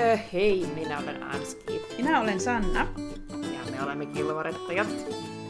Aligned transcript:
Öö, 0.00 0.18
hei, 0.32 0.66
minä 0.74 0.98
olen 0.98 1.22
Anski. 1.22 1.82
Minä 1.96 2.20
olen 2.20 2.40
Sanna. 2.40 2.86
Ja 3.30 3.72
me 3.72 3.82
olemme 3.82 4.06
kilvarettajat. 4.06 4.88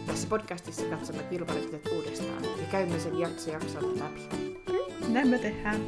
Tässä 0.07 0.29
podcastissa 0.29 0.87
katsomme 0.87 1.23
kilvarettajat 1.23 1.87
uudestaan 1.87 2.45
ja 2.45 2.67
käymme 2.71 2.99
sen 2.99 3.19
jakso 3.19 3.51
jaksolta 3.51 4.05
läpi. 4.05 4.21
Näin 5.09 5.29
me 5.29 5.39
tehdään. 5.39 5.81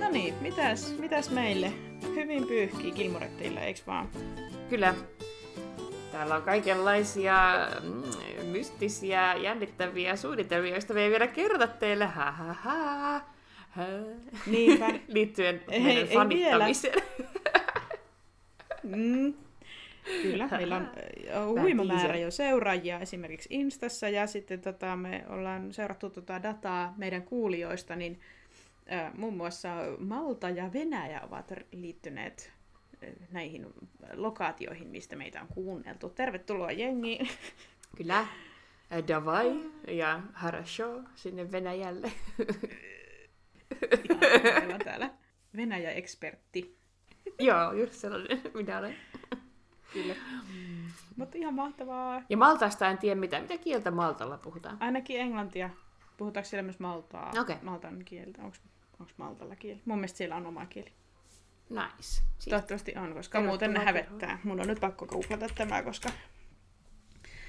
no 0.00 0.10
niin, 0.10 0.34
mitäs, 0.40 0.94
mitäs 0.98 1.30
meille? 1.30 1.72
Hyvin 2.14 2.46
pyyhkii 2.46 2.92
kilmoretteilla, 2.92 3.60
eiks 3.60 3.86
vaan? 3.86 4.08
Kyllä. 4.70 4.94
Täällä 6.12 6.34
on 6.34 6.42
kaikenlaisia 6.42 7.68
mm, 7.82 8.46
mystisiä, 8.46 9.34
jännittäviä 9.34 10.16
suunnitelmia, 10.16 10.72
joista 10.72 10.94
me 10.94 11.02
ei 11.02 11.10
vielä 11.10 11.26
kerrota 11.26 11.66
teille. 11.66 12.06
Ha, 12.06 12.32
ha, 12.32 12.52
ha. 12.52 13.37
Niinpä. 14.46 14.88
Liittyen 15.08 15.60
Ei- 15.70 15.80
meidän 15.82 16.08
ei 16.08 16.14
fanittamiseen. 16.14 17.02
Mm. 18.82 19.34
Kyllä, 20.22 20.48
meillä 20.50 20.76
on 21.34 21.60
huima 21.60 21.84
määrä 21.84 22.16
jo 22.16 22.30
seuraajia 22.30 23.00
esimerkiksi 23.00 23.48
Instassa 23.52 24.08
ja 24.08 24.26
sitten 24.26 24.60
tota, 24.60 24.96
me 24.96 25.24
ollaan 25.28 25.72
seurattu 25.72 26.10
tota 26.10 26.42
dataa 26.42 26.94
meidän 26.96 27.22
kuulijoista, 27.22 27.96
niin 27.96 28.20
äh, 28.92 29.14
muun 29.14 29.36
muassa 29.36 29.68
Malta 29.98 30.50
ja 30.50 30.72
Venäjä 30.72 31.20
ovat 31.20 31.52
liittyneet 31.72 32.52
näihin 33.32 33.66
lokaatioihin, 34.12 34.88
mistä 34.88 35.16
meitä 35.16 35.40
on 35.40 35.48
kuunneltu. 35.48 36.08
Tervetuloa 36.08 36.72
jengiin! 36.72 37.28
Kyllä. 37.96 38.26
Davai 39.08 39.60
ja 39.88 40.20
Harasho 40.32 41.00
sinne 41.14 41.52
Venäjälle. 41.52 42.12
Meillä 44.52 44.74
on 44.74 44.80
täällä 44.84 45.10
Venäjä-ekspertti. 45.56 46.78
Joo, 47.38 47.72
just 47.72 47.92
sellainen, 47.92 48.40
minä 48.54 48.78
olen. 48.78 48.96
Kyllä. 49.92 50.14
Mutta 51.16 51.38
ihan 51.38 51.54
mahtavaa. 51.54 52.22
Ja 52.28 52.36
Maltasta 52.36 52.88
en 52.88 52.98
tiedä 52.98 53.20
mitä. 53.20 53.40
Mitä 53.40 53.58
kieltä 53.58 53.90
Maltalla 53.90 54.38
puhutaan? 54.38 54.76
Ainakin 54.80 55.20
englantia. 55.20 55.70
Puhutaanko 56.16 56.48
siellä 56.48 56.62
myös 56.62 56.78
maltaa? 56.80 57.32
Okei. 57.40 57.56
Maltan 57.62 58.02
kieltä. 58.04 58.42
Onko 58.42 58.56
Maltalla 59.16 59.56
kieli? 59.56 59.80
Mun 59.84 59.98
mielestä 59.98 60.16
siellä 60.18 60.36
on 60.36 60.46
oma 60.46 60.66
kieli. 60.66 60.92
Nice. 61.70 61.92
Siis, 62.02 62.22
Toivottavasti 62.48 62.94
on, 62.96 63.14
koska 63.14 63.38
Tervetuloa 63.38 63.68
muuten 63.68 63.86
hävettää. 63.86 64.38
Mun 64.44 64.60
on 64.60 64.66
nyt 64.66 64.80
pakko 64.80 65.06
googlata 65.06 65.46
tämä, 65.54 65.82
koska 65.82 66.08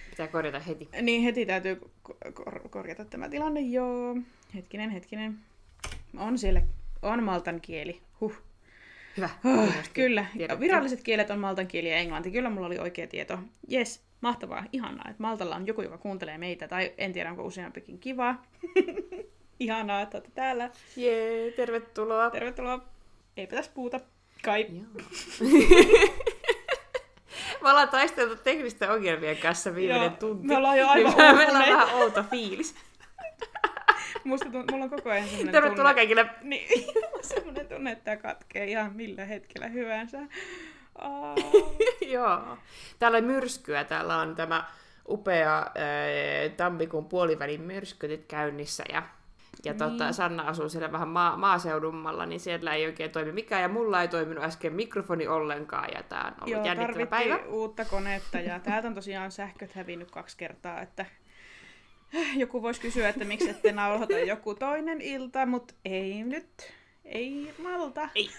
pitää 0.09 0.27
korjata 0.27 0.59
heti. 0.59 0.89
niin 1.01 1.21
heti 1.23 1.45
täytyy 1.45 1.75
ko- 2.09 2.31
kor- 2.33 2.69
korjata 2.69 3.05
tämä 3.05 3.29
tilanne. 3.29 3.59
Joo, 3.61 4.15
hetkinen, 4.55 4.89
hetkinen. 4.89 5.39
On 6.17 6.37
siellä, 6.37 6.61
on 7.01 7.23
maltan 7.23 7.61
kieli. 7.61 8.01
Huh. 8.21 8.33
Hyvä. 9.17 9.29
Oh, 9.45 9.73
kyllä, 9.93 10.25
tiedetty. 10.37 10.59
viralliset 10.59 11.03
kielet 11.03 11.29
on 11.29 11.39
maltan 11.39 11.67
kieli 11.67 11.89
ja 11.89 11.97
englanti. 11.97 12.31
Kyllä 12.31 12.49
mulla 12.49 12.67
oli 12.67 12.79
oikea 12.79 13.07
tieto. 13.07 13.39
Yes, 13.71 14.03
mahtavaa, 14.21 14.65
ihanaa, 14.73 15.09
että 15.09 15.23
Maltalla 15.23 15.55
on 15.55 15.67
joku, 15.67 15.81
joka 15.81 15.97
kuuntelee 15.97 16.37
meitä, 16.37 16.67
tai 16.67 16.93
en 16.97 17.13
tiedä, 17.13 17.29
onko 17.29 17.43
useampikin 17.43 17.99
kiva. 17.99 18.35
ihanaa, 19.59 20.01
että 20.01 20.17
olette 20.17 20.31
täällä. 20.33 20.69
Jee, 20.95 21.51
tervetuloa. 21.51 22.29
Tervetuloa. 22.29 22.85
Eipä 23.37 23.55
tässä 23.55 23.71
puuta. 23.75 23.99
Kai. 24.43 24.67
Me 27.61 27.69
ollaan 27.69 27.89
taisteltu 27.89 28.35
teknisten 28.43 28.91
ongelmien 28.91 29.37
kanssa 29.37 29.75
viimeinen 29.75 30.05
Joo, 30.05 30.15
tunti. 30.19 30.47
me 30.47 30.57
ollaan 30.57 30.77
jo 30.77 30.87
aivan 30.87 31.13
Niin 31.17 31.35
Meillä 31.35 31.59
on 31.59 31.65
vähän 31.65 31.95
outo 31.95 32.23
fiilis. 32.23 32.75
Musta 34.29 34.49
tunt- 34.49 34.71
mulla 34.71 34.83
on 34.83 34.89
koko 34.89 35.09
ajan 35.09 35.27
semmoinen 35.27 35.51
Tervetuloa 35.51 35.75
tunne. 35.75 35.93
kaikille. 35.93 36.29
Niin, 36.41 36.85
semmoinen 37.21 37.67
tunne, 37.67 37.91
että 37.91 38.03
tämä 38.03 38.17
katkee 38.17 38.65
ihan 38.65 38.95
millä 38.95 39.25
hetkellä 39.25 39.67
hyvänsä. 39.67 40.19
Joo. 42.13 42.57
Täällä 42.99 43.17
on 43.17 43.23
myrskyä. 43.23 43.83
Täällä 43.83 44.17
on 44.17 44.35
tämä 44.35 44.63
upea 45.09 45.55
ää, 45.57 45.65
tammikuun 46.57 47.05
puolivälin 47.09 47.61
myrsky 47.61 48.07
nyt 48.07 48.25
käynnissä. 48.27 48.83
Ja, 48.91 49.03
ja 49.65 49.73
tota, 49.73 50.03
Niin. 50.03 50.13
Sanna 50.13 50.43
asuu 50.43 50.69
siellä 50.69 50.91
vähän 50.91 51.07
maa, 51.07 51.37
maaseudummalla, 51.37 52.25
niin 52.25 52.39
siellä 52.39 52.73
ei 52.75 52.85
oikein 52.85 53.11
toimi 53.11 53.31
mikään. 53.31 53.61
Ja 53.61 53.67
mulla 53.67 54.01
ei 54.01 54.07
toiminut 54.07 54.43
äsken 54.43 54.73
mikrofoni 54.73 55.27
ollenkaan. 55.27 55.89
Ja 55.93 56.03
tää 56.03 56.23
on 56.27 56.33
ollut 56.41 56.49
joo, 56.51 56.65
jännittävä 56.65 57.05
päivä. 57.05 57.39
uutta 57.47 57.85
konetta 57.85 58.37
ja 58.39 58.59
täältä 58.59 58.87
on 58.87 58.95
tosiaan 58.95 59.31
sähköt 59.31 59.73
hävinnyt 59.73 60.11
kaksi 60.11 60.37
kertaa, 60.37 60.81
että 60.81 61.05
joku 62.41 62.61
voisi 62.61 62.81
kysyä, 62.81 63.09
että 63.09 63.25
miksi 63.25 63.49
ette 63.49 63.71
nauhoita 63.71 64.19
joku 64.19 64.55
toinen 64.55 65.01
ilta, 65.01 65.45
mutta 65.45 65.73
ei 65.85 66.23
nyt. 66.23 66.73
Ei 67.05 67.53
Malta. 67.63 68.09
Ei. 68.15 68.29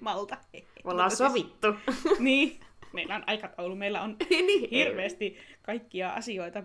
Malta. 0.00 0.36
Me 0.52 0.62
ollaan 0.84 1.10
Mutta 1.12 1.16
siis- 1.16 1.18
sovittu. 1.18 1.74
Niin, 2.18 2.60
meillä 2.92 3.14
on 3.14 3.24
aikataulu, 3.26 3.76
meillä 3.76 4.02
on 4.02 4.16
niin, 4.30 4.70
hirveästi 4.70 5.38
kaikkia 5.62 6.10
asioita 6.12 6.62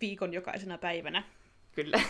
viikon 0.00 0.32
jokaisena 0.34 0.78
päivänä. 0.78 1.22
Kyllä. 1.72 2.00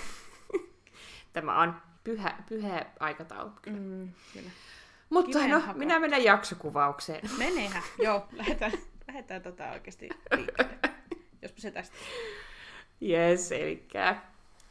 Tämä 1.32 1.60
on 1.62 1.75
pyhä, 2.04 2.42
pyhä 2.48 2.86
aikataulu. 3.00 3.50
Kyllä. 3.62 3.78
Mm, 3.78 4.08
kyllä. 4.32 4.50
Mutta 5.10 5.38
Kiveen 5.38 5.50
no, 5.50 5.62
minä 5.75 5.98
menen 5.98 6.25
jaksokuvaukseen. 6.25 7.30
Menehän. 7.38 7.82
Joo, 7.98 8.26
lähdetään, 8.32 8.72
lähdetään 9.08 9.42
tota 9.42 9.70
oikeasti 9.70 10.08
liikkeelle. 10.36 10.78
Jospa 11.42 11.60
se 11.60 11.70
tästä. 11.70 11.96
Yes, 13.03 13.53
eli 13.53 13.88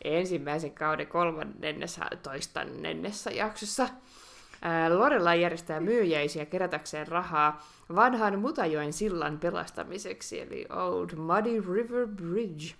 ensimmäisen 0.03 0.71
kauden 0.71 1.07
kolmannennessa 1.07 2.05
toistannennessa 2.23 3.31
jaksossa 3.31 3.89
ää, 4.61 4.99
Lorelai 4.99 5.41
järjestää 5.41 5.79
myyjäisiä 5.79 6.45
kerätäkseen 6.45 7.07
rahaa 7.07 7.67
vanhan 7.95 8.39
Mutajoen 8.39 8.93
sillan 8.93 9.39
pelastamiseksi, 9.39 10.41
eli 10.41 10.65
Old 10.69 11.15
Muddy 11.15 11.73
River 11.73 12.07
Bridge. 12.07 12.75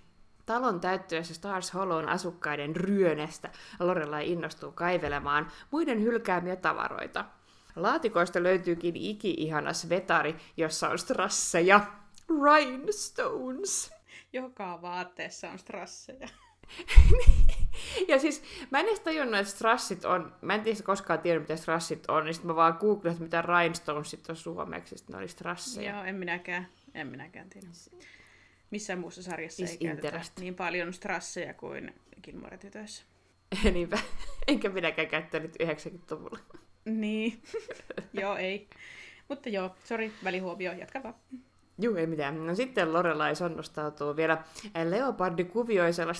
Talon 0.46 0.80
täyttyessä 0.80 1.34
Stars 1.34 1.74
Hollown 1.74 2.08
asukkaiden 2.08 2.76
ryönestä 2.76 3.50
Lorelai 3.80 4.32
innostuu 4.32 4.72
kaivelemaan 4.72 5.48
muiden 5.70 6.02
hylkäämiä 6.02 6.56
tavaroita. 6.56 7.24
Laatikoista 7.76 8.42
löytyykin 8.42 8.96
iki-ihana 8.96 9.72
svetari, 9.72 10.36
jossa 10.56 10.88
on 10.88 10.98
strasseja, 10.98 11.80
rhinestones. 12.42 13.97
Joka 14.32 14.82
vaatteessa 14.82 15.50
on 15.50 15.58
strasseja. 15.58 16.28
Ja 18.08 18.18
siis 18.18 18.42
mä 18.70 18.80
en 18.80 18.86
edes 18.86 19.00
tajunnut, 19.00 19.40
että 19.40 19.52
strassit 19.52 20.04
on, 20.04 20.36
mä 20.42 20.54
en 20.54 20.60
tiedä 20.60 20.82
koskaan 20.82 21.18
tiedä, 21.18 21.40
mitä 21.40 21.56
strassit 21.56 22.04
on, 22.10 22.24
niin 22.24 22.34
sitten 22.34 22.50
mä 22.50 22.56
vaan 22.56 22.76
googlasin, 22.80 23.24
että 23.24 23.38
mitä 23.38 23.42
rhinestonesit 23.42 24.30
on 24.30 24.36
suomeksi, 24.36 24.98
sitten 24.98 25.14
ne 25.14 25.18
oli 25.18 25.28
strasseja. 25.28 25.92
Joo, 25.92 26.04
en 26.04 26.14
minäkään. 26.14 26.68
En 26.94 27.06
minäkään 27.06 27.48
tiedä. 27.48 27.66
Missään 28.70 28.98
muussa 28.98 29.22
sarjassa 29.22 29.64
Is 29.64 29.70
ei 29.70 29.78
käytetä 29.78 30.08
interest. 30.08 30.38
niin 30.38 30.54
paljon 30.54 30.92
strasseja 30.92 31.54
kuin 31.54 31.94
Gilmore-tytöissä. 32.22 33.04
Niinpä. 33.72 33.98
Enkä 34.48 34.68
minäkään 34.68 35.08
käyttänyt 35.08 35.56
90-luvulla. 35.62 36.38
Niin. 36.84 37.42
joo, 38.22 38.36
ei. 38.36 38.68
Mutta 39.28 39.48
joo, 39.48 39.76
sori, 39.84 40.12
välihuomio, 40.24 40.72
jatka 40.72 41.02
vaan. 41.02 41.14
Juu, 41.80 41.96
ei 41.96 42.06
mitään. 42.06 42.46
No 42.46 42.54
sitten 42.54 42.92
Lorelai 42.92 43.36
sonnostautuu 43.36 44.16
vielä 44.16 44.42
leopardikuvioisella 44.84 46.12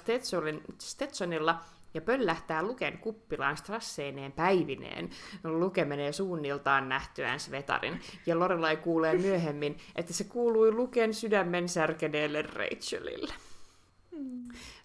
Stetsonilla 0.79 1.61
ja 1.95 2.01
pöllähtää 2.01 2.63
Luken 2.63 2.99
kuppilaan 2.99 3.57
strasseineen 3.57 4.33
päivineen. 4.33 5.11
Luke 5.45 5.85
menee 5.85 6.13
suunniltaan 6.13 6.89
nähtyään 6.89 7.41
Svetarin, 7.41 8.01
ja 8.27 8.39
Lorelai 8.39 8.77
kuulee 8.77 9.19
myöhemmin, 9.19 9.77
että 9.97 10.13
se 10.13 10.25
kuului 10.25 10.73
Luken 10.73 11.15
sydämen 11.15 11.69
särkeneelle 11.69 12.43
Rachelille. 12.43 13.35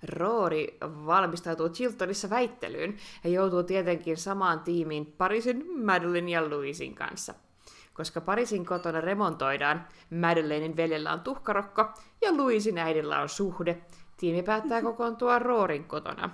Roori 0.03 0.77
valmistautuu 0.81 1.69
Chiltonissa 1.69 2.29
väittelyyn 2.29 2.97
ja 3.23 3.29
joutuu 3.29 3.63
tietenkin 3.63 4.17
samaan 4.17 4.59
tiimiin 4.59 5.05
Parisin, 5.05 5.85
Madeline 5.85 6.31
ja 6.31 6.49
Louisin 6.49 6.95
kanssa. 6.95 7.33
Koska 7.93 8.21
Parisin 8.21 8.65
kotona 8.65 9.01
remontoidaan, 9.01 9.87
Madeleinin 10.09 10.77
veljellä 10.77 11.13
on 11.13 11.19
tuhkarokko 11.19 11.85
ja 12.21 12.37
Louisin 12.37 12.77
äidillä 12.77 13.21
on 13.21 13.29
suhde, 13.29 13.81
tiimi 14.17 14.43
päättää 14.43 14.81
kokoontua 14.81 15.39
Roorin 15.39 15.83
kotona. 15.83 16.29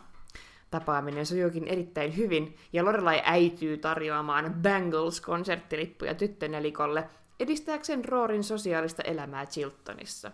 Tapaaminen 0.72 1.26
sujuukin 1.26 1.68
erittäin 1.68 2.18
hyvin, 2.18 2.56
ja 2.74 2.86
Lorelai 2.86 3.22
äityy 3.26 3.78
tarjoamaan 3.78 4.56
Bangles-konserttilippuja 4.62 6.16
tyttönelikolle 6.16 7.10
edistääkseen 7.40 8.06
Roorin 8.06 8.44
sosiaalista 8.44 9.04
elämää 9.04 9.46
Chiltonissa. 9.46 10.32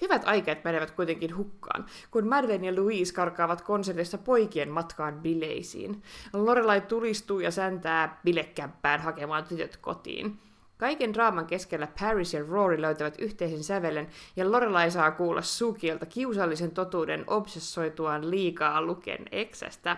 Hyvät 0.00 0.22
aikeet 0.24 0.64
menevät 0.64 0.90
kuitenkin 0.90 1.36
hukkaan, 1.36 1.86
kun 2.10 2.28
Madeleine 2.28 2.66
ja 2.66 2.76
Louise 2.76 3.14
karkaavat 3.14 3.62
konsertissa 3.62 4.18
poikien 4.18 4.70
matkaan 4.70 5.20
bileisiin. 5.20 6.02
Lorelai 6.32 6.80
tulistuu 6.80 7.40
ja 7.40 7.50
säntää 7.50 8.20
bilekämppään 8.24 9.00
hakemaan 9.00 9.44
tytöt 9.44 9.76
kotiin. 9.76 10.49
Kaiken 10.80 11.14
draaman 11.14 11.46
keskellä 11.46 11.88
Paris 12.00 12.34
ja 12.34 12.44
Rory 12.48 12.80
löytävät 12.80 13.14
yhteisen 13.18 13.64
sävelen, 13.64 14.08
ja 14.36 14.52
Lorelai 14.52 14.90
saa 14.90 15.10
kuulla 15.10 15.42
Sukielta 15.42 16.06
kiusallisen 16.06 16.70
totuuden 16.70 17.24
obsessoituaan 17.26 18.30
liikaa 18.30 18.82
Luken 18.82 19.26
eksästä. 19.32 19.96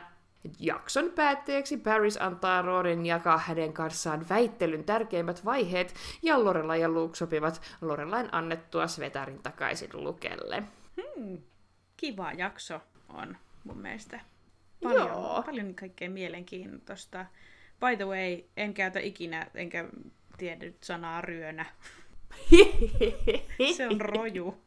Jakson 0.58 1.11
päätteeksi 1.11 1.76
Paris 1.76 2.17
antaa 2.23 2.62
Rorin 2.62 3.06
jakaa 3.06 3.38
hänen 3.38 3.73
kanssaan 3.73 4.29
väittelyn 4.29 4.84
tärkeimmät 4.84 5.44
vaiheet, 5.44 5.94
ja 6.23 6.44
Lorela 6.44 6.76
ja 6.76 6.88
Luke 6.88 7.17
sopivat 7.17 7.62
Lorelain 7.81 8.29
annettua 8.32 8.87
Svetarin 8.87 9.43
takaisin 9.43 9.90
Lukelle. 9.93 10.62
Hmm. 10.96 11.38
Kiva 11.96 12.32
jakso 12.32 12.81
on 13.08 13.37
mun 13.64 13.79
mielestä. 13.79 14.20
Paljon, 14.82 15.08
Joo. 15.08 15.43
paljon 15.46 15.75
kaikkea 15.75 16.11
mielenkiintoista. 16.11 17.26
By 17.81 17.96
the 17.96 18.05
way, 18.05 18.43
en 18.56 18.75
käytä 18.75 19.00
ikinä, 19.00 19.46
enkä 19.55 19.88
tiedä 20.38 20.64
nyt 20.64 20.82
sanaa 20.84 21.20
ryönä. 21.20 21.67
Se 23.76 23.88
on 23.88 24.00
roju. 24.00 24.64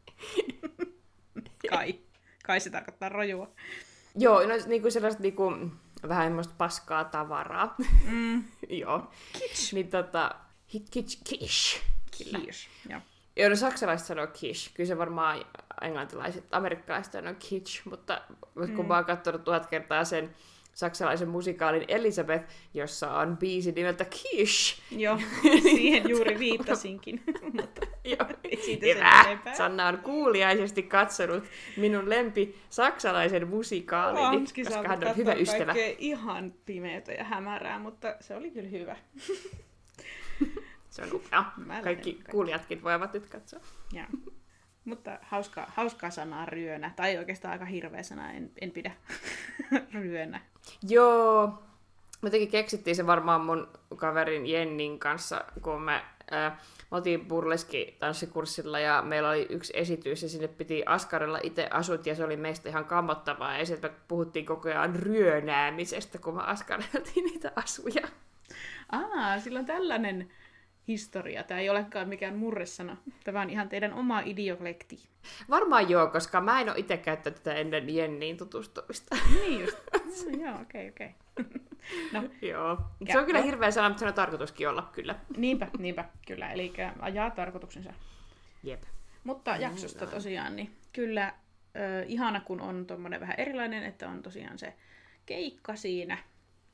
Kai. 1.70 2.00
Kai 2.46 2.60
se 2.60 2.70
tarkoittaa 2.70 3.10
rojua. 3.10 3.52
Joo, 4.16 4.48
no 4.48 4.54
niinku 4.66 4.92
sellaista 4.92 5.22
niinku, 5.22 5.54
vähän 6.08 6.26
semmoista 6.26 6.54
paskaa 6.58 7.04
tavaraa. 7.04 7.76
Mm. 8.06 8.44
Joo. 8.70 9.12
Kitsch. 9.34 9.74
Niin 9.74 9.88
tota, 9.88 10.36
hi- 10.74 10.86
kitsch, 10.92 11.22
kish. 11.24 11.82
Kyllä. 12.18 12.38
Kiitos. 12.38 12.70
Joo. 12.90 13.02
Joo, 13.36 13.50
no 13.50 13.56
saksalaiset 13.56 14.08
sanoo 14.08 14.28
kish. 14.28 14.74
Kyllä 14.74 14.88
se 14.88 14.98
varmaan 14.98 15.46
englantilaiset, 15.82 16.46
amerikkalaiset 16.52 17.14
sanoo 17.14 17.34
kitsch, 17.40 17.86
mutta 17.86 18.22
mm. 18.56 18.76
kun 18.76 18.88
mä 18.88 18.96
oon 18.96 19.06
katsonut 19.06 19.44
tuhat 19.44 19.66
kertaa 19.66 20.04
sen 20.06 20.36
saksalaisen 20.76 21.30
musikaalin 21.30 21.86
Elisabeth, 21.88 22.46
jossa 22.74 23.14
on 23.14 23.38
biisi 23.38 23.72
nimeltä 23.72 24.06
Kish. 24.06 24.82
Joo, 24.92 25.20
siihen 25.62 26.10
juuri 26.10 26.40
viittasinkin. 26.46 27.24
Joo. 28.04 28.28
Hyvä. 28.96 29.38
Sanna 29.54 29.88
on 29.88 29.98
kuuliaisesti 29.98 30.84
katsonut 30.84 31.44
minun 31.78 32.10
lempi 32.10 32.56
saksalaisen 32.70 33.48
musikaalini, 33.48 34.24
Hanski 34.24 34.64
koska 34.64 34.88
hän 34.88 35.08
on 35.08 35.18
hyvä 35.18 35.34
ystävä. 35.34 35.74
ihan 35.98 36.54
pimeätä 36.66 37.12
ja 37.12 37.24
hämärää, 37.24 37.80
mutta 37.80 38.16
se 38.20 38.36
oli 38.36 38.52
kyllä 38.52 38.70
hyvä. 38.70 38.96
Se 40.90 41.02
on 41.02 41.14
upea. 41.14 41.44
Kaikki 41.84 42.14
kaikki. 42.14 42.32
kuulijatkin 42.32 42.84
voivat 42.84 43.14
nyt 43.14 43.26
katsoa. 43.26 43.60
Ja. 43.94 44.06
Mutta 44.86 45.20
hauskaa, 45.22 45.72
hauskaa 45.76 46.10
sanaa 46.10 46.46
ryönä, 46.46 46.92
tai 46.96 47.18
oikeastaan 47.18 47.52
aika 47.52 47.66
hirveä 47.66 48.04
sana, 48.04 48.32
en, 48.32 48.52
en 48.62 48.72
pidä 48.72 48.92
ryönä. 50.02 50.42
Joo. 50.90 51.64
Me 52.22 52.30
tekin 52.30 52.52
keksittiin 52.52 52.96
se 52.96 53.08
varmaan 53.08 53.42
mun 53.42 53.68
kaverin 53.96 54.46
Jennin 54.46 55.00
kanssa, 55.00 55.46
kun 55.62 55.82
me, 55.82 56.02
äh, 56.34 56.54
oltiin 56.92 57.26
burleski 57.26 57.98
tanssikurssilla 58.00 58.80
ja 58.80 59.02
meillä 59.02 59.30
oli 59.30 59.48
yksi 59.50 59.74
esitys 59.76 60.24
ja 60.24 60.30
sinne 60.30 60.48
piti 60.48 60.84
askarella 60.86 61.40
itse 61.44 61.68
asut 61.72 62.06
ja 62.06 62.16
se 62.16 62.24
oli 62.24 62.38
meistä 62.38 62.70
ihan 62.70 62.86
kammottavaa 62.86 63.58
ja 63.58 63.66
sitten 63.66 63.92
me 63.92 63.98
puhuttiin 64.08 64.46
koko 64.46 64.70
ajan 64.70 64.96
ryönäämisestä, 64.96 66.18
kun 66.18 66.36
me 66.36 66.42
askareltiin 66.44 67.26
niitä 67.26 67.52
asuja. 67.56 68.08
Aa, 68.92 69.40
sillä 69.40 69.60
on 69.60 69.66
tällainen 69.66 70.32
historia. 70.88 71.44
Tämä 71.44 71.60
ei 71.60 71.70
olekaan 71.70 72.10
mikään 72.10 72.36
murresana. 72.38 72.98
Tämä 73.24 73.42
on 73.42 73.50
ihan 73.50 73.70
teidän 73.70 73.94
oma 73.94 74.20
idioklekti. 74.20 75.08
Varmaan 75.50 75.90
joo, 75.90 76.08
koska 76.08 76.42
mä 76.42 76.62
en 76.62 76.70
ole 76.70 76.78
itse 76.80 76.98
käyttänyt 76.98 77.44
tätä 77.44 77.54
ennen 77.56 77.96
Jenniin 77.96 78.38
tutustumista. 78.38 79.16
Niin 79.34 79.62
just. 79.62 79.78
Mm, 80.32 80.42
joo, 80.42 80.62
okei, 80.62 80.90
okay, 80.90 80.90
okei. 80.90 81.16
Okay. 81.40 81.52
No, 82.12 82.24
joo. 82.42 82.78
Ja- 83.08 83.14
Se 83.14 83.20
on 83.20 83.26
kyllä 83.26 83.40
no. 83.40 83.46
hirveä 83.46 83.72
sana, 83.72 83.90
mutta 83.90 84.00
se 84.00 84.08
on 84.08 84.14
tarkoituskin 84.14 84.70
olla 84.70 84.90
kyllä. 84.94 85.16
niinpä, 85.38 85.68
niinpä, 85.78 86.06
kyllä. 86.28 86.52
Eli 86.52 86.74
ajaa 87.00 87.32
tarkoituksensa. 87.32 87.94
Jep. 88.64 88.84
Mutta 89.24 89.56
jaksosta 89.56 90.08
tosiaan, 90.08 90.56
niin 90.56 90.76
kyllä 90.94 91.34
ö, 91.76 92.04
ihana, 92.08 92.40
kun 92.42 92.62
on 92.62 92.86
tuommoinen 92.88 93.20
vähän 93.20 93.36
erilainen, 93.38 93.84
että 93.84 94.10
on 94.10 94.22
tosiaan 94.22 94.60
se 94.60 94.74
keikka 95.26 95.76
siinä. 95.76 96.18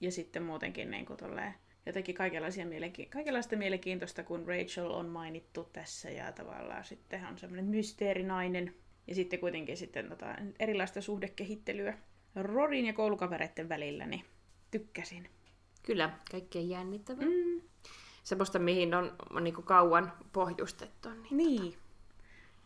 Ja 0.02 0.12
sitten 0.12 0.44
muutenkin 0.44 0.92
niin 0.92 1.06
kuin 1.06 1.18
tolleen, 1.18 1.54
jotenkin 1.86 2.16
kaikenlaisia 2.16 2.66
mielenki- 2.66 3.10
kaikenlaista 3.10 3.56
mielenkiintoista, 3.56 4.24
kun 4.24 4.48
Rachel 4.48 4.92
on 4.92 5.10
mainittu 5.10 5.70
tässä 5.74 6.10
ja 6.10 6.32
tavallaan 6.32 6.86
sitten 6.86 7.26
on 7.26 7.38
semmoinen 7.38 7.66
mysteerinainen. 7.66 8.76
Ja 9.08 9.16
sitten 9.16 9.40
kuitenkin 9.40 9.78
sitten 9.78 10.10
tota, 10.10 10.36
erilaista 10.60 11.02
suhdekehittelyä 11.02 11.98
Rorin 12.36 12.86
ja 12.86 12.94
koulukavereiden 12.94 13.70
välillä, 13.70 14.06
niin 14.06 14.26
tykkäsin. 14.72 15.30
Kyllä, 15.84 16.10
kaikkein 16.32 16.70
jännittävää. 16.70 17.26
Mm, 17.26 17.62
Semmoista, 18.24 18.60
mihin 18.60 18.94
on, 18.94 19.16
on 19.30 19.44
niin 19.44 19.54
kauan 19.54 20.14
pohjustettu. 20.34 21.10
Niin. 21.10 21.38
niin, 21.38 21.74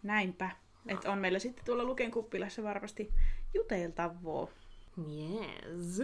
näinpä. 0.03 0.51
Että 0.87 1.11
on 1.11 1.17
meillä 1.17 1.39
sitten 1.39 1.65
tuolla 1.65 1.83
Luken 1.83 2.11
kuppilassa 2.11 2.63
varmasti 2.63 3.13
juteltavaa. 3.53 4.47
Yes. 4.97 6.01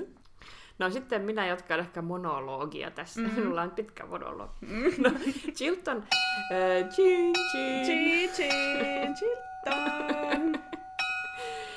No 0.81 0.89
sitten 0.89 1.21
minä 1.21 1.47
jatkan 1.47 1.79
ehkä 1.79 2.01
monologia 2.01 2.91
tässä. 2.91 3.21
Mm. 3.21 3.29
Minulla 3.33 3.61
on 3.61 3.71
pitkä 3.71 4.05
monologi. 4.05 4.53
Mm. 4.61 4.83
No, 4.97 5.11
Chilton. 5.53 5.97
Äh, 5.97 6.89
chin, 6.89 7.33
chin. 7.51 7.85
Chin 8.33 9.13
Chilton! 9.15 10.61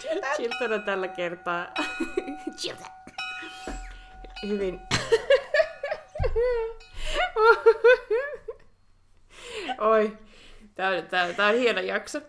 Chilton 0.36 0.72
on 0.72 0.82
tällä 0.82 1.08
kertaa 1.08 1.66
Chilton. 2.58 2.86
hyvin... 4.48 4.80
Oi, 9.78 10.18
tää 10.74 10.90
on, 10.90 11.06
tää, 11.06 11.32
tää 11.32 11.48
on 11.48 11.54
hieno 11.54 11.80
jakso. 11.80 12.20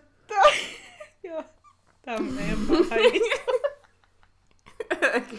Joo, 1.22 1.44
tää 2.02 2.14
on 2.14 2.24
meidän. 2.24 2.58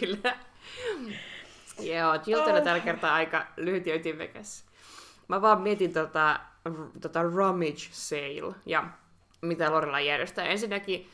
Kyllä. 0.00 0.47
Joo, 1.94 2.18
Chilton 2.18 2.54
on 2.56 2.62
tällä 2.62 2.80
kertaa 2.80 3.14
aika 3.14 3.46
lyhyt 3.56 3.86
ja 3.86 3.94
ytimekäs. 3.94 4.64
Mä 5.28 5.42
vaan 5.42 5.60
mietin 5.62 5.92
tota, 5.92 6.40
tota 7.00 7.22
rummage 7.22 7.88
sale 7.90 8.54
ja 8.66 8.84
mitä 9.42 9.70
Lorella 9.72 10.00
järjestää. 10.00 10.44
Ensinnäkin 10.44 11.08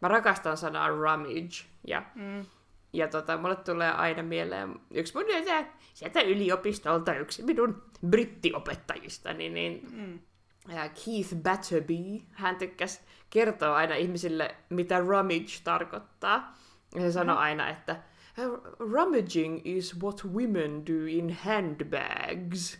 mä 0.00 0.08
rakastan 0.08 0.56
sanaa 0.56 0.88
rummage 0.88 1.64
ja, 1.86 2.02
Mm. 2.14 2.46
ja 2.92 3.08
tota, 3.08 3.36
mulle 3.36 3.56
tulee 3.56 3.90
aina 3.92 4.22
mieleen 4.22 4.80
yksi 4.90 5.14
mun 5.14 5.24
sieltä, 5.28 5.64
sieltä 5.94 6.20
yliopistolta 6.20 7.14
yksi 7.14 7.42
minun 7.42 7.82
brittiopettajista, 8.06 9.32
niin, 9.32 9.54
niin 9.54 9.88
Mm. 9.92 10.18
Keith 11.04 11.34
Batterby, 11.42 12.20
hän 12.32 12.56
tykkäsi 12.56 13.00
kertoa 13.30 13.76
aina 13.76 13.94
ihmisille, 13.94 14.54
mitä 14.68 14.98
rummage 14.98 15.60
tarkoittaa. 15.64 16.54
Ja 16.94 17.00
se 17.00 17.12
sanoi 17.12 17.36
aina, 17.36 17.68
että 17.68 17.96
rummaging 18.78 19.60
is 19.64 20.02
what 20.02 20.24
women 20.24 20.86
do 20.86 21.06
in 21.06 21.30
handbags. 21.30 22.78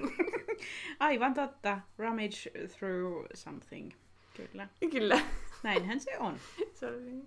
Aivan 1.00 1.34
totta. 1.34 1.80
Rummage 1.98 2.50
through 2.78 3.26
something. 3.34 3.92
Kyllä. 4.36 4.68
Kyllä, 4.90 5.20
Näinhän 5.62 6.00
se 6.00 6.18
on. 6.18 6.36
se 6.74 6.86
oli, 6.86 7.22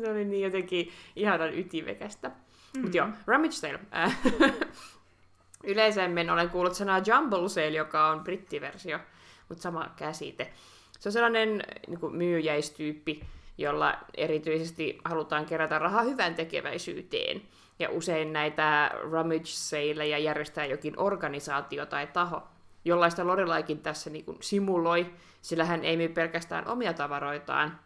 se 0.00 0.10
oli 0.10 0.24
niin 0.24 0.42
jotenkin 0.42 0.92
ihanan 1.16 1.58
ytimekästä. 1.58 2.28
Mm-hmm. 2.28 2.82
Mutta 2.82 2.96
joo, 2.96 3.08
rummage 3.26 3.52
sale. 3.52 3.80
Yleisemmin 5.64 6.30
olen 6.30 6.50
kuullut 6.50 6.74
sanaa 6.74 7.02
jumble 7.06 7.48
sale, 7.48 7.68
joka 7.68 8.08
on 8.08 8.24
brittiversio, 8.24 8.98
mutta 9.48 9.62
sama 9.62 9.92
käsite. 9.96 10.52
Se 10.98 11.08
on 11.08 11.12
sellainen 11.12 11.62
niin 11.86 12.00
kuin 12.00 12.16
myyjäistyyppi, 12.16 13.26
jolla 13.62 13.98
erityisesti 14.16 14.98
halutaan 15.04 15.46
kerätä 15.46 15.78
rahaa 15.78 16.02
hyvän 16.02 16.34
tekeväisyyteen. 16.34 17.42
Ja 17.78 17.90
usein 17.90 18.32
näitä 18.32 18.90
rummage 19.02 19.44
saleja 19.44 20.18
järjestää 20.18 20.66
jokin 20.66 20.94
organisaatio 20.96 21.86
tai 21.86 22.06
taho, 22.06 22.42
jollaista 22.84 23.26
Lorelaikin 23.26 23.78
tässä 23.80 24.10
niin 24.10 24.24
kuin 24.24 24.38
simuloi, 24.40 25.06
sillä 25.42 25.64
hän 25.64 25.84
ei 25.84 25.96
myy 25.96 26.08
pelkästään 26.08 26.68
omia 26.68 26.92
tavaroitaan, 26.92 27.78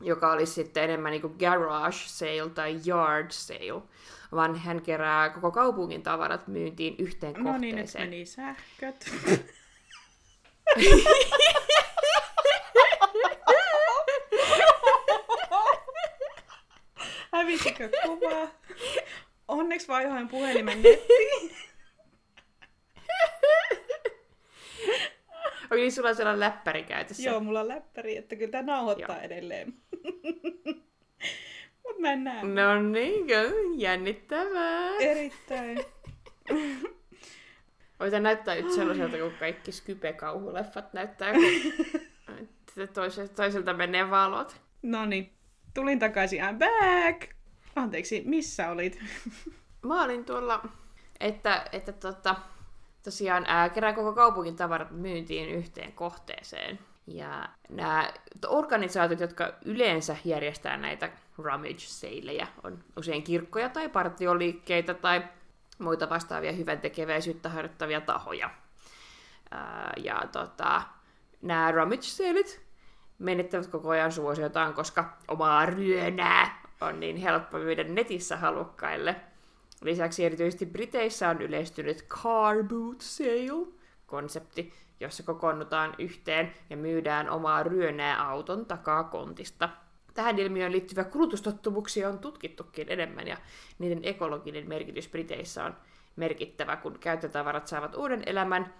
joka 0.00 0.32
olisi 0.32 0.52
sitten 0.52 0.84
enemmän 0.84 1.10
niin 1.12 1.22
kuin 1.22 1.36
garage 1.38 1.96
sale 2.06 2.50
tai 2.54 2.80
yard 2.88 3.30
sale, 3.30 3.82
vaan 4.32 4.56
hän 4.58 4.82
kerää 4.82 5.30
koko 5.30 5.50
kaupungin 5.50 6.02
tavarat 6.02 6.48
myyntiin 6.48 6.94
yhteen 6.98 7.32
No 7.32 7.58
niin, 7.58 7.76
nyt 7.76 7.84
kohteeseen. 7.84 8.10
meni 8.10 8.26
sähköt. 8.26 9.10
Hävisikö 17.42 17.90
kuvaa? 18.04 18.48
Onneksi 19.48 19.88
vaihoin 19.88 20.28
puhelimen 20.28 20.82
nettiin. 20.82 21.56
Okei, 25.64 25.78
niin 25.78 25.92
sulla 25.92 26.08
on 26.08 26.16
sellainen 26.16 26.40
läppäri 26.40 26.82
käytössä. 26.82 27.22
Joo, 27.30 27.40
mulla 27.40 27.60
on 27.60 27.68
läppäri, 27.68 28.16
että 28.16 28.36
kyllä 28.36 28.50
tämä 28.50 28.62
nauhoittaa 28.62 29.16
Joo. 29.16 29.24
edelleen. 29.24 29.74
Mut 31.84 31.98
mä 31.98 32.12
en 32.12 32.24
näe. 32.24 32.44
No 32.44 32.82
niin, 32.82 33.26
jännittävää. 33.76 34.96
Erittäin. 34.96 35.78
Voitan 38.00 38.22
näyttää 38.22 38.54
nyt 38.54 38.72
sellaiselta, 38.72 39.18
kun 39.18 39.32
kaikki 39.40 39.72
Skype-kauhuleffat 39.72 40.92
näyttää, 40.92 41.32
kun 41.32 42.88
toiselta, 42.94 43.34
toiselta 43.34 43.74
menee 43.74 44.10
valot. 44.10 44.60
No 44.82 45.06
niin, 45.06 45.32
tulin 45.74 45.98
takaisin. 45.98 46.40
I'm 46.40 46.58
back! 46.58 47.30
Anteeksi, 47.76 48.22
missä 48.26 48.70
olit? 48.70 48.98
Mä 49.82 50.04
olin 50.04 50.24
tuolla, 50.24 50.68
että, 51.20 51.64
että 51.72 51.92
tota, 51.92 52.36
tosiaan 53.02 53.44
ää, 53.46 53.68
kerään 53.68 53.94
koko 53.94 54.12
kaupungin 54.12 54.56
tavarat 54.56 54.90
myyntiin 54.90 55.48
yhteen 55.48 55.92
kohteeseen. 55.92 56.78
Ja 57.06 57.48
nämä 57.68 58.12
organisaatiot, 58.46 59.20
jotka 59.20 59.54
yleensä 59.64 60.16
järjestää 60.24 60.76
näitä 60.76 61.10
rummage 61.38 61.78
saleja, 61.78 62.46
on 62.64 62.84
usein 62.96 63.22
kirkkoja 63.22 63.68
tai 63.68 63.88
partioliikkeitä 63.88 64.94
tai 64.94 65.24
muita 65.78 66.10
vastaavia 66.10 66.52
hyvän 66.52 66.80
tekeväisyyttä 66.80 67.48
harjoittavia 67.48 68.00
tahoja. 68.00 68.50
Ää, 69.50 69.92
ja 69.96 70.22
tota, 70.32 70.82
nämä 71.42 71.72
rummage 71.72 72.02
salet 72.02 72.71
menettävät 73.22 73.66
koko 73.66 73.88
ajan 73.88 74.12
suosiotaan, 74.12 74.74
koska 74.74 75.16
omaa 75.28 75.66
ryönää 75.66 76.62
on 76.80 77.00
niin 77.00 77.16
helppo 77.16 77.58
myydä 77.58 77.84
netissä 77.84 78.36
halukkaille. 78.36 79.16
Lisäksi 79.82 80.24
erityisesti 80.24 80.66
Briteissä 80.66 81.28
on 81.28 81.42
yleistynyt 81.42 82.06
car 82.08 82.64
boot 82.64 83.00
sale-konsepti, 83.00 84.72
jossa 85.00 85.22
kokoonnutaan 85.22 85.94
yhteen 85.98 86.52
ja 86.70 86.76
myydään 86.76 87.30
omaa 87.30 87.62
ryönää 87.62 88.28
auton 88.28 88.66
takaa 88.66 89.04
kontista. 89.04 89.68
Tähän 90.14 90.38
ilmiöön 90.38 90.72
liittyviä 90.72 91.04
kulutustottumuksia 91.04 92.08
on 92.08 92.18
tutkittukin 92.18 92.86
enemmän 92.90 93.28
ja 93.28 93.36
niiden 93.78 94.00
ekologinen 94.02 94.68
merkitys 94.68 95.08
Briteissä 95.08 95.64
on 95.64 95.76
merkittävä, 96.16 96.76
kun 96.76 96.98
käyttötavarat 96.98 97.66
saavat 97.66 97.94
uuden 97.94 98.22
elämän 98.26 98.74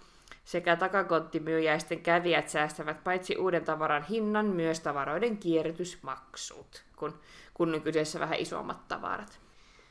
sekä 0.44 0.76
takakonttimyyjäisten 0.76 2.00
kävijät 2.00 2.48
säästävät 2.48 3.04
paitsi 3.04 3.36
uuden 3.36 3.64
tavaran 3.64 4.02
hinnan, 4.02 4.46
myös 4.46 4.80
tavaroiden 4.80 5.38
kierrätysmaksut, 5.38 6.82
kun, 6.96 7.20
kun 7.54 7.74
on 7.74 7.82
kyseessä 7.82 8.20
vähän 8.20 8.38
isommat 8.38 8.88
tavarat. 8.88 9.40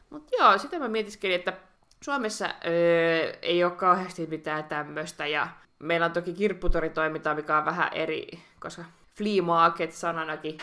Mutta 0.09 0.35
joo, 0.39 0.57
sitä 0.57 0.79
mä 0.79 0.87
mietiskelin, 0.87 1.35
että 1.35 1.53
Suomessa 2.01 2.49
öö, 2.65 3.33
ei 3.41 3.63
ole 3.63 3.71
kauheasti 3.71 4.27
mitään 4.27 4.63
tämmöistä, 4.63 5.27
ja 5.27 5.47
meillä 5.79 6.05
on 6.05 6.11
toki 6.11 6.33
kirpputoritoiminta, 6.33 7.35
mikä 7.35 7.57
on 7.57 7.65
vähän 7.65 7.93
eri, 7.93 8.27
koska 8.59 8.83
flea 9.17 9.43
market 9.43 9.91
sananakin 9.91 10.57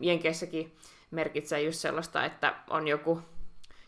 Jenkeissäkin 0.00 0.76
merkitsee 1.10 1.62
just 1.62 1.78
sellaista, 1.78 2.24
että 2.24 2.54
on 2.70 2.88
joku, 2.88 3.22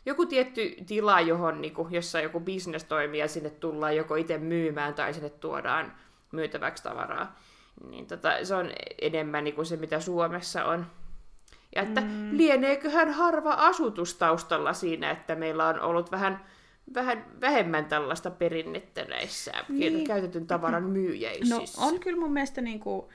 joku 0.06 0.26
tietty 0.26 0.76
tila, 0.86 1.20
johon, 1.20 1.60
niinku, 1.60 1.88
jossa 1.90 2.20
joku 2.20 2.40
bisnes 2.40 2.84
toimii 2.84 3.20
ja 3.20 3.28
sinne 3.28 3.50
tullaan 3.50 3.96
joko 3.96 4.14
itse 4.16 4.38
myymään 4.38 4.94
tai 4.94 5.14
sinne 5.14 5.30
tuodaan 5.30 5.92
myytäväksi 6.32 6.82
tavaraa. 6.82 7.38
Niin 7.90 8.06
tota, 8.06 8.44
se 8.44 8.54
on 8.54 8.70
enemmän 9.02 9.44
niinku 9.44 9.64
se, 9.64 9.76
mitä 9.76 10.00
Suomessa 10.00 10.64
on. 10.64 10.86
Ja 11.74 11.82
että 11.82 12.00
mm. 12.00 12.36
lieneeköhän 12.36 13.10
harva 13.10 13.52
asutus 13.52 14.14
taustalla 14.14 14.72
siinä, 14.72 15.10
että 15.10 15.34
meillä 15.34 15.66
on 15.66 15.80
ollut 15.80 16.10
vähän, 16.12 16.44
vähän 16.94 17.26
vähemmän 17.40 17.84
tällaista 17.84 18.30
perinnettä 18.30 19.04
näissä 19.04 19.52
niin. 19.68 20.06
käytetyn 20.06 20.46
tavaran 20.46 20.84
myyjäisissä. 20.98 21.80
No 21.80 21.86
on 21.86 22.00
kyllä 22.00 22.20
mun 22.20 22.32
mielestä 22.32 22.60
niin 22.60 22.80
kuin, 22.80 23.06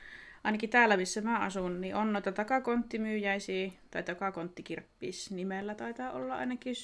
ainakin 0.43 0.69
täällä, 0.69 0.97
missä 0.97 1.21
mä 1.21 1.39
asun, 1.39 1.81
niin 1.81 1.95
on 1.95 2.13
noita 2.13 2.31
takakonttimyyjäisiä, 2.31 3.71
tai 3.91 4.03
takakonttikirppis 4.03 5.31
nimellä 5.31 5.75
taitaa 5.75 6.11
olla 6.11 6.35
ainakin 6.35 6.75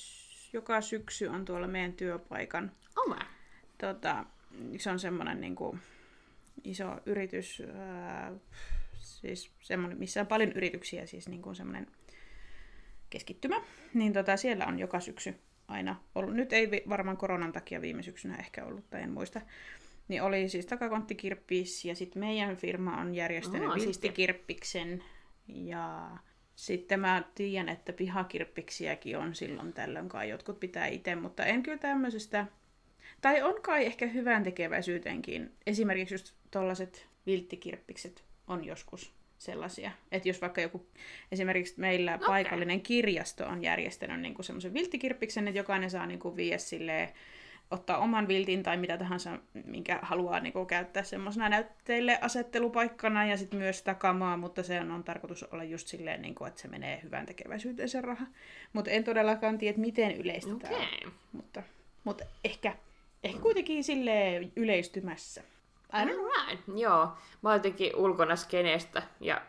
joka 0.54 0.82
syksy 0.82 1.28
on 1.28 1.46
tuolla 1.46 1.68
meidän 1.68 1.94
työpaikan. 1.94 2.72
Oma. 2.96 3.20
Tota, 3.78 4.26
se 4.78 4.90
on 4.90 5.00
semmoinen 5.00 5.42
niin 5.42 5.56
kuin, 5.56 5.80
iso 6.64 7.00
yritys, 7.06 7.64
ää, 7.76 8.34
siis 9.00 9.52
semmoinen, 9.62 9.98
missä 9.98 10.22
on 10.22 10.28
paljon 10.28 10.52
yrityksiä, 10.52 11.06
siis 11.06 11.28
niin 11.30 11.42
kuin 11.42 11.56
semmoinen 11.56 11.88
keskittymä, 13.10 13.62
niin 13.94 14.14
tota, 14.14 14.38
siellä 14.38 14.66
on 14.66 14.80
joka 14.80 15.00
syksy 15.00 15.36
aina 15.68 15.96
ollut. 16.16 16.34
Nyt 16.34 16.54
ei 16.54 16.84
varmaan 16.90 17.18
koronan 17.18 17.52
takia 17.52 17.82
viime 17.82 18.04
syksynä 18.04 18.36
ehkä 18.36 18.66
ollut, 18.66 18.90
tai 18.90 19.02
en 19.02 19.12
muista. 19.12 19.42
Niin 20.08 20.22
oli 20.22 20.50
siis 20.50 20.66
takakonttikirppis, 20.66 21.86
ja 21.86 21.96
sitten 21.96 22.20
meidän 22.20 22.58
firma 22.58 22.98
on 22.98 23.16
järjestänyt 23.16 23.70
oh, 23.70 23.76
vilttikirppiksen, 23.76 25.04
ja 25.48 26.18
sitten 26.56 27.00
mä 27.00 27.24
tiedän, 27.36 27.70
että 27.70 27.94
pihakirppiksiäkin 27.94 29.18
on 29.18 29.36
silloin 29.36 29.74
tällöin 29.74 30.10
kai 30.10 30.30
jotkut 30.30 30.60
pitää 30.60 30.88
itse, 30.88 31.16
mutta 31.16 31.46
en 31.46 31.64
kyllä 31.64 31.78
tämmöisestä, 31.78 32.46
tai 33.22 33.42
on 33.42 33.62
kai 33.62 33.86
ehkä 33.86 34.08
hyvän 34.08 34.44
tekeväisyytenkin. 34.44 35.52
Esimerkiksi 35.68 36.14
just 36.14 36.34
tollaset 36.52 37.08
vilttikirppikset 37.26 38.24
on 38.48 38.66
joskus 38.66 39.14
sellaisia. 39.38 39.92
Että 40.12 40.30
jos 40.30 40.42
vaikka 40.42 40.62
joku, 40.62 40.88
esimerkiksi 41.32 41.74
meillä 41.78 42.16
okay. 42.16 42.28
paikallinen 42.28 42.82
kirjasto 42.82 43.46
on 43.46 43.64
järjestänyt 43.64 44.20
niin 44.20 44.44
semmoisen 44.44 44.74
vilttikirppiksen, 44.74 45.48
että 45.48 45.60
jokainen 45.60 45.92
saa 45.92 46.06
niin 46.06 46.20
kuin 46.20 46.36
viiä 46.36 46.58
silleen, 46.58 47.10
ottaa 47.72 47.98
oman 47.98 48.28
viltin 48.28 48.64
tai 48.64 48.78
mitä 48.78 48.98
tahansa, 48.98 49.40
minkä 49.66 50.00
haluaa 50.02 50.40
niin 50.40 50.54
kuin, 50.54 50.68
käyttää 50.68 51.04
semmoisena 51.04 51.50
näytteille 51.50 52.20
asettelupaikkana 52.22 53.26
ja 53.26 53.38
sitten 53.38 53.60
myös 53.60 53.82
takamaa, 53.82 54.38
mutta 54.38 54.64
se 54.64 54.80
on, 54.80 54.92
on 54.92 55.04
tarkoitus 55.04 55.44
olla 55.44 55.64
just 55.64 55.88
silleen, 55.88 56.22
niin 56.22 56.36
kuin, 56.36 56.48
että 56.48 56.62
se 56.62 56.68
menee 56.68 57.00
hyvän 57.04 57.26
tekeväisyyteen 57.26 57.90
se 57.90 58.02
raha. 58.02 58.26
Mutta 58.74 58.92
en 58.92 59.04
todellakaan 59.04 59.58
tiedä, 59.58 59.78
miten 59.78 60.18
yleistä 60.18 60.54
okay. 60.54 60.70
tämä 60.70 60.82
on. 61.06 61.12
Mutta, 61.32 61.64
mutta 62.04 62.24
ehkä, 62.44 62.76
ehkä 63.24 63.40
kuitenkin 63.40 63.84
sille 63.84 64.50
yleistymässä. 64.56 65.44
Alright, 65.92 66.64
joo. 66.76 67.06
Mä 67.42 67.50
oon 67.50 67.56
jotenkin 67.56 67.96
ulkona 67.96 68.36
skeneestä 68.36 69.04
ja 69.20 69.42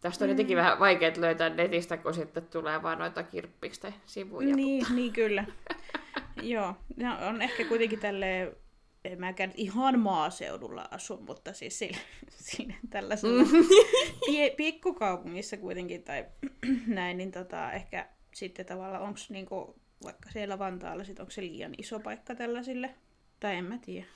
tästä 0.00 0.24
on 0.24 0.28
mm. 0.28 0.32
jotenkin 0.32 0.56
vähän 0.56 0.78
vaikea 0.78 1.12
löytää 1.16 1.48
netistä, 1.48 1.96
kun 1.96 2.14
sitten 2.14 2.46
tulee 2.46 2.82
vaan 2.82 2.98
noita 2.98 3.22
kirppiksten 3.22 3.94
sivuja. 4.06 4.56
Niin, 4.56 4.78
mutta... 4.78 4.94
niin 4.94 5.12
kyllä. 5.12 5.44
joo, 6.42 6.74
no, 6.96 7.28
on 7.28 7.42
ehkä 7.42 7.64
kuitenkin 7.64 8.00
tälle 8.00 8.56
en 9.04 9.20
mäkään 9.20 9.52
ihan 9.56 9.98
maaseudulla 9.98 10.88
asu, 10.90 11.16
mutta 11.16 11.52
siis 11.52 11.78
sille, 11.78 11.96
sille 12.50 12.74
tällaisella 12.90 13.42
mm. 13.42 13.66
pikkukaupungissa 14.56 15.56
kuitenkin 15.56 16.02
tai 16.02 16.26
näin, 16.86 17.18
niin 17.18 17.32
tota, 17.32 17.72
ehkä 17.72 18.08
sitten 18.34 18.66
tavallaan 18.66 19.02
onko 19.02 19.20
niinku, 19.28 19.80
vaikka 20.04 20.30
siellä 20.30 20.58
Vantaalla, 20.58 21.04
sit 21.04 21.20
onko 21.20 21.30
se 21.30 21.42
liian 21.42 21.74
iso 21.78 22.00
paikka 22.00 22.34
tällaisille, 22.34 22.94
tai 23.40 23.56
en 23.56 23.64
mä 23.64 23.78
tiedä. 23.78 24.06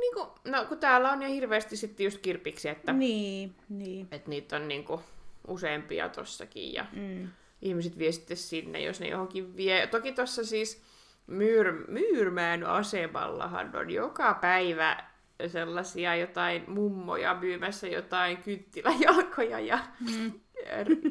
Niin 0.00 0.14
kuin, 0.14 0.28
no 0.44 0.64
kun 0.64 0.78
täällä 0.78 1.12
on 1.12 1.22
jo 1.22 1.28
hirveästi 1.28 1.76
sitten 1.76 2.04
just 2.04 2.18
kirpiksiä, 2.18 2.72
että, 2.72 2.92
niin, 2.92 3.54
niin. 3.68 4.08
että 4.10 4.30
niitä 4.30 4.56
on 4.56 4.68
niin 4.68 4.84
kuin 4.84 5.00
useampia 5.48 6.08
tossakin 6.08 6.72
ja 6.72 6.86
mm. 6.92 7.28
Ihmiset 7.62 7.98
vie 7.98 8.12
sitten 8.12 8.36
sinne, 8.36 8.80
jos 8.80 9.00
ne 9.00 9.08
johonkin 9.08 9.56
vie. 9.56 9.86
Toki 9.86 10.12
tuossa 10.12 10.44
siis 10.44 10.82
Myr, 11.26 11.72
Myyrmään 11.88 12.64
asemallahan 12.64 13.76
on 13.76 13.90
joka 13.90 14.34
päivä 14.34 15.04
sellaisia 15.46 16.14
jotain 16.16 16.64
mummoja 16.70 17.34
myymässä 17.34 17.86
jotain 17.86 18.36
kynttiläjalkoja 18.36 19.60
ja, 19.60 19.78
mm. 20.00 20.32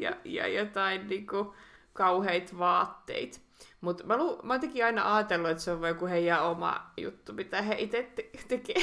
ja, 0.00 0.16
ja 0.24 0.48
jotain 0.48 1.08
niin 1.08 1.26
kuin, 1.26 1.48
kauheita 1.92 2.58
vaatteita. 2.58 3.38
Mutta 3.80 4.04
mä, 4.04 4.16
lu- 4.16 4.40
mä 4.42 4.54
jotenkin 4.54 4.84
aina 4.84 5.16
ajatellut, 5.16 5.50
että 5.50 5.62
se 5.62 5.72
on 5.72 5.88
joku 5.88 6.06
heidän 6.06 6.44
oma 6.44 6.90
juttu, 6.96 7.32
mitä 7.32 7.62
he 7.62 7.74
itse 7.78 8.10
te- 8.14 8.30
tekee. 8.48 8.82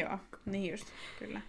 Joo, 0.00 0.18
niin 0.44 0.70
just, 0.70 0.86
kyllä. 1.18 1.40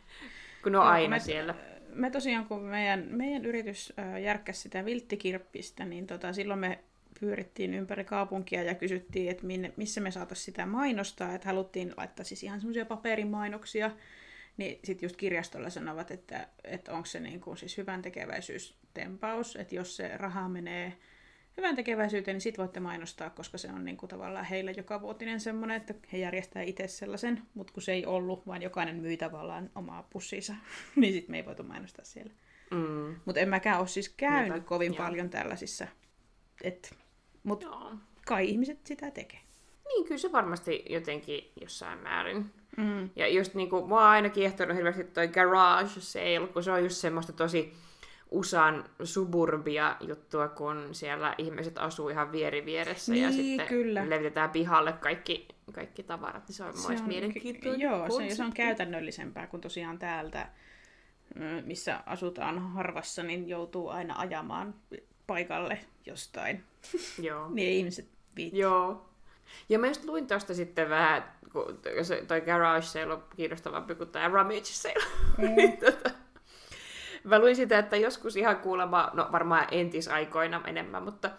Kun 0.64 0.76
on 0.76 0.82
Joo, 0.82 0.92
aina 0.92 1.16
me, 1.16 1.20
siellä. 1.20 1.56
Me 2.00 2.10
tosiaan, 2.10 2.46
kun 2.46 2.62
meidän, 2.62 3.06
meidän 3.10 3.46
yritys 3.46 3.94
järkkäsi 4.24 4.62
sitä 4.62 4.86
vilttikirppistä, 4.86 5.86
niin 5.86 6.08
tota, 6.08 6.34
silloin 6.34 6.60
me 6.60 6.80
pyörittiin 7.20 7.74
ympäri 7.74 8.04
kaupunkia 8.04 8.64
ja 8.64 8.76
kysyttiin, 8.76 9.32
että 9.32 9.46
minne, 9.46 9.74
missä 9.78 10.02
me 10.02 10.12
saataisiin 10.12 10.46
sitä 10.46 10.66
mainostaa, 10.66 11.36
että 11.36 11.48
haluttiin 11.48 11.94
laittaa 11.98 12.24
siis 12.24 12.44
ihan 12.44 12.60
semmoisia 12.60 12.86
paperimainoksia, 12.86 13.92
niin 14.58 14.80
sitten 14.84 15.08
just 15.08 15.16
kirjastolla 15.16 15.70
sanovat, 15.70 16.12
että, 16.12 16.48
että 16.64 16.94
onko 16.94 17.06
se 17.06 17.20
niin 17.20 17.42
kuin 17.42 17.58
siis 17.58 17.78
hyvän 17.78 18.02
tekeväisyystempaus, 18.02 19.56
että 19.56 19.76
jos 19.76 19.96
se 19.96 20.18
raha 20.18 20.50
menee 20.50 20.98
hyvän 21.60 21.76
tekeväisyyteen, 21.76 22.36
niin 22.36 22.42
sit 22.42 22.58
voitte 22.58 22.80
mainostaa, 22.80 23.30
koska 23.30 23.58
se 23.58 23.68
on 23.68 23.86
niin 23.86 23.98
kuin 23.98 24.10
tavallaan 24.10 24.46
heille 24.46 24.72
joka 24.78 25.02
vuotinen 25.02 25.40
semmoinen, 25.40 25.78
että 25.78 25.94
he 26.14 26.18
järjestää 26.18 26.62
itse 26.62 26.88
sellaisen, 26.88 27.42
mutta 27.54 27.74
kun 27.74 27.84
se 27.84 27.92
ei 27.92 28.06
ollut, 28.06 28.48
vaan 28.48 28.62
jokainen 28.62 28.96
myi 28.96 29.18
tavallaan 29.18 29.70
omaa 29.76 30.08
pussiinsa, 30.10 30.56
niin 30.96 31.14
sitten 31.14 31.32
me 31.32 31.38
ei 31.38 31.46
voitu 31.46 31.64
mainostaa 31.64 32.06
siellä. 32.06 32.34
Mm. 32.72 33.16
Mutta 33.26 33.42
en 33.42 33.50
mäkään 33.50 33.80
ole 33.80 33.88
siis 33.88 34.10
käynyt 34.10 34.54
Mitä? 34.54 34.66
kovin 34.66 34.94
Joo. 34.94 35.06
paljon 35.06 35.30
tällaisissa, 35.30 35.88
mutta 37.44 37.68
kai 38.26 38.50
ihmiset 38.50 38.88
sitä 38.88 39.12
tekee. 39.12 39.40
Niin, 39.88 40.06
kyllä 40.06 40.18
se 40.18 40.32
varmasti 40.32 40.86
jotenkin 40.90 41.52
jossain 41.62 42.00
määrin. 42.00 42.46
Mm. 42.78 43.10
Ja 43.16 43.28
just 43.28 43.54
niin 43.54 43.70
kuin, 43.70 43.88
mua 43.88 44.10
aina 44.10 44.30
kiehtonut 44.30 44.78
hirveästi 44.78 45.04
toi 45.04 45.28
garage 45.28 46.00
sale, 46.00 46.48
kun 46.54 46.64
se 46.64 46.72
on 46.72 46.84
just 46.84 46.96
semmoista 46.96 47.34
tosi 47.34 47.74
USAn 48.32 48.90
suburbia 49.04 49.96
juttua, 50.02 50.48
kun 50.48 50.90
siellä 50.92 51.36
ihmiset 51.38 51.78
asuu 51.78 52.10
ihan 52.10 52.32
vieri 52.32 52.66
vieressä 52.66 53.12
niin, 53.12 53.24
ja 53.24 53.32
sitten 53.32 53.68
kyllä. 53.68 54.10
levitetään 54.10 54.50
pihalle 54.50 54.94
kaikki, 54.94 55.48
kaikki 55.74 56.04
tavarat, 56.04 56.48
niin 56.48 56.56
se 56.56 56.64
on, 56.64 56.78
se 56.78 56.88
on 56.88 57.08
mielenkiintoinen 57.08 57.82
Joo, 57.82 58.10
se, 58.10 58.36
se 58.36 58.44
on 58.44 58.54
käytännöllisempää 58.54 59.48
kuin 59.48 59.62
tosiaan 59.62 60.00
täältä, 60.00 60.50
missä 61.66 62.04
asutaan 62.06 62.60
harvassa, 62.60 63.24
niin 63.24 63.48
joutuu 63.48 63.90
aina 63.90 64.20
ajamaan 64.20 64.76
paikalle 65.28 65.80
jostain. 66.06 66.64
Joo. 67.28 67.50
niin 67.50 67.72
ihmiset 67.72 68.08
viitti. 68.36 68.60
Joo. 68.60 69.10
Ja 69.70 69.80
mä 69.80 69.88
just 69.88 70.06
luin 70.06 70.28
tosta 70.28 70.54
sitten 70.54 70.90
vähän, 70.90 71.24
kun 71.52 71.80
toi 72.28 72.42
garage 72.42 72.82
sale 72.82 73.14
on 73.14 73.24
kiinnostavampi 73.36 73.96
kuin 73.96 74.10
tämä 74.10 74.28
rummage 74.28 74.64
sale. 74.64 75.04
Niin 75.56 75.78
tota, 75.78 76.10
mä 77.30 77.40
luin 77.40 77.56
sitä, 77.56 77.80
että 77.80 77.98
joskus 77.98 78.36
ihan 78.36 78.58
kuulemma, 78.58 79.10
no 79.14 79.28
varmaan 79.32 79.68
entisaikoina 79.72 80.62
enemmän, 80.68 81.04
mutta 81.04 81.30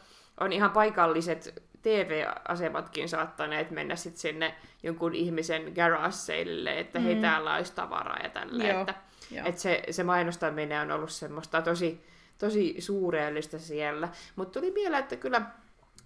on 0.41 0.53
ihan 0.53 0.71
paikalliset 0.71 1.63
TV-asematkin 1.83 3.09
saattaneet 3.09 3.71
mennä 3.71 3.97
sit 3.97 4.17
sinne 4.17 4.55
jonkun 4.83 5.15
ihmisen 5.15 5.73
garage 5.75 6.11
saleille, 6.11 6.79
että 6.79 6.99
hei 7.01 7.15
Mm. 7.15 7.21
täällä 7.21 7.55
olisi 7.55 7.73
tavaraa 7.75 8.19
ja 8.23 8.29
tälleen. 8.31 8.71
Joo, 8.71 8.81
Että, 8.81 8.95
Joo. 9.31 9.47
että 9.47 9.61
se, 9.61 9.83
se 9.91 10.05
mainostaminen 10.05 10.81
on 10.81 10.93
ollut 10.93 11.11
semmoista 11.11 11.63
tosi, 11.63 12.05
tosi 12.39 12.77
suureellista 12.79 13.59
siellä. 13.59 14.09
Mutta 14.37 14.61
tuli 14.61 14.71
mieleen, 14.73 15.03
että 15.03 15.17
kyllä 15.17 15.43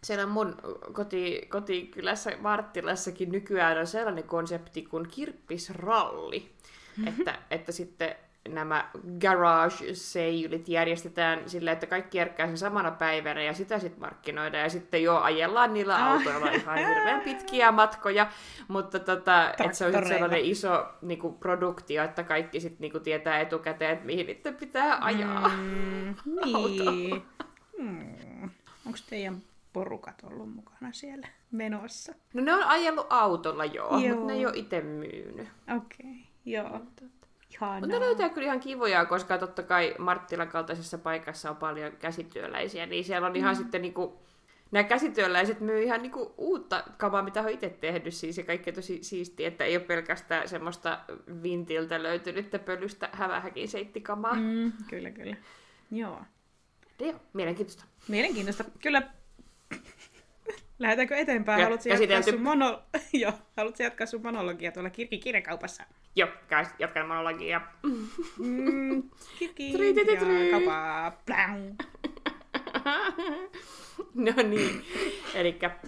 siellä 0.04 0.26
mun 0.26 0.56
koti, 0.92 1.46
kotikylässä 1.50 2.32
Marttilassakin 2.40 3.32
nykyään 3.32 3.78
on 3.78 3.86
sellainen 3.86 4.24
konsepti 4.24 4.82
kuin 4.82 5.08
kirppisralli. 5.08 6.50
Että, 7.08 7.38
että 7.50 7.72
sitten 7.72 8.16
nämä 8.48 8.90
garage 9.20 9.94
seilit 9.94 10.68
järjestetään 10.68 11.48
sillä, 11.48 11.72
että 11.72 11.86
kaikki 11.86 12.18
järkkää 12.18 12.46
sen 12.46 12.58
samana 12.58 12.90
päivänä 12.90 13.42
ja 13.42 13.52
sitä 13.54 13.78
sitten 13.78 14.00
markkinoidaan 14.00 14.62
ja 14.62 14.68
sitten 14.68 15.02
jo 15.02 15.16
ajellaan 15.18 15.74
niillä 15.74 15.94
Ah. 15.96 16.12
autoilla 16.12 16.50
ihan 16.50 16.78
hirveän 16.78 17.20
pitkiä 17.20 17.72
matkoja, 17.72 18.26
mutta 18.68 18.98
tota, 18.98 19.50
että 19.50 19.72
se 19.72 19.86
on 19.86 19.92
sitten 19.92 20.08
sellainen 20.08 20.44
iso 20.44 20.86
niinku, 21.02 21.32
produktio, 21.32 22.04
että 22.04 22.22
kaikki 22.22 22.60
sitten 22.60 22.80
niinku, 22.80 23.00
tietää 23.00 23.40
etukäteen, 23.40 23.90
että 23.92 24.06
mihin 24.06 24.26
niiden 24.26 24.54
pitää 24.54 24.98
ajaa. 25.00 25.48
Mm, 25.48 26.14
niin. 26.44 27.22
Hmm. 27.78 28.50
Onko 28.86 28.98
teidän 29.10 29.42
porukat 29.72 30.22
ollut 30.22 30.54
mukana 30.54 30.92
siellä 30.92 31.28
menossa? 31.50 32.12
No 32.34 32.42
ne 32.42 32.54
on 32.54 32.62
ajellut 32.64 33.06
autolla 33.10 33.64
joo, 33.64 33.98
Joo. 33.98 34.14
mutta 34.16 34.26
ne 34.26 34.32
ei 34.32 34.46
ole 34.46 34.56
itse 34.56 34.80
myynyt. 34.80 35.48
Okei, 35.76 36.06
okay. 36.06 36.12
joo. 36.44 36.80
Ihanaa. 37.54 37.80
Mutta 37.80 37.98
ne 37.98 38.00
löytää 38.00 38.28
kyllä 38.28 38.46
ihan 38.46 38.60
kivoja, 38.60 39.04
koska 39.04 39.38
totta 39.38 39.62
kai 39.62 39.94
Marttilan 39.98 40.48
kaltaisessa 40.48 40.98
paikassa 40.98 41.50
on 41.50 41.56
paljon 41.56 41.92
käsityöläisiä, 41.92 42.86
niin 42.86 43.04
siellä 43.04 43.26
on 43.26 43.36
ihan 43.36 43.56
sitten 43.56 43.82
niinku, 43.82 44.18
nämä 44.70 44.84
käsityöläiset 44.84 45.60
myy 45.60 45.82
ihan 45.82 46.02
niinku 46.02 46.34
uutta 46.38 46.84
kamaa, 46.96 47.22
mitä 47.22 47.40
on 47.40 47.48
itse 47.48 47.68
tehnyt 47.68 48.14
siis, 48.14 48.38
ja 48.38 48.44
kaikki 48.44 48.72
tosi 48.72 49.04
siistiä, 49.04 49.48
että 49.48 49.64
ei 49.64 49.76
ole 49.76 49.84
pelkästään 49.84 50.48
semmoista 50.48 51.00
vintiltä 51.42 52.02
löytynyttä 52.02 52.58
pölystä 52.58 53.08
hävähäkin 53.12 53.68
seittikamaa. 53.68 54.34
Mm. 54.34 54.40
Mm, 54.40 54.72
kyllä, 54.90 55.10
kyllä. 55.10 55.36
Joo. 55.90 56.20
Joo, 57.00 57.20
mielenkiintoista. 57.32 57.84
Mielenkiintoista. 58.08 58.64
Kyllä. 58.82 59.02
Lähdetäänkö 60.78 61.16
eteenpäin? 61.16 61.60
Ja 61.60 61.66
Haluatko 61.66 61.88
jatkaa 61.88 62.22
sun, 62.22 62.42
mono... 62.42 62.82
Joo. 63.12 63.32
Haluatko 63.56 63.82
jatkaa 63.82 64.06
sun 64.06 64.22
monologia 64.22 64.72
tuolla 64.72 64.90
kirkikirjakaupassa? 64.90 65.84
Joo, 66.16 66.28
käy, 66.48 66.64
jatkan 66.78 67.08
monologia. 67.08 67.60
Mm, 68.38 69.02
ja 70.42 70.58
kapaa. 70.60 71.22
No 74.14 74.32
niin, 74.42 74.84
elikkä... 75.34 75.70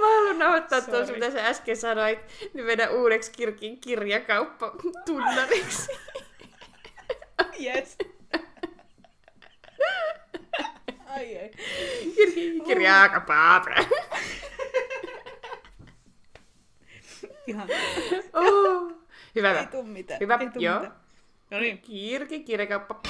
Mä 0.00 0.06
haluan 0.16 0.38
nauhoittaa 0.38 0.80
tuossa, 0.80 1.12
mitä 1.12 1.30
sä 1.30 1.46
äsken 1.46 1.76
sanoit, 1.76 2.18
niin 2.54 2.66
meidän 2.66 2.90
uudeksi 2.92 3.32
kirkin 3.32 3.80
kirjakauppa 3.80 4.72
tunnariksi. 5.06 5.92
Yes. 7.64 7.98
Ai 11.14 11.36
ei. 11.36 11.50
Kirkin 12.14 12.64
kirjakauppa. 12.64 13.64
Ihan 17.46 17.68
Oh. 18.32 18.92
Hyvä, 19.34 19.60
ei 19.60 19.66
tuu 19.66 19.82
mitään. 19.82 20.20
Hyvä, 20.20 20.34
ei 20.34 20.50
tuu 20.50 20.62
joo. 20.62 20.74
mitään. 20.80 21.00
No 21.50 21.58
niin. 21.58 21.78
Kirkin 21.78 22.44
kirjakauppa. 22.44 23.02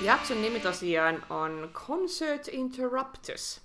Jakson 0.00 0.42
nimi 0.42 0.60
tosiaan 0.60 1.26
on 1.30 1.70
Concert 1.72 2.48
Interruptus. 2.48 3.60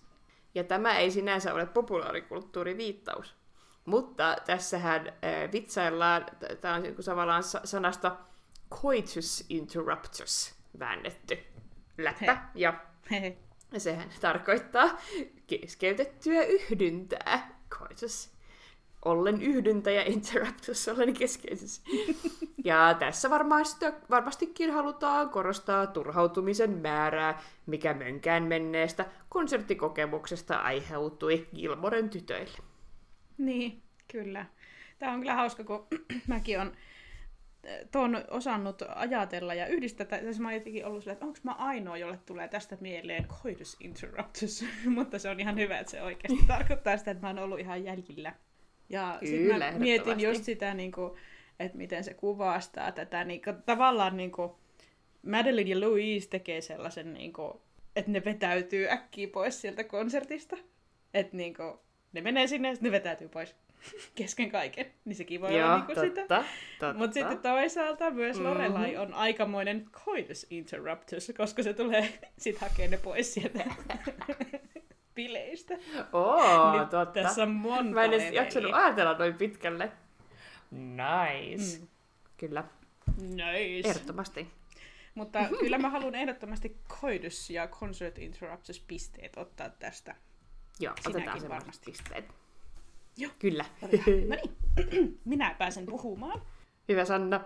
Ja 0.56 0.64
tämä 0.64 0.98
ei 0.98 1.12
sinänsä 1.12 1.54
ole 1.54 1.66
populaarikulttuuriviittaus. 1.66 3.36
Mutta 3.86 4.36
tässähän 4.46 5.08
äh, 5.08 5.52
vitsaillaan, 5.52 6.26
tämä 6.62 6.74
on 6.76 6.84
niinku 6.84 7.04
tavallaan 7.04 7.44
sa- 7.44 7.62
sanasta 7.64 8.16
coitus 8.82 9.46
interruptus 9.50 10.61
väännetty 10.80 11.38
läppä. 11.98 12.38
He. 13.12 13.38
Ja 13.74 13.80
sehän 13.80 14.10
tarkoittaa 14.22 14.98
keskeytettyä 15.48 16.44
yhdyntää. 16.44 17.62
Coitus 17.70 18.32
ollen 19.06 19.42
yhdyntä 19.42 19.92
ja 19.92 20.04
interruptus 20.04 20.88
ollen 20.88 21.14
keskeisys. 21.14 21.82
Ja 22.64 22.96
tässä 23.00 23.30
varmasti, 23.30 23.86
varmastikin 24.10 24.72
halutaan 24.72 25.30
korostaa 25.30 25.88
turhautumisen 25.88 26.70
määrää, 26.78 27.42
mikä 27.66 27.94
mönkään 27.94 28.44
menneestä 28.44 29.06
konserttikokemuksesta 29.30 30.56
aiheutui 30.56 31.48
Gilmoren 31.56 32.10
tytöille. 32.10 32.58
Niin, 33.38 33.82
kyllä. 34.12 34.46
Tämä 35.00 35.12
on 35.12 35.20
kyllä 35.20 35.34
hauska, 35.34 35.64
kun 35.64 35.88
mäkin 36.28 36.60
on 36.60 36.72
tuon 37.92 38.24
osannut 38.30 38.82
ajatella 38.96 39.54
ja 39.54 39.68
yhdistää, 39.68 40.06
tai 40.06 40.20
siis 40.20 40.40
mä 40.40 40.48
oon 40.48 40.54
jotenkin 40.54 40.86
ollut 40.86 41.04
silleen, 41.04 41.14
että 41.14 41.26
onko 41.26 41.40
mä 41.44 41.52
ainoa, 41.52 41.98
jolle 41.98 42.20
tulee 42.26 42.48
tästä 42.48 42.78
mieleen 42.80 43.26
coitus 43.44 43.78
interruptus, 43.80 44.66
mutta 44.96 45.20
se 45.20 45.30
on 45.30 45.40
ihan 45.40 45.58
hyvä, 45.58 45.80
että 45.80 45.92
se 45.92 46.02
oikeasti 46.02 46.46
tarkoittaa 46.48 46.98
sitä, 46.98 47.12
että 47.12 47.22
mä 47.22 47.28
oon 47.28 47.40
ollut 47.40 47.60
ihan 47.60 47.84
jäljillä. 47.84 48.34
Ja 48.90 49.20
sitten 49.26 49.60
mä 49.60 49.72
mietin 49.80 50.20
just 50.20 50.44
sitä, 50.44 50.74
niin 50.74 50.92
kuin, 50.92 51.14
että 51.60 51.78
miten 51.78 52.04
se 52.04 52.14
kuvastaa 52.14 52.92
tätä, 52.92 53.24
niin 53.24 53.42
kuin, 53.42 53.64
tavallaan 53.66 54.18
niin 54.18 54.32
kuin, 54.32 54.52
Madeline 55.28 55.70
ja 55.70 55.80
Louise 55.80 56.30
tekee 56.30 56.62
sellaisen, 56.62 57.14
niin 57.14 57.34
kuin, 57.34 57.54
että 57.96 58.12
ne 58.12 58.26
vetäytyy 58.26 58.90
äkkiä 58.90 59.28
pois 59.28 59.62
sieltä 59.62 59.84
konsertista. 59.84 60.58
Että 61.14 61.38
niin 61.38 61.54
kuin, 61.54 61.74
ne 62.14 62.22
menee 62.22 62.48
sinne 62.48 62.70
ja 62.70 62.78
ne 62.82 62.92
vetäytyy 62.92 63.30
pois 63.30 63.56
kesken 64.16 64.52
kaiken. 64.52 64.86
Niin 65.06 65.16
sekin 65.16 65.42
voi 65.42 65.62
olla 65.64 65.76
niin 65.78 65.86
kuin 65.86 66.00
sitä. 66.00 66.22
totta, 66.22 66.44
totta. 66.80 66.98
Mutta 67.00 67.14
sitten 67.14 67.38
toisaalta 67.40 68.12
myös 68.12 68.38
Mhm. 68.38 68.46
Lorelai 68.46 68.98
on 68.98 69.14
aikamoinen 69.14 69.86
coitus 69.92 70.48
interruptus, 70.50 71.32
koska 71.38 71.64
se 71.64 71.74
tulee 71.74 72.20
sit 72.38 72.58
hakee 72.58 72.88
ne 72.88 72.98
pois 72.98 73.34
sieltä 73.34 73.64
bileistä. 75.16 75.78
Oo, 76.14 76.80
Nyt 76.80 76.90
totta. 76.90 77.22
Tässä 77.24 77.44
on 77.44 77.50
monta 77.52 77.92
Mä 77.94 78.04
en 78.04 78.14
edes 78.14 78.34
jaksanut 78.34 78.74
ajatella 78.74 79.14
noin 79.18 79.34
pitkälle. 79.34 79.92
Nice. 80.72 81.80
Mm. 81.80 81.88
Kyllä, 82.38 82.64
Nice. 83.22 83.90
ehdottomasti. 83.90 84.48
Mutta 85.16 85.40
kyllä 85.60 85.78
mä 85.78 85.90
haluan 85.90 86.16
ehdottomasti 86.16 86.78
coitus 87.02 87.50
ja 87.50 87.68
concert 87.68 88.18
interruptus 88.18 88.80
pisteet 88.80 89.38
ottaa 89.38 89.70
tästä. 89.70 90.16
Joo, 90.80 90.94
Sinäkin 91.02 91.30
otetaan 91.30 91.50
varmasti. 91.50 91.92
pisteet. 91.92 92.26
Joo. 93.22 93.32
Kyllä. 93.40 93.66
No 93.82 93.88
niin, 94.92 95.20
minä 95.26 95.56
pääsen 95.58 95.86
puhumaan. 95.86 96.42
Hyvä 96.90 97.06
Sanna. 97.06 97.42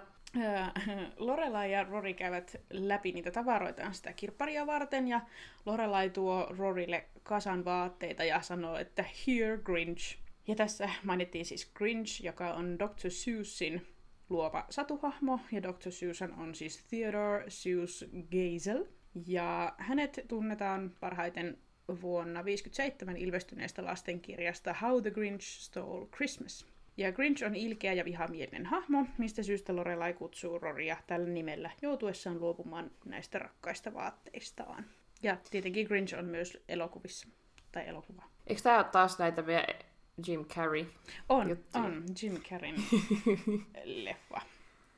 Lorelai 1.17 1.71
ja 1.71 1.83
Rory 1.83 2.13
käyvät 2.13 2.55
läpi 2.69 3.11
niitä 3.11 3.31
tavaroitaan 3.31 3.93
sitä 3.93 4.13
kirpparia 4.13 4.67
varten, 4.67 5.07
ja 5.07 5.21
Lorelai 5.65 6.09
tuo 6.09 6.47
Rorille 6.57 7.05
kasan 7.23 7.65
vaatteita 7.65 8.23
ja 8.23 8.41
sanoo, 8.41 8.77
että 8.77 9.05
here 9.27 9.57
Grinch. 9.57 10.17
Ja 10.47 10.55
tässä 10.55 10.89
mainittiin 11.03 11.45
siis 11.45 11.71
Grinch, 11.73 12.23
joka 12.23 12.53
on 12.53 12.79
Dr. 12.79 13.07
Seuss'in 13.07 13.81
luova 14.29 14.65
satuhahmo, 14.69 15.39
ja 15.51 15.63
Dr. 15.63 15.91
Seuss 15.91 16.21
on 16.21 16.55
siis 16.55 16.83
Theodore 16.83 17.45
Seuss 17.47 18.05
Geisel. 18.31 18.85
Ja 19.27 19.75
hänet 19.77 20.25
tunnetaan 20.27 20.91
parhaiten 20.99 21.57
vuonna 21.87 22.39
1957 22.39 23.17
ilmestyneestä 23.17 23.85
lastenkirjasta 23.85 24.75
How 24.81 25.01
the 25.01 25.11
Grinch 25.11 25.45
Stole 25.45 26.07
Christmas. 26.07 26.65
Ja 26.97 27.11
Grinch 27.11 27.45
on 27.45 27.55
ilkeä 27.55 27.93
ja 27.93 28.05
vihamielinen 28.05 28.65
hahmo, 28.65 29.05
mistä 29.17 29.43
syystä 29.43 29.75
Lorelai 29.75 30.13
kutsuu 30.13 30.59
Roria 30.59 30.97
tällä 31.07 31.29
nimellä 31.29 31.71
joutuessaan 31.81 32.39
luopumaan 32.39 32.91
näistä 33.05 33.39
rakkaista 33.39 33.93
vaatteistaan. 33.93 34.85
Ja 35.23 35.37
tietenkin 35.51 35.87
Grinch 35.87 36.17
on 36.19 36.25
myös 36.25 36.63
elokuvissa. 36.69 37.27
Tai 37.71 37.87
elokuva. 37.87 38.23
Eikö 38.47 38.61
tää 38.61 38.77
ole 38.77 38.83
taas 38.83 39.19
näitä 39.19 39.41
meidän 39.41 39.65
Jim 40.27 40.45
Carrey? 40.45 40.85
On, 41.29 41.49
Juttuja. 41.49 41.83
on 41.83 42.03
Jim 42.21 42.37
Carreyn 42.41 42.75
leffa. 44.05 44.41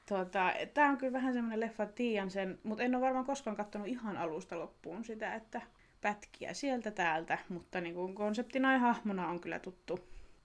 Tuota, 0.09 0.53
Tämä 0.73 0.89
on 0.89 0.97
kyllä 0.97 1.13
vähän 1.13 1.33
semmoinen 1.33 1.59
leffa, 1.59 1.85
tiedän 1.85 2.31
sen, 2.31 2.59
mutta 2.63 2.83
en 2.83 2.95
ole 2.95 3.01
varmaan 3.05 3.25
koskaan 3.25 3.55
katsonut 3.55 3.87
ihan 3.87 4.17
alusta 4.17 4.59
loppuun 4.59 5.03
sitä, 5.03 5.35
että 5.35 5.61
pätkiä 6.01 6.53
sieltä 6.53 6.91
täältä, 6.91 7.37
mutta 7.49 7.81
niin 7.81 7.95
kuin 7.95 8.15
konseptina 8.15 8.73
ja 8.73 8.79
hahmona 8.79 9.27
on 9.27 9.39
kyllä 9.39 9.59
tuttu. 9.59 9.99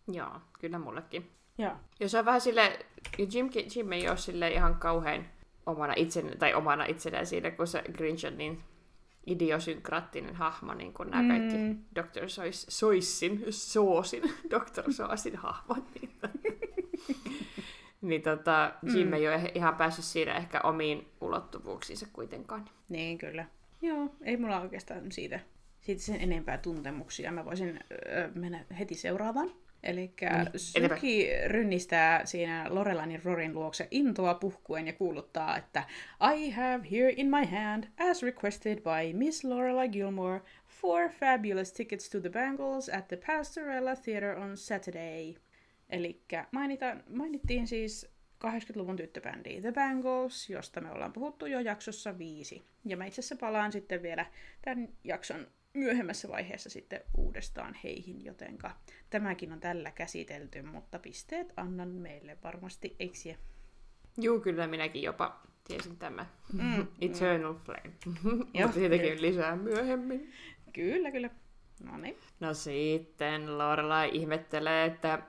Joo, 0.08 0.40
kyllä 0.60 0.78
mullekin. 0.78 1.30
Joo. 1.58 1.72
Ja 2.00 2.08
se 2.08 2.18
on 2.18 2.24
vähän 2.24 2.40
sille, 2.40 2.78
Jim, 3.18 3.50
Jim 3.76 3.92
ei 3.92 4.08
ole 4.08 4.16
sille 4.16 4.48
ihan 4.48 4.76
kauhean 4.76 5.26
omana 5.66 5.94
itsenä, 5.96 6.36
tai 6.36 6.54
omana 6.54 6.84
itsenään 6.84 7.26
siinä, 7.26 7.50
kun 7.50 7.66
se 7.66 7.82
Grinch 7.92 8.26
on 8.26 8.38
niin 8.38 8.62
idiosynkraattinen 9.26 10.34
hahmo, 10.34 10.74
niin 10.74 10.92
kuin 10.92 11.10
nämä 11.10 11.28
kaikki 11.28 11.56
mm. 11.56 11.78
Dr. 11.94 12.28
Sois, 12.28 12.66
Soissin, 12.68 13.44
Soosin, 13.50 14.22
Dr. 14.50 14.92
Soosin 14.92 15.36
hahmot. 15.36 15.84
Niin, 15.94 16.10
niin 18.00 18.22
tota, 18.22 18.72
Jim 18.94 19.06
mm. 19.06 19.12
ei 19.12 19.28
ole 19.28 19.52
ihan 19.54 19.76
päässyt 19.76 20.04
siinä 20.04 20.34
ehkä 20.34 20.60
omiin 20.60 21.08
ulottuvuuksiinsa 21.20 22.06
kuitenkaan. 22.12 22.64
Niin, 22.88 23.18
kyllä. 23.18 23.46
Joo, 23.82 24.14
ei 24.22 24.36
mulla 24.36 24.60
oikeastaan 24.60 25.12
siitä, 25.12 25.40
siitä 25.80 26.02
sen 26.02 26.20
enempää 26.20 26.58
tuntemuksia. 26.58 27.32
Mä 27.32 27.44
voisin 27.44 27.80
öö, 28.06 28.30
mennä 28.34 28.64
heti 28.78 28.94
seuraavaan. 28.94 29.50
Eli 29.82 30.12
niin, 30.20 30.48
Syki 30.56 31.28
rynnistää 31.46 32.26
siinä 32.26 32.66
Lorelainin 32.68 33.22
Rorin 33.24 33.54
luokse 33.54 33.88
intoa 33.90 34.34
puhkuen 34.34 34.86
ja 34.86 34.92
kuuluttaa, 34.92 35.56
että 35.56 35.84
I 36.34 36.50
have 36.50 36.86
here 36.90 37.14
in 37.16 37.26
my 37.26 37.46
hand, 37.46 37.84
as 38.10 38.22
requested 38.22 38.78
by 38.78 39.18
Miss 39.18 39.44
Lorelai 39.44 39.88
Gilmore, 39.88 40.40
four 40.66 41.08
fabulous 41.08 41.72
tickets 41.72 42.10
to 42.10 42.20
the 42.20 42.30
Bangles 42.30 42.88
at 42.88 43.08
the 43.08 43.18
Pastorella 43.26 43.96
Theatre 43.96 44.36
on 44.36 44.56
Saturday. 44.56 45.34
Eli 45.90 46.20
mainittiin 47.08 47.66
siis 47.66 48.12
80-luvun 48.46 48.96
tyttöbändiä 48.96 49.60
The 49.60 49.72
Bangles, 49.72 50.50
josta 50.50 50.80
me 50.80 50.90
ollaan 50.90 51.12
puhuttu 51.12 51.46
jo 51.46 51.60
jaksossa 51.60 52.18
viisi. 52.18 52.62
Ja 52.84 52.96
mä 52.96 53.04
itse 53.04 53.20
asiassa 53.20 53.36
palaan 53.36 53.72
sitten 53.72 54.02
vielä 54.02 54.26
tämän 54.62 54.88
jakson 55.04 55.46
myöhemmässä 55.74 56.28
vaiheessa 56.28 56.70
sitten 56.70 57.00
uudestaan 57.16 57.74
heihin, 57.84 58.24
jotenka 58.24 58.70
tämäkin 59.10 59.52
on 59.52 59.60
tällä 59.60 59.90
käsitelty, 59.90 60.62
mutta 60.62 60.98
pisteet 60.98 61.52
annan 61.56 61.88
meille 61.88 62.38
varmasti, 62.44 62.96
eikö 62.98 63.18
Juu, 64.20 64.40
kyllä 64.40 64.66
minäkin 64.66 65.02
jopa 65.02 65.40
tiesin 65.64 65.96
tämä 65.96 66.26
mm, 66.52 66.86
Eternal 67.00 67.52
mm. 67.52 67.60
Flame. 67.60 67.92
mutta 68.54 68.72
siitäkin 68.72 69.22
lisää 69.22 69.56
myöhemmin. 69.56 70.32
Kyllä, 70.72 71.10
kyllä. 71.10 71.30
No 71.84 71.96
niin. 71.96 72.18
No 72.40 72.54
sitten 72.54 73.58
Lorelai 73.58 74.10
ihmettelee, 74.12 74.86
että 74.86 75.22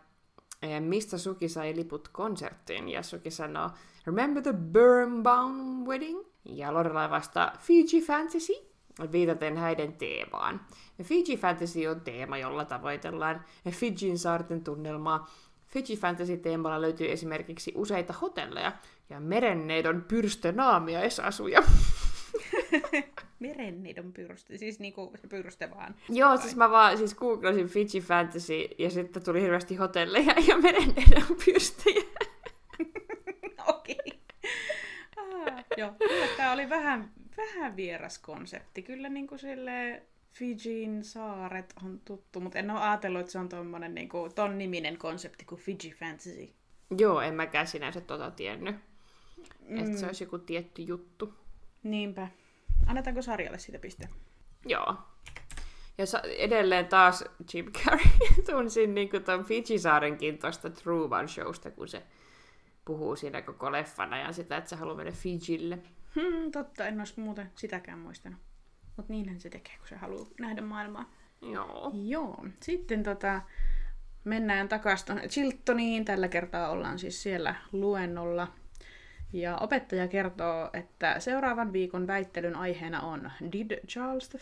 mistä 0.79 1.17
Suki 1.17 1.49
sai 1.49 1.75
liput 1.75 2.07
konserttiin, 2.07 2.89
ja 2.89 3.03
Suki 3.03 3.31
sanoo, 3.31 3.69
Remember 4.05 4.43
the 4.43 4.53
Birnbaum 4.53 5.85
wedding? 5.85 6.19
Ja 6.45 6.73
Lorelai 6.73 7.09
vastaa, 7.09 7.53
Fiji 7.59 8.01
Fantasy? 8.01 8.73
viitaten 9.11 9.57
häiden 9.57 9.93
teemaan. 9.93 10.61
Fiji 11.03 11.37
Fantasy 11.37 11.87
on 11.87 12.01
teema, 12.01 12.37
jolla 12.37 12.65
tavoitellaan 12.65 13.45
Fijin 13.69 14.19
saarten 14.19 14.63
tunnelmaa. 14.63 15.31
Fiji 15.67 15.97
Fantasy-teemalla 15.97 16.81
löytyy 16.81 17.11
esimerkiksi 17.11 17.71
useita 17.75 18.13
hotelleja 18.21 18.71
ja 19.09 19.19
merenneidon 19.19 20.05
pyrstö-naamiaisasuja. 20.07 21.63
merenneidon 23.47 24.13
pyrstö, 24.13 24.57
siis 24.57 24.79
niinku 24.79 25.11
se 25.15 25.27
pyrstö 25.27 25.69
vaan. 25.69 25.95
Joo, 26.09 26.29
vai? 26.29 26.37
siis 26.37 26.55
mä 26.55 26.69
vaan 26.69 26.97
siis 26.97 27.15
googlasin 27.15 27.67
Fiji 27.67 28.01
Fantasy 28.01 28.67
ja 28.77 28.89
sitten 28.89 29.23
tuli 29.23 29.41
hirveästi 29.41 29.75
hotelleja 29.75 30.35
ja 30.47 30.57
merenneidon 30.57 31.37
pyrstöjä. 31.45 32.03
Okei. 33.67 33.95
Okay. 34.05 35.53
Ah, 35.55 35.63
joo, 35.77 35.91
tämä 36.37 36.51
oli 36.51 36.69
vähän 36.69 37.11
vähän 37.37 37.75
vieras 37.75 38.19
konsepti. 38.19 38.81
Kyllä 38.81 39.09
niin 39.09 39.27
kuin 39.27 39.39
sille 39.39 40.03
Fijin 40.31 41.03
saaret 41.03 41.73
on 41.83 42.01
tuttu, 42.05 42.39
mutta 42.39 42.59
en 42.59 42.71
ole 42.71 42.79
ajatellut, 42.79 43.19
että 43.19 43.31
se 43.31 43.39
on 43.39 43.49
tommonen, 43.49 43.95
niin 43.95 44.09
kuin, 44.09 44.33
ton 44.35 44.57
niminen 44.57 44.97
konsepti 44.97 45.45
kuin 45.45 45.61
Fiji 45.61 45.93
Fantasy. 45.99 46.53
Joo, 46.97 47.21
en 47.21 47.35
mäkään 47.35 47.67
sinänsä 47.67 48.01
tota 48.01 48.31
tiennyt. 48.31 48.75
Mm. 49.67 49.77
Että 49.77 49.97
se 49.97 50.05
olisi 50.05 50.23
joku 50.23 50.37
tietty 50.37 50.81
juttu. 50.81 51.33
Niinpä. 51.83 52.27
Annetaanko 52.87 53.21
sarjalle 53.21 53.59
siitä 53.59 53.79
piste? 53.79 54.09
Joo. 54.65 54.95
Ja 55.97 56.05
sa- 56.05 56.21
edelleen 56.37 56.85
taas 56.87 57.23
Jim 57.53 57.71
Carrey 57.71 58.05
tunsin 58.51 58.95
niin 58.95 59.09
tuon 59.25 59.45
Fiji-saarenkin 59.45 60.37
tuosta 60.37 60.69
Truman 60.69 61.29
Showsta, 61.29 61.71
kun 61.71 61.87
se 61.87 62.03
puhuu 62.85 63.15
siinä 63.15 63.41
koko 63.41 63.71
leffan 63.71 64.13
ajan 64.13 64.33
sitä, 64.33 64.57
että 64.57 64.69
se 64.69 64.75
haluaa 64.75 64.97
mennä 64.97 65.11
Fijille. 65.11 65.79
Hmm, 66.15 66.51
totta, 66.51 66.87
en 66.87 66.99
olisi 66.99 67.19
muuten 67.19 67.51
sitäkään 67.55 67.99
muistanut. 67.99 68.39
Mutta 68.97 69.13
niinhän 69.13 69.39
se 69.39 69.49
tekee, 69.49 69.77
kun 69.77 69.87
se 69.87 69.95
haluaa 69.95 70.27
nähdä 70.39 70.61
maailmaa. 70.61 71.11
Joo. 71.41 71.91
Joo. 71.93 72.45
Sitten 72.61 73.03
tota, 73.03 73.41
mennään 74.23 74.69
takaisin 74.69 75.05
tuonne 75.07 75.27
Chiltoniin. 75.27 76.05
Tällä 76.05 76.27
kertaa 76.27 76.69
ollaan 76.69 76.99
siis 76.99 77.23
siellä 77.23 77.55
luennolla. 77.71 78.47
Ja 79.33 79.57
opettaja 79.57 80.07
kertoo, 80.07 80.69
että 80.73 81.19
seuraavan 81.19 81.73
viikon 81.73 82.07
väittelyn 82.07 82.55
aiheena 82.55 83.01
on 83.01 83.31
Did 83.51 83.87
Charles 83.87 84.29
I 84.35 84.37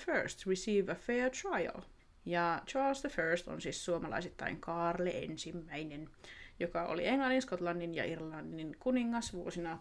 receive 0.49 0.91
a 0.91 0.95
fair 0.95 1.29
trial? 1.29 1.81
Ja 2.25 2.61
Charles 2.67 3.05
I 3.05 3.09
on 3.47 3.61
siis 3.61 3.85
suomalaisittain 3.85 4.61
Kaarle 4.61 5.09
ensimmäinen 5.09 6.09
joka 6.61 6.83
oli 6.85 7.07
Englannin, 7.07 7.41
Skotlannin 7.41 7.95
ja 7.95 8.05
Irlannin 8.05 8.75
kuningas 8.79 9.33
vuosina 9.33 9.79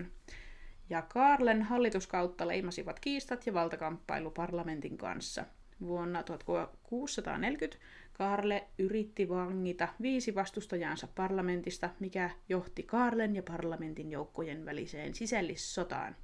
1625-1649. 0.00 0.04
Ja 0.90 1.02
Karlen 1.02 1.62
hallituskautta 1.62 2.48
leimasivat 2.48 3.00
kiistat 3.00 3.46
ja 3.46 3.54
valtakamppailu 3.54 4.30
parlamentin 4.30 4.98
kanssa. 4.98 5.44
Vuonna 5.80 6.22
1640 6.22 7.78
Karle 8.18 8.66
yritti 8.78 9.28
vangita 9.28 9.88
viisi 10.02 10.34
vastustajansa 10.34 11.08
parlamentista, 11.14 11.90
mikä 12.00 12.30
johti 12.48 12.82
Karlen 12.82 13.36
ja 13.36 13.42
parlamentin 13.42 14.10
joukkojen 14.10 14.64
väliseen 14.64 15.14
sisällissotaan. 15.14 16.16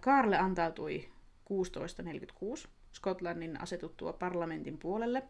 Karle 0.00 0.38
antautui 0.38 1.08
1646 1.48 2.68
Skotlannin 2.92 3.60
asetuttua 3.60 4.12
parlamentin 4.12 4.78
puolelle, 4.78 5.22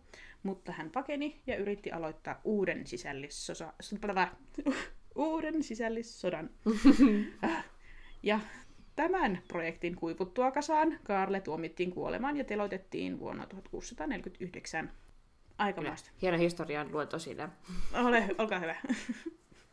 mutta 0.43 0.73
hän 0.73 0.91
pakeni 0.91 1.41
ja 1.47 1.57
yritti 1.57 1.93
aloittaa 1.93 2.41
uuden 2.45 2.87
sisällissosa... 2.87 3.73
uuden 5.15 5.63
sisällissodan. 5.63 6.51
ja 8.23 8.41
tämän 8.97 9.43
projektin 9.49 9.97
kuivuttua 9.97 10.51
kasaan 10.51 10.99
Karle 11.03 11.41
tuomittiin 11.41 11.91
kuolemaan 11.91 12.37
ja 12.37 12.45
teloitettiin 12.45 13.19
vuonna 13.19 13.47
1649. 13.47 14.91
Aikamoista. 15.61 16.11
Hieno 16.23 16.39
historian 16.39 16.93
luento 16.93 17.19
siinä. 17.19 17.49
Ole, 18.05 18.29
olkaa 18.39 18.59
hyvä. 18.59 18.77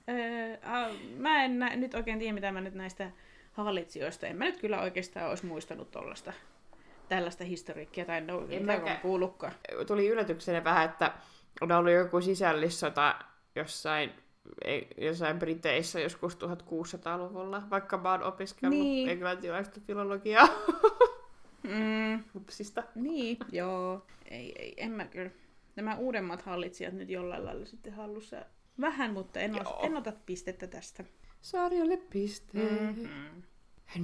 mä 1.18 1.44
en 1.44 1.60
nä- 1.60 1.76
nyt 1.76 1.94
oikein 1.94 2.20
tiedä, 2.20 2.34
mitä 2.34 2.52
mä 2.52 2.62
nyt 2.62 2.74
näistä 2.74 3.12
hallitsijoista. 3.52 4.28
En 4.28 4.36
mä 4.36 4.46
nyt 4.46 4.62
kyllä 4.62 4.82
oikeastaan 4.82 5.30
olisi 5.30 5.46
muistanut 5.46 5.92
tollasta 5.92 6.34
tällaista 7.10 7.44
historiikkia, 7.44 8.06
tai 8.06 8.18
en 8.18 8.32
ole 8.32 8.46
en 8.50 9.00
kuullutkaan. 9.02 9.54
Tuli 9.88 10.08
yllätyksenä 10.08 10.64
vähän, 10.64 10.86
että 10.86 11.14
on 11.62 11.72
ollut 11.72 11.92
joku 11.92 12.22
sisällissota 12.22 13.16
jossain 13.56 14.12
jossain 14.98 15.40
Briteissä 15.40 16.00
joskus 16.00 16.36
1600-luvulla, 16.36 17.64
vaikka 17.70 17.98
mä 17.98 18.12
oon 18.12 18.24
opiskellut 18.24 18.80
niin. 18.80 19.10
englantilaista 19.10 19.80
filologiaa. 19.88 20.48
Mm. 21.64 22.24
Upsista. 22.36 22.84
Niin, 22.96 23.38
joo. 23.52 24.06
Ei, 24.26 24.54
ei, 24.60 24.74
en 24.78 24.92
mä 24.92 25.06
kyllä. 25.06 25.30
Nämä 25.78 25.96
uudemmat 25.96 26.42
hallitsijat 26.42 26.94
nyt 26.94 27.10
jollain 27.10 27.46
lailla 27.46 27.66
sitten 27.66 27.94
hallussa 27.94 28.38
vähän, 28.82 29.14
mutta 29.14 29.40
en, 29.40 29.68
os, 29.68 29.74
en 29.84 29.98
ota 29.98 30.14
pistettä 30.26 30.68
tästä. 30.68 31.04
Sarjalle 31.42 31.98
piste. 31.98 32.58
Mm-hmm. 32.58 33.44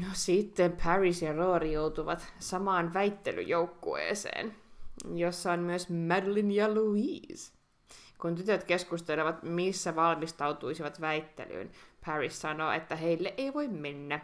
No 0.02 0.08
sitten 0.14 0.78
Paris 0.84 1.22
ja 1.22 1.34
Rory 1.34 1.68
joutuvat 1.68 2.34
samaan 2.40 2.94
väittelyjoukkueeseen, 2.94 4.56
jossa 5.16 5.52
on 5.52 5.60
myös 5.60 5.90
Madeline 5.90 6.54
ja 6.54 6.76
Louise. 6.76 7.54
Kun 8.22 8.36
tytöt 8.36 8.64
keskustelevat, 8.64 9.44
missä 9.44 9.96
valmistautuisivat 9.96 11.02
väittelyyn, 11.02 11.72
Paris 12.06 12.42
sanoo, 12.42 12.72
että 12.72 12.96
heille 12.96 13.34
ei 13.38 13.54
voi 13.54 13.68
mennä. 13.68 14.20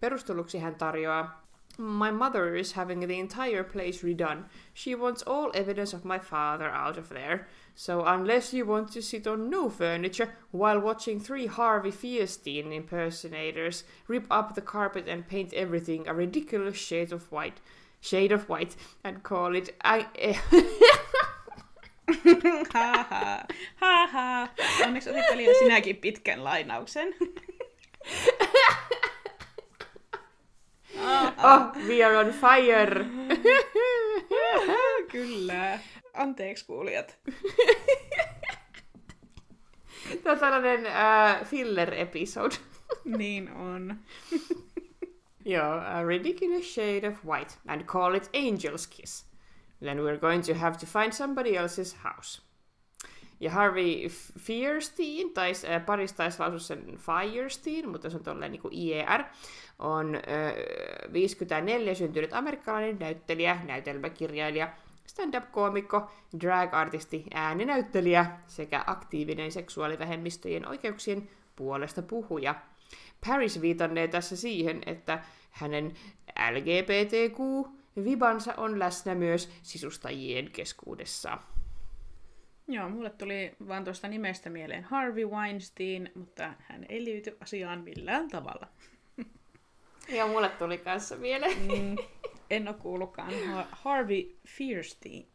Perusteluksi 0.00 0.58
hän 0.58 0.74
tarjoaa, 0.74 1.47
My 1.80 2.10
mother 2.10 2.56
is 2.56 2.72
having 2.72 2.98
the 2.98 3.20
entire 3.20 3.62
place 3.62 4.02
redone. 4.02 4.46
She 4.74 4.96
wants 4.96 5.22
all 5.22 5.52
evidence 5.54 5.92
of 5.92 6.04
my 6.04 6.18
father 6.18 6.68
out 6.68 6.98
of 6.98 7.08
there. 7.08 7.46
So 7.76 8.04
unless 8.04 8.52
you 8.52 8.66
want 8.66 8.90
to 8.92 9.00
sit 9.02 9.28
on 9.28 9.48
new 9.48 9.70
furniture 9.70 10.34
while 10.50 10.80
watching 10.80 11.20
three 11.20 11.46
Harvey 11.46 11.92
Fierstein 11.92 12.74
impersonators 12.74 13.84
rip 14.08 14.26
up 14.28 14.56
the 14.56 14.60
carpet 14.60 15.06
and 15.06 15.28
paint 15.28 15.54
everything 15.54 16.08
a 16.08 16.14
ridiculous 16.14 16.76
shade 16.76 17.12
of 17.12 17.30
white, 17.30 17.60
shade 18.00 18.32
of 18.32 18.48
white, 18.48 18.74
and 19.04 19.22
call 19.22 19.54
it 19.54 19.76
I. 19.84 20.06
Haha, 22.72 23.46
haha. 23.76 24.48
Onneksi 24.84 25.10
otit 25.10 25.58
sinäkin 25.58 25.96
pitkän 25.96 26.44
lainauksen. 26.44 27.14
oh, 31.44 31.86
we 31.88 32.04
are 32.04 32.16
on 32.16 32.32
fire! 32.32 33.04
Kyllä. 35.12 35.78
Anteeksi 36.14 36.66
kuulijat. 36.66 37.18
Tämä 40.22 40.32
on 40.32 40.38
tällainen 40.38 40.80
uh, 40.80 41.46
filler-episode. 41.46 42.54
niin 43.18 43.52
on. 43.52 43.96
Joo, 45.44 45.72
a 45.72 46.04
ridiculous 46.06 46.74
shade 46.74 47.08
of 47.08 47.24
white, 47.24 47.54
and 47.66 47.82
call 47.82 48.14
it 48.14 48.30
Angel's 48.34 48.86
Kiss. 48.86 49.26
Then 49.80 49.98
we're 49.98 50.18
going 50.18 50.44
to 50.46 50.54
have 50.54 50.78
to 50.78 50.86
find 50.86 51.12
somebody 51.12 51.56
else's 51.56 51.94
house. 51.94 52.47
Ja 53.40 53.50
Harvey 53.50 54.08
Fierstein, 54.38 55.34
tai 55.34 55.52
äh, 55.68 55.86
parissa 55.86 56.16
taisi 56.16 56.38
lausua 56.38 56.58
sen 56.58 56.98
Firestein, 56.98 57.88
mutta 57.88 58.10
se 58.10 58.16
on 58.16 58.22
tolleen 58.22 58.52
niin 58.52 58.62
kuin 58.62 58.74
IER, 58.74 59.24
on 59.78 60.14
äh, 60.14 60.22
54 61.12 61.94
syntynyt 61.94 62.32
amerikkalainen 62.32 62.98
näyttelijä, 62.98 63.58
näytelmäkirjailija, 63.64 64.72
stand-up-koomikko, 65.06 66.10
drag-artisti, 66.40 67.24
ääninäyttelijä 67.34 68.26
sekä 68.46 68.84
aktiivinen 68.86 69.52
seksuaalivähemmistöjen 69.52 70.68
oikeuksien 70.68 71.30
puolesta 71.56 72.02
puhuja. 72.02 72.54
Paris 73.26 73.60
viitannee 73.60 74.08
tässä 74.08 74.36
siihen, 74.36 74.80
että 74.86 75.22
hänen 75.50 75.94
LGBTQ-vibansa 76.50 78.54
on 78.56 78.78
läsnä 78.78 79.14
myös 79.14 79.50
sisustajien 79.62 80.50
keskuudessa. 80.50 81.38
Joo, 82.68 82.88
mulle 82.88 83.10
tuli 83.10 83.56
vaan 83.68 83.84
tuosta 83.84 84.08
nimestä 84.08 84.50
mieleen 84.50 84.84
Harvey 84.84 85.26
Weinstein, 85.26 86.10
mutta 86.14 86.54
hän 86.58 86.86
ei 86.88 87.04
liity 87.04 87.36
asiaan 87.40 87.80
millään 87.80 88.28
tavalla. 88.28 88.68
Ja 90.08 90.26
mulle 90.26 90.48
tuli 90.48 90.78
kanssa 90.78 91.16
mieleen. 91.16 91.58
Mm, 91.68 91.96
en 92.50 92.68
ole 92.68 92.76
kuullutkaan. 92.76 93.32
Harvey 93.70 94.36
Fierstein. 94.46 95.26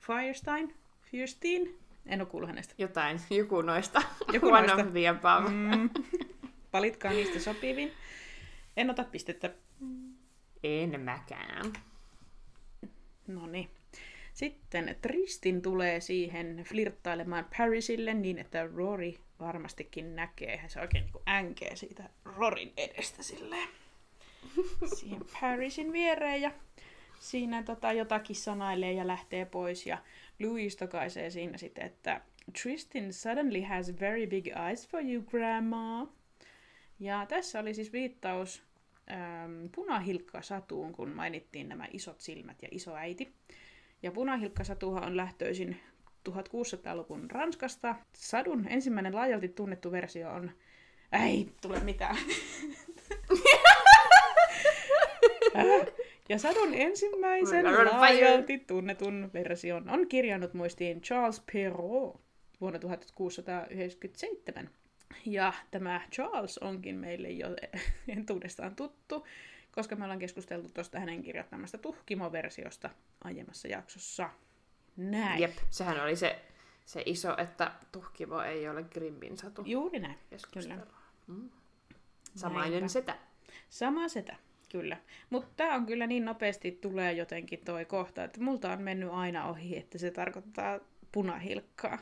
Firestein? 0.00 0.74
Fierstein? 1.10 1.78
En 2.06 2.20
ole 2.20 2.28
kuullut 2.28 2.48
hänestä. 2.50 2.74
Jotain, 2.78 3.20
joku 3.30 3.62
noista. 3.62 4.02
Joku 4.32 4.50
noista. 4.50 4.84
Mm. 5.50 5.90
Valitkaa 6.72 7.12
niistä 7.12 7.40
sopivin. 7.40 7.92
En 8.76 8.90
ota 8.90 9.04
pistettä. 9.04 9.50
En 10.62 11.00
mäkään. 11.00 11.72
No 13.26 13.46
niin. 13.46 13.70
Sitten 14.42 14.96
Tristin 15.02 15.62
tulee 15.62 16.00
siihen 16.00 16.64
flirttailemaan 16.68 17.46
Parisille 17.58 18.14
niin, 18.14 18.38
että 18.38 18.68
Rory 18.74 19.14
varmastikin 19.40 20.16
näkee. 20.16 20.64
Se 20.68 20.80
oikein 20.80 21.04
niin 21.04 21.28
änkee 21.28 21.76
siitä 21.76 22.10
Rorin 22.24 22.72
edestä 22.76 23.22
silleen. 23.22 23.68
Siihen 24.96 25.22
Parisin 25.40 25.92
viereen 25.92 26.42
ja 26.42 26.50
siinä 27.20 27.62
tota, 27.62 27.92
jotakin 27.92 28.36
sanailee 28.36 28.92
ja 28.92 29.06
lähtee 29.06 29.44
pois. 29.44 29.86
Ja 29.86 29.98
Louis 30.40 30.76
tokaisee 30.76 31.30
siinä 31.30 31.58
sitten, 31.58 31.86
että 31.86 32.20
Tristan 32.62 33.12
suddenly 33.12 33.60
has 33.60 34.00
very 34.00 34.26
big 34.26 34.46
eyes 34.46 34.88
for 34.88 35.02
you, 35.04 35.22
grandma. 35.22 36.12
Ja 37.00 37.26
tässä 37.26 37.60
oli 37.60 37.74
siis 37.74 37.92
viittaus 37.92 38.62
ähm, 39.10 39.66
punahilkka-satuun, 39.74 40.92
kun 40.92 41.10
mainittiin 41.10 41.68
nämä 41.68 41.86
isot 41.90 42.20
silmät 42.20 42.62
ja 42.62 42.68
iso 42.70 42.94
äiti. 42.94 43.32
Ja 44.02 44.10
punahilkkasatuhan 44.10 45.04
on 45.04 45.16
lähtöisin 45.16 45.80
1600-luvun 46.28 47.30
Ranskasta. 47.30 47.96
Sadun 48.14 48.66
ensimmäinen 48.68 49.14
laajalti 49.14 49.48
tunnettu 49.48 49.92
versio 49.92 50.30
on... 50.30 50.50
Ei 51.12 51.48
tule 51.62 51.80
mitään. 51.80 52.16
ja 56.28 56.38
sadun 56.38 56.74
ensimmäisen 56.74 57.64
laajalti 57.64 58.58
tunnetun 58.58 59.30
version 59.32 59.90
on 59.90 60.08
kirjannut 60.08 60.54
muistiin 60.54 61.00
Charles 61.00 61.42
Perrault 61.52 62.20
vuonna 62.60 62.78
1697. 62.78 64.70
Ja 65.26 65.52
tämä 65.70 66.00
Charles 66.12 66.58
onkin 66.58 66.96
meille 66.96 67.30
jo 67.30 67.48
entuudestaan 68.16 68.76
tuttu, 68.76 69.26
koska 69.72 69.96
me 69.96 70.04
ollaan 70.04 70.18
keskusteltu 70.18 70.68
tuosta 70.68 71.00
hänen 71.00 71.22
kirjoittamasta 71.22 71.78
tuhkimoversiosta 71.78 72.90
aiemmassa 73.24 73.68
jaksossa. 73.68 74.30
Näin. 74.96 75.40
Jep, 75.40 75.56
sehän 75.70 76.02
oli 76.02 76.16
se, 76.16 76.42
se 76.84 77.02
iso, 77.06 77.36
että 77.36 77.72
tuhkimo 77.92 78.40
ei 78.40 78.68
ole 78.68 78.82
Grimmin 78.82 79.36
satu. 79.36 79.62
Juuri 79.66 79.98
näin, 79.98 80.18
kyllä. 80.52 80.78
Mm. 81.26 81.50
Samainen 82.34 82.70
Näinpä. 82.70 82.88
setä. 82.88 83.16
Sama 83.70 84.08
setä, 84.08 84.36
kyllä. 84.72 84.96
Mutta 85.30 85.48
tämä 85.56 85.74
on 85.74 85.86
kyllä 85.86 86.06
niin 86.06 86.24
nopeasti 86.24 86.70
tulee 86.70 87.12
jotenkin 87.12 87.64
toi 87.64 87.84
kohta, 87.84 88.24
että 88.24 88.40
multa 88.40 88.72
on 88.72 88.82
mennyt 88.82 89.10
aina 89.12 89.48
ohi, 89.48 89.78
että 89.78 89.98
se 89.98 90.10
tarkoittaa 90.10 90.80
punahilkkaa. 91.12 91.98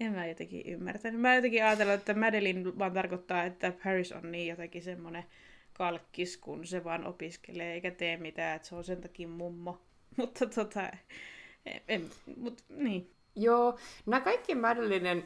En 0.00 0.12
mä 0.12 0.26
jotenkin 0.26 0.66
ymmärtänyt. 0.66 1.20
Mä 1.20 1.34
jotenkin 1.34 1.64
ajatellut, 1.64 1.94
että 1.94 2.14
Madeline 2.14 2.78
vaan 2.78 2.92
tarkoittaa, 2.92 3.44
että 3.44 3.72
Paris 3.84 4.12
on 4.12 4.32
niin 4.32 4.48
jotenkin 4.48 4.82
semmoinen 4.82 5.24
kalkkis, 5.78 6.36
kun 6.36 6.66
se 6.66 6.84
vaan 6.84 7.06
opiskelee 7.06 7.72
eikä 7.72 7.90
tee 7.90 8.16
mitään, 8.16 8.56
että 8.56 8.68
se 8.68 8.74
on 8.74 8.84
sen 8.84 9.00
takia 9.00 9.28
mummo. 9.28 9.80
Mutta 10.16 10.46
tota, 10.46 10.80
en, 11.88 12.10
mut, 12.36 12.64
niin. 12.68 13.10
Joo, 13.36 13.78
nämä 14.06 14.20
kaikki 14.20 14.54
Madelinen 14.54 15.24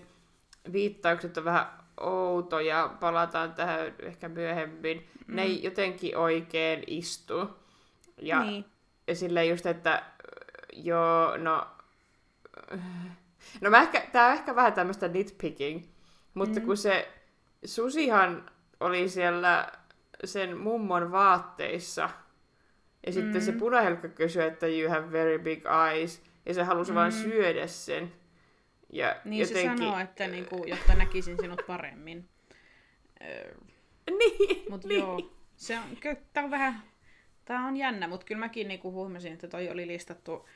viittaukset 0.72 1.36
on 1.36 1.44
vähän 1.44 1.66
outoja, 2.00 2.96
palataan 3.00 3.54
tähän 3.54 3.94
ehkä 4.02 4.28
myöhemmin. 4.28 5.08
Mm. 5.26 5.36
Ne 5.36 5.42
ei 5.42 5.62
jotenkin 5.62 6.16
oikein 6.16 6.84
istu. 6.86 7.50
Ja, 8.22 8.42
niin. 8.42 8.64
silleen 9.12 9.48
just, 9.48 9.66
että 9.66 10.02
joo, 10.72 11.36
no... 11.36 11.66
No 13.60 13.70
mä 13.70 13.82
ehkä, 13.82 14.06
tää 14.12 14.26
on 14.26 14.32
ehkä 14.32 14.54
vähän 14.56 14.72
tämmöistä 14.72 15.08
nitpicking, 15.08 15.84
mutta 16.34 16.60
mm. 16.60 16.66
kun 16.66 16.76
se 16.76 17.08
Susihan 17.64 18.50
oli 18.80 19.08
siellä 19.08 19.72
sen 20.24 20.58
mummon 20.58 21.12
vaatteissa. 21.12 22.10
Ja 23.06 23.12
sitten 23.12 23.34
mm. 23.34 23.40
se 23.40 23.52
punahelkka 23.52 24.08
kysyi, 24.08 24.42
että 24.42 24.66
you 24.66 24.90
have 24.90 25.12
very 25.12 25.38
big 25.38 25.62
eyes. 25.90 26.22
Ja 26.46 26.54
se 26.54 26.62
halusi 26.62 26.90
mm. 26.90 26.94
vain 26.94 27.12
syödä 27.12 27.66
sen. 27.66 28.12
Ja 28.92 29.16
niin 29.24 29.40
jotenkin... 29.40 29.78
se 29.78 29.84
sanoo, 29.84 29.98
että 29.98 30.28
niinku, 30.28 30.64
jotta 30.66 30.94
näkisin 30.94 31.36
sinut 31.40 31.62
paremmin. 31.66 32.28
niin, 34.18 34.62
Mut 34.70 34.84
niin. 34.84 35.00
joo, 35.00 35.30
se 35.56 35.78
on, 35.78 35.84
tää 36.32 36.44
on 36.44 36.50
vähän, 36.50 36.82
tää 37.44 37.66
on 37.66 37.76
jännä, 37.76 38.08
mutta 38.08 38.26
kyllä 38.26 38.38
mäkin 38.38 38.68
niinku 38.68 38.92
huomasin, 38.92 39.32
että 39.32 39.48
toi 39.48 39.68
oli 39.68 39.86
listattu 39.86 40.48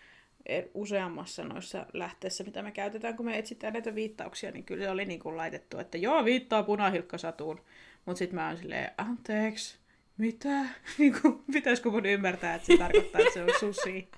e, 0.47 0.63
useammassa 0.75 1.45
noissa 1.45 1.87
lähteessä, 1.93 2.45
mitä 2.45 2.63
me 2.63 2.71
käytetään, 2.71 3.17
kun 3.17 3.27
me 3.27 3.39
etsitään 3.39 3.73
näitä 3.73 3.95
viittauksia, 3.95 4.51
niin 4.51 4.65
kyllä 4.65 4.85
se 4.85 4.91
oli 4.91 5.05
niinku 5.05 5.37
laitettu, 5.37 5.79
että 5.79 5.99
joo, 5.99 6.25
viittaa 6.25 6.63
punahilkkasatuun. 6.63 7.61
Mutta 8.07 8.19
sitten 8.19 8.35
mä 8.35 8.49
oon 8.49 8.57
silleen, 8.57 8.91
anteeksi, 8.99 9.79
mitä? 10.17 10.65
Niinku, 10.99 11.45
pitäisikö 11.53 11.91
mun 11.91 12.07
ymmärtää, 12.07 12.55
että 12.55 12.67
se 12.67 12.79
tarkoittaa, 12.79 13.21
että 13.21 13.35
se 13.35 13.43
on 13.43 13.51
susi? 13.61 14.11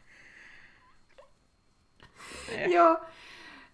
Joo, 2.66 2.98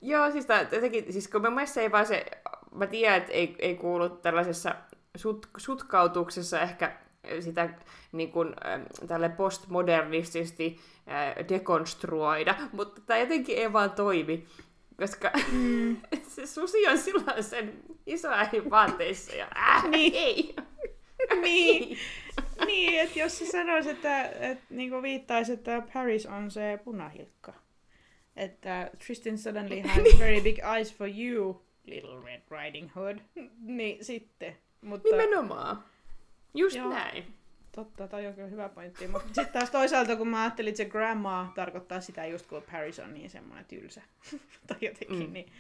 Joo, 0.05 0.31
siis, 0.31 0.47
jotenkin, 0.73 1.13
siis 1.13 1.29
kun 1.29 1.43
mun 1.43 1.53
mielestä 1.53 1.81
ei 1.81 1.93
vaan 1.93 2.07
se, 2.07 2.27
mä 2.75 2.87
tiedän, 2.87 3.17
että 3.17 3.33
ei, 3.33 3.57
ei 3.59 3.75
kuulu 3.75 4.09
tällaisessa 4.09 4.75
sut, 5.17 5.49
sutkautuksessa 5.57 6.61
ehkä 6.61 6.97
sitä 7.41 7.69
niin 8.13 8.33
kuin, 8.33 8.55
tälle 9.07 9.29
postmodernistisesti 9.29 10.81
äh, 11.09 11.49
dekonstruoida, 11.49 12.55
mutta 12.73 13.01
tämä 13.07 13.21
jotenkin 13.21 13.59
ei 13.59 13.73
vaan 13.73 13.91
toimi, 13.91 14.47
koska 14.97 15.31
mm. 15.53 15.97
se 16.35 16.47
susi 16.47 16.87
on 16.87 16.99
silloin 16.99 17.45
sen 17.45 17.83
isoäidin 18.07 18.71
vaatteissa 18.71 19.35
ja 19.35 19.49
äh, 19.57 19.89
niin. 19.91 20.13
ei. 20.15 20.57
niin, 21.41 21.99
niin 22.67 23.01
että 23.01 23.19
jos 23.19 23.39
se 23.39 23.47
sanoisi, 23.47 23.91
että, 23.91 24.23
että 24.23 24.65
niin 24.71 25.03
viittaisi, 25.03 25.53
että 25.53 25.83
Paris 25.95 26.27
on 26.27 26.51
se 26.51 26.79
punahilkka. 26.85 27.55
Että 28.37 28.91
Tristan 29.07 29.39
suddenly 29.39 29.81
has 29.89 30.19
very 30.19 30.41
big 30.41 30.59
eyes 30.59 30.95
for 30.95 31.09
you, 31.19 31.63
Little 31.85 32.21
Red 32.25 32.43
Riding 32.51 32.95
Hood. 32.95 33.19
niin 33.61 34.05
sitten. 34.05 34.57
Mutta... 34.81 35.09
Nimenomaan. 35.09 35.85
Just 36.55 36.77
Joo. 36.77 36.89
näin. 36.89 37.35
Totta, 37.75 38.09
toi 38.09 38.27
on 38.27 38.35
kyllä 38.35 38.49
hyvä 38.49 38.69
pointti. 38.69 39.09
Mutta 39.09 39.27
sitten 39.27 39.53
taas 39.53 39.71
toisaalta, 39.71 40.17
kun 40.17 40.29
mä 40.29 40.43
ajattelin, 40.43 40.69
että 40.69 40.77
se 40.77 40.85
grandma 40.85 41.53
tarkoittaa 41.55 42.01
sitä 42.01 42.27
just 42.27 42.47
kun 42.47 42.63
Paris 42.73 42.99
on 42.99 43.15
niin 43.15 43.31
semmoinen 43.31 43.65
tylsä. 43.65 44.03
tai 44.67 44.77
jotenkin, 44.81 45.27
mm. 45.27 45.33
niin 45.33 45.53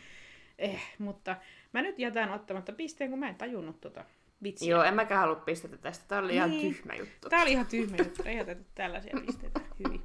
eh, 0.59 0.94
mutta 0.98 1.37
mä 1.72 1.83
nyt 1.83 1.98
jätän 1.98 2.33
ottamatta 2.33 2.72
pisteen, 2.72 3.11
kun 3.11 3.18
mä 3.18 3.29
en 3.29 3.35
tajunnut 3.35 3.81
tota 3.81 4.05
vitsiä. 4.42 4.70
Joo, 4.70 4.83
en 4.83 4.94
mäkään 4.94 5.20
halua 5.20 5.37
pistetä 5.37 5.77
tästä. 5.77 6.05
Tää 6.09 6.18
oli 6.18 6.27
niin. 6.27 6.37
ihan 6.37 6.50
tyhmä 6.50 6.94
juttu. 6.94 7.29
Tää 7.29 7.42
oli 7.42 7.53
ihan 7.53 7.66
tyhmä 7.66 7.96
juttu. 7.98 8.22
Ei 8.24 8.40
otettu 8.40 8.64
tällaisia 8.74 9.20
pisteitä. 9.27 9.61
Hyvin. 9.85 10.03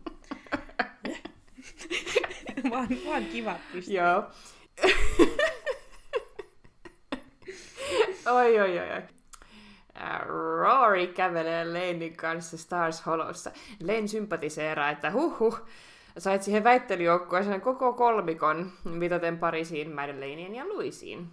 vaan, 2.71 2.87
vaan 3.05 3.25
kiva 3.25 3.59
pisteet. 3.73 3.97
Joo. 3.97 4.23
oi, 8.35 8.59
oi, 8.59 8.79
oi, 8.79 8.91
oi. 8.91 9.18
Rory 10.25 11.07
kävelee 11.07 11.65
Lanein 11.65 12.15
kanssa 12.15 12.57
Stars 12.57 13.05
Hollowssa. 13.05 13.51
Lane 13.81 14.07
sympatiseeraa, 14.07 14.89
että 14.89 15.11
huh 15.11 15.39
huh, 15.39 15.61
sait 16.17 16.43
siihen 16.43 16.63
väittelyjoukkueeseen 16.63 17.61
koko 17.61 17.93
kolmikon 17.93 18.71
viitaten 18.99 19.37
Parisiin, 19.39 19.95
Madeleinein 19.95 20.55
ja 20.55 20.69
Louisiin. 20.69 21.27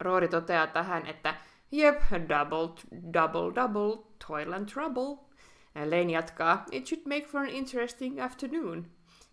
Roori 0.00 0.28
toteaa 0.28 0.66
tähän, 0.66 1.06
että 1.06 1.34
Jep, 1.72 2.02
double, 2.28 2.74
double, 3.12 3.54
double, 3.54 4.04
toil 4.26 4.52
and 4.52 4.68
trouble. 4.68 5.18
Lane 5.74 6.12
jatkaa, 6.12 6.64
it 6.72 6.86
should 6.86 7.06
make 7.06 7.26
for 7.26 7.40
an 7.40 7.48
interesting 7.48 8.20
afternoon. 8.20 8.86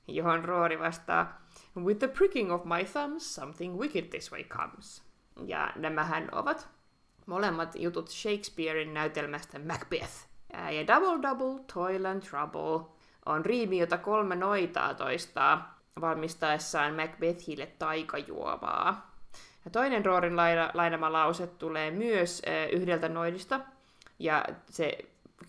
Johon 0.08 0.46
Roori 0.46 0.80
vastaa, 0.80 1.42
with 1.78 2.00
the 2.00 2.08
pricking 2.08 2.52
of 2.52 2.66
my 2.66 2.84
thumbs, 2.84 3.36
something 3.36 3.80
wicked 3.80 4.10
this 4.10 4.32
way 4.32 4.44
comes. 4.44 5.04
Ja 5.46 5.72
nämähän 5.76 6.30
ovat 6.32 6.75
molemmat 7.26 7.76
jutut 7.76 8.10
Shakespearein 8.10 8.94
näytelmästä 8.94 9.60
Macbeth. 9.60 10.28
Ja 10.54 10.88
double 10.88 11.22
double, 11.22 11.64
toil 11.74 12.06
and 12.06 12.22
trouble 12.22 12.86
on 13.26 13.46
riimi, 13.46 13.78
jota 13.78 13.98
kolme 13.98 14.36
noitaa 14.36 14.94
toistaa 14.94 15.80
valmistaessaan 16.02 16.96
Macbethille 16.96 17.66
taikajuovaa. 17.80 19.16
Ja 19.66 19.72
toinen 19.72 20.06
Roorin 20.06 20.36
laina, 20.36 20.72
lainama 20.74 21.12
lause 21.12 21.48
tulee 21.48 21.92
myös 21.92 22.42
yhdeltä 22.72 23.10
noidista, 23.10 23.60
ja 24.20 24.46
se 24.70 24.98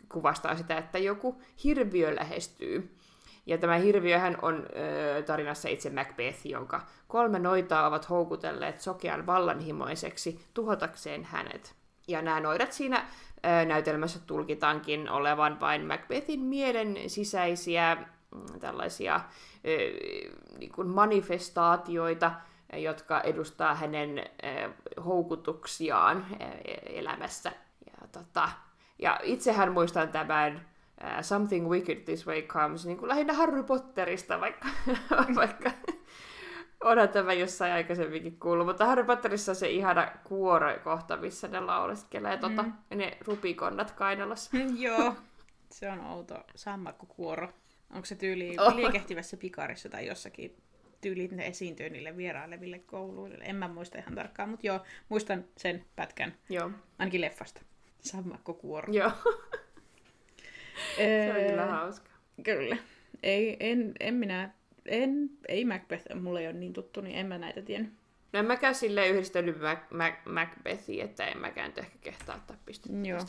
kuvastaa 0.08 0.56
sitä, 0.56 0.78
että 0.78 0.98
joku 0.98 1.42
hirviö 1.64 2.16
lähestyy. 2.16 2.95
Ja 3.46 3.59
tämä 3.59 3.74
hirviöhän 3.74 4.38
on 4.42 4.54
äh, 4.56 5.24
tarinassa 5.24 5.68
itse 5.68 5.90
Macbeth, 5.90 6.46
jonka 6.46 6.82
kolme 7.09 7.38
noitaa 7.38 7.87
ovat 7.87 8.11
houkutelleet 8.11 8.80
sokean 8.80 9.26
vallanhimoiseksi 9.26 10.46
tuhotakseen 10.54 11.24
hänet. 11.24 11.74
Ja 12.09 12.22
nämä 12.22 12.40
noidat 12.40 12.72
siinä 12.72 12.96
äh, 12.96 13.66
näytelmässä 13.66 14.18
tulkitaankin 14.26 15.11
olevan 15.11 15.61
vain 15.61 15.87
Macbethin 15.87 16.40
mielen 16.40 16.96
sisäisiä 17.06 17.96
mm, 18.35 18.61
tällaisia 18.61 19.14
äh, 19.14 19.22
niin 20.59 20.72
kuin 20.72 20.88
manifestaatioita, 20.88 22.32
jotka 22.72 23.20
edustaa 23.20 23.74
hänen 23.74 24.26
houkutuksiaan 25.04 26.26
äh, 26.42 26.48
elämässä. 26.87 27.52
Ja, 27.87 28.09
tota, 28.12 28.48
ja 28.98 29.20
itsehän 29.22 29.72
muistan 29.72 30.09
tämän 30.09 30.68
uh, 31.04 31.22
Something 31.22 31.68
Wicked 31.68 31.96
This 32.04 32.26
Way 32.26 32.42
Comes 32.42 32.87
niin 32.87 32.98
kuin 32.98 33.09
lähinnä 33.09 33.32
Harry 33.32 33.62
Potterista, 33.62 34.40
vaikka, 34.40 34.68
vaikka 35.40 35.70
onhan 36.85 37.09
tämä 37.09 37.32
jossain 37.32 37.72
aikaisemminkin 37.72 38.38
kuullut. 38.38 38.66
Mutta 38.66 38.87
Harry 38.87 39.04
Potterissa 39.04 39.52
on 39.52 39.56
se 39.56 39.70
ihana 39.70 40.12
kohta, 40.85 41.16
missä 41.16 41.48
ne 41.48 41.61
laureskelee 41.61 42.37
tota, 42.37 42.62
mm. 42.62 42.72
tota, 42.72 42.94
ne 42.94 43.18
rupikonnat 43.26 43.90
kainalossa. 43.90 44.56
Joo, 44.78 45.14
se 45.70 45.90
on 45.90 46.00
outo 46.00 46.38
sammakkokuoro. 46.54 47.48
Onko 47.94 48.06
se 48.06 48.14
tyyli 48.14 48.56
oh. 48.59 48.74
liekehtivässä 48.74 49.37
pikarissa 49.37 49.88
tai 49.88 50.06
jossakin 50.06 50.56
tyyliin 51.00 51.37
ne 51.37 51.46
esiintyy 51.46 51.90
niille 51.90 52.16
vieraileville 52.16 52.78
kouluille. 52.78 53.44
En 53.44 53.56
mä 53.56 53.68
muista 53.68 53.98
ihan 53.98 54.14
tarkkaan, 54.14 54.48
mutta 54.48 54.66
joo, 54.66 54.80
muistan 55.09 55.44
sen 55.56 55.85
pätkän. 55.96 56.35
Joo. 56.48 56.70
Ainakin 56.98 57.20
leffasta. 57.20 57.61
Sammakkokuoro. 58.00 58.92
Joo. 58.92 59.11
Se 60.96 61.34
on 61.36 61.50
kyllä 61.50 61.66
hauska. 61.66 62.10
Kyllä. 62.42 62.76
Ei, 63.22 63.56
en, 63.60 63.92
en 64.00 64.14
minä, 64.14 64.50
en, 64.86 65.30
ei 65.48 65.64
Macbeth, 65.64 66.14
mulle 66.14 66.40
ei 66.40 66.46
ole 66.46 66.54
niin 66.54 66.72
tuttu, 66.72 67.00
niin 67.00 67.16
en 67.16 67.26
mä 67.26 67.38
näitä 67.38 67.62
tiennyt. 67.62 67.92
No 68.32 68.38
en 68.38 68.46
mäkään 68.46 68.74
silleen 68.74 69.14
yhdistellyt 69.14 69.60
Mac, 69.60 69.78
Mac, 69.90 70.14
Macbethia, 70.24 71.04
että 71.04 71.26
en 71.26 71.38
mäkään 71.38 71.72
ehkä 71.76 71.98
kehtaa 72.00 72.44
tai 72.46 72.56
pistä. 72.66 72.88
Joo. 73.02 73.20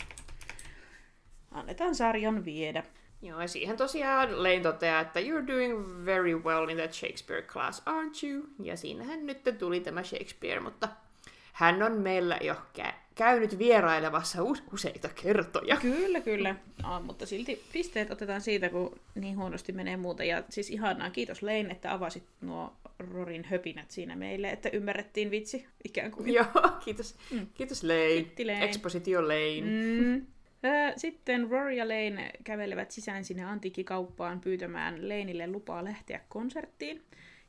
Annetaan 1.52 1.96
sarjan 1.96 2.46
viedä. 2.46 2.84
Joo, 3.22 3.42
ja 3.42 3.48
siihen 3.48 3.78
tosiaan 3.78 4.44
Lane 4.44 4.60
toteaa, 4.60 5.02
että 5.02 5.20
you're 5.20 5.48
doing 5.48 6.06
very 6.06 6.36
well 6.36 6.70
in 6.70 6.78
that 6.78 6.94
Shakespeare 6.94 7.42
class, 7.42 7.84
aren't 7.86 8.28
you? 8.28 8.44
Ja 8.64 8.78
siinähän 8.78 9.26
nyt 9.26 9.42
tuli 9.60 9.80
tämä 9.80 10.04
Shakespeare, 10.04 10.60
mutta 10.60 10.90
hän 11.58 11.84
on 11.84 11.92
meillä 11.92 12.38
jo 12.42 12.56
kä- 12.80 12.94
käynyt 13.16 13.58
vierailemassa 13.58 14.44
useita 14.74 15.10
kertoja. 15.24 15.78
Kyllä, 15.78 16.22
kyllä. 16.22 16.56
No, 16.84 17.02
mutta 17.02 17.26
silti 17.26 17.64
pisteet 17.74 18.12
otetaan 18.12 18.42
siitä, 18.42 18.70
kun 18.70 19.00
niin 19.16 19.38
huonosti 19.38 19.72
menee 19.72 19.98
muuta. 19.98 20.24
Ja 20.24 20.44
siis 20.50 20.70
ihanaa, 20.70 21.10
kiitos 21.10 21.44
Lane, 21.44 21.68
että 21.72 21.94
avasit 21.94 22.24
nuo 22.42 22.74
Rorin 23.00 23.44
höpinät 23.44 23.92
siinä 23.92 24.16
meille, 24.16 24.50
että 24.50 24.70
ymmärrettiin 24.74 25.32
vitsi 25.32 25.66
ikään 25.84 26.12
kuin. 26.12 26.34
Joo, 26.34 26.46
kiitos. 26.86 27.16
Mm. 27.32 27.48
Kiitos 27.54 27.84
Lane. 27.84 28.26
Lane. 28.46 28.66
Expositio 28.66 29.22
Lane. 29.22 29.62
Mm. 29.62 30.26
Sitten 30.98 31.50
Rory 31.50 31.74
ja 31.74 31.88
Lane 31.88 32.32
kävelevät 32.44 32.92
sisään 32.92 33.24
sinne 33.24 33.44
antiikkikauppaan 33.44 34.42
pyytämään 34.42 35.10
Laneille 35.10 35.48
lupaa 35.48 35.84
lähteä 35.84 36.22
konserttiin. 36.30 37.04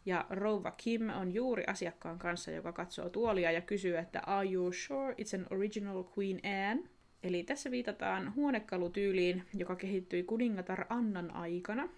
Ja 0.09 0.27
rouva 0.31 0.71
Kim 0.71 1.11
on 1.11 1.35
juuri 1.35 1.65
asiakkaan 1.67 2.19
kanssa, 2.19 2.51
joka 2.51 2.73
katsoo 2.73 3.09
tuolia 3.09 3.53
ja 3.53 3.61
kysyy, 3.61 3.97
että 3.97 4.21
Are 4.21 4.51
you 4.51 4.73
sure 4.73 5.13
it's 5.13 5.41
an 5.41 5.47
original 5.51 6.05
Queen 6.19 6.41
Anne? 6.45 6.89
Eli 7.23 7.43
tässä 7.43 7.71
viitataan 7.71 8.35
huonekalutyyliin, 8.35 9.43
joka 9.55 9.77
kehittyi 9.77 10.23
kuningatar 10.23 10.85
Annan 10.89 11.31
aikana. 11.31 11.89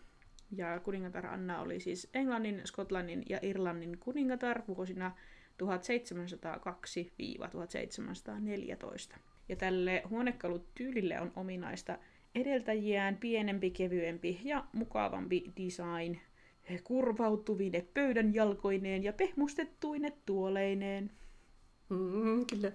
Ja 0.56 0.80
kuningatar 0.80 1.26
Anna 1.26 1.60
oli 1.60 1.80
siis 1.80 2.10
Englannin, 2.14 2.60
Skotlannin 2.64 3.22
ja 3.28 3.38
Irlannin 3.42 3.98
kuningatar 3.98 4.62
vuosina 4.68 5.12
1702-1714. 5.62 5.66
Ja 9.48 9.56
tälle 9.56 10.02
huonekalutyylille 10.10 11.20
on 11.20 11.32
ominaista 11.36 11.98
edeltäjiään 12.34 13.16
pienempi, 13.16 13.70
kevyempi 13.70 14.40
ja 14.44 14.64
mukavampi 14.72 15.52
design, 15.56 16.29
kurvautuvine 16.78 17.86
pöydän 17.94 18.34
jalkoineen 18.34 19.04
ja 19.04 19.12
pehmustettuine 19.12 20.12
tuoleineen. 20.26 21.10
Mm, 21.88 22.46
kyllä. 22.46 22.72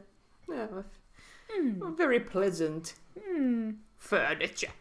Yeah. 0.49 0.85
Mm. 1.61 1.97
Very 1.97 2.19
pleasant 2.19 2.95
mm. 3.27 3.77
furniture. 3.99 4.71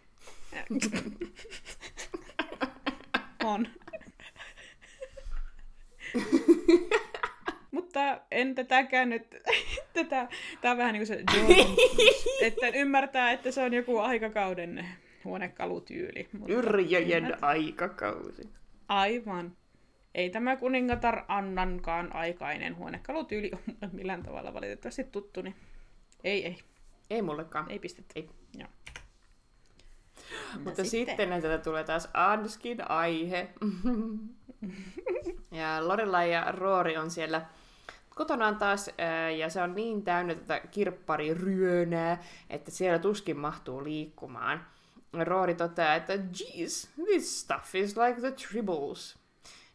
on. 3.45 3.69
Mutta 7.71 8.21
en 8.31 8.55
tätäkään 8.55 9.09
nyt, 9.09 9.37
tätä, 9.95 10.29
tää 10.61 10.73
on 10.73 10.79
vähän 10.79 10.93
niin 10.93 11.07
kuin 11.07 11.07
se 11.07 11.25
että 12.47 12.69
ymmärtää, 12.69 13.33
että 13.33 13.51
se 13.51 13.63
on 13.63 13.75
joku 13.75 13.99
aikakauden 13.99 14.87
huonekalutyyli. 15.25 16.29
Yrjöjen 16.49 17.45
aikakausi. 17.45 18.49
Aivan. 18.89 19.57
Ei 20.15 20.31
tämä 20.31 20.57
kuningatar 20.57 21.25
Annankaan 21.29 22.15
aikainen 22.15 22.77
huonekalutyyli 22.77 23.51
ole 23.53 23.91
millään 23.93 24.23
tavalla 24.23 24.55
valitettavasti 24.55 25.05
tuttu, 25.05 25.43
niin 25.43 25.57
ei, 26.25 26.47
ei. 26.47 26.59
Ei 27.11 27.23
mullekaan. 27.23 27.71
Ei 27.71 27.79
pistetty. 27.79 28.13
Ei. 28.17 28.31
Joo. 28.59 28.69
Mutta 30.65 30.85
sitten, 30.85 31.17
sitten 31.17 31.43
tätä 31.43 31.59
tulee 31.59 31.85
taas 31.85 32.09
Anskin 32.15 32.91
aihe. 32.91 33.49
ja 35.59 35.89
Lorelai 35.89 36.33
ja 36.33 36.53
Roori 36.53 36.97
on 36.97 37.11
siellä 37.11 37.47
kotonaan 38.15 38.57
taas, 38.57 38.91
ja 39.39 39.51
se 39.51 39.63
on 39.63 39.75
niin 39.75 40.03
täynnä 40.03 40.35
tätä 40.35 40.61
kirppariryönää, 40.61 42.23
että 42.51 42.71
siellä 42.71 42.99
tuskin 42.99 43.39
mahtuu 43.39 43.85
liikkumaan. 43.85 44.67
Roori 45.23 45.55
toteaa, 45.55 45.95
että 45.95 46.13
geez, 46.17 46.87
this 47.05 47.41
stuff 47.41 47.75
is 47.75 47.97
like 47.97 48.21
the 48.21 48.31
tribbles. 48.31 49.19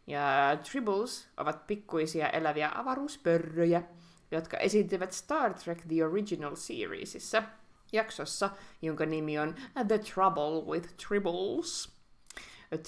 Ja 0.06 0.58
tribbles 0.70 1.28
ovat 1.36 1.66
pikkuisia 1.66 2.28
eläviä 2.28 2.70
avaruuspörröjä, 2.74 3.82
jotka 4.30 4.56
esiintyvät 4.56 5.12
Star 5.12 5.54
Trek 5.54 5.78
The 5.88 6.04
Original 6.04 6.56
Seriesissa 6.56 7.42
jaksossa, 7.92 8.50
jonka 8.82 9.06
nimi 9.06 9.38
on 9.38 9.54
The 9.88 9.98
Trouble 9.98 10.72
with 10.72 10.88
Tribbles. 11.08 12.00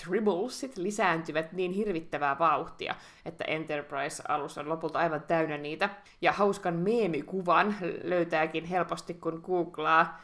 Tribbles 0.05 0.77
lisääntyvät 0.77 1.53
niin 1.53 1.73
hirvittävää 1.73 2.39
vauhtia, 2.39 2.95
että 3.25 3.45
Enterprise-alus 3.45 4.59
on 4.59 4.69
lopulta 4.69 4.99
aivan 4.99 5.23
täynnä 5.23 5.59
niitä. 5.59 5.91
Ja 6.21 6.33
hauskan 6.33 6.75
meemikuvan 6.75 7.77
löytääkin 8.03 8.65
helposti, 8.65 9.15
kun 9.15 9.43
googlaa 9.47 10.21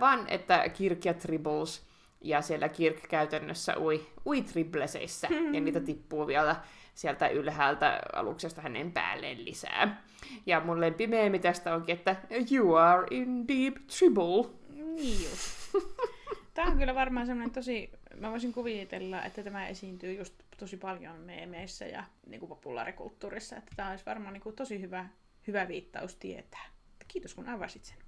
vaan 0.00 0.28
että 0.28 0.68
Kirk 0.68 1.04
ja 1.04 1.14
Tribbles, 1.14 1.86
ja 2.20 2.42
siellä 2.42 2.68
Kirk 2.68 3.08
käytännössä 3.08 3.78
ui, 3.78 4.06
ui 4.26 4.42
tribleseissä, 4.42 5.28
mm. 5.30 5.54
ja 5.54 5.60
niitä 5.60 5.80
tippuu 5.80 6.26
vielä 6.26 6.56
sieltä 6.94 7.28
ylhäältä 7.28 8.00
aluksesta 8.12 8.62
hänen 8.62 8.92
päälleen 8.92 9.44
lisää. 9.44 10.02
Ja 10.46 10.60
mun 10.60 10.80
lempimeemi 10.80 11.38
tästä 11.38 11.74
onkin, 11.74 11.94
että 11.94 12.16
you 12.52 12.74
are 12.74 13.06
in 13.10 13.48
deep 13.48 13.76
trouble. 13.98 14.50
Niin 14.94 15.24
just. 15.24 15.46
Tämä 16.54 16.68
on 16.68 16.78
kyllä 16.78 16.94
varmaan 16.94 17.26
semmoinen 17.26 17.54
tosi, 17.54 17.90
mä 18.16 18.30
voisin 18.30 18.52
kuvitella, 18.52 19.22
että 19.22 19.42
tämä 19.42 19.68
esiintyy 19.68 20.12
just 20.12 20.34
tosi 20.56 20.76
paljon 20.76 21.16
meemeissä 21.16 21.86
ja 21.86 22.04
niin 22.26 22.40
kuin 22.40 22.48
populaarikulttuurissa, 22.48 23.56
että 23.56 23.72
tämä 23.76 23.90
olisi 23.90 24.06
varmaan 24.06 24.32
niin 24.32 24.42
kuin 24.42 24.56
tosi 24.56 24.80
hyvä, 24.80 25.06
hyvä 25.46 25.68
viittaus 25.68 26.16
tietää. 26.16 26.64
Kiitos 27.08 27.34
kun 27.34 27.48
avasit 27.48 27.84
sen. 27.84 28.01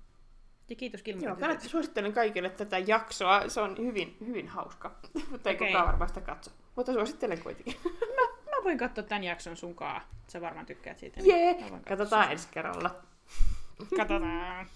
Ja 0.68 0.76
kiitos 0.76 1.02
Kilmo. 1.02 1.24
Joo, 1.24 1.36
kannattaa 1.36 1.68
suosittelen 1.68 2.12
kaikille 2.12 2.50
tätä 2.50 2.78
jaksoa. 2.78 3.48
Se 3.48 3.60
on 3.60 3.76
hyvin, 3.78 4.16
hyvin 4.26 4.48
hauska, 4.48 4.90
mutta 5.30 5.50
ei 5.50 5.56
okay. 5.56 5.68
kukaan 5.68 5.86
varmaan 5.86 6.08
sitä 6.08 6.20
katso. 6.20 6.50
mutta 6.76 6.92
suosittelen 6.92 7.42
kuitenkin. 7.42 7.74
Mä, 8.16 8.56
mä 8.56 8.64
voin 8.64 8.78
katsoa 8.78 9.04
tämän 9.04 9.24
jakson 9.24 9.56
sunkaan. 9.56 10.02
Sä 10.28 10.40
varmaan 10.40 10.66
tykkäät 10.66 10.98
siitä. 10.98 11.20
Jee, 11.24 11.56
katsotaan 11.88 12.32
ensi 12.32 12.48
kerralla. 12.50 12.90
Katsotaan. 13.96 14.66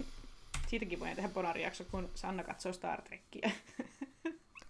Siitäkin 0.66 1.00
voin 1.00 1.16
tehdä 1.16 1.28
bonarijakso, 1.28 1.84
kun 1.90 2.10
Sanna 2.14 2.44
katsoo 2.44 2.72
Star 2.72 3.02
Trekkiä. 3.02 3.50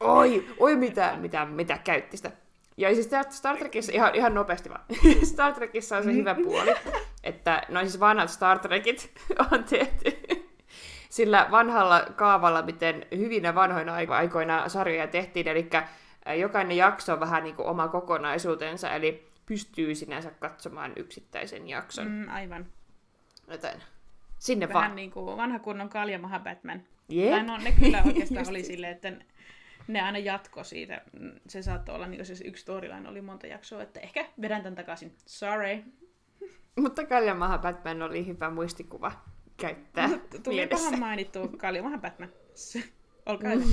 Oi, 0.01 0.49
oi 0.59 0.77
mitä, 0.77 1.17
mitä, 1.17 1.45
mitä 1.45 1.79
käytti 1.79 2.17
sitä. 2.17 2.31
Ja 2.77 2.95
siis 2.95 3.09
Star 3.31 3.57
Trekissa, 3.57 3.93
ihan, 3.93 4.15
ihan 4.15 4.35
nopeasti 4.35 4.71
vaan, 4.71 4.85
Star 5.33 5.55
Trekissa 5.55 5.97
on 5.97 6.05
se 6.05 6.13
hyvä 6.13 6.35
puoli, 6.35 6.75
että 7.25 7.63
no 7.69 7.81
siis 7.81 8.01
vanhat 8.01 8.31
Star 8.31 8.59
Trekit 8.59 9.13
on 9.53 9.65
tehty 9.65 10.18
sillä 11.09 11.49
vanhalla 11.51 12.07
kaavalla, 12.17 12.63
miten 12.63 13.07
hyvinä 13.17 13.55
vanhoina 13.55 13.97
aiko- 13.97 14.13
aikoina 14.13 14.69
sarjoja 14.69 15.07
tehtiin, 15.07 15.49
eli 15.49 15.71
jokainen 16.41 16.77
jakso 16.77 17.13
on 17.13 17.21
vähän 17.21 17.45
niin 17.45 17.57
kuin 17.57 17.69
oma 17.69 17.89
kokonaisuutensa, 17.89 18.91
eli 18.93 19.29
pystyy 19.47 19.95
sinänsä 19.95 20.31
katsomaan 20.31 20.93
yksittäisen 20.97 21.69
jakson. 21.69 22.09
Mm. 22.09 22.29
Aivan. 22.29 22.67
Joten 23.51 23.83
sinne 24.39 24.69
Vähän 24.69 24.83
vaan. 24.83 24.97
niin 24.97 25.11
kuin 25.11 25.37
vanha 25.37 25.59
kunnon 25.59 25.89
kaljamaha 25.89 26.39
Batman. 26.39 26.83
Jep. 27.09 27.31
Tai 27.31 27.45
no, 27.45 27.57
ne 27.57 27.73
kyllä 27.73 28.03
oikeastaan 28.07 28.49
oli 28.49 28.63
silleen, 28.73 28.93
että 28.93 29.13
ne 29.89 30.01
aina 30.01 30.19
jatko 30.19 30.65
siitä. 30.65 31.03
Se 31.49 31.63
saattoi 31.63 31.95
olla, 31.95 32.07
niin 32.07 32.27
se 32.27 32.45
yksi 32.45 32.63
storyline 32.63 33.09
oli 33.09 33.21
monta 33.21 33.47
jaksoa, 33.47 33.83
että 33.83 34.01
ehkä 34.01 34.25
vedän 34.41 34.63
tämän 34.63 34.77
takaisin. 34.77 35.15
Sorry. 35.27 35.85
Mutta 36.77 37.07
Kaljamaha 37.07 37.59
Batman 37.59 38.03
oli 38.03 38.27
hyvä 38.27 38.51
muistikuva 38.51 39.13
käyttää 39.61 40.09
Tuli 40.43 40.57
mielessä. 40.57 40.85
pahan 40.85 41.01
mainittu 41.01 41.49
kaljamaha 41.57 41.99
Batman. 41.99 42.29
Olkaa 43.27 43.51
hyvä. 43.51 43.65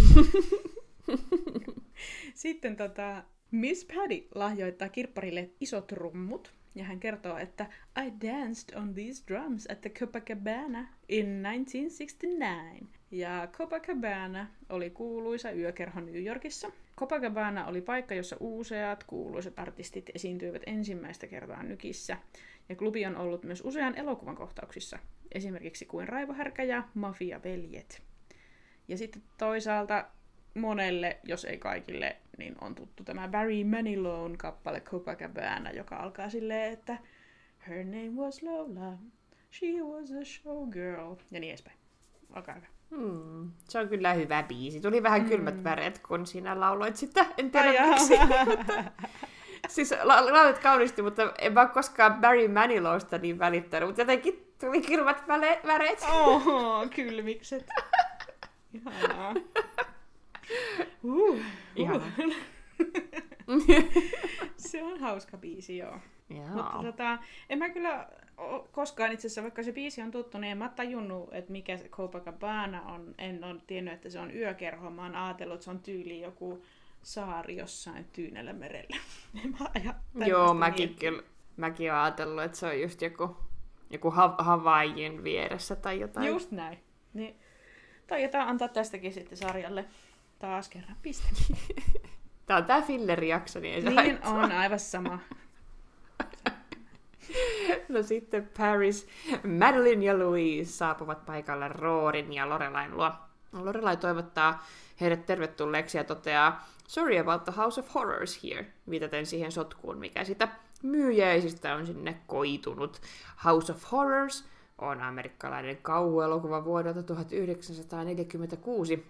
Sitten 2.34 2.76
tota, 2.76 3.24
Miss 3.52 3.86
Paddy 3.86 4.28
lahjoittaa 4.36 4.90
kirpparille 4.90 5.50
isot 5.60 5.92
rummut. 5.92 6.54
Ja 6.76 6.84
hän 6.84 7.00
kertoo, 7.00 7.38
että 7.38 7.66
I 8.06 8.28
danced 8.28 8.78
on 8.78 8.94
these 8.94 9.24
drums 9.28 9.68
at 9.72 9.82
the 9.82 9.90
Copacabana 9.90 10.88
in 11.10 11.26
1969. 11.44 12.90
Ja 13.12 13.48
Copacabana 13.52 14.48
oli 14.70 14.90
kuuluisa 14.90 15.52
yökerho 15.52 16.00
New 16.00 16.26
Yorkissa. 16.26 16.72
Copacabana 16.98 17.66
oli 17.66 17.82
paikka, 17.82 18.16
jossa 18.16 18.38
useat 18.40 19.04
kuuluisat 19.04 19.60
artistit 19.60 20.10
esiintyivät 20.16 20.62
ensimmäistä 20.66 21.28
kertaa 21.28 21.64
nykissä. 21.64 22.18
Ja 22.70 22.76
klubi 22.76 23.06
on 23.06 23.16
ollut 23.16 23.44
myös 23.44 23.62
usean 23.66 23.96
elokuvan 23.96 24.36
kohtauksissa, 24.36 25.00
esimerkiksi 25.36 25.86
kuin 25.86 26.08
Raivohärkä 26.08 26.64
ja 26.64 26.84
Mafia-veljet. 26.94 28.02
Ja 28.88 28.98
sitten 28.98 29.24
toisaalta 29.38 30.06
monelle, 30.54 31.18
jos 31.24 31.46
ei 31.46 31.58
kaikille, 31.58 32.16
niin 32.38 32.56
on 32.62 32.76
tuttu 32.76 33.04
tämä 33.04 33.28
Barry 33.28 33.64
Manilown 33.64 34.38
kappale 34.38 34.82
Copacabana, 34.82 35.72
joka 35.72 35.96
alkaa 35.96 36.30
silleen, 36.30 36.74
että 36.74 36.98
Her 37.68 37.86
name 37.86 38.10
was 38.10 38.44
Lola, 38.44 38.98
she 39.60 39.68
was 39.84 40.12
a 40.12 40.26
showgirl, 40.26 41.16
ja 41.32 41.40
niin 41.40 41.50
edespäin. 41.50 41.78
Olkaa 42.36 42.56
hyvä. 42.56 42.68
Hmm, 42.90 43.52
se 43.70 43.80
on 43.80 43.90
kyllä 43.90 44.14
hyvä 44.14 44.44
biisi. 44.44 44.82
Tuli 44.82 45.04
vähän 45.04 45.26
kylmät 45.26 45.64
väreet, 45.64 46.00
kun 46.08 46.28
sinä 46.28 46.60
lauloit 46.60 46.96
sitä. 46.96 47.26
En 47.38 47.52
tiedä 47.52 47.70
Ai 47.84 47.90
miksi. 47.90 48.14
siis 49.68 49.94
la- 50.04 50.34
laulit 50.34 50.60
kauniisti, 50.60 51.02
mutta 51.02 51.34
en 51.40 51.54
mä 51.54 51.66
koskaan 51.68 52.22
Barry 52.22 52.48
Manilowsta 52.48 53.18
niin 53.18 53.40
välittänyt. 53.40 53.90
Mutta 53.90 54.02
jotenkin 54.02 54.45
tuli 54.66 54.82
kylmät 54.82 55.18
väle- 55.28 55.68
väreet. 55.68 56.00
Oho, 56.12 56.88
kylmikset. 56.96 57.66
Ihanaa. 58.74 59.34
Uh, 61.04 61.40
Ihanaa. 61.76 62.08
Se 64.58 64.84
on 64.84 65.00
hauska 65.00 65.38
biisi, 65.38 65.78
joo. 65.78 66.00
Mutta 66.30 66.80
tota, 66.84 67.18
en 67.50 67.60
mä 67.60 67.70
kyllä 67.70 68.08
koskaan 68.72 69.12
itse 69.12 69.28
asiassa, 69.28 69.42
vaikka 69.44 69.64
se 69.64 69.72
biisi 69.72 70.02
on 70.02 70.12
tuttu, 70.12 70.38
niin 70.38 70.52
en 70.52 70.58
mä 70.58 70.70
tajunnut, 70.70 71.30
että 71.34 71.52
mikä 71.52 71.78
se 71.78 71.88
Copacabana 71.90 72.82
on. 72.82 73.16
En 73.18 73.44
ole 73.44 73.62
tiennyt, 73.68 73.94
että 73.94 74.10
se 74.10 74.20
on 74.20 74.36
yökerho. 74.36 74.90
Mä 74.90 75.02
oon 75.02 75.16
ajatellut, 75.16 75.56
että 75.56 75.64
se 75.66 75.72
on 75.72 75.80
tyyli 75.80 76.22
joku 76.22 76.66
saari 77.02 77.56
jossain 77.58 78.06
Tyynellä 78.14 78.54
merellä. 78.54 78.98
Mä 80.14 80.26
Joo, 80.26 80.54
mäkin 80.54 80.90
miettinyt. 80.90 81.16
kyllä. 81.16 81.30
Mäkin 81.58 81.92
oon 81.92 82.02
ajatellut, 82.02 82.44
että 82.44 82.58
se 82.58 82.66
on 82.68 82.82
just 82.82 83.02
joku, 83.02 83.38
joku 83.90 84.12
ha- 84.12 84.36
Havaijin 84.38 85.24
vieressä 85.24 85.76
tai 85.76 86.00
jotain. 86.00 86.28
Just 86.28 86.52
näin. 86.52 86.80
Niin, 87.14 87.36
taitetaan 88.08 88.48
antaa 88.48 88.68
tästäkin 88.68 89.14
sitten 89.14 89.38
sarjalle 89.38 89.86
taas 90.40 90.70
kerran 90.70 90.98
piste. 91.02 91.28
Tää 92.46 92.58
on 92.58 92.66
tää 92.66 92.82
filler-jakso, 92.82 93.60
niin 93.60 93.74
ei 93.76 93.82
se 93.82 93.88
Niin 93.90 93.96
haittaa. 93.96 94.34
on, 94.34 94.52
aivan 94.52 94.80
sama. 94.80 95.20
No 97.90 98.04
sitten 98.04 98.50
Paris, 98.58 99.08
Madeline 99.60 100.06
ja 100.06 100.20
Louise 100.20 100.72
saapuvat 100.72 101.26
paikalle 101.26 101.68
Roorin 101.68 102.34
ja 102.34 102.50
Lorelain 102.50 102.98
luo. 102.98 103.12
Lorelai 103.54 103.98
toivottaa 103.98 104.66
heidät 105.02 105.26
tervetulleeksi 105.26 105.98
ja 105.98 106.04
toteaa 106.04 106.68
Sorry 106.88 107.18
about 107.20 107.44
the 107.44 107.54
House 107.58 107.82
of 107.82 107.94
Horrors 107.94 108.44
here, 108.44 108.68
viitaten 108.90 109.26
siihen 109.26 109.52
sotkuun, 109.52 109.98
mikä 109.98 110.24
sitä 110.24 110.48
myyjäisistä 110.84 111.76
on 111.76 111.86
sinne 111.86 112.18
koitunut. 112.28 113.02
House 113.46 113.72
of 113.72 113.92
Horrors 113.92 114.46
on 114.78 115.02
amerikkalainen 115.02 115.78
kauhuelokuva 115.82 116.66
vuodelta 116.66 117.04
1946. 117.04 119.06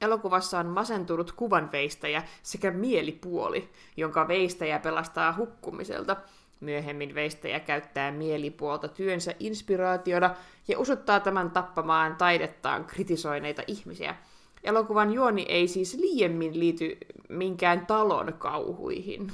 Elokuvassa 0.00 0.58
on 0.58 0.66
masentunut 0.66 1.32
kuvanveistäjä 1.32 2.22
sekä 2.42 2.70
mielipuoli, 2.70 3.68
jonka 3.96 4.28
veistäjä 4.28 4.78
pelastaa 4.78 5.34
hukkumiselta. 5.36 6.16
Myöhemmin 6.60 7.14
veistäjä 7.14 7.60
käyttää 7.60 8.12
mielipuolta 8.12 8.88
työnsä 8.88 9.34
inspiraationa 9.38 10.34
ja 10.68 10.78
osoittaa 10.78 11.20
tämän 11.20 11.50
tappamaan 11.50 12.16
taidettaan 12.16 12.84
kritisoineita 12.84 13.62
ihmisiä. 13.66 14.16
Elokuvan 14.64 15.12
juoni 15.12 15.46
ei 15.48 15.68
siis 15.68 15.94
liiemmin 15.94 16.58
liity 16.58 16.96
minkään 17.28 17.86
talon 17.86 18.34
kauhuihin. 18.38 19.32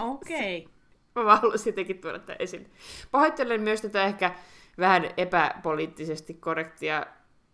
Okei. 0.00 0.58
Okay. 0.58 0.72
Mä 1.14 1.24
vaan 1.24 1.40
haluaisin 1.40 1.70
jotenkin 1.70 2.00
tuoda 2.00 2.18
tämän 2.18 2.36
esille. 2.38 2.66
Pahoittelen 3.10 3.60
myös 3.60 3.82
tätä 3.82 4.04
ehkä 4.04 4.34
vähän 4.78 5.10
epäpoliittisesti 5.16 6.34
korrektia 6.34 7.06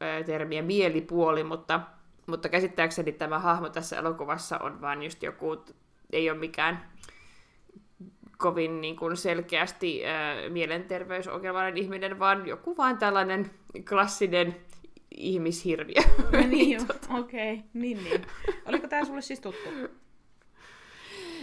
ö, 0.02 0.24
termiä 0.24 0.62
mielipuoli, 0.62 1.44
mutta, 1.44 1.80
mutta 2.26 2.48
käsittääkseni 2.48 3.12
tämä 3.12 3.38
hahmo 3.38 3.68
tässä 3.68 3.96
elokuvassa 3.96 4.58
on 4.58 4.80
vaan 4.80 5.02
just 5.02 5.22
joku, 5.22 5.64
ei 6.12 6.30
ole 6.30 6.38
mikään 6.38 6.90
kovin 8.38 8.80
niin 8.80 8.96
kuin 8.96 9.16
selkeästi 9.16 10.02
ö, 10.04 10.50
mielenterveysongelmainen 10.50 11.76
ihminen, 11.76 12.18
vaan 12.18 12.46
joku 12.46 12.76
vaan 12.76 12.98
tällainen 12.98 13.50
klassinen 13.88 14.56
ihmishirviö. 15.16 16.02
niin 16.48 16.70
jo, 16.70 16.80
okei. 17.20 17.54
Okay. 17.54 17.64
Niin, 17.74 18.04
niin. 18.04 18.26
Oliko 18.66 18.88
tää 18.88 19.04
sulle 19.04 19.20
siis 19.20 19.40
tuttu? 19.40 19.68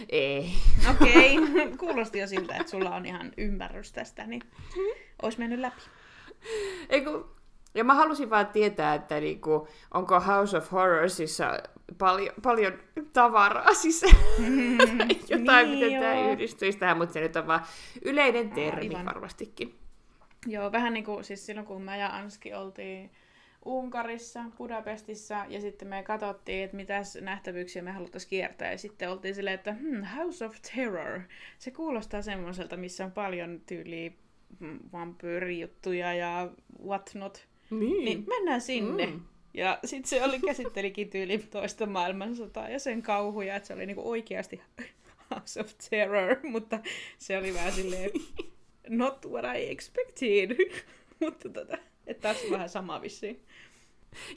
Ei. 0.08 0.50
Okei, 0.90 1.38
okay. 1.38 1.76
kuulosti 1.78 2.18
jo 2.18 2.26
siltä, 2.26 2.56
että 2.56 2.70
sulla 2.70 2.94
on 2.94 3.06
ihan 3.06 3.32
ymmärrys 3.36 3.92
tästä, 3.92 4.26
niin 4.26 4.42
olisi 5.22 5.38
mennyt 5.38 5.58
läpi. 5.58 5.80
Eiku, 6.88 7.26
ja 7.74 7.84
mä 7.84 7.94
halusin 7.94 8.30
vaan 8.30 8.46
tietää, 8.46 8.94
että 8.94 9.20
niinku, 9.20 9.68
onko 9.94 10.20
House 10.20 10.56
of 10.56 10.72
Horrorsissa 10.72 11.58
paljon, 11.98 12.34
paljon 12.42 12.72
tavaraa 13.12 13.74
siis 13.74 14.02
jotain, 15.28 15.70
niin 15.70 15.84
miten 15.84 16.00
tämä 16.00 16.30
yhdistyisi 16.30 16.78
tähän, 16.78 16.96
mutta 16.96 17.12
se 17.12 17.20
nyt 17.20 17.36
on 17.36 17.46
vaan 17.46 17.64
yleinen 18.04 18.50
termi 18.50 18.88
Aivan. 18.88 19.04
varmastikin. 19.06 19.78
Joo, 20.46 20.72
vähän 20.72 20.92
niin 20.92 21.04
kuin 21.04 21.24
siis 21.24 21.46
silloin, 21.46 21.66
kun 21.66 21.82
mä 21.82 21.96
ja 21.96 22.16
Anski 22.16 22.54
oltiin 22.54 23.10
Unkarissa, 23.64 24.44
Budapestissa, 24.58 25.44
ja 25.48 25.60
sitten 25.60 25.88
me 25.88 26.02
katsottiin, 26.02 26.64
että 26.64 26.76
mitäs 26.76 27.18
nähtävyyksiä 27.20 27.82
me 27.82 27.90
haluttaisiin 27.90 28.30
kiertää, 28.30 28.72
ja 28.72 28.78
sitten 28.78 29.10
oltiin 29.10 29.34
silleen, 29.34 29.54
että 29.54 29.72
hmm, 29.72 30.04
House 30.16 30.44
of 30.44 30.56
Terror, 30.74 31.20
se 31.58 31.70
kuulostaa 31.70 32.22
semmoiselta, 32.22 32.76
missä 32.76 33.04
on 33.04 33.12
paljon 33.12 33.60
tyyliä 33.66 34.10
mm, 34.60 34.78
vampyyrijuttuja 34.92 36.14
ja 36.14 36.50
whatnot. 36.86 37.46
Niin. 37.70 38.04
Niin 38.04 38.24
mennään 38.28 38.60
sinne. 38.60 39.06
Mm. 39.06 39.20
Ja 39.54 39.78
sitten 39.84 40.08
se 40.08 40.24
oli, 40.24 40.40
käsittelikin 40.40 41.10
tyyli 41.10 41.38
toista 41.38 41.86
maailmansotaa 41.86 42.68
ja 42.68 42.78
sen 42.78 43.02
kauhuja, 43.02 43.56
että 43.56 43.66
se 43.66 43.74
oli 43.74 43.86
niinku 43.86 44.10
oikeasti 44.10 44.60
House 45.30 45.60
of 45.60 45.70
Terror, 45.90 46.36
mutta 46.42 46.78
se 47.18 47.38
oli 47.38 47.54
vähän 47.54 47.72
silleen, 47.72 48.10
not 48.88 49.26
what 49.26 49.44
I 49.56 49.70
expected. 49.70 50.56
mutta 51.20 51.48
tota, 51.48 51.78
että 52.06 52.22
taas 52.22 52.50
vähän 52.50 52.68
sama 52.68 53.02
vissiin. 53.02 53.40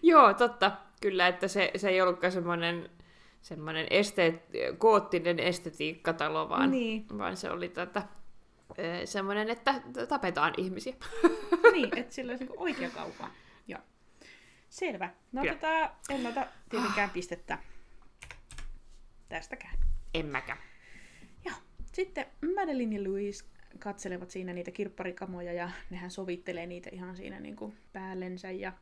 Joo, 0.01 0.34
totta. 0.34 0.71
Kyllä, 1.01 1.28
että 1.28 1.47
se, 1.47 1.71
se 1.75 1.89
ei 1.89 2.01
ollutkaan 2.01 2.32
semmoinen 2.32 2.89
semmoinen 3.41 3.88
esteet, 3.89 4.43
koottinen 4.78 5.39
estetiikkatalo, 5.39 6.49
vaan, 6.49 6.71
Niin. 6.71 7.05
vaan 7.17 7.38
se 7.38 7.51
oli 7.51 7.69
tota, 7.69 8.03
ö, 8.80 9.05
semmoinen, 9.05 9.49
että 9.49 9.82
tapetaan 10.07 10.53
ihmisiä. 10.57 10.93
niin, 11.73 11.97
että 11.97 12.13
sillä 12.13 12.32
olisi 12.32 12.43
niinku 12.43 12.63
oikea 12.63 12.89
kaupa. 12.89 13.30
Joo. 13.67 13.80
Selvä. 14.69 15.09
No 15.32 15.41
Kyllä. 15.41 15.53
tota, 15.53 15.91
en 16.09 16.28
ota 16.28 16.47
tietenkään 16.69 17.09
pistettä 17.09 17.57
tästäkään. 19.30 19.78
En 20.13 20.25
mäkä. 20.25 20.57
Joo. 21.45 21.55
Sitten 21.93 22.25
Madeline 22.55 22.95
ja 22.95 23.09
Louise 23.09 23.45
katselevat 23.80 24.30
siinä 24.32 24.53
niitä 24.53 24.71
kirpparikamoja 24.71 25.53
ja 25.53 25.69
nehän 25.89 26.11
sovittelee 26.11 26.65
niitä 26.67 26.89
ihan 26.93 27.15
siinä 27.15 27.39
niin 27.39 27.55
kuin 27.55 27.78
päällensä. 27.93 28.51
Ja 28.51 28.73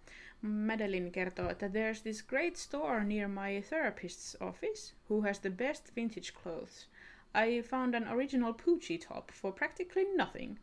Madeline 0.41 1.11
kertoo, 1.11 1.49
että 1.49 1.67
there's 1.67 2.01
this 2.01 2.23
great 2.23 2.55
store 2.55 3.03
near 3.03 3.27
my 3.27 3.61
therapist's 3.69 4.47
office 4.47 4.95
who 5.09 5.21
has 5.21 5.39
the 5.39 5.49
best 5.49 5.95
vintage 5.95 6.31
clothes. 6.43 6.89
I 7.47 7.61
found 7.61 7.93
an 7.93 8.07
original 8.07 8.53
Pucci 8.53 8.97
top 9.07 9.31
for 9.33 9.53
practically 9.53 10.17
nothing. 10.17 10.57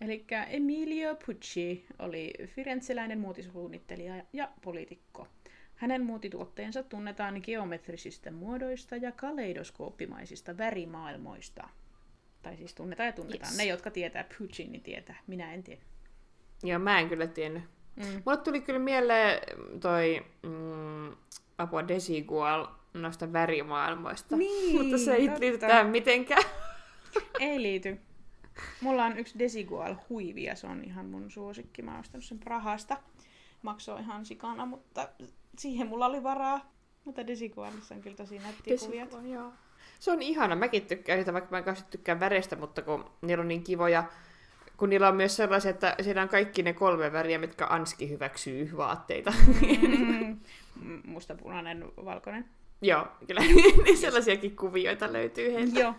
Eli 0.00 0.24
Emilio 0.48 1.16
Pucci 1.26 1.86
oli 1.98 2.32
firenzeläinen 2.46 3.18
muotisuunnittelija 3.20 4.24
ja 4.32 4.52
poliitikko. 4.62 5.28
Hänen 5.74 6.04
muotituotteensa 6.04 6.82
tunnetaan 6.82 7.40
geometrisistä 7.44 8.30
muodoista 8.30 8.96
ja 8.96 9.12
kaleidoskooppimaisista 9.12 10.58
värimaailmoista. 10.58 11.68
Tai 12.42 12.56
siis 12.56 12.74
tunnetaan 12.74 13.06
ja 13.06 13.12
tunnetaan. 13.12 13.52
Yes. 13.52 13.58
Ne, 13.58 13.64
jotka 13.64 13.90
tietää 13.90 14.24
Puccin, 14.38 14.72
niin 14.72 14.82
tietää. 14.82 15.18
Minä 15.26 15.54
en 15.54 15.62
tiedä. 15.62 15.82
Joo, 16.62 16.78
mä 16.78 17.00
en 17.00 17.08
kyllä 17.08 17.26
tiennyt. 17.26 17.62
Mm. 17.98 18.22
Mulle 18.24 18.38
tuli 18.38 18.60
kyllä 18.60 18.78
mieleen 18.78 19.40
toi 19.80 20.26
mm, 20.42 21.16
apua 21.58 21.88
Desigual 21.88 22.66
noista 22.94 23.32
värimaailmoista. 23.32 24.36
Niin, 24.36 24.82
Mutta 24.82 24.98
se 24.98 25.14
ei 25.14 25.30
liity 25.40 25.58
tähän 25.58 25.86
mitenkään. 25.86 26.44
ei 27.40 27.62
liity. 27.62 28.00
Mulla 28.80 29.04
on 29.04 29.18
yksi 29.18 29.38
Desigual 29.38 29.94
huivi 30.08 30.44
ja 30.44 30.56
se 30.56 30.66
on 30.66 30.84
ihan 30.84 31.06
mun 31.06 31.30
suosikki. 31.30 31.82
Mä 31.82 31.90
oon 31.90 32.00
ostanut 32.00 32.24
sen 32.24 32.38
Prahasta. 32.38 32.96
Maksoi 33.62 34.00
ihan 34.00 34.26
sikana, 34.26 34.66
mutta 34.66 35.08
siihen 35.58 35.86
mulla 35.86 36.06
oli 36.06 36.22
varaa. 36.22 36.72
Mutta 37.04 37.26
Desigualissa 37.26 37.94
on 37.94 38.00
kyllä 38.00 38.16
tosi 38.16 38.38
nättiä 38.38 38.76
kuvia. 38.78 39.06
Joo. 39.32 39.52
Se 39.98 40.12
on 40.12 40.22
ihana. 40.22 40.56
Mäkin 40.56 40.86
tykkään 40.86 41.18
sitä, 41.18 41.32
vaikka 41.32 41.50
mä 41.50 41.58
en 41.58 41.76
tykkään 41.90 42.20
väreistä, 42.20 42.56
mutta 42.56 42.82
kun 42.82 43.10
niillä 43.22 43.42
on 43.42 43.48
niin 43.48 43.64
kivoja 43.64 44.04
kun 44.78 44.90
niillä 44.90 45.08
on 45.08 45.16
myös 45.16 45.36
sellaisia, 45.36 45.70
että 45.70 45.96
siinä 46.00 46.22
on 46.22 46.28
kaikki 46.28 46.62
ne 46.62 46.72
kolme 46.72 47.12
väriä, 47.12 47.38
mitkä 47.38 47.66
Anski 47.66 48.08
hyväksyy 48.10 48.70
vaatteita. 48.76 49.32
Mm, 50.82 51.00
musta, 51.04 51.34
punainen, 51.34 51.84
valkoinen. 52.04 52.44
Joo, 52.82 53.06
kyllä. 53.26 53.40
niin 53.40 53.98
sellaisiakin 54.06 54.56
kuvioita 54.56 55.12
löytyy 55.12 55.52
heiltä. 55.52 55.80
Joo. 55.80 55.94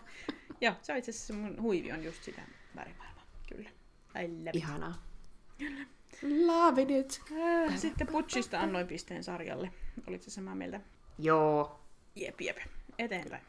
Joo, 0.62 0.74
se 0.82 0.92
on 0.92 0.98
itse 0.98 1.12
asiassa 1.12 1.34
mun 1.34 1.62
huivi 1.62 1.92
on 1.92 2.04
just 2.04 2.24
sitä 2.24 2.42
värimaailmaa. 2.76 3.24
Kyllä. 3.56 3.70
I 4.24 4.28
love 4.28 4.52
Ihanaa. 4.54 5.06
Kyllä. 5.58 5.86
Love 6.46 6.82
it. 6.82 7.22
Sitten 7.76 8.08
Putsista 8.08 8.60
annoin 8.60 8.88
pisteen 8.88 9.24
sarjalle. 9.24 9.72
Olitko 10.08 10.30
samaa 10.30 10.56
mieltä? 10.56 10.82
Joo. 11.18 11.80
Jep, 12.16 12.42
jep. 12.42 12.58
Eteenpäin. 13.00 13.44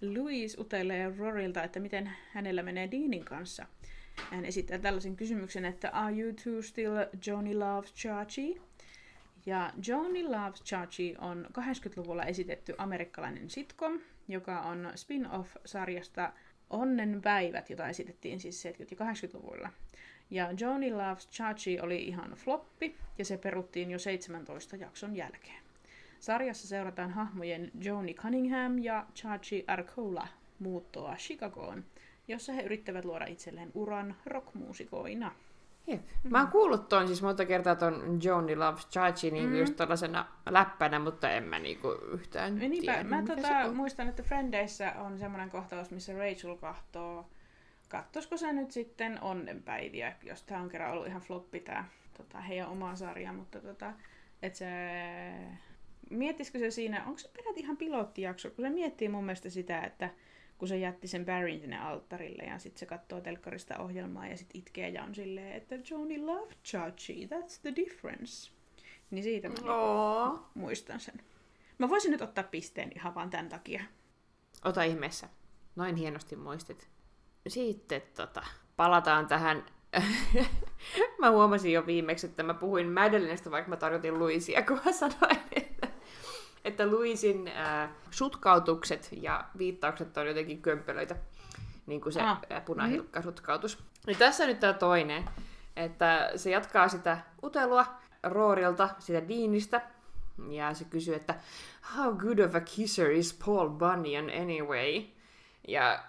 Louise 0.00 0.60
utelee 0.60 1.14
Rorilta, 1.18 1.62
että 1.62 1.80
miten 1.80 2.12
hänellä 2.32 2.62
menee 2.62 2.90
Deanin 2.90 3.24
kanssa. 3.24 3.66
Hän 4.30 4.44
esittää 4.44 4.78
tällaisen 4.78 5.16
kysymyksen, 5.16 5.64
että 5.64 5.90
Are 5.90 6.20
you 6.20 6.32
two 6.44 6.62
still 6.62 6.94
Johnny 7.26 7.54
Loves 7.54 7.94
Chachi? 7.94 8.60
Ja 9.46 9.72
Johnny 9.86 10.22
Loves 10.22 10.62
Chachi 10.62 11.14
on 11.18 11.46
80-luvulla 11.58 12.24
esitetty 12.24 12.74
amerikkalainen 12.78 13.50
sitcom, 13.50 14.00
joka 14.28 14.60
on 14.60 14.92
spin-off-sarjasta 14.94 16.32
Onnen 16.70 17.20
päivät, 17.22 17.70
jota 17.70 17.88
esitettiin 17.88 18.40
siis 18.40 18.64
70- 18.64 18.68
ja 18.78 19.06
80-luvulla. 19.06 19.70
Ja 20.30 20.52
Johnny 20.60 20.90
Loves 20.90 21.28
Chachi 21.28 21.80
oli 21.80 22.02
ihan 22.02 22.30
floppi, 22.30 22.96
ja 23.18 23.24
se 23.24 23.38
peruttiin 23.38 23.90
jo 23.90 23.98
17 23.98 24.76
jakson 24.76 25.16
jälkeen. 25.16 25.62
Sarjassa 26.20 26.68
seurataan 26.68 27.10
hahmojen 27.10 27.70
Joni 27.80 28.14
Cunningham 28.14 28.78
ja 28.78 29.06
Chachi 29.14 29.64
Arcola 29.66 30.28
muuttoa 30.58 31.16
Chicagoon, 31.16 31.84
jossa 32.28 32.52
he 32.52 32.62
yrittävät 32.62 33.04
luoda 33.04 33.24
itselleen 33.24 33.70
uran 33.74 34.16
rockmuusikoina. 34.26 35.32
Jep. 35.86 36.00
Mä 36.30 36.38
oon 36.38 36.48
kuullut 36.48 36.88
ton 36.88 37.06
siis 37.06 37.22
monta 37.22 37.44
kertaa 37.44 37.76
ton 37.76 38.20
Joni 38.22 38.56
Loves 38.56 38.88
Chachi 38.88 39.30
niin 39.30 39.48
mm. 39.48 39.56
just 39.56 39.76
tällaisena 39.76 40.26
läppänä, 40.50 40.98
mutta 40.98 41.30
en 41.30 41.44
mä 41.44 41.58
niinku 41.58 41.88
yhtään 42.12 42.62
ja 42.62 42.68
niinpä, 42.68 42.92
tiedä, 42.92 43.08
mä 43.08 43.22
tota, 43.22 43.72
muistan, 43.72 44.08
että 44.08 44.22
Frendeissä 44.22 44.92
on 44.98 45.18
semmoinen 45.18 45.50
kohtaus, 45.50 45.90
missä 45.90 46.12
Rachel 46.12 46.56
kahtoo, 46.56 47.28
kattosko 47.88 48.36
se 48.36 48.52
nyt 48.52 48.70
sitten 48.70 49.22
onnenpäiviä, 49.22 50.16
jos 50.22 50.42
tää 50.42 50.60
on 50.60 50.68
kerran 50.68 50.92
ollut 50.92 51.06
ihan 51.06 51.22
floppi 51.22 51.60
tää 51.60 51.88
tota, 52.16 52.40
heidän 52.40 52.68
oma 52.68 52.96
sarja, 52.96 53.32
mutta 53.32 53.60
tota, 53.60 53.92
että 54.42 54.58
se 54.58 54.68
miettisikö 56.10 56.58
se 56.58 56.70
siinä, 56.70 57.04
onko 57.06 57.18
se 57.18 57.28
peräti 57.36 57.60
ihan 57.60 57.76
pilottijakso, 57.76 58.50
kun 58.50 58.64
se 58.64 58.70
miettii 58.70 59.08
mun 59.08 59.24
mielestä 59.24 59.50
sitä, 59.50 59.80
että 59.80 60.10
kun 60.58 60.68
se 60.68 60.76
jätti 60.76 61.08
sen 61.08 61.24
Barryn 61.24 61.60
sinne 61.60 61.78
alttarille 61.78 62.42
ja 62.42 62.58
sitten 62.58 62.80
se 62.80 62.86
katsoo 62.86 63.20
telkkarista 63.20 63.78
ohjelmaa 63.78 64.26
ja 64.26 64.36
sitten 64.36 64.58
itkee 64.58 64.88
ja 64.88 65.02
on 65.02 65.14
silleen, 65.14 65.52
että 65.52 65.74
Joni 65.90 66.18
love 66.18 66.54
Chachi, 66.64 67.28
that's 67.34 67.60
the 67.62 67.72
difference. 67.76 68.50
Niin 69.10 69.24
siitä 69.24 69.48
mä 69.48 69.54
oh. 69.74 70.40
muistan 70.54 71.00
sen. 71.00 71.14
Mä 71.78 71.88
voisin 71.88 72.10
nyt 72.10 72.22
ottaa 72.22 72.44
pisteen 72.44 72.92
ihan 72.94 73.14
vaan 73.14 73.30
tämän 73.30 73.48
takia. 73.48 73.84
Ota 74.64 74.82
ihmeessä. 74.82 75.28
Noin 75.76 75.96
hienosti 75.96 76.36
muistit. 76.36 76.88
Sitten 77.48 78.02
tota, 78.16 78.46
palataan 78.76 79.26
tähän 79.26 79.64
mä 81.20 81.30
huomasin 81.30 81.72
jo 81.72 81.86
viimeksi, 81.86 82.26
että 82.26 82.42
mä 82.42 82.54
puhuin 82.54 82.92
Madelinestä, 82.92 83.50
vaikka 83.50 83.70
mä 83.70 83.76
tarjotin 83.76 84.18
Luisia, 84.18 84.62
kun 84.62 84.80
mä 84.84 84.92
sanoin, 84.92 85.36
että 86.64 86.86
Luisin 86.86 87.48
äh, 87.48 87.90
sutkautukset 88.10 89.08
ja 89.12 89.44
viittaukset 89.58 90.16
on 90.16 90.26
jotenkin 90.26 90.62
kömpelöitä, 90.62 91.16
niin 91.86 92.00
kuin 92.00 92.12
se 92.12 92.20
ah. 92.20 92.40
punahilkka-sutkautus. 92.64 93.78
Niin 94.06 94.18
tässä 94.18 94.46
nyt 94.46 94.60
tämä 94.60 94.72
toinen, 94.72 95.24
että 95.76 96.30
se 96.36 96.50
jatkaa 96.50 96.88
sitä 96.88 97.18
utelua 97.42 97.86
Roorilta, 98.22 98.88
sitä 98.98 99.28
Deanista, 99.28 99.80
ja 100.50 100.74
se 100.74 100.84
kysyy, 100.84 101.14
että 101.14 101.34
how 101.96 102.16
good 102.16 102.38
of 102.38 102.54
a 102.54 102.60
kisser 102.60 103.10
is 103.10 103.40
Paul 103.46 103.68
Bunyan 103.68 104.30
anyway? 104.42 105.02
Ja 105.68 106.04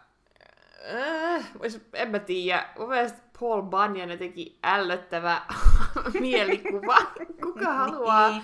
äh, 1.36 1.53
en 1.93 2.12
mä 2.12 2.20
tiedä, 2.20 2.70
mun 2.78 2.89
mielestä 2.89 3.24
Paul 3.39 3.61
Bunyan 3.61 4.09
jotenkin 4.09 4.57
ällöttävä 4.63 5.41
mielikuva. 6.19 6.97
Kuka 7.43 7.73
haluaa 7.73 8.29
niin. 8.29 8.43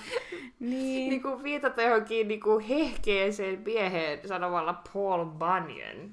niin. 0.60 1.10
niin 1.10 1.22
kuin 1.22 1.44
viitata 1.44 1.82
johonkin 1.82 2.28
niin 2.28 2.42
kuin 2.42 2.66
hehkeeseen 2.66 3.62
mieheen 3.66 4.28
sanomalla 4.28 4.82
Paul 4.94 5.26
Bunyan? 5.26 6.12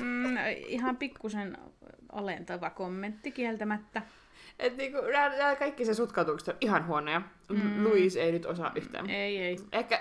mm, 0.00 0.36
ihan 0.56 0.96
pikkusen 0.96 1.58
alentava 2.12 2.70
kommentti 2.70 3.32
kieltämättä. 3.32 4.02
Et 4.58 4.76
niinku, 4.76 4.98
nää, 5.12 5.28
nää 5.28 5.56
kaikki 5.56 5.84
se 5.84 5.94
sutkautukset 5.94 6.48
on 6.48 6.54
ihan 6.60 6.86
huonoja. 6.86 7.22
Mm. 7.48 7.84
Louise 7.84 8.22
ei 8.22 8.32
nyt 8.32 8.46
osaa 8.46 8.72
yhtään. 8.74 9.10
Ei, 9.10 9.38
ei. 9.38 9.56
Ehkä, 9.72 10.00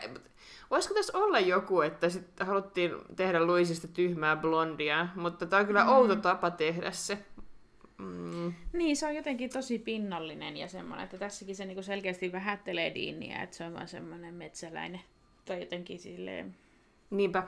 voisiko 0.72 0.94
tässä 0.94 1.18
olla 1.18 1.40
joku, 1.40 1.82
että 1.82 2.10
sit 2.10 2.40
haluttiin 2.40 2.92
tehdä 3.16 3.48
Louisista 3.48 3.88
tyhmää 3.88 4.36
blondia, 4.36 5.08
mutta 5.16 5.46
tämä 5.46 5.60
on 5.60 5.66
kyllä 5.66 5.84
mm. 5.84 5.90
outo 5.90 6.16
tapa 6.16 6.52
tehdä 6.52 6.92
se. 6.92 7.18
Mm. 8.02 8.54
Niin, 8.74 8.98
se 8.98 9.08
on 9.08 9.16
jotenkin 9.16 9.50
tosi 9.50 9.80
pinnallinen 9.80 10.58
ja 10.58 10.68
semmoinen, 10.68 11.04
että 11.04 11.18
tässäkin 11.18 11.56
se 11.56 11.66
niinku 11.66 11.84
selkeästi 11.84 12.32
vähättelee 12.32 12.96
Deania, 12.96 13.42
että 13.42 13.56
se 13.56 13.64
on 13.64 13.74
vaan 13.74 13.88
semmoinen 13.88 14.34
metsäläinen. 14.34 15.02
Tai 15.46 15.60
jotenkin 15.60 16.00
silleen... 16.00 16.56
Niinpä. 17.10 17.44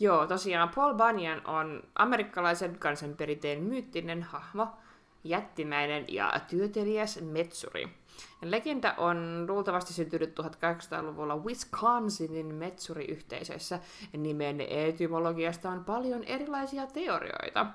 Joo, 0.00 0.26
tosiaan 0.26 0.68
Paul 0.74 0.94
Bunyan 0.94 1.46
on 1.46 1.82
amerikkalaisen 1.94 2.78
kansanperinteen 2.78 3.62
myyttinen 3.62 4.22
hahmo, 4.22 4.68
jättimäinen 5.24 6.04
ja 6.08 6.40
työtelijäs 6.48 7.20
metsuri. 7.22 7.88
Legenda 8.42 8.94
on 8.98 9.46
luultavasti 9.48 9.92
syntynyt 9.92 10.38
1800-luvulla 10.40 11.36
Wisconsinin 11.36 12.54
metsuriyhteisössä. 12.54 13.80
Nimen 14.16 14.60
etymologiasta 14.60 15.70
on 15.70 15.84
paljon 15.84 16.24
erilaisia 16.24 16.86
teorioita. 16.86 17.66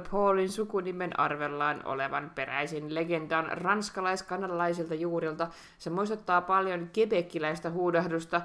Paulin 0.00 0.48
sukunimen 0.48 1.20
arvellaan 1.20 1.86
olevan 1.86 2.30
peräisin 2.34 2.94
legendan 2.94 3.46
ranskalais-kanadalaisilta 3.50 4.94
juurilta. 4.94 5.48
Se 5.78 5.90
muistuttaa 5.90 6.40
paljon 6.40 6.88
kebekiläistä 6.92 7.70
huudahdusta 7.70 8.42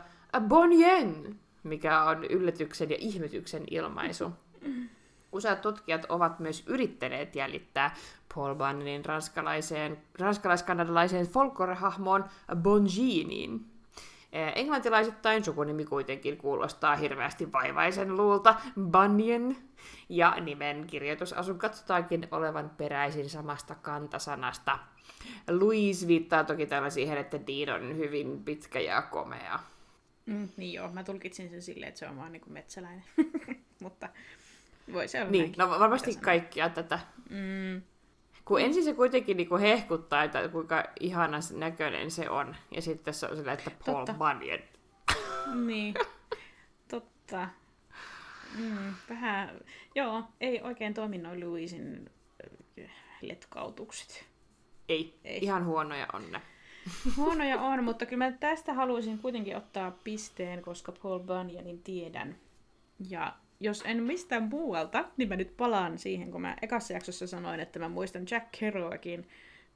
Bonjen, 0.47 1.39
mikä 1.63 2.03
on 2.03 2.23
yllätyksen 2.23 2.89
ja 2.89 2.95
ihmetyksen 2.99 3.63
ilmaisu. 3.71 4.31
Useat 5.31 5.61
tutkijat 5.61 6.05
ovat 6.09 6.39
myös 6.39 6.63
yrittäneet 6.67 7.35
jäljittää 7.35 7.95
Paul 8.35 8.55
Bunyanin 8.55 9.05
ranskalaiseen, 9.05 9.97
ranskalais-kanadalaiseen 10.19 11.27
folklorehahmoon. 11.27 12.25
Englantilaisittain 14.31 15.45
sukunimi 15.45 15.85
kuitenkin 15.85 16.37
kuulostaa 16.37 16.95
hirveästi 16.95 17.51
vaivaisen 17.51 18.17
luulta 18.17 18.55
Bunyan, 18.91 19.55
ja 20.09 20.35
nimen 20.41 20.87
kirjoitusasun 20.87 21.59
katsotaankin 21.59 22.27
olevan 22.31 22.69
peräisin 22.69 23.29
samasta 23.29 23.75
kantasanasta. 23.75 24.79
Louise 25.49 26.07
viittaa 26.07 26.43
toki 26.43 26.65
tällä 26.65 26.89
siihen, 26.89 27.17
että 27.17 27.39
Dean 27.47 27.81
on 27.83 27.97
hyvin 27.97 28.43
pitkä 28.43 28.79
ja 28.79 29.01
komea. 29.01 29.59
Mm, 30.25 30.49
niin 30.57 30.73
joo, 30.73 30.91
mä 30.91 31.03
tulkitsin 31.03 31.49
sen 31.49 31.61
silleen, 31.61 31.87
että 31.89 31.99
se 31.99 32.07
on 32.07 32.17
vaan 32.17 32.31
niin 32.31 32.41
kuin 32.41 32.53
metsäläinen. 32.53 33.03
Mutta 33.83 34.09
voi 34.93 35.07
se 35.07 35.21
olla 35.21 35.31
Niin, 35.31 35.41
näinkin. 35.41 35.57
no 35.59 35.79
varmasti 35.79 36.15
kaikkia 36.15 36.69
tätä. 36.69 36.99
Mm, 37.29 37.81
Kun 38.49 38.61
ensin 38.61 38.83
se 38.83 38.93
kuitenkin 38.93 39.37
niinku 39.37 39.57
hehkuttaa, 39.57 40.23
että 40.23 40.47
kuinka 40.47 40.83
ihana 40.99 41.39
näköinen 41.53 42.11
se 42.11 42.29
on. 42.29 42.55
Ja 42.71 42.81
sitten 42.81 43.13
se 43.13 43.25
on 43.25 43.37
sillä, 43.37 43.53
että 43.53 43.71
Paul 43.85 44.05
Totta. 44.05 44.13
Bunyan. 44.13 44.59
niin, 45.67 45.93
totta. 46.87 47.47
Mm, 48.57 48.93
vähän, 49.09 49.59
joo, 49.95 50.23
ei 50.41 50.61
oikein 50.61 50.93
toimi 50.93 51.17
noin 51.17 51.39
Louisin 51.39 52.09
äh, 52.83 52.91
letkautukset. 53.21 54.25
Ei, 54.89 55.19
Ei. 55.23 55.39
ihan 55.41 55.65
huonoja 55.65 56.07
on 56.13 56.31
ne. 56.31 56.41
Huonoja 57.17 57.61
on, 57.61 57.83
mutta 57.83 58.05
kyllä 58.05 58.25
mä 58.25 58.37
tästä 58.37 58.73
haluaisin 58.73 59.19
kuitenkin 59.19 59.57
ottaa 59.57 59.91
pisteen, 60.03 60.61
koska 60.61 60.91
Paul 60.91 61.19
Bunyanin 61.19 61.83
tiedän. 61.83 62.35
Ja 63.09 63.33
jos 63.59 63.83
en 63.85 64.03
mistään 64.03 64.43
muualta, 64.43 65.05
niin 65.17 65.29
mä 65.29 65.35
nyt 65.35 65.57
palaan 65.57 65.97
siihen, 65.97 66.31
kun 66.31 66.41
mä 66.41 66.57
ekassa 66.61 66.93
jaksossa 66.93 67.27
sanoin, 67.27 67.59
että 67.59 67.79
mä 67.79 67.89
muistan 67.89 68.25
Jack 68.31 68.47
Kerouacin 68.59 69.27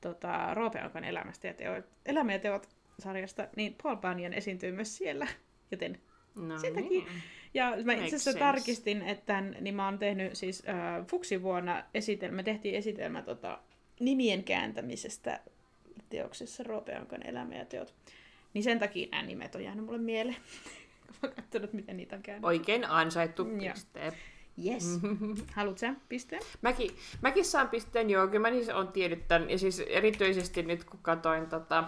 tota, 0.02 0.54
Roopeankan 0.54 1.04
elämästä 1.04 1.48
ja 1.48 1.54
teot, 1.54 1.86
elämä 2.06 2.34
ja 2.34 2.40
teot 2.40 2.70
sarjasta, 3.00 3.48
niin 3.56 3.76
Paul 3.84 3.96
Bunyan 3.96 4.34
esiintyy 4.34 4.72
myös 4.72 4.98
siellä. 4.98 5.28
Joten 5.72 6.02
No 6.36 6.60
Sen 6.60 6.74
takia- 6.74 6.90
niin. 6.90 7.06
ja 7.54 7.74
mä 7.84 7.94
itse 7.94 8.16
asiassa 8.16 8.34
tarkistin, 8.40 9.02
että 9.02 9.42
niin 9.42 9.76
mä 9.76 9.86
oon 9.86 10.00
tehnyt 10.00 10.36
siis 10.36 10.64
äh, 10.70 11.06
Fuksi-vuonna 11.08 11.84
esitelmä, 11.94 12.36
me 12.36 12.44
tehtiin 12.44 12.76
esitelmä 12.76 13.22
tota, 13.22 13.60
nimien 14.00 14.44
kääntämisestä 14.44 15.40
teoksessa 16.10 16.64
Roopeankan 16.64 17.26
elämä 17.28 17.56
ja 17.56 17.66
teot. 17.66 17.94
Niin 18.54 18.64
sen 18.64 18.80
takia 18.80 19.08
nämä 19.12 19.24
nimet 19.24 19.56
on 19.56 19.64
jäänyt 19.64 19.86
mulle 19.86 19.98
mieleen. 19.98 20.38
Mä 21.22 21.30
katsonut, 21.30 21.74
miten 21.74 21.98
niitä 21.98 22.16
on 22.16 22.22
käännetty. 22.22 22.48
Oikein 22.48 22.90
ansaittu 22.90 23.46
piste. 23.46 24.14
Yes. 24.66 25.00
Haluat 25.56 25.78
sä 25.78 25.94
pisteen? 26.10 26.42
Mäkin, 26.62 26.92
mäkin 27.22 27.46
saan 27.46 27.70
pisteen, 27.70 28.10
joo, 28.10 28.28
kyllä 28.28 28.50
mä 28.50 28.54
siis 28.56 28.70
on 28.70 28.88
tiennyt 28.88 29.28
tämän. 29.28 29.50
Ja 29.50 29.58
siis 29.58 29.80
erityisesti 29.80 30.64
nyt 30.64 30.84
kun 30.84 31.00
katoin 31.02 31.48
tota 31.48 31.84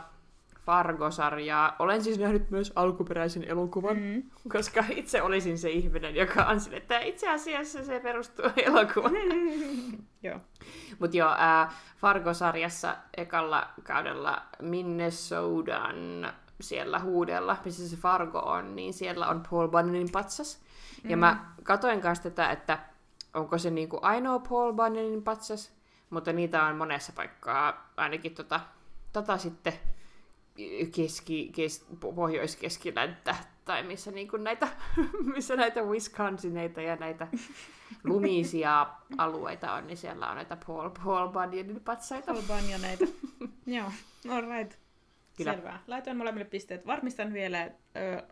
Fargo-sarjaa, 0.66 1.76
olen 1.80 2.04
siis 2.04 2.20
nähnyt 2.20 2.52
myös 2.52 2.72
alkuperäisen 2.76 3.44
elokuvan, 3.44 3.98
Mm. 3.98 4.24
koska 4.54 4.84
itse 4.90 5.22
olisin 5.22 5.58
se 5.58 5.70
ihminen, 5.70 6.16
joka 6.16 6.46
on 6.46 6.60
sille, 6.60 6.78
että 6.78 7.00
itse 7.00 7.30
asiassa 7.30 7.86
se 7.86 8.00
perustuu 8.00 8.46
elokuvaan. 8.58 9.14
Joo. 10.24 10.40
Mutta 11.00 11.18
joo, 11.18 11.36
ää, 11.38 11.72
Fargo-sarjassa 11.98 12.96
ekalla 13.18 13.70
kaudella 13.84 14.42
Minnesotan 14.62 16.34
siellä 16.62 17.00
huudella, 17.00 17.58
missä 17.66 17.90
se 17.90 17.96
Fargo 17.96 18.40
on, 18.40 18.76
niin 18.76 18.94
siellä 18.94 19.28
on 19.28 19.44
Paul 19.50 19.68
Bunyanin 19.68 20.12
patsas. 20.12 20.62
Mm. 21.04 21.10
Ja 21.10 21.18
mä 21.18 21.46
katoin 21.64 22.02
kanssa 22.02 22.24
tätä, 22.24 22.52
että 22.52 22.80
onko 23.34 23.58
se 23.58 23.70
niinku 23.70 24.00
ainoa 24.02 24.40
Paul 24.40 24.74
Bunyanin 24.74 25.24
patsas, 25.24 25.74
mutta 26.10 26.34
niitä 26.34 26.64
on 26.64 26.76
monessa 26.76 27.14
paikkaa, 27.16 27.92
ainakin 27.98 28.36
tota, 28.36 28.60
tota 29.14 29.38
sitten 29.38 29.74
keski, 30.96 31.52
kes, 31.56 31.86
pohjois-keskilänttä, 32.16 33.36
tai 33.66 33.84
missä, 33.84 34.12
niinku 34.12 34.38
näitä, 34.38 34.68
missä 35.36 35.56
näitä 35.56 35.82
Wisconsineita 35.82 36.82
ja 36.82 36.96
näitä 36.96 37.28
lumisia 38.04 38.88
alueita 39.18 39.74
on, 39.74 39.88
niin 39.88 39.98
siellä 39.98 40.30
on 40.30 40.36
näitä 40.36 40.58
Paul, 40.68 40.90
Paul 40.90 41.28
Bunyanin 41.28 41.82
patsaita. 41.86 42.34
Paul 42.34 42.44
Bunyaneita. 42.48 43.06
Joo, 43.66 43.92
all 44.30 44.42
right. 44.42 44.85
Kyllä. 45.36 45.54
Selvä. 45.54 45.80
Laitoin 45.88 46.18
molemmille 46.18 46.46
pisteet. 46.46 46.86
Varmistan 46.86 47.34
vielä, 47.34 47.64
ö, 47.64 47.72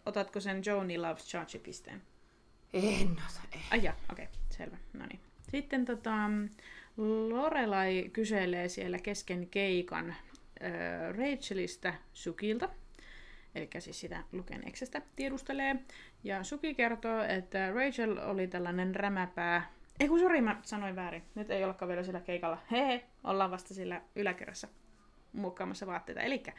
otatko 0.05 0.39
sen 0.39 0.61
Joni 0.65 0.97
Loves 0.97 1.27
Chachi 1.27 1.59
pisteen? 1.59 2.01
En 2.73 3.11
ota, 3.11 3.39
ei. 3.51 3.61
Ai 3.71 3.79
okei, 3.79 3.93
okay, 4.11 4.27
selvä. 4.49 4.77
No 4.93 5.05
niin. 5.05 5.19
Sitten 5.51 5.85
tota, 5.85 6.11
Lorelai 7.29 8.09
kyselee 8.13 8.69
siellä 8.69 8.99
kesken 8.99 9.47
keikan 9.47 10.09
äh, 10.09 10.17
Rachelista 11.17 11.93
Sukilta, 12.13 12.69
eli 13.55 13.69
siis 13.79 13.99
sitä 13.99 14.23
Lukeneksestä 14.31 15.01
tiedustelee. 15.15 15.75
Ja 16.23 16.43
Suki 16.43 16.73
kertoo, 16.73 17.23
että 17.23 17.71
Rachel 17.71 18.17
oli 18.17 18.47
tällainen 18.47 18.95
rämäpää. 18.95 19.71
Ei 19.99 20.07
kun 20.07 20.19
sori, 20.19 20.41
mä 20.41 20.59
sanoin 20.61 20.95
väärin. 20.95 21.23
Nyt 21.35 21.49
ei 21.49 21.63
ollakaan 21.63 21.89
vielä 21.89 22.03
sillä 22.03 22.21
keikalla. 22.21 22.57
Hehe, 22.71 23.03
ollaan 23.23 23.51
vasta 23.51 23.73
sillä 23.73 24.01
yläkerrassa 24.15 24.67
muokkaamassa 25.33 25.87
vaatteita. 25.87 26.21
Elikkä 26.21 26.53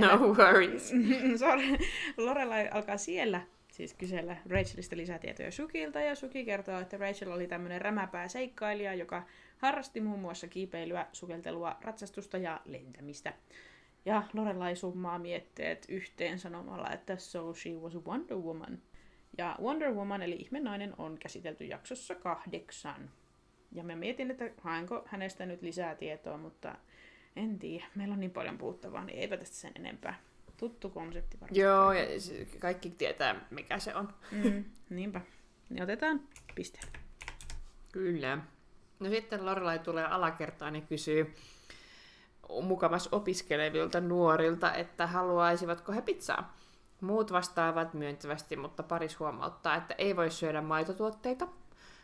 No 0.00 0.18
worries. 0.18 0.92
Sorry. 1.40 1.78
Lorelai 2.16 2.68
alkaa 2.68 2.96
siellä 2.96 3.40
siis 3.72 3.94
kysellä 3.94 4.36
Rachelista 4.48 4.96
lisätietoja 4.96 5.50
Sukilta, 5.50 6.00
ja 6.00 6.14
Suki 6.14 6.44
kertoo, 6.44 6.80
että 6.80 6.96
Rachel 6.96 7.32
oli 7.32 7.46
tämmöinen 7.46 7.80
rämäpää 7.80 8.28
seikkailija, 8.28 8.94
joka 8.94 9.22
harrasti 9.58 10.00
muun 10.00 10.20
muassa 10.20 10.48
kiipeilyä, 10.48 11.06
sukeltelua, 11.12 11.76
ratsastusta 11.80 12.38
ja 12.38 12.60
lentämistä. 12.64 13.32
Ja 14.04 14.22
Lorelai 14.32 14.76
summaa 14.76 15.18
mietteet 15.18 15.86
yhteen 15.88 16.38
sanomalla, 16.38 16.90
että 16.90 17.16
so 17.16 17.54
she 17.54 17.70
was 17.70 17.96
Wonder 17.96 18.36
Woman. 18.36 18.78
Ja 19.38 19.56
Wonder 19.60 19.92
Woman 19.94 20.22
eli 20.22 20.34
ihmenainen 20.34 20.94
on 20.98 21.18
käsitelty 21.18 21.64
jaksossa 21.64 22.14
kahdeksan. 22.14 23.10
Ja 23.72 23.84
mä 23.84 23.96
mietin, 23.96 24.30
että 24.30 24.50
haenko 24.60 25.02
hänestä 25.06 25.46
nyt 25.46 25.62
lisää 25.62 25.94
tietoa, 25.94 26.36
mutta 26.36 26.74
en 27.36 27.58
tiedä. 27.58 27.86
Meillä 27.94 28.12
on 28.12 28.20
niin 28.20 28.30
paljon 28.30 28.58
puhuttavaa, 28.58 29.04
niin 29.04 29.18
eipä 29.18 29.36
tästä 29.36 29.56
sen 29.56 29.72
enempää. 29.74 30.20
Tuttu 30.56 30.90
konsepti 30.90 31.40
varmasti. 31.40 31.60
Joo, 31.60 31.92
ja 31.92 32.04
kaikki 32.58 32.90
tietää, 32.90 33.46
mikä 33.50 33.78
se 33.78 33.94
on. 33.94 34.14
Mm, 34.30 34.64
niinpä. 34.90 35.20
Niin 35.68 35.82
otetaan 35.82 36.20
piste. 36.54 36.80
Kyllä. 37.92 38.38
No 39.00 39.08
sitten 39.08 39.46
Lorelai 39.46 39.78
tulee 39.78 40.04
alakertaan 40.04 40.76
ja 40.76 40.82
kysyy 40.82 41.34
mukamas 42.62 43.08
opiskelevilta 43.12 44.00
nuorilta, 44.00 44.74
että 44.74 45.06
haluaisivatko 45.06 45.92
he 45.92 46.02
pizzaa. 46.02 46.56
Muut 47.00 47.32
vastaavat 47.32 47.94
myöntävästi, 47.94 48.56
mutta 48.56 48.82
paris 48.82 49.18
huomauttaa, 49.18 49.76
että 49.76 49.94
ei 49.98 50.16
voi 50.16 50.30
syödä 50.30 50.62
maitotuotteita. 50.62 51.48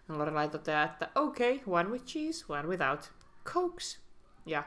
Lorelai 0.08 0.48
toteaa, 0.48 0.84
että 0.84 1.10
okay, 1.14 1.60
one 1.66 1.90
with 1.90 2.04
cheese, 2.04 2.44
one 2.48 2.68
without. 2.68 3.12
Cokes. 3.44 4.00
Ja 4.46 4.62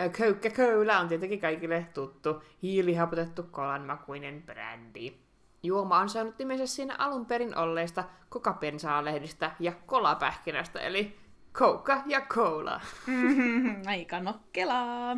Coca-Cola 0.00 0.98
on 0.98 1.08
tietenkin 1.08 1.40
kaikille 1.40 1.86
tuttu, 1.94 2.42
hiilihapotettu 2.62 3.42
kolanmakuinen 3.42 4.42
brändi. 4.42 5.12
Juoma 5.62 5.98
on 5.98 6.08
saanut 6.08 6.38
nimensä 6.38 6.66
siinä 6.66 6.94
alun 6.98 7.26
perin 7.26 7.58
olleista 7.58 8.04
kokapensaa-lehdistä 8.28 9.50
ja 9.60 9.72
kolapähkinästä, 9.86 10.80
eli 10.80 11.16
Coca 11.52 12.02
ja 12.06 12.20
Cola. 12.20 12.80
Aika 13.86 14.20
nokkelaa. 14.20 15.16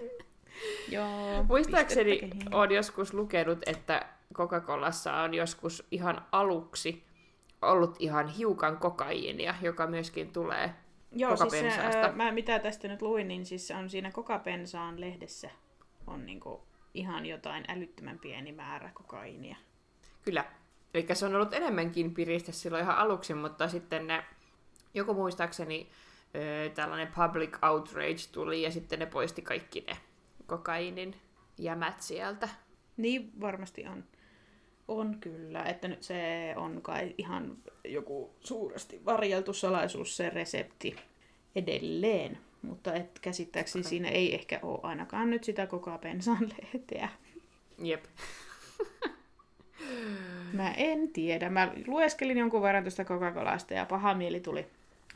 Joo. 0.94 1.44
Muistaakseni 1.48 2.30
olen 2.52 2.70
joskus 2.70 3.14
lukenut, 3.14 3.58
että 3.66 4.06
Coca-Colassa 4.34 5.12
on 5.24 5.34
joskus 5.34 5.86
ihan 5.90 6.22
aluksi 6.32 7.04
ollut 7.62 7.96
ihan 7.98 8.28
hiukan 8.28 8.76
kokaiinia, 8.76 9.54
joka 9.62 9.86
myöskin 9.86 10.32
tulee 10.32 10.74
Joo, 11.12 11.36
siis 11.36 11.52
se, 11.52 12.12
mä 12.14 12.32
mitä 12.32 12.58
tästä 12.58 12.88
nyt 12.88 13.02
luin, 13.02 13.28
niin 13.28 13.46
siis 13.46 13.70
on 13.70 13.90
siinä 13.90 14.10
kokapensaan 14.10 15.00
lehdessä 15.00 15.50
on 16.06 16.26
niinku 16.26 16.62
ihan 16.94 17.26
jotain 17.26 17.64
älyttömän 17.68 18.18
pieni 18.18 18.52
määrä 18.52 18.90
kokaiinia. 18.94 19.56
Kyllä. 20.22 20.44
Eli 20.94 21.06
se 21.12 21.26
on 21.26 21.34
ollut 21.34 21.54
enemmänkin 21.54 22.14
piriste 22.14 22.52
silloin 22.52 22.82
ihan 22.82 22.96
aluksi, 22.96 23.34
mutta 23.34 23.68
sitten 23.68 24.06
ne, 24.06 24.24
joku 24.94 25.14
muistaakseni 25.14 25.90
ö, 26.34 26.70
tällainen 26.74 27.12
public 27.12 27.58
outrage 27.62 28.22
tuli 28.32 28.62
ja 28.62 28.70
sitten 28.70 28.98
ne 28.98 29.06
poisti 29.06 29.42
kaikki 29.42 29.84
ne 29.86 29.96
kokainin 30.46 31.16
jämät 31.58 32.02
sieltä. 32.02 32.48
Niin 32.96 33.32
varmasti 33.40 33.86
on. 33.86 34.04
On 34.90 35.16
kyllä, 35.20 35.64
että 35.64 35.88
nyt 35.88 36.02
se 36.02 36.52
on 36.56 36.82
kai 36.82 37.14
ihan 37.18 37.56
joku 37.84 38.30
suuresti 38.40 39.04
varjeltu 39.04 39.52
salaisuus 39.52 40.16
se 40.16 40.30
resepti 40.30 40.96
edelleen. 41.56 42.38
Mutta 42.62 42.94
et 42.94 43.18
käsittääkseni 43.18 43.84
siinä 43.84 44.08
ei 44.08 44.34
ehkä 44.34 44.60
ole 44.62 44.80
ainakaan 44.82 45.30
nyt 45.30 45.44
sitä 45.44 45.66
koko 45.66 45.98
pensan 45.98 46.48
lehteä. 46.62 47.08
Jep. 47.78 48.04
Mä 50.52 50.72
en 50.72 51.08
tiedä. 51.08 51.50
Mä 51.50 51.72
lueskelin 51.86 52.38
jonkun 52.38 52.62
verran 52.62 52.84
tuosta 52.84 53.04
Coca-Colasta 53.04 53.74
ja 53.74 53.86
paha 53.86 54.14
mieli 54.14 54.40
tuli 54.40 54.66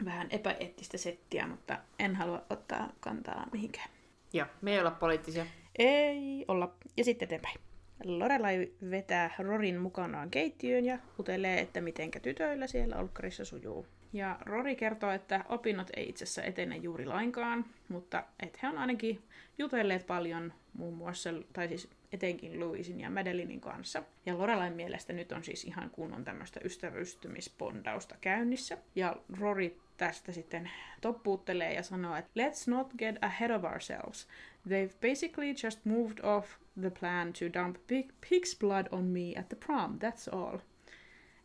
vähän 0.04 0.26
epäeettistä 0.30 0.98
settiä, 0.98 1.46
mutta 1.46 1.78
en 1.98 2.16
halua 2.16 2.42
ottaa 2.50 2.88
kantaa 3.00 3.46
mihinkään. 3.52 3.90
Joo, 4.32 4.46
me 4.62 4.72
ei 4.72 4.80
olla 4.80 4.90
poliittisia. 4.90 5.46
Ei 5.78 6.44
olla. 6.48 6.74
Ja 6.96 7.04
sitten 7.04 7.26
eteenpäin. 7.26 7.58
Lorelai 8.04 8.72
vetää 8.90 9.30
Rorin 9.38 9.78
mukanaan 9.78 10.30
keittiöön 10.30 10.84
ja 10.84 10.98
utelee, 11.18 11.60
että 11.60 11.80
mitenkä 11.80 12.20
tytöillä 12.20 12.66
siellä 12.66 12.96
olkkarissa 12.96 13.44
sujuu. 13.44 13.86
Ja 14.12 14.38
Rory 14.40 14.74
kertoo, 14.74 15.10
että 15.10 15.44
opinnot 15.48 15.90
ei 15.96 16.08
itse 16.08 16.24
asiassa 16.24 16.42
etene 16.42 16.76
juuri 16.76 17.06
lainkaan, 17.06 17.64
mutta 17.88 18.24
että 18.40 18.58
he 18.62 18.68
on 18.68 18.78
ainakin 18.78 19.22
jutelleet 19.58 20.06
paljon 20.06 20.52
muun 20.72 20.94
muassa, 20.94 21.30
tai 21.52 21.68
siis 21.68 21.90
etenkin 22.12 22.60
Louisin 22.60 23.00
ja 23.00 23.10
Madelinin 23.10 23.60
kanssa. 23.60 24.02
Ja 24.26 24.38
Lorelain 24.38 24.72
mielestä 24.72 25.12
nyt 25.12 25.32
on 25.32 25.44
siis 25.44 25.64
ihan 25.64 25.90
kunnon 25.90 26.24
tämmöistä 26.24 26.60
ystävystymispondausta 26.64 28.14
käynnissä. 28.20 28.78
Ja 28.94 29.16
Rory 29.40 29.76
tästä 29.96 30.32
sitten 30.32 30.70
toppuuttelee 31.00 31.74
ja 31.74 31.82
sanoo, 31.82 32.16
että 32.16 32.30
let's 32.40 32.70
not 32.70 32.92
get 32.98 33.16
ahead 33.20 33.50
of 33.50 33.64
ourselves. 33.64 34.28
They've 34.68 34.94
basically 35.00 35.54
just 35.64 35.84
moved 35.84 36.20
off 36.22 36.48
the 36.80 36.90
plan 36.90 37.32
to 37.32 37.52
dump 37.54 37.76
pig, 37.86 38.12
pig's 38.20 38.58
blood 38.58 38.86
on 38.90 39.04
me 39.04 39.36
at 39.36 39.48
the 39.48 39.56
prom, 39.56 39.98
that's 39.98 40.28
all. 40.32 40.58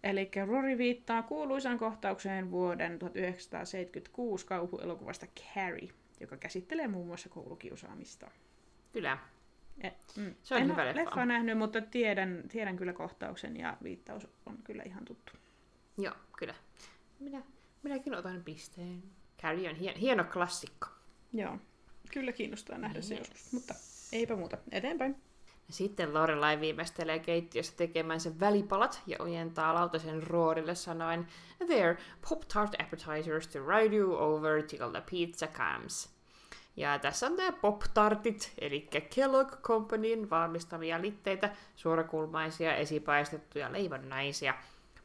Eli 0.04 0.30
Rory 0.46 0.78
viittaa 0.78 1.24
kuuluisaan 1.24 1.78
kohtaukseen 1.78 2.52
vuoden 2.52 3.00
1976 3.00 4.46
kauhuelokuvasta 4.46 5.26
Carrie, 5.28 5.90
joka 6.20 6.38
käsittelee 6.38 6.88
muun 6.88 7.08
muassa 7.08 7.30
koulukiusaamista. 7.30 8.32
Kyllä. 8.94 9.18
Et, 9.82 9.94
mm. 10.18 10.36
Se 10.44 10.56
on 10.56 10.62
en 10.62 10.68
hyvä 10.68 10.86
leffa. 10.86 11.02
leffaa 11.02 11.26
nähnyt, 11.26 11.58
mutta 11.58 11.82
tiedän, 11.82 12.44
tiedän 12.52 12.78
kyllä 12.78 12.94
kohtauksen 12.94 13.58
ja 13.58 13.78
viittaus 13.84 14.28
on 14.46 14.58
kyllä 14.64 14.84
ihan 14.84 15.06
tuttu. 15.06 15.34
Joo, 15.98 16.16
kyllä. 16.38 16.56
Minä, 17.20 17.42
minäkin 17.84 18.16
otan 18.16 18.44
pisteen. 18.44 19.04
Carrie 19.42 19.70
on 19.70 19.76
hien, 19.76 19.96
hieno 19.96 20.24
klassikko. 20.24 20.88
Joo, 21.34 21.58
kyllä 22.14 22.32
kiinnostaa 22.32 22.78
nähdä 22.78 23.02
se 23.02 23.14
Yes. 23.16 23.20
joskus, 23.20 23.54
mutta 23.54 23.74
eipä 24.12 24.36
muuta. 24.36 24.58
Eteenpäin. 24.72 25.16
Sitten 25.70 26.14
Lorelai 26.14 26.60
viimeistelee 26.60 27.20
keittiössä 27.20 27.74
tekemänsä 27.78 28.40
välipalat 28.40 29.02
ja 29.08 29.18
ojentaa 29.20 29.74
lautasen 29.74 30.24
Roorille 30.24 30.76
sanoen 30.76 31.28
There, 31.66 31.98
Pop-Tart 32.30 32.82
appetizers 32.82 33.48
to 33.48 33.60
ride 33.68 33.96
you 33.96 34.16
over 34.20 34.64
till 34.64 34.90
the 34.92 35.04
pizza 35.12 35.48
comes. 35.48 36.10
Ja 36.78 37.00
tässä 37.00 37.26
on 37.26 37.36
nämä 37.36 37.52
Pop-Tartit, 37.52 38.54
eli 38.58 38.88
Kellogg 39.16 39.52
Companyn 39.62 40.30
valmistamia 40.30 41.02
litteitä, 41.02 41.50
suorakulmaisia 41.76 42.76
esipaistettuja 42.76 43.72
leivonnaisia. 43.74 44.54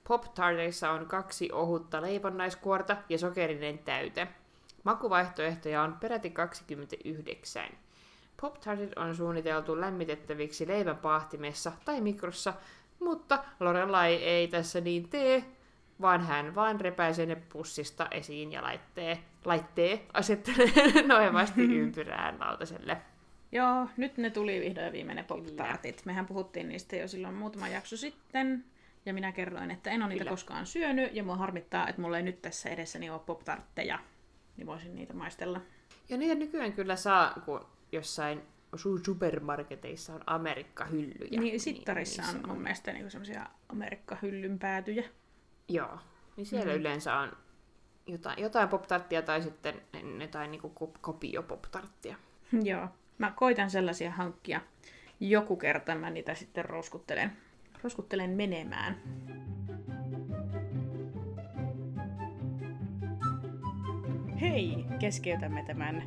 Pop-Tarteissa 0.08 0.90
on 0.90 1.06
kaksi 1.06 1.52
ohutta 1.52 2.02
leivonnaiskuorta 2.02 2.96
ja 3.08 3.18
sokerinen 3.18 3.78
täyte. 3.78 4.28
Makuvaihtoehtoja 4.84 5.82
on 5.82 5.96
peräti 6.00 6.30
29. 6.30 7.64
Pop-tartit 8.40 8.92
on 8.96 9.14
suunniteltu 9.16 9.80
lämmitettäviksi 9.80 10.68
leivänpaahtimessa 10.68 11.72
tai 11.84 12.00
mikrossa, 12.00 12.54
mutta 13.00 13.44
Lorelai 13.60 14.14
ei 14.14 14.48
tässä 14.48 14.80
niin 14.80 15.08
tee, 15.08 15.44
vaan 16.00 16.20
hän 16.26 16.54
vaan 16.54 16.80
repäisee 16.80 17.26
ne 17.26 17.36
pussista 17.36 18.08
esiin 18.10 18.52
ja 18.52 18.62
laittee, 18.62 19.18
laittee 19.44 20.06
asettelee 20.12 20.72
noivasti 21.06 21.62
ympyrään 21.80 22.40
lautaselle. 22.40 22.96
Joo, 23.52 23.88
nyt 23.96 24.16
ne 24.16 24.30
tuli 24.30 24.60
vihdoin 24.60 24.86
ja 24.86 24.92
viimein 24.92 25.16
ne 25.16 25.22
pop-tartit. 25.22 26.02
Mehän 26.04 26.26
puhuttiin 26.26 26.68
niistä 26.68 26.96
jo 26.96 27.08
silloin 27.08 27.34
muutama 27.34 27.68
jakso 27.68 27.96
sitten. 27.96 28.64
Ja 29.06 29.14
minä 29.14 29.32
kerroin, 29.32 29.70
että 29.70 29.90
en 29.90 30.02
ole 30.02 30.08
niitä 30.08 30.24
Kyllä. 30.24 30.30
koskaan 30.30 30.66
syönyt. 30.66 31.14
Ja 31.14 31.24
mua 31.24 31.36
harmittaa, 31.36 31.88
että 31.88 32.02
mulla 32.02 32.16
ei 32.16 32.22
nyt 32.22 32.42
tässä 32.42 32.68
edessäni 32.68 33.10
ole 33.10 33.20
pop-tartteja. 33.26 33.98
Niin 34.56 34.66
voisin 34.66 34.94
niitä 34.94 35.14
maistella. 35.14 35.60
Ja 36.08 36.16
niitä 36.16 36.34
nykyään 36.34 36.72
kyllä 36.72 36.96
saa, 36.96 37.34
kun 37.44 37.66
jossain 37.92 38.42
su- 38.76 39.04
supermarketeissa 39.04 40.14
on 40.14 40.20
Amerikka-hyllyjä. 40.26 41.40
Niin, 41.40 41.60
sittarissa 41.60 42.22
niissä 42.22 42.38
on 42.38 42.48
mun 42.48 42.62
mielestä 42.62 42.92
niinku 42.92 43.10
semmoisia 43.10 43.46
Amerikka-hyllyn 43.68 44.58
päätyjä. 44.58 45.04
Joo, 45.68 45.98
niin 46.36 46.46
siellä 46.46 46.64
Mhm. 46.66 46.74
mm. 46.74 46.80
yleensä 46.80 47.16
on 47.16 47.32
jotain, 48.06 48.42
jotain 48.42 48.68
pop-tarttia 48.68 49.22
tai 49.22 49.42
sitten 49.42 49.82
jotain 50.20 50.50
niin 50.50 50.60
kopio 51.00 51.42
pop-tarttia. 51.42 52.16
Joo. 52.70 52.88
Mä 53.18 53.32
koitan 53.36 53.70
sellaisia 53.70 54.10
hankkia. 54.10 54.60
Joku 55.20 55.56
kerta 55.56 55.94
mä 55.94 56.10
niitä 56.10 56.34
sitten 56.34 56.64
rouskuttelen, 56.64 57.32
rouskuttelen 57.82 58.30
menemään. 58.30 58.96
Hei! 64.40 64.84
Keskeytämme 65.00 65.64
tämän 65.64 66.02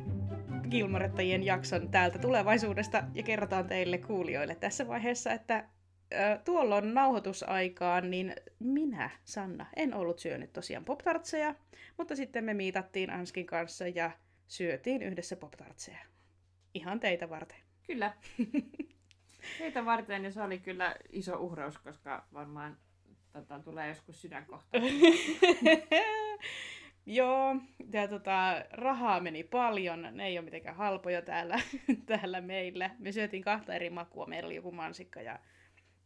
Gilmorettajien 0.70 1.42
jakson 1.42 1.90
täältä 1.90 2.18
tulevaisuudesta 2.18 3.04
ja 3.14 3.22
kerrotaan 3.22 3.66
teille 3.66 3.98
kuulijoille 3.98 4.54
tässä 4.54 4.88
vaiheessa, 4.88 5.32
että 5.32 5.68
ö, 6.12 6.38
tuolloin 6.44 6.94
nauhoitusaikaan, 6.94 8.10
niin 8.10 8.34
minä, 8.58 9.10
Sanna, 9.24 9.66
en 9.76 9.94
ollut 9.94 10.18
syönyt 10.18 10.52
tosiaan 10.52 10.84
poptartseja, 10.84 11.54
mutta 11.98 12.16
sitten 12.16 12.44
me 12.44 12.54
miitattiin 12.54 13.10
Anskin 13.10 13.46
kanssa 13.46 13.88
ja 13.88 14.10
syötiin 14.48 15.02
yhdessä 15.02 15.36
poptartseja. 15.36 15.98
Ihan 16.74 17.00
teitä 17.00 17.30
varten. 17.30 17.58
Kyllä. 17.86 18.12
Teitä 19.58 19.84
varten 19.84 20.24
ja 20.24 20.30
se 20.30 20.42
oli 20.42 20.58
kyllä 20.58 20.96
iso 21.12 21.36
uhraus, 21.36 21.78
koska 21.78 22.26
varmaan 22.32 22.76
tota, 23.32 23.60
tulee 23.60 23.88
joskus 23.88 24.22
sydänkohta. 24.22 24.78
Joo, 27.10 27.56
ja 27.92 28.08
tota, 28.08 28.64
rahaa 28.70 29.20
meni 29.20 29.44
paljon, 29.44 30.08
ne 30.12 30.26
ei 30.26 30.38
ole 30.38 30.44
mitenkään 30.44 30.76
halpoja 30.76 31.22
täällä, 31.22 31.60
täällä 32.06 32.40
meillä. 32.40 32.90
Me 32.98 33.12
syötiin 33.12 33.42
kahta 33.42 33.74
eri 33.74 33.90
makua, 33.90 34.26
meillä 34.26 34.46
oli 34.46 34.54
joku 34.54 34.72
mansikka 34.72 35.20
ja 35.20 35.38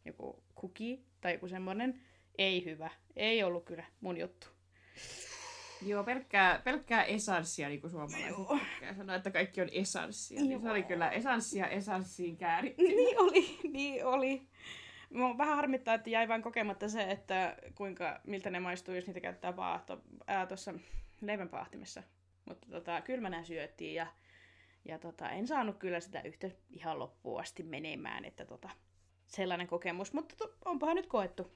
joku 0.05 0.43
kuki 0.55 1.05
tai 1.21 1.33
joku 1.33 1.47
semmonen. 1.47 2.01
Ei 2.37 2.65
hyvä, 2.65 2.89
ei 3.15 3.43
ollut 3.43 3.65
kyllä 3.65 3.83
mun 4.01 4.17
juttu. 4.17 4.47
Joo, 5.81 6.03
pelkkää, 6.03 6.61
pelkkää 6.63 7.03
esanssia, 7.03 7.69
niin 7.69 7.81
kuin 7.81 7.91
suomalaiset 7.91 8.97
sanoa, 8.97 9.15
että 9.15 9.31
kaikki 9.31 9.61
on 9.61 9.69
esanssia. 9.71 10.41
Niin 10.41 10.61
se 10.61 10.71
oli 10.71 10.83
kyllä 10.83 11.09
esanssia 11.09 11.67
esanssiin 11.67 12.37
kääritty. 12.37 12.83
Niin 12.83 13.19
oli, 13.19 13.59
niin 13.73 14.05
oli. 14.05 14.47
Mua 15.13 15.37
vähän 15.37 15.55
harmittaa, 15.55 15.93
että 15.93 16.09
jäi 16.09 16.27
vain 16.27 16.41
kokematta 16.41 16.89
se, 16.89 17.11
että 17.11 17.57
kuinka, 17.75 18.21
miltä 18.23 18.49
ne 18.49 18.59
maistuu, 18.59 18.95
jos 18.95 19.07
niitä 19.07 19.19
käyttää 19.19 19.53
paahto, 19.53 20.01
ää, 20.27 20.45
tuossa 20.45 20.73
leivänpaahtimessa. 21.21 22.03
Mutta 22.45 22.67
tota, 22.71 23.01
kyllä 23.01 23.21
mä 23.21 23.29
nää 23.29 23.43
syöttiin 23.43 23.95
ja, 23.95 24.07
ja 24.85 24.99
tota, 24.99 25.29
en 25.29 25.47
saanut 25.47 25.77
kyllä 25.77 25.99
sitä 25.99 26.21
yhtä 26.21 26.49
ihan 26.69 26.99
loppuun 26.99 27.39
asti 27.39 27.63
menemään, 27.63 28.25
että 28.25 28.45
tota, 28.45 28.69
sellainen 29.25 29.67
kokemus. 29.67 30.13
Mutta 30.13 30.35
to, 30.35 30.53
onpahan 30.65 30.95
nyt 30.95 31.07
koettu, 31.07 31.51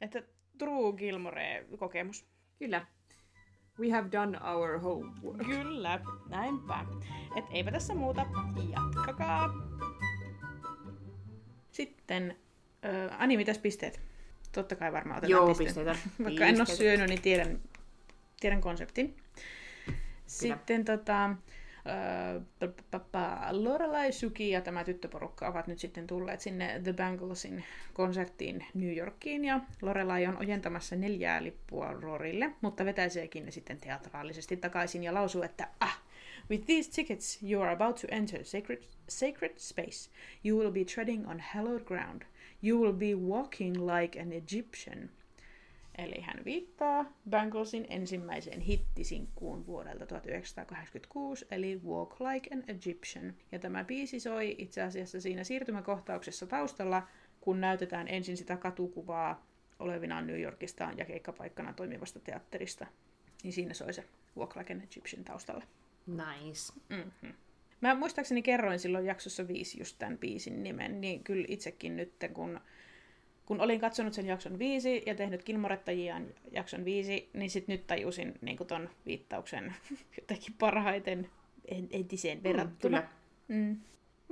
että 0.00 0.22
True 0.58 0.92
Gilmore-kokemus. 0.92 2.26
Kyllä. 2.58 2.86
We 3.78 3.90
have 3.90 4.08
done 4.12 4.38
our 4.52 4.78
homework. 4.78 5.46
Kyllä, 5.46 6.00
näinpä. 6.28 6.86
Et 7.36 7.44
eipä 7.50 7.70
tässä 7.70 7.94
muuta, 7.94 8.26
jatkakaa. 8.72 9.50
Sitten, 11.70 12.36
äh, 12.84 13.22
Ani, 13.22 13.36
mitäs 13.36 13.58
pisteet? 13.58 14.00
Totta 14.52 14.76
kai 14.76 14.92
varmaan 14.92 15.18
otetaan 15.18 15.30
Joo, 15.30 15.54
pisteet. 15.54 15.68
pisteitä. 15.68 15.96
Vaikka 16.24 16.46
en 16.46 16.56
ole 16.56 16.66
syönyt, 16.66 17.08
niin 17.08 17.22
tiedän, 17.22 17.60
tiedän 18.40 18.60
konseptin. 18.60 19.16
Sitten 20.26 20.84
tota, 20.84 21.30
pa- 22.60 23.00
pa- 23.12 23.48
Lorelai, 23.50 24.12
Suki 24.12 24.50
ja 24.50 24.60
tämä 24.60 24.84
tyttöporukka 24.84 25.48
ovat 25.48 25.66
nyt 25.66 25.78
sitten 25.78 26.06
tulleet 26.06 26.40
sinne 26.40 26.80
The 26.84 26.92
Banglesin 26.92 27.64
konserttiin 27.92 28.66
New 28.74 28.96
Yorkiin 28.96 29.44
ja 29.44 29.60
Lorelai 29.82 30.26
on 30.26 30.38
ojentamassa 30.38 30.96
neljää 30.96 31.42
lippua 31.42 31.92
Rorille, 31.92 32.50
mutta 32.60 32.84
vetäiseekin 32.84 33.44
ne 33.44 33.50
sitten 33.50 33.80
teatraalisesti 33.80 34.56
takaisin 34.56 35.04
ja 35.04 35.14
lausuu, 35.14 35.42
että 35.42 35.68
ah, 35.80 36.02
with 36.50 36.66
these 36.66 36.90
tickets 36.90 37.38
you 37.42 37.62
are 37.62 37.72
about 37.72 37.96
to 37.96 38.06
enter 38.10 38.44
sacred, 38.44 38.82
sacred 39.08 39.52
space. 39.56 40.10
You 40.44 40.58
will 40.58 40.72
be 40.72 40.84
treading 40.84 41.30
on 41.30 41.40
hallowed 41.40 41.84
ground. 41.84 42.22
You 42.62 42.80
will 42.80 42.92
be 42.92 43.14
walking 43.14 43.76
like 43.96 44.20
an 44.20 44.32
Egyptian. 44.32 45.10
Eli 45.98 46.20
hän 46.20 46.44
viittaa 46.44 47.04
Banglesin 47.30 47.86
ensimmäiseen 47.88 48.60
hittisinkkuun 48.60 49.66
vuodelta 49.66 50.06
1986, 50.06 51.46
eli 51.50 51.80
Walk 51.86 52.20
Like 52.20 52.54
an 52.54 52.64
Egyptian. 52.68 53.34
Ja 53.52 53.58
tämä 53.58 53.84
biisi 53.84 54.20
soi 54.20 54.54
itse 54.58 54.82
asiassa 54.82 55.20
siinä 55.20 55.44
siirtymäkohtauksessa 55.44 56.46
taustalla, 56.46 57.08
kun 57.40 57.60
näytetään 57.60 58.08
ensin 58.08 58.36
sitä 58.36 58.56
katukuvaa 58.56 59.46
olevinaan 59.78 60.26
New 60.26 60.40
Yorkista 60.40 60.90
ja 60.96 61.04
keikkapaikkana 61.04 61.72
toimivasta 61.72 62.20
teatterista. 62.20 62.86
Niin 63.42 63.52
siinä 63.52 63.74
soi 63.74 63.92
se 63.92 64.04
Walk 64.36 64.56
Like 64.56 64.72
an 64.72 64.82
Egyptian 64.82 65.24
taustalla. 65.24 65.64
Nice. 66.06 66.72
Mm-hmm. 66.88 67.32
Mä 67.80 67.94
muistaakseni 67.94 68.42
kerroin 68.42 68.78
silloin 68.78 69.06
jaksossa 69.06 69.48
viisi 69.48 69.78
just 69.80 69.96
tämän 69.98 70.18
biisin 70.18 70.62
nimen, 70.62 71.00
niin 71.00 71.24
kyllä 71.24 71.44
itsekin 71.48 71.96
nyt, 71.96 72.12
kun, 72.32 72.60
kun 73.46 73.60
olin 73.60 73.80
katsonut 73.80 74.12
sen 74.12 74.26
jakson 74.26 74.58
viisi 74.58 75.02
ja 75.06 75.14
tehnyt 75.14 75.44
Kilmorettajien 75.44 76.34
jakson 76.52 76.84
viisi, 76.84 77.30
niin 77.32 77.50
sitten 77.50 77.72
nyt 77.72 77.86
tajusin 77.86 78.34
niin 78.40 78.58
ton 78.66 78.90
viittauksen 79.06 79.74
jotenkin 80.20 80.54
parhaiten 80.58 81.30
en- 81.68 81.88
entiseen 81.90 82.42
verrattuna. 82.42 83.02
Kyllä. 83.02 83.08
Mm. 83.48 83.80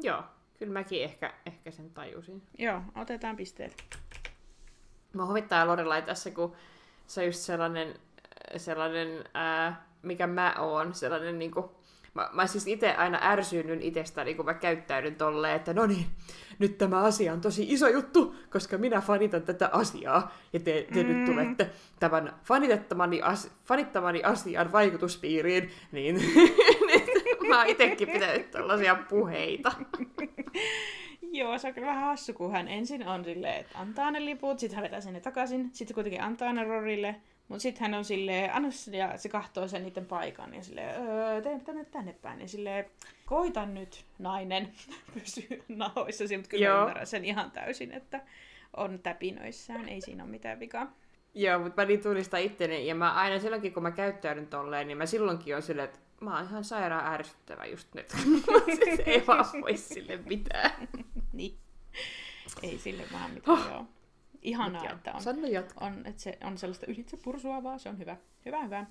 Joo, 0.02 0.22
kyllä 0.58 0.72
mäkin 0.72 1.02
ehkä, 1.02 1.34
ehkä 1.46 1.70
sen 1.70 1.90
tajusin. 1.90 2.42
Joo, 2.58 2.82
otetaan 2.94 3.36
pisteet. 3.36 3.84
Mä 5.12 5.26
huvittaa 5.26 5.66
Lorelai 5.66 6.02
tässä, 6.02 6.30
kun 6.30 6.56
se 7.06 7.20
on 7.20 7.26
just 7.26 7.40
sellainen 7.40 7.94
sellainen, 8.56 9.24
ää, 9.34 9.86
mikä 10.02 10.26
mä 10.26 10.54
oon, 10.58 10.94
sellainen 10.94 11.38
niinku, 11.38 11.74
mä, 12.16 12.30
mä 12.32 12.46
siis 12.46 12.66
itse 12.66 12.94
aina 12.94 13.18
ärsyynnyn 13.22 13.82
itsestäni, 13.82 14.34
kun 14.34 14.44
mä 14.44 14.54
käyttäydyn 14.54 15.14
tolleen, 15.14 15.56
että 15.56 15.74
no 15.74 15.86
niin, 15.86 16.06
nyt 16.58 16.78
tämä 16.78 17.02
asia 17.02 17.32
on 17.32 17.40
tosi 17.40 17.72
iso 17.72 17.88
juttu, 17.88 18.34
koska 18.50 18.78
minä 18.78 19.00
fanitan 19.00 19.42
tätä 19.42 19.70
asiaa, 19.72 20.34
ja 20.52 20.60
te, 20.60 20.86
te 20.94 21.02
mm. 21.02 21.08
nyt 21.08 21.24
tulette 21.24 21.70
tämän 22.00 22.32
fanitettamani, 22.44 23.22
as, 23.22 23.50
fanittamani 23.64 24.22
asian 24.22 24.72
vaikutuspiiriin, 24.72 25.70
niin 25.92 26.22
mä 27.48 27.58
oon 27.58 27.68
itsekin 27.68 28.08
pitänyt 28.08 28.50
tällaisia 28.50 28.94
puheita. 29.08 29.72
Joo, 31.32 31.58
se 31.58 31.68
on 31.68 31.74
kyllä 31.74 31.86
vähän 31.86 32.04
hassu, 32.04 32.32
kun 32.32 32.52
hän 32.52 32.68
ensin 32.68 33.08
on 33.08 33.24
silleen, 33.24 33.60
että 33.60 33.78
antaa 33.78 34.10
ne 34.10 34.24
liput, 34.24 34.58
sitten 34.58 34.76
hän 34.76 34.84
vetää 34.84 35.00
sinne 35.00 35.20
takaisin, 35.20 35.70
sitten 35.72 35.94
kuitenkin 35.94 36.22
antaa 36.22 36.52
ne 36.52 36.64
Rorille, 36.64 37.16
mutta 37.48 37.62
sitten 37.62 37.82
hän 37.82 37.94
on 37.94 38.04
silleen, 38.04 38.54
anna 38.54 38.68
ja 38.92 39.18
se 39.18 39.28
kahtoo 39.28 39.68
sen 39.68 39.82
niiden 39.82 40.06
paikan 40.06 40.54
ja 40.54 40.62
silleen, 40.62 41.08
öö, 41.08 41.42
tee 41.42 41.60
tänne 41.64 41.84
tänne 41.84 42.12
päin. 42.12 42.40
Ja 42.40 42.48
silleen, 42.48 42.84
koita 43.26 43.66
nyt 43.66 44.04
nainen 44.18 44.72
pysyä 45.14 45.56
nahoissasi, 45.68 46.36
mutta 46.36 46.50
kyllä 46.50 46.66
Joo. 46.66 46.80
ymmärrän 46.80 47.06
sen 47.06 47.24
ihan 47.24 47.50
täysin, 47.50 47.92
että 47.92 48.20
on 48.76 48.98
täpinöissään, 49.02 49.88
ei 49.88 50.00
siinä 50.00 50.22
ole 50.22 50.30
mitään 50.30 50.60
vikaa. 50.60 50.92
Joo, 51.34 51.58
mutta 51.58 51.82
mä 51.82 51.88
niin 51.88 52.02
tunnistan 52.02 52.40
itteni, 52.40 52.86
ja 52.86 52.94
mä 52.94 53.12
aina 53.12 53.38
silloinkin, 53.38 53.72
kun 53.72 53.82
mä 53.82 53.90
käyttäydyn 53.90 54.46
tolleen, 54.46 54.86
niin 54.86 54.98
mä 54.98 55.06
silloinkin 55.06 55.56
on 55.56 55.62
silleen, 55.62 55.88
että 55.88 55.98
mä 56.20 56.36
oon 56.36 56.46
ihan 56.46 56.64
sairaan 56.64 57.14
ärsyttävä 57.14 57.66
just 57.66 57.94
nyt. 57.94 58.08
siis 58.84 59.00
ei 59.06 59.26
vaan 59.26 59.44
voi 59.60 59.76
sille 59.76 60.16
mitään. 60.16 60.88
niin. 61.32 61.58
Ei 62.62 62.78
sille 62.78 63.02
vaan 63.12 63.30
mitään, 63.30 63.58
oh. 63.58 63.68
joo. 63.68 63.86
Ihanaa, 64.42 64.90
että 64.90 65.12
on, 65.12 65.22
on, 65.80 66.06
että 66.06 66.22
se 66.22 66.38
on 66.44 66.58
sellaista 66.58 66.86
ylitse 66.86 67.16
pursuavaa, 67.16 67.78
se 67.78 67.88
on 67.88 67.98
hyvä. 67.98 68.16
Hyvä, 68.44 68.64
hyvä. 68.64 68.86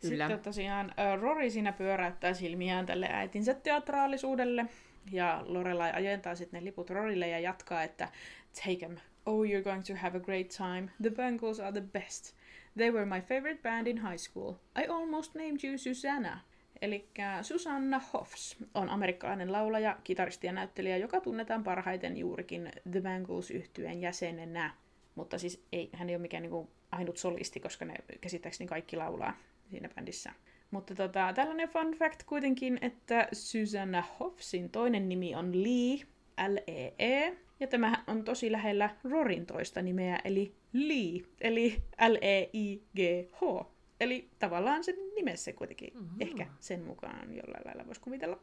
Kyllä. 0.00 0.24
Sitten 0.24 0.44
tosiaan 0.44 0.92
Rory 1.20 1.50
siinä 1.50 1.72
pyöräyttää 1.72 2.34
silmiään 2.34 2.86
tälle 2.86 3.08
äitinsä 3.10 3.54
teatraalisuudelle. 3.54 4.66
Ja 5.12 5.44
Lorelai 5.46 5.92
ajentaa 5.92 6.34
sitten 6.34 6.60
ne 6.60 6.64
liput 6.64 6.90
Rorille 6.90 7.28
ja 7.28 7.38
jatkaa, 7.38 7.82
että 7.82 8.08
take 8.54 8.76
them. 8.76 8.96
Oh, 9.26 9.44
you're 9.44 9.64
going 9.64 9.84
to 9.84 9.94
have 9.96 10.18
a 10.18 10.20
great 10.20 10.48
time. 10.48 10.90
The 11.02 11.10
Bengals 11.10 11.60
are 11.60 11.72
the 11.72 11.88
best. 11.92 12.34
They 12.76 12.90
were 12.90 13.04
my 13.04 13.20
favorite 13.20 13.62
band 13.62 13.86
in 13.86 13.98
high 13.98 14.16
school. 14.16 14.52
I 14.78 14.86
almost 14.88 15.34
named 15.34 15.64
you 15.64 15.78
Susanna. 15.78 16.40
Eli 16.82 17.08
Susanna 17.42 18.00
Hoffs 18.12 18.56
on 18.74 18.90
amerikkalainen 18.90 19.52
laulaja, 19.52 19.98
kitaristi 20.04 20.46
ja 20.46 20.52
näyttelijä, 20.52 20.96
joka 20.96 21.20
tunnetaan 21.20 21.64
parhaiten 21.64 22.16
juurikin 22.16 22.70
The 22.90 23.00
Bangles 23.00 23.50
yhtyeen 23.50 24.00
jäsenenä. 24.00 24.74
Mutta 25.14 25.38
siis 25.38 25.64
ei, 25.72 25.90
hän 25.92 26.08
ei 26.08 26.14
ole 26.14 26.22
mikään 26.22 26.42
niin 26.42 26.68
ainut 26.92 27.16
solisti, 27.16 27.60
koska 27.60 27.84
ne 27.84 27.94
käsittääkseni 28.20 28.68
kaikki 28.68 28.96
laulaa 28.96 29.36
siinä 29.70 29.88
bändissä. 29.88 30.32
Mutta 30.70 30.94
tota, 30.94 31.32
tällainen 31.34 31.68
fun 31.68 31.94
fact 31.94 32.22
kuitenkin, 32.22 32.78
että 32.80 33.28
Susanna 33.32 34.04
Hoffsin 34.20 34.70
toinen 34.70 35.08
nimi 35.08 35.34
on 35.34 35.62
Lee, 35.62 36.06
L-E-E, 36.48 37.26
e, 37.26 37.36
ja 37.60 37.66
tämä 37.66 38.04
on 38.06 38.24
tosi 38.24 38.52
lähellä 38.52 38.90
Rorin 39.04 39.46
toista 39.46 39.82
nimeä, 39.82 40.18
eli 40.24 40.54
Lee, 40.72 41.22
eli 41.40 41.82
L-E-I-G-H. 42.08 43.66
Eli 44.00 44.28
tavallaan 44.38 44.84
sen 44.84 44.96
nimessä 45.24 45.52
kuitenkin 45.52 45.90
mm-hmm. 45.94 46.20
ehkä 46.20 46.46
sen 46.60 46.84
mukaan 46.84 47.34
jollain 47.34 47.62
lailla 47.64 47.86
voisi 47.86 48.00
kuvitella. 48.00 48.38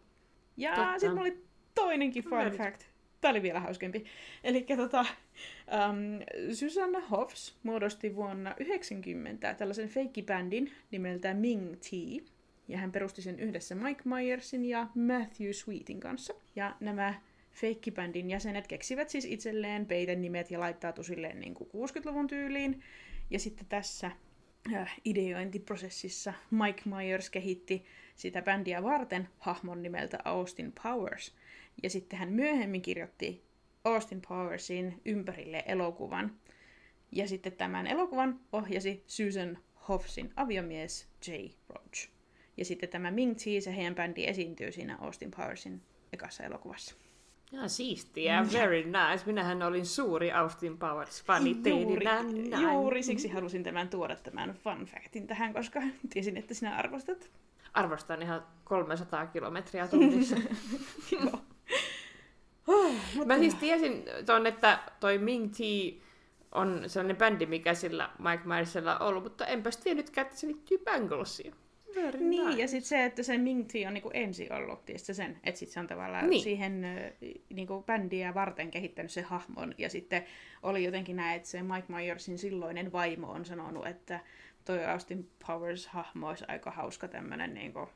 Ja 0.57 0.93
sitten 0.97 1.19
oli 1.19 1.43
toinenkin 1.75 2.23
fun 2.23 2.37
Right. 2.43 2.57
fact. 2.57 2.83
Tämä 3.21 3.31
oli 3.31 3.41
vielä 3.41 3.59
hauskempi. 3.59 4.05
Eli 4.43 4.65
tota, 4.77 4.99
um, 5.01 6.25
Susanna 6.53 6.99
Hoffs 6.99 7.57
muodosti 7.63 8.15
vuonna 8.15 8.55
90 8.59 9.53
tällaisen 9.53 9.89
feikkibändin 9.89 10.71
nimeltä 10.91 11.33
Ming 11.33 11.75
T. 11.75 11.85
Ja 12.67 12.77
hän 12.77 12.91
perusti 12.91 13.21
sen 13.21 13.39
yhdessä 13.39 13.75
Mike 13.75 14.01
Myersin 14.05 14.65
ja 14.65 14.87
Matthew 14.95 15.51
Sweetin 15.51 15.99
kanssa. 15.99 16.33
Ja 16.55 16.75
nämä 16.79 17.13
feikkibändin 17.51 18.29
jäsenet 18.29 18.67
keksivät 18.67 19.09
siis 19.09 19.25
itselleen 19.25 19.85
peiten 19.85 20.21
nimet 20.21 20.51
ja 20.51 20.59
laittautu 20.59 21.03
silleen 21.03 21.39
niin 21.39 21.53
kuin 21.53 21.69
60-luvun 21.69 22.27
tyyliin. 22.27 22.83
Ja 23.29 23.39
sitten 23.39 23.65
tässä 23.69 24.11
ideointiprosessissa 25.05 26.33
Mike 26.51 26.81
Myers 26.85 27.29
kehitti 27.29 27.85
sitä 28.15 28.41
bändiä 28.41 28.83
varten 28.83 29.29
hahmon 29.39 29.83
nimeltä 29.83 30.17
Austin 30.25 30.73
Powers. 30.83 31.35
Ja 31.83 31.89
sitten 31.89 32.19
hän 32.19 32.29
myöhemmin 32.29 32.81
kirjoitti 32.81 33.43
Austin 33.83 34.21
Powersin 34.27 35.01
ympärille 35.05 35.63
elokuvan. 35.65 36.39
Ja 37.11 37.27
sitten 37.27 37.51
tämän 37.51 37.87
elokuvan 37.87 38.39
ohjasi 38.53 39.03
Susan 39.07 39.57
Hoffsin 39.87 40.33
aviomies 40.35 41.07
Jay 41.27 41.49
Roach. 41.69 42.09
Ja 42.57 42.65
sitten 42.65 42.89
tämä 42.89 43.11
Ming 43.11 43.35
Chi, 43.35 43.61
se 43.61 43.75
heidän 43.75 43.95
bändi 43.95 44.25
esiintyy 44.25 44.71
siinä 44.71 44.97
Austin 44.97 45.31
Powersin 45.31 45.81
ekassa 46.13 46.43
elokuvassa. 46.43 46.95
Ja 47.51 47.67
siistiä, 47.67 48.45
very 48.53 48.83
nice. 48.83 49.25
Minähän 49.25 49.63
olin 49.63 49.85
suuri 49.85 50.31
Austin 50.31 50.77
Powers-fani 50.77 51.69
juuri, 51.69 52.05
juuri 52.61 53.03
siksi 53.03 53.27
halusin 53.27 53.63
tämän 53.63 53.89
tuoda 53.89 54.15
tämän 54.15 54.53
fun 54.53 54.85
factin 54.85 55.27
tähän, 55.27 55.53
koska 55.53 55.81
tiesin, 56.13 56.37
että 56.37 56.53
sinä 56.53 56.75
arvostat. 56.75 57.31
Arvostan 57.73 58.21
ihan 58.21 58.43
300 58.63 59.27
kilometriä 59.27 59.87
tunnissa. 59.87 60.35
Joo. 61.11 61.41
Mä 63.25 63.37
siis 63.37 63.55
tiesin 63.55 64.03
ton, 64.25 64.47
että 64.47 64.79
toi 64.99 65.17
Ming 65.17 65.51
T 65.51 65.59
on 66.51 66.83
sellainen 66.87 67.17
bändi, 67.17 67.45
mikä 67.45 67.73
sillä 67.73 68.09
Mike 68.19 68.43
Myersilla 68.45 68.97
on 68.97 69.07
ollut, 69.07 69.23
mutta 69.23 69.45
enpäs 69.45 69.77
tiennytkään, 69.77 70.27
että 70.27 70.39
se 70.39 70.47
liittyy 70.47 70.77
Banglesiin. 70.77 71.53
Very 71.95 72.19
niin, 72.19 72.47
nice. 72.47 72.61
ja 72.61 72.67
sitten 72.67 72.87
se, 72.87 73.05
että 73.05 73.23
se 73.23 73.37
Ming 73.37 73.67
T 73.67 73.71
on 73.87 73.93
niinku 73.93 74.11
ensi 74.13 74.49
ollut, 74.51 74.85
tietysti 74.85 75.13
sen, 75.13 75.39
että 75.43 75.59
sit 75.59 75.69
se 75.69 75.79
on 75.79 75.87
tavallaan 75.87 76.29
niin. 76.29 76.43
siihen 76.43 76.81
niinku 77.49 77.83
bändiä 77.83 78.33
varten 78.33 78.71
kehittänyt 78.71 79.11
se 79.11 79.21
hahmon, 79.21 79.75
ja 79.77 79.89
sitten 79.89 80.25
oli 80.63 80.83
jotenkin 80.83 81.15
näin, 81.15 81.37
että 81.37 81.49
se 81.49 81.63
Mike 81.63 81.93
Myersin 81.93 82.37
silloinen 82.37 82.91
vaimo 82.91 83.31
on 83.31 83.45
sanonut, 83.45 83.87
että 83.87 84.19
toi 84.65 84.85
Austin 84.85 85.29
Powers-hahmo 85.47 86.27
olisi 86.27 86.45
aika 86.47 86.71
hauska 86.71 87.07
tämmöinen 87.07 87.53
niinku 87.53 87.89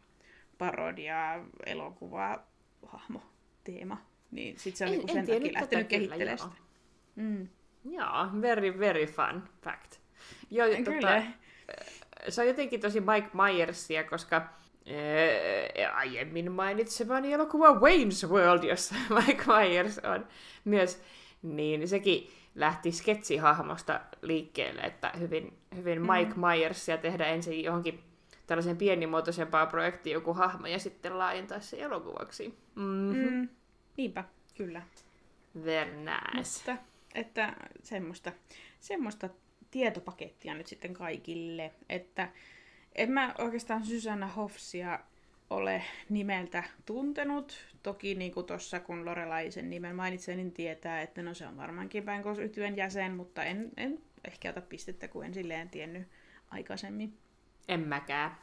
parodia, 0.57 1.45
elokuva, 1.65 2.43
hahmo, 2.85 3.21
teema. 3.63 4.05
Niin 4.31 4.59
sit 4.59 4.75
se 4.75 4.85
on 4.85 4.91
en, 4.91 4.97
niinku 4.97 5.13
sen 5.13 5.27
takia 5.27 5.53
lähtenyt 5.53 5.87
kehittelemään 5.87 6.37
sitä. 6.37 6.55
Mm. 7.15 7.47
Joo, 7.85 8.41
very, 8.41 8.79
very 8.79 9.05
fun 9.05 9.43
fact. 9.61 9.95
Jo, 10.51 10.65
tota, 10.83 11.23
se 12.29 12.41
on 12.41 12.47
jotenkin 12.47 12.79
tosi 12.79 13.01
Mike 13.01 13.29
Myersia, 13.33 14.03
koska 14.03 14.35
ää, 14.35 15.95
aiemmin 15.95 16.51
mainitsemani 16.51 17.33
elokuva 17.33 17.73
Wayne's 17.73 18.29
World, 18.29 18.63
jossa 18.63 18.95
Mike 19.25 19.43
Myers 19.47 19.99
on 19.99 20.27
myös, 20.65 21.03
niin 21.41 21.87
sekin 21.87 22.29
lähti 22.55 22.91
sketsihahmosta 22.91 24.01
liikkeelle, 24.21 24.81
että 24.81 25.11
hyvin, 25.19 25.57
hyvin 25.75 26.01
mm. 26.01 26.07
Mike 26.11 26.33
Myersia 26.35 26.97
tehdä 26.97 27.25
ensin 27.25 27.63
johonkin 27.63 28.03
tällaisen 28.47 28.77
pienimuotoisempaa 28.77 29.65
projektiin 29.65 30.13
joku 30.13 30.33
hahmo 30.33 30.67
ja 30.67 30.79
sitten 30.79 31.19
laajentaa 31.19 31.59
se 31.59 31.81
elokuvaksi. 31.81 32.57
Mm-hmm. 32.75 33.33
Mm. 33.33 33.49
Niinpä, 33.97 34.23
kyllä. 34.57 34.81
Very 35.65 35.91
nice. 35.95 36.57
Mutta, 36.57 36.83
että 37.15 37.55
semmoista, 37.83 38.31
semmoista 38.79 39.29
tietopakettia 39.73 40.53
nyt 40.53 40.67
sitten 40.67 40.93
kaikille, 40.93 41.71
että 41.89 42.29
en 42.95 43.11
mä 43.11 43.35
oikeastaan 43.37 43.85
Susanna 43.85 44.27
Hoffsia 44.27 44.99
ole 45.49 45.83
nimeltä 46.09 46.63
tuntenut. 46.85 47.57
Toki 47.83 48.15
niin 48.15 48.31
kuin 48.31 48.45
tuossa 48.45 48.79
kun 48.79 49.05
Lorelaisen 49.05 49.69
nimen 49.69 49.95
mainitsen, 49.95 50.37
niin 50.37 50.51
tietää, 50.51 51.01
että 51.01 51.21
no 51.21 51.33
se 51.33 51.47
on 51.47 51.57
varmaankin 51.57 52.03
Bangles 52.03 52.37
yhtyön 52.37 52.77
jäsen, 52.77 53.15
mutta 53.15 53.43
en, 53.43 53.71
en 53.77 53.99
ehkä 54.27 54.49
ota 54.49 54.61
pistettä, 54.61 55.07
kun 55.07 55.25
en 55.25 55.33
silleen 55.33 55.69
tiennyt 55.69 56.07
aikaisemmin. 56.49 57.17
En 57.67 57.79
mäkään. 57.79 58.37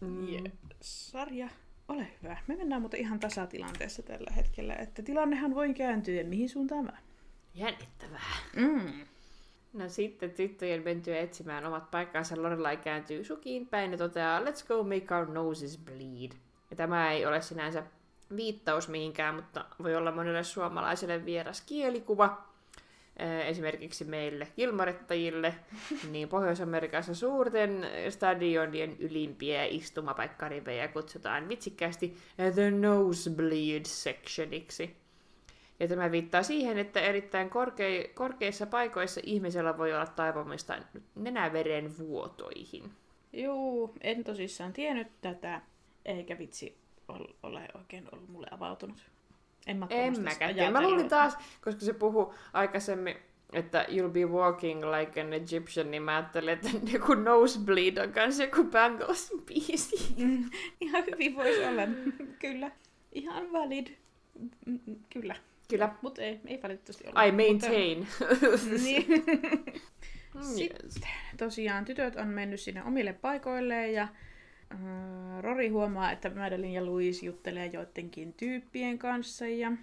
Mm. 0.00 0.28
Yeah. 0.28 0.44
Sarja, 0.80 1.48
ole 1.88 2.08
hyvä. 2.22 2.36
Me 2.46 2.56
mennään 2.56 2.82
mutta 2.82 2.96
ihan 2.96 3.20
tasatilanteessa 3.20 4.02
tällä 4.02 4.30
hetkellä, 4.36 4.74
että 4.74 5.02
tilannehan 5.02 5.54
voi 5.54 5.74
kääntyä 5.74 6.24
mihin 6.24 6.48
suuntaan 6.48 6.86
vaan. 6.86 7.02
Jännittävää. 7.54 8.36
Mm. 8.56 9.06
No 9.76 9.88
sitten 9.88 10.30
tyttöjen 10.30 10.82
mentyä 10.84 11.18
etsimään 11.18 11.66
omat 11.66 11.90
paikkansa 11.90 12.42
Lorelai 12.42 12.76
kääntyy 12.76 13.24
sukiin 13.24 13.66
päin 13.66 13.92
ja 13.92 13.98
toteaa 13.98 14.40
Let's 14.40 14.66
go 14.68 14.82
make 14.82 15.14
our 15.14 15.30
noses 15.30 15.78
bleed. 15.78 16.32
Ja 16.70 16.76
tämä 16.76 17.12
ei 17.12 17.26
ole 17.26 17.40
sinänsä 17.40 17.82
viittaus 18.36 18.88
mihinkään, 18.88 19.34
mutta 19.34 19.64
voi 19.82 19.96
olla 19.96 20.12
monelle 20.12 20.44
suomalaiselle 20.44 21.24
vieras 21.24 21.60
kielikuva. 21.60 22.46
Esimerkiksi 23.46 24.04
meille 24.04 24.48
kilmarettajille, 24.56 25.54
niin 26.12 26.28
Pohjois-Amerikassa 26.28 27.14
suurten 27.14 27.86
stadionien 28.10 28.96
ylimpiä 28.98 29.64
istumapaikkarivejä 29.64 30.88
kutsutaan 30.88 31.48
vitsikkäästi 31.48 32.16
The 32.54 32.70
Nosebleed 32.70 33.84
Sectioniksi. 33.84 34.96
Ja 35.80 35.88
tämä 35.88 36.10
viittaa 36.10 36.42
siihen, 36.42 36.78
että 36.78 37.00
erittäin 37.00 37.50
korke- 37.50 38.08
korkeissa 38.14 38.66
paikoissa 38.66 39.20
ihmisellä 39.24 39.78
voi 39.78 39.94
olla 39.94 40.06
taipumista 40.06 40.74
nenäveren 41.14 41.98
vuotoihin. 41.98 42.90
Juu, 43.32 43.94
en 44.00 44.24
tosissaan 44.24 44.72
tiennyt 44.72 45.08
tätä, 45.20 45.60
eikä 46.04 46.38
vitsi 46.38 46.78
ole 47.42 47.68
oikein 47.74 48.08
ollut 48.12 48.28
mulle 48.28 48.46
avautunut. 48.50 48.96
En, 49.66 49.86
en 49.90 50.22
mäkään. 50.22 50.72
Mä 50.72 50.82
luulin 50.82 51.08
taas, 51.08 51.36
koska 51.60 51.80
se 51.80 51.92
puhu 51.92 52.34
aikaisemmin, 52.52 53.16
että 53.52 53.86
you'll 53.88 54.10
be 54.10 54.24
walking 54.24 54.84
like 54.84 55.20
an 55.20 55.32
Egyptian, 55.32 55.90
niin 55.90 56.02
mä 56.02 56.16
ajattelin, 56.16 56.48
että 56.48 56.68
joku 56.92 57.14
nosebleed 57.14 57.96
on 57.96 58.12
kanssa 58.12 58.44
joku 58.44 58.64
Banglesin 58.64 59.42
biisi. 59.42 59.96
Mm, 60.24 60.50
ihan 60.80 61.04
hyvin 61.12 61.36
voisi 61.36 61.64
olla. 61.64 61.82
Kyllä. 62.38 62.70
Ihan 63.12 63.52
valid. 63.52 63.86
Mm, 64.66 64.80
mm, 64.86 64.96
kyllä. 65.12 65.36
Kyllä. 65.68 65.94
Mutta 66.02 66.22
ei, 66.22 66.40
ei 66.46 66.62
valitettavasti 66.62 67.04
ole. 67.08 67.28
I 67.28 67.32
maintain. 67.32 67.98
Mutta... 67.98 68.74
niin. 68.84 69.06
Sitten 70.56 70.90
tosiaan 71.36 71.84
tytöt 71.84 72.16
on 72.16 72.28
mennyt 72.28 72.60
sinne 72.60 72.82
omille 72.82 73.12
paikoilleen 73.12 73.92
ja 73.92 74.02
äh, 74.02 74.78
Rory 75.40 75.68
huomaa, 75.68 76.12
että 76.12 76.30
Madeline 76.30 76.72
ja 76.72 76.86
Louise 76.86 77.26
juttelee 77.26 77.66
joidenkin 77.66 78.32
tyyppien 78.32 78.98
kanssa 78.98 79.46
ja 79.46 79.68
äh, 79.68 79.76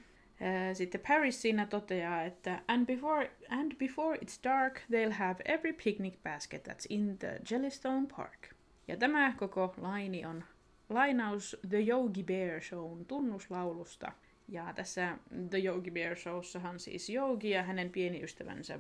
sitten 0.73 1.01
Paris 1.07 1.41
siinä 1.41 1.65
toteaa, 1.65 2.23
että 2.23 2.61
and 2.67 2.85
before, 2.85 3.31
and 3.49 3.75
before 3.75 4.17
it's 4.17 4.39
dark, 4.43 4.79
they'll 4.79 5.13
have 5.13 5.35
every 5.45 5.73
picnic 5.73 6.13
basket 6.23 6.67
that's 6.67 6.85
in 6.89 7.17
the 7.17 7.39
Jellystone 7.51 8.07
Park. 8.17 8.47
Ja 8.87 8.97
tämä 8.97 9.33
koko 9.37 9.73
laini 9.77 10.25
on 10.25 10.43
lainaus 10.89 11.57
The 11.69 11.79
Yogi 11.87 12.23
Bear 12.23 12.61
Shown 12.61 13.05
tunnuslaulusta. 13.05 14.11
Ja 14.47 14.73
tässä 14.75 15.17
The 15.49 15.59
Yogi 15.65 15.91
Bear 15.91 16.15
Showssahan 16.15 16.79
siis 16.79 17.09
Yogi 17.09 17.49
ja 17.49 17.63
hänen 17.63 17.89
pieni 17.89 18.23
ystävänsä 18.23 18.79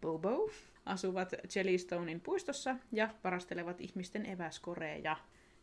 Bobo 0.00 0.50
asuvat 0.86 1.32
Jellystonein 1.56 2.20
puistossa 2.20 2.76
ja 2.92 3.14
varastelevat 3.24 3.80
ihmisten 3.80 4.26
eväskoreja. 4.26 5.16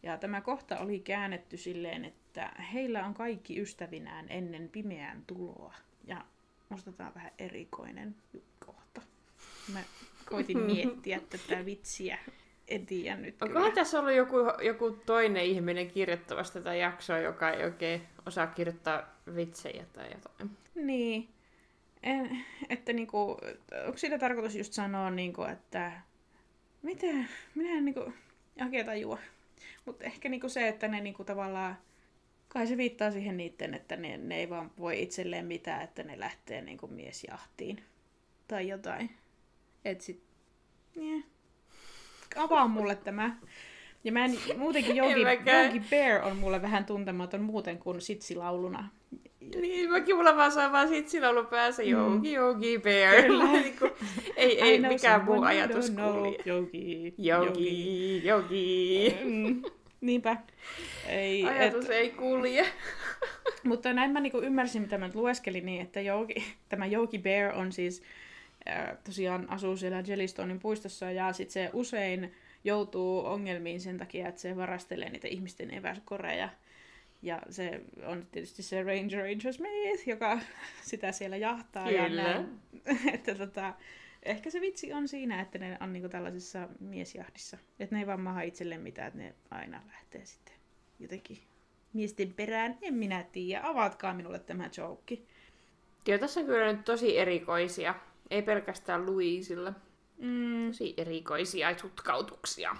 Ja 0.03 0.17
tämä 0.17 0.41
kohta 0.41 0.79
oli 0.79 0.99
käännetty 0.99 1.57
silleen, 1.57 2.05
että 2.05 2.51
heillä 2.73 3.05
on 3.05 3.13
kaikki 3.13 3.61
ystävinään 3.61 4.25
ennen 4.29 4.69
pimeän 4.69 5.23
tuloa. 5.27 5.73
Ja 6.03 6.25
musta 6.69 6.91
tämä 6.91 7.09
on 7.09 7.15
vähän 7.15 7.31
erikoinen 7.37 8.15
kohta. 8.65 9.01
Mä 9.73 9.83
koitin 10.29 10.59
miettiä 10.59 11.19
tätä 11.29 11.65
vitsiä. 11.65 12.19
En 12.67 12.85
tiedä 12.85 13.17
nyt 13.17 13.41
Onkohan 13.41 13.63
kyllä. 13.63 13.75
tässä 13.75 13.99
ollut 13.99 14.13
joku, 14.13 14.35
joku 14.61 14.91
toinen 15.05 15.45
ihminen 15.45 15.91
kirjoittavasta 15.91 16.59
tätä 16.59 16.75
jaksoa, 16.75 17.19
joka 17.19 17.51
ei 17.51 17.63
oikein 17.63 18.01
osaa 18.25 18.47
kirjoittaa 18.47 19.15
vitsejä 19.35 19.85
tai 19.93 20.05
jotain? 20.13 20.57
Niin. 20.75 21.29
En, 22.03 22.45
että 22.69 22.93
niinku, 22.93 23.37
onko 23.85 23.97
siitä 23.97 24.17
tarkoitus 24.17 24.55
just 24.55 24.73
sanoa, 24.73 25.09
niinku, 25.09 25.43
että 25.43 25.91
mitä, 26.81 27.07
minä 27.55 27.77
en 27.77 27.85
niinku, 27.85 28.13
oikein 28.61 28.85
tajua. 28.85 29.19
Mutta 29.85 30.05
ehkä 30.05 30.29
niinku 30.29 30.49
se, 30.49 30.67
että 30.67 30.87
ne 30.87 31.01
niinku 31.01 31.23
tavallaan, 31.23 31.77
kai 32.47 32.67
se 32.67 32.77
viittaa 32.77 33.11
siihen 33.11 33.37
niiden, 33.37 33.73
että 33.73 33.95
ne, 33.95 34.17
ne 34.17 34.35
ei 34.39 34.49
vaan 34.49 34.71
voi 34.79 35.01
itselleen 35.01 35.45
mitään, 35.45 35.81
että 35.81 36.03
ne 36.03 36.19
lähtee 36.19 36.61
niinku 36.61 36.87
miesjahtiin. 36.87 37.83
Tai 38.47 38.67
jotain. 38.67 39.09
Et 39.85 40.01
sit, 40.01 40.23
yeah. 40.97 41.23
Avaa 42.37 42.67
mulle 42.67 42.95
tämä. 42.95 43.35
Ja 44.03 44.11
mä 44.11 44.25
en, 44.25 44.37
muutenkin 44.57 44.97
Yogi, 44.97 45.21
Yogi 45.21 45.81
Bear 45.89 46.21
on 46.21 46.37
mulle 46.37 46.61
vähän 46.61 46.85
tuntematon 46.85 47.41
muuten 47.41 47.77
kuin 47.77 48.01
sitsilauluna. 48.01 48.89
Niin, 49.61 49.91
mäkin 49.91 50.15
mulla 50.15 50.35
vaan 50.35 50.51
saa 50.51 50.71
vaan 50.71 50.87
sitsilaulu 50.87 51.43
päässä, 51.43 51.83
Yogi, 51.83 52.29
mm. 52.29 52.35
Yogi 52.35 52.79
Bear. 52.79 53.23
Kyllä. 53.23 53.43
Niinku, 53.61 53.89
ei, 54.35 54.61
ei 54.61 54.79
mikään 54.79 55.25
muu 55.25 55.41
ajatus 55.41 55.89
kulje. 55.89 56.37
Yogi, 56.45 57.13
Yogi, 57.17 58.21
Yogi. 58.27 59.17
Mm. 59.23 59.61
Niinpä. 60.01 60.37
Ei, 61.07 61.45
Ajatus 61.45 61.85
et... 61.85 61.91
ei 61.91 62.09
kulje. 62.09 62.65
Mutta 63.63 63.93
näin 63.93 64.11
mä 64.11 64.19
niinku 64.19 64.37
ymmärsin, 64.37 64.81
mitä 64.81 64.97
mä 64.97 65.09
lueskelin, 65.13 65.65
niin 65.65 65.81
että 65.81 66.01
Yogi, 66.01 66.43
tämä 66.69 66.85
Yogi 66.85 67.19
Bear 67.19 67.55
on 67.55 67.71
siis 67.71 68.03
tosiaan 69.03 69.49
asuu 69.49 69.77
siellä 69.77 70.03
Jellystonein 70.07 70.59
puistossa 70.59 71.11
ja 71.11 71.33
sit 71.33 71.49
se 71.49 71.69
usein 71.73 72.33
joutuu 72.63 73.25
ongelmiin 73.25 73.81
sen 73.81 73.97
takia, 73.97 74.27
että 74.27 74.41
se 74.41 74.55
varastelee 74.55 75.09
niitä 75.09 75.27
ihmisten 75.27 75.73
eväskoreja. 75.73 76.49
Ja 77.21 77.41
se 77.49 77.81
on 78.05 78.27
tietysti 78.31 78.63
se 78.63 78.83
Ranger 78.83 79.19
Ranger 79.19 79.53
Smith, 79.53 80.07
joka 80.07 80.39
sitä 80.89 81.11
siellä 81.11 81.37
jahtaa. 81.37 81.87
Kyllä. 81.87 82.01
Ja 82.01 82.09
näin, 82.09 82.59
että 83.13 83.35
tota, 83.35 83.73
ehkä 84.23 84.49
se 84.49 84.61
vitsi 84.61 84.93
on 84.93 85.07
siinä, 85.07 85.41
että 85.41 85.59
ne 85.59 85.77
on 85.79 85.93
niinku 85.93 86.09
tällaisessa 86.09 86.69
miesjahdissa. 86.79 87.57
Että 87.79 87.95
ne 87.95 88.01
ei 88.01 88.07
vaan 88.07 88.21
maha 88.21 88.41
itselleen 88.41 88.81
mitään, 88.81 89.07
että 89.07 89.19
ne 89.19 89.33
aina 89.51 89.81
lähtee 89.87 90.25
sitten 90.25 90.53
jotenkin 90.99 91.37
miesten 91.93 92.33
perään. 92.33 92.77
En 92.81 92.93
minä 92.93 93.25
tiedä. 93.31 93.61
Avatkaa 93.63 94.13
minulle 94.13 94.39
tämä 94.39 94.69
joke. 94.77 95.17
Joo, 96.07 96.17
tässä 96.17 96.39
on 96.39 96.45
kyllä 96.45 96.73
nyt 96.73 96.85
tosi 96.85 97.17
erikoisia. 97.17 97.95
Ei 98.29 98.41
pelkästään 98.41 99.05
Louisilla. 99.05 99.73
Mm. 100.17 100.67
Tosi 100.67 100.93
erikoisia 100.97 101.75
tutkautuksia. 101.75 102.75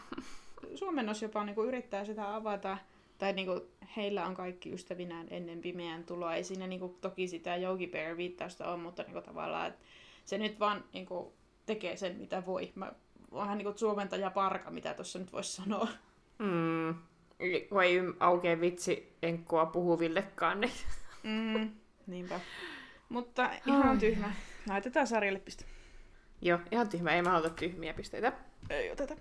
Suomennos 0.75 1.21
jopa 1.21 1.43
niinku 1.43 1.63
yrittää 1.63 2.05
sitä 2.05 2.35
avata, 2.35 2.77
tai 3.17 3.33
niinku 3.33 3.61
heillä 3.97 4.25
on 4.25 4.35
kaikki 4.35 4.73
ystävinään 4.73 5.27
ennen 5.29 5.61
pimeän 5.61 6.03
tuloa. 6.03 6.35
Ei 6.35 6.43
siinä 6.43 6.67
niinku, 6.67 6.97
toki 7.01 7.27
sitä 7.27 7.55
Yogi 7.55 7.87
Bear 7.87 8.17
viittausta 8.17 8.71
on, 8.71 8.79
mutta 8.79 9.03
niinku 9.03 9.21
tavallaan, 9.21 9.73
se 10.25 10.37
nyt 10.37 10.59
vaan 10.59 10.83
niinku, 10.93 11.33
tekee 11.65 11.97
sen, 11.97 12.15
mitä 12.15 12.45
voi. 12.45 12.71
Mä, 12.75 12.91
vähän 13.33 13.57
niinku 13.57 13.73
suomentaja 13.77 14.29
parka, 14.29 14.71
mitä 14.71 14.93
tuossa 14.93 15.19
nyt 15.19 15.33
voisi 15.33 15.51
sanoa. 15.51 15.87
Mm. 16.39 16.95
Kun 17.69 17.83
ei 17.83 17.99
aukea 18.19 18.61
vitsi 18.61 19.13
enkkua 19.21 19.65
puhuvillekaan, 19.65 20.61
niin... 20.61 20.73
Mm, 21.23 21.71
niinpä. 22.07 22.39
Mutta 23.09 23.49
ihan 23.65 23.99
tyhmä. 23.99 24.33
Laitetaan 24.69 25.07
sarjalle 25.07 25.39
piste. 25.39 25.65
Joo, 26.41 26.59
ihan 26.71 26.89
tyhmä. 26.89 27.15
Ei 27.15 27.21
mä 27.21 27.29
haluta 27.29 27.49
tyhmiä 27.49 27.93
pisteitä. 27.93 28.33
Ei 28.69 28.91
oteta. 28.91 29.15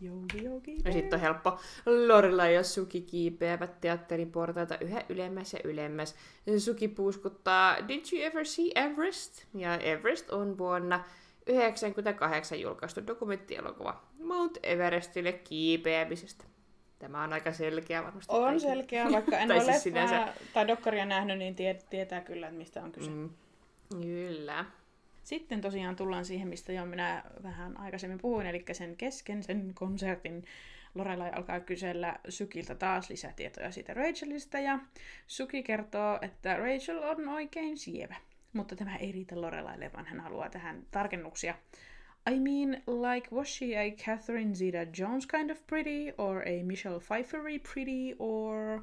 Jogi, 0.00 0.44
jogi, 0.44 0.76
ja 0.84 0.92
sitten 0.92 1.16
on 1.16 1.20
helppo. 1.20 1.60
Lorilla 2.06 2.46
ja 2.46 2.62
Suki 2.62 3.00
kiipeävät 3.00 3.80
teatterin 3.80 4.32
portaita 4.32 4.78
yhä 4.80 5.04
ylemmäs 5.08 5.52
ja 5.52 5.58
ylemmäs. 5.64 6.14
Suki 6.58 6.88
puuskuttaa 6.88 7.88
Did 7.88 8.04
you 8.12 8.22
ever 8.22 8.46
see 8.46 8.70
Everest? 8.74 9.44
Ja 9.54 9.78
Everest 9.78 10.30
on 10.30 10.58
vuonna 10.58 10.98
1998 10.98 12.60
julkaistu 12.60 13.06
dokumenttielokuva 13.06 14.02
Mount 14.24 14.58
Everestille 14.62 15.32
kiipeämisestä. 15.32 16.44
Tämä 16.98 17.22
on 17.22 17.32
aika 17.32 17.52
selkeä 17.52 18.04
varmasti. 18.04 18.34
On 18.34 18.42
kaikille. 18.42 18.74
selkeä, 18.74 19.10
vaikka 19.12 19.38
en 19.38 19.52
ole 19.52 19.64
siis 19.64 19.82
sinänsä... 19.82 20.28
tai 20.54 20.68
dokkaria 20.68 21.06
nähnyt, 21.06 21.38
niin 21.38 21.56
tietää 21.90 22.20
kyllä, 22.20 22.46
että 22.46 22.58
mistä 22.58 22.82
on 22.82 22.92
kyse. 22.92 23.10
Mm. 23.10 23.30
Kyllä. 23.92 24.64
Sitten 25.22 25.60
tosiaan 25.60 25.96
tullaan 25.96 26.24
siihen, 26.24 26.48
mistä 26.48 26.72
jo 26.72 26.86
minä 26.86 27.24
vähän 27.42 27.76
aikaisemmin 27.76 28.18
puhuin, 28.18 28.46
eli 28.46 28.64
sen 28.72 28.96
kesken, 28.96 29.42
sen 29.42 29.72
konsertin 29.74 30.44
Lorelai 30.94 31.30
alkaa 31.30 31.60
kysellä 31.60 32.18
Sukilta 32.28 32.74
taas 32.74 33.10
lisätietoja 33.10 33.70
siitä 33.70 33.94
Rachelista, 33.94 34.58
ja 34.58 34.78
Suki 35.26 35.62
kertoo, 35.62 36.18
että 36.22 36.56
Rachel 36.56 37.02
on 37.02 37.28
oikein 37.28 37.78
sievä. 37.78 38.16
Mutta 38.52 38.76
tämä 38.76 38.96
ei 38.96 39.12
riitä 39.12 39.40
Lorelaille, 39.40 39.90
vaan 39.92 40.06
hän 40.06 40.20
haluaa 40.20 40.50
tähän 40.50 40.82
tarkennuksia. 40.90 41.54
I 42.30 42.40
mean, 42.40 42.82
like, 42.86 43.28
was 43.32 43.56
she 43.58 43.66
a 43.66 43.90
Catherine 44.04 44.54
Zeta-Jones 44.54 45.26
kind 45.26 45.50
of 45.50 45.66
pretty, 45.66 46.14
or 46.18 46.42
a 46.42 46.64
Michelle 46.64 47.00
Pfeiffery 47.00 47.58
pretty, 47.58 48.16
or... 48.18 48.80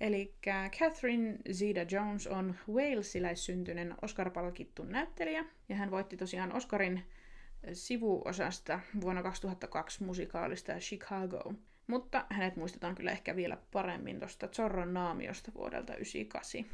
Eli 0.00 0.34
Catherine 0.78 1.38
Zeta-Jones 1.52 2.26
on 2.26 2.54
Walesiläissyntyinen 2.72 3.94
Oscar-palkittu 4.02 4.84
näyttelijä, 4.84 5.44
ja 5.68 5.76
hän 5.76 5.90
voitti 5.90 6.16
tosiaan 6.16 6.52
Oscarin 6.52 7.04
sivuosasta 7.72 8.80
vuonna 9.00 9.22
2002 9.22 10.04
musikaalista 10.04 10.72
Chicago. 10.72 11.54
Mutta 11.86 12.26
hänet 12.30 12.56
muistetaan 12.56 12.94
kyllä 12.94 13.10
ehkä 13.10 13.36
vielä 13.36 13.58
paremmin 13.72 14.18
tuosta 14.18 14.48
Zorron 14.48 14.94
naamiosta 14.94 15.52
vuodelta 15.54 15.92
1998. 15.92 16.64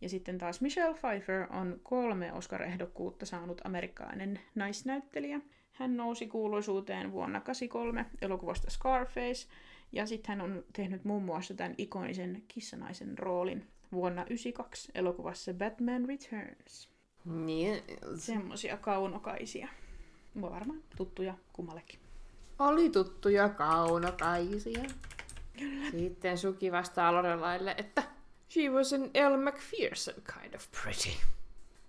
Ja 0.00 0.08
sitten 0.08 0.38
taas 0.38 0.60
Michelle 0.60 0.94
Pfeiffer 0.94 1.46
on 1.50 1.80
kolme 1.82 2.32
Oscar-ehdokkuutta 2.32 3.26
saanut 3.26 3.60
amerikkalainen 3.64 4.40
naisnäyttelijä. 4.54 5.40
Hän 5.72 5.96
nousi 5.96 6.26
kuuluisuuteen 6.26 7.12
vuonna 7.12 7.40
1983 7.40 8.06
elokuvasta 8.22 8.70
Scarface– 8.70 9.48
ja 9.92 10.06
sitten 10.06 10.28
hän 10.28 10.40
on 10.40 10.64
tehnyt 10.72 11.04
muun 11.04 11.22
muassa 11.22 11.54
tämän 11.54 11.74
ikonisen 11.78 12.42
kissanaisen 12.48 13.18
roolin 13.18 13.66
vuonna 13.92 14.22
1992 14.22 14.92
elokuvassa 14.94 15.54
Batman 15.54 16.04
Returns. 16.04 16.90
Yes. 17.26 17.82
Semmoisia 18.24 18.76
kaunokaisia. 18.76 19.68
Mua 20.34 20.50
varmaan 20.50 20.82
tuttuja 20.96 21.34
kummallekin. 21.52 22.00
Oli 22.58 22.90
tuttuja 22.90 23.48
kaunokaisia. 23.48 24.84
Kyllä. 25.58 25.90
Sitten 25.90 26.38
Suki 26.38 26.72
vastaa 26.72 27.12
Lorelaille, 27.12 27.74
että 27.78 28.02
She 28.50 28.68
was 28.68 28.92
an 28.92 29.10
Elle 29.14 29.36
Macpherson 29.36 30.14
kind 30.14 30.54
of 30.54 30.68
pretty. 30.82 31.08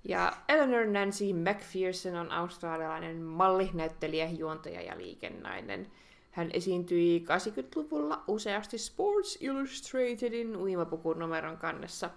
Ja 0.04 0.34
Eleanor 0.47 0.86
Nancy 0.86 1.34
McPherson 1.34 2.16
on 2.16 2.32
australialainen 2.32 3.22
malli, 3.22 3.70
näyttelijä, 3.74 4.30
juontaja 4.30 4.82
ja 4.82 4.97
liikennäinen. 4.97 5.91
Hän 6.34 6.50
esiintyi 6.54 7.26
80-luvulla 7.26 8.24
useasti 8.28 8.78
Sports 8.78 9.38
Illustratedin 9.42 10.58
uimapukun 10.58 11.20
numeron 11.20 11.58
kannessa 11.58 12.10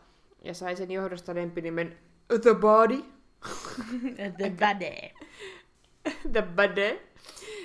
ja 0.42 0.54
sai 0.54 0.76
sen 0.76 0.90
johdosta 0.90 1.34
lempinimen 1.34 1.98
The 2.42 2.54
Body. 2.54 2.98
The 4.38 4.50
Body. 4.50 5.26
The 6.32 6.42
Body. 6.42 6.98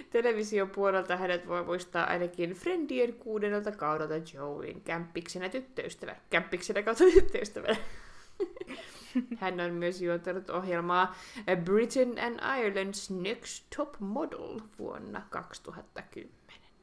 Televisiopuolelta 0.10 1.18
hänet 1.18 1.48
voi 1.48 1.64
muistaa 1.64 2.06
ainakin 2.06 2.54
Friendien 2.54 3.14
kuudennelta 3.14 3.72
kaudelta 3.72 4.34
Joein 4.34 4.82
kämppiksenä 4.82 5.50
tyttöystävä. 5.50 6.16
Kämppiksenä 6.30 6.84
kautta 6.84 7.04
tyttöystävä. 7.04 7.76
Hän 9.42 9.60
on 9.60 9.74
myös 9.74 10.02
juontanut 10.02 10.50
ohjelmaa 10.50 11.16
Britain 11.64 12.20
and 12.20 12.40
Ireland's 12.40 13.22
Next 13.22 13.66
Top 13.76 14.00
Model 14.00 14.60
vuonna 14.80 15.22
2010. 15.30 16.41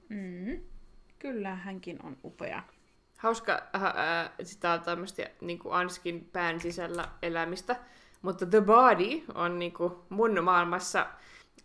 Mm. 0.09 0.61
Kyllä, 1.19 1.55
hänkin 1.55 1.99
on 2.03 2.17
upea. 2.25 2.63
Hauska, 3.19 3.63
äh, 3.75 3.85
äh, 3.85 4.31
sitä 4.43 4.73
on 4.73 4.81
tämmöistä 4.81 5.31
niin 5.41 5.59
Anskin 5.71 6.29
pään 6.33 6.61
sisällä 6.61 7.09
elämistä, 7.23 7.77
mutta 8.23 8.47
The 8.47 8.61
Body 8.61 9.25
on 9.35 9.59
niin 9.59 9.73
kuin 9.73 9.93
mun 10.09 10.45
maailmassa 10.45 11.07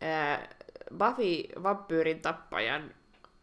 äh, 0.04 0.50
Buffy 0.98 1.64
vampyyrin 1.64 2.22
tappajan 2.22 2.92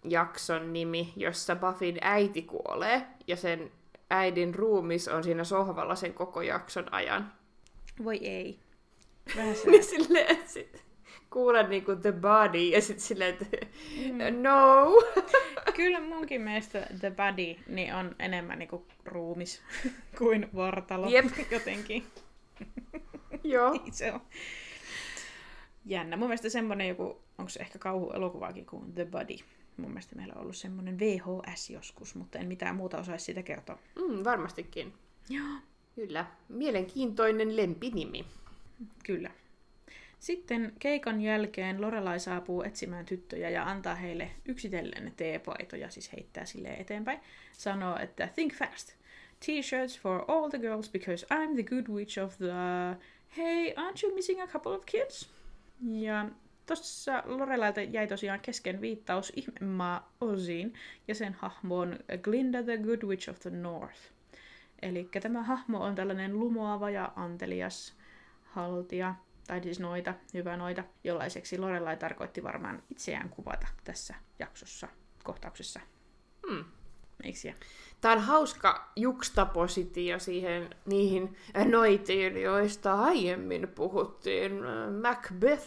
jakson 0.05 0.73
nimi, 0.73 1.13
jossa 1.17 1.57
Buffyn 1.57 1.99
äiti 2.01 2.43
kuolee, 2.43 3.07
ja 3.27 3.37
sen 3.37 3.73
äidin 4.11 4.55
ruumis 4.55 5.09
on 5.09 5.25
siinä 5.25 5.45
sohvalla 5.45 5.95
sen 5.95 6.15
koko 6.15 6.43
jakson 6.43 6.95
ajan. 6.95 7.33
Voi 8.05 8.17
ei. 8.17 8.59
Vähän 9.37 9.55
niin 9.67 9.85
silleen, 9.85 10.49
sit 10.49 10.90
kuulen 11.31 11.71
niinku 11.71 11.97
The 11.97 12.13
Body, 12.13 12.59
ja 12.59 12.81
sitten 12.81 13.01
silleen, 13.01 13.35
että 13.35 13.67
mm. 13.97 14.43
no. 14.43 14.87
Kyllä 15.77 16.01
munkin 16.01 16.41
mielestä 16.41 16.87
The 17.01 17.11
Body 17.11 17.57
niin 17.67 17.95
on 17.95 18.15
enemmän 18.19 18.59
niinku 18.59 18.87
ruumis 19.05 19.63
kuin 20.19 20.49
vartalo 20.55 21.09
Jep. 21.09 21.27
jotenkin. 21.51 22.05
Joo. 23.45 23.73
Niin 23.73 23.93
se 23.93 24.13
on. 24.13 24.21
Jännä. 25.85 26.17
Mun 26.17 26.29
mielestä 26.29 26.49
semmonen 26.49 26.89
joku, 26.89 27.21
onko 27.39 27.49
se 27.49 27.61
ehkä 27.61 27.79
kauhuelokuvaakin 27.79 28.67
kuin 28.67 28.93
The 28.93 29.05
Body. 29.05 29.37
Mun 29.77 29.91
mielestä 29.91 30.17
meillä 30.17 30.35
on 30.35 30.41
ollut 30.41 30.57
semmoinen 30.57 30.99
VHS 30.99 31.71
joskus, 31.71 32.15
mutta 32.15 32.39
en 32.39 32.47
mitään 32.47 32.77
muuta 32.77 32.99
osaisi 32.99 33.25
siitä 33.25 33.43
kertoa. 33.43 33.79
Mm, 33.97 34.25
varmastikin. 34.25 34.95
Joo. 35.29 35.47
Kyllä. 35.95 36.27
Mielenkiintoinen 36.49 37.57
lempinimi. 37.57 38.25
Kyllä. 39.05 39.31
Sitten 40.21 40.73
keikan 40.79 41.21
jälkeen 41.21 41.81
Lorelai 41.81 42.21
saapuu 42.21 42.63
etsimään 42.63 43.07
tyttöjä 43.07 43.51
ja 43.51 43.65
antaa 43.65 43.95
heille 43.95 44.31
yksitellen 44.45 45.13
teepaitoja, 45.17 45.91
siis 45.91 46.13
heittää 46.13 46.45
sille 46.45 46.69
eteenpäin. 46.69 47.21
Sanoo, 47.53 47.99
että 47.99 48.29
think 48.35 48.55
fast. 48.55 48.93
T-shirts 49.47 50.01
for 50.01 50.25
all 50.29 50.49
the 50.49 50.59
girls 50.59 50.91
because 50.91 51.27
I'm 51.35 51.55
the 51.55 51.63
good 51.63 51.89
witch 51.89 52.19
of 52.19 52.37
the... 52.37 52.53
Hey, 53.37 53.73
aren't 53.73 54.03
you 54.03 54.15
missing 54.15 54.43
a 54.43 54.47
couple 54.47 54.73
of 54.73 54.87
kids? 54.87 55.31
Ja 55.83 56.29
Tuossa 56.67 57.23
Lorelailta 57.27 57.81
jäi 57.81 58.07
tosiaan 58.07 58.41
kesken 58.41 58.81
viittaus 58.81 59.33
ihmemaa 59.37 60.13
Osiin 60.21 60.75
ja 61.09 61.15
sen 61.15 61.35
hahmoon 61.35 61.99
Glinda 62.23 62.63
the 62.63 62.77
Good 62.77 63.03
Witch 63.03 63.31
of 63.31 63.39
the 63.41 63.51
North. 63.51 64.01
Eli 64.83 65.09
tämä 65.23 65.43
hahmo 65.43 65.79
on 65.85 65.95
tällainen 65.95 66.39
lumoava 66.39 66.91
ja 66.91 67.13
antelias 67.17 67.95
haltija, 68.45 69.15
tai 69.51 69.63
siis 69.63 69.81
noita, 69.81 70.15
hyvä 70.35 70.57
noita, 70.57 70.85
jollaiseksi 71.05 71.59
Lorelai 71.59 71.97
tarkoitti 71.97 72.43
varmaan 72.43 72.83
itseään 72.91 73.29
kuvata 73.29 73.67
tässä 73.85 74.15
jaksossa, 74.39 74.89
kohtauksessa. 75.25 75.81
Hmm. 76.49 76.65
Eikö 77.25 77.39
Tämä 78.01 78.15
on 78.15 78.21
hauska 78.21 78.93
juxtapositio 78.97 80.19
siihen 80.19 80.71
niihin 80.87 81.37
noitiin, 81.65 82.43
joista 82.43 82.95
aiemmin 82.95 83.69
puhuttiin. 83.69 84.53
Macbeth, 85.03 85.67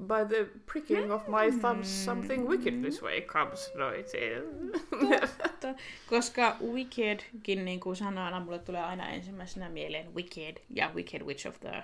by 0.00 0.34
the 0.36 0.48
pricking 0.66 1.12
of 1.12 1.28
my 1.28 1.58
thumbs, 1.60 2.04
something 2.04 2.48
wicked 2.48 2.80
this 2.80 3.02
way 3.02 3.20
comes 3.20 3.72
noitiin. 3.74 4.42
Totta, 5.42 5.74
koska 6.10 6.56
wickedkin 6.72 7.64
niin 7.64 7.80
kuin 7.80 7.96
sanana 7.96 8.40
mulle 8.40 8.58
tulee 8.58 8.82
aina 8.82 9.08
ensimmäisenä 9.08 9.68
mieleen 9.68 10.14
wicked 10.14 10.56
ja 10.70 10.90
wicked 10.94 11.22
witch 11.22 11.48
of 11.48 11.60
the, 11.60 11.82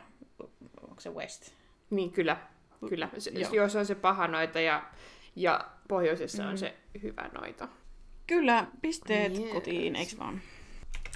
onko 1.00 1.18
se 1.18 1.20
west? 1.20 1.52
Niin, 1.90 2.12
kyllä. 2.12 2.36
Kyllä. 2.88 3.08
Joo. 3.32 3.52
Jos 3.52 3.76
on 3.76 3.86
se 3.86 3.94
paha 3.94 4.28
noita 4.28 4.60
ja, 4.60 4.82
ja 5.36 5.64
pohjoisessa 5.88 6.42
mm. 6.42 6.48
on 6.48 6.58
se 6.58 6.74
hyvä 7.02 7.30
noita. 7.40 7.68
Kyllä, 8.26 8.66
pisteet 8.82 9.38
yes. 9.38 9.52
kotiin, 9.52 9.96
eikö 9.96 10.12
vaan? 10.18 10.40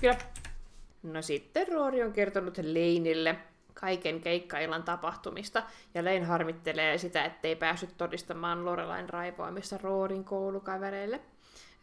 Kyllä. 0.00 0.18
No 1.02 1.22
sitten 1.22 1.68
Roori 1.68 2.02
on 2.02 2.12
kertonut 2.12 2.58
Leinille 2.58 3.38
kaiken 3.74 4.20
keikkaillan 4.20 4.82
tapahtumista, 4.82 5.62
ja 5.94 6.04
Lein 6.04 6.24
harmittelee 6.24 6.98
sitä, 6.98 7.24
ettei 7.24 7.56
päässyt 7.56 7.96
todistamaan 7.96 8.64
Lorelain 8.64 9.08
raivoamista 9.08 9.78
Roorin 9.78 10.24
koulukavereille. 10.24 11.20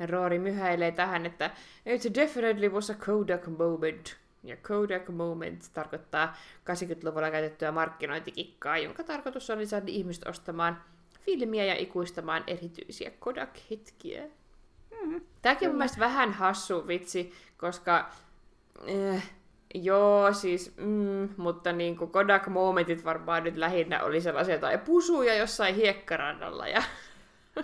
Roori 0.10 0.40
myhäilee 0.40 0.92
tähän, 0.92 1.26
että 1.26 1.52
it 1.86 2.16
definitely 2.16 2.70
was 2.70 2.90
a 2.90 2.94
Kodak 3.06 3.48
moment. 3.48 4.21
Ja 4.44 4.58
Kodak 4.58 5.10
moment 5.10 5.70
tarkoittaa 5.74 6.36
80-luvulla 6.72 7.32
käytettyä 7.32 7.72
markkinointikikkaa, 7.72 8.78
jonka 8.78 9.04
tarkoitus 9.04 9.50
oli 9.50 9.66
saada 9.66 9.86
ihmiset 9.88 10.28
ostamaan 10.28 10.82
filmiä 11.20 11.66
ja 11.66 11.76
ikuistamaan 11.76 12.44
erityisiä 12.48 13.12
Kodak-hetkiä. 13.20 14.24
Mm, 15.02 15.22
Tämäkin 15.42 15.70
on 15.70 15.76
mielestäni 15.76 16.00
vähän 16.00 16.34
hassu 16.34 16.88
vitsi, 16.88 17.34
koska 17.58 18.10
eh, 18.86 19.32
joo, 19.74 20.34
siis, 20.34 20.78
mm, 20.78 21.30
mutta 21.38 21.72
niin 21.72 21.98
kuin 21.98 22.12
Kodak-momentit 22.12 23.06
varmaan 23.06 23.44
nyt 23.44 23.58
lähinnä 23.58 24.04
oli 24.04 24.22
sellaisia 24.22 24.60
tai 24.60 24.78
pusuja 24.78 25.36
jossain 25.36 25.76
hiekkarannalla 25.76 26.68
ja 26.68 26.84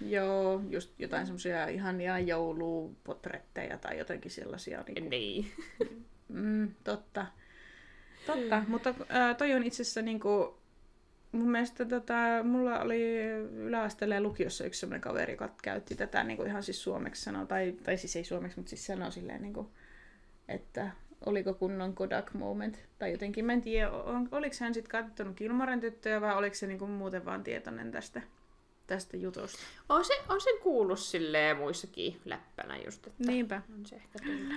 Joo, 0.00 0.62
just 0.70 1.00
jotain 1.00 1.26
semmoisia 1.26 1.68
ihania 1.68 2.18
joulupotretteja 2.18 3.78
tai 3.78 3.98
jotenkin 3.98 4.30
sellaisia. 4.30 4.84
Niin. 4.86 4.94
Kuin... 4.94 5.10
niin. 5.10 5.52
mm, 6.28 6.74
totta. 6.84 7.26
Totta, 8.26 8.62
mutta 8.68 8.94
äh, 9.14 9.36
toi 9.36 9.54
on 9.54 9.62
itse 9.62 9.82
asiassa 9.82 10.02
niin 10.02 10.20
kuin, 10.20 10.48
mun 11.32 11.50
mielestä 11.50 11.84
tota, 11.84 12.14
mulla 12.42 12.80
oli 12.80 13.20
yläasteella 13.52 14.14
ja 14.14 14.20
lukiossa 14.20 14.64
yksi 14.64 14.80
sellainen 14.80 15.00
kaveri, 15.00 15.32
joka 15.32 15.54
käytti 15.62 15.94
tätä 15.94 16.24
niin 16.24 16.36
kuin 16.36 16.48
ihan 16.48 16.62
siis 16.62 16.82
suomeksi 16.82 17.22
sanoa, 17.22 17.46
tai, 17.46 17.74
tai 17.82 17.96
siis 17.96 18.16
ei 18.16 18.24
suomeksi, 18.24 18.56
mutta 18.56 18.70
siis 18.70 18.86
sanoi 18.86 19.12
silleen, 19.12 19.42
niin 19.42 19.54
kuin, 19.54 19.68
että 20.48 20.90
oliko 21.26 21.54
kunnon 21.54 21.94
Kodak 21.94 22.34
moment, 22.34 22.78
tai 22.98 23.12
jotenkin, 23.12 23.44
mä 23.44 23.52
en 23.52 23.62
tiedä, 23.62 23.90
on, 23.90 24.28
oliko 24.32 24.56
hän 24.60 24.74
sitten 24.74 24.90
katsonut 24.90 25.36
Kilmaren 25.36 25.80
tyttöjä, 25.80 26.20
vai 26.20 26.36
oliko 26.36 26.54
se 26.54 26.66
niin 26.66 26.78
kuin 26.78 26.90
muuten 26.90 27.24
vaan 27.24 27.44
tietoinen 27.44 27.92
tästä, 27.92 28.22
tästä 28.90 29.16
jutusta. 29.16 29.58
On 29.88 30.04
se, 30.04 30.14
on 30.28 30.40
se 30.40 30.50
kuullut 30.62 30.98
silleen 30.98 31.56
muissakin 31.56 32.20
läppänä 32.24 32.76
just, 32.84 33.06
että 33.06 33.24
Niinpä. 33.26 33.62
on 33.78 33.86
se 33.86 33.96
ehkä 33.96 34.18
kyllä. 34.22 34.54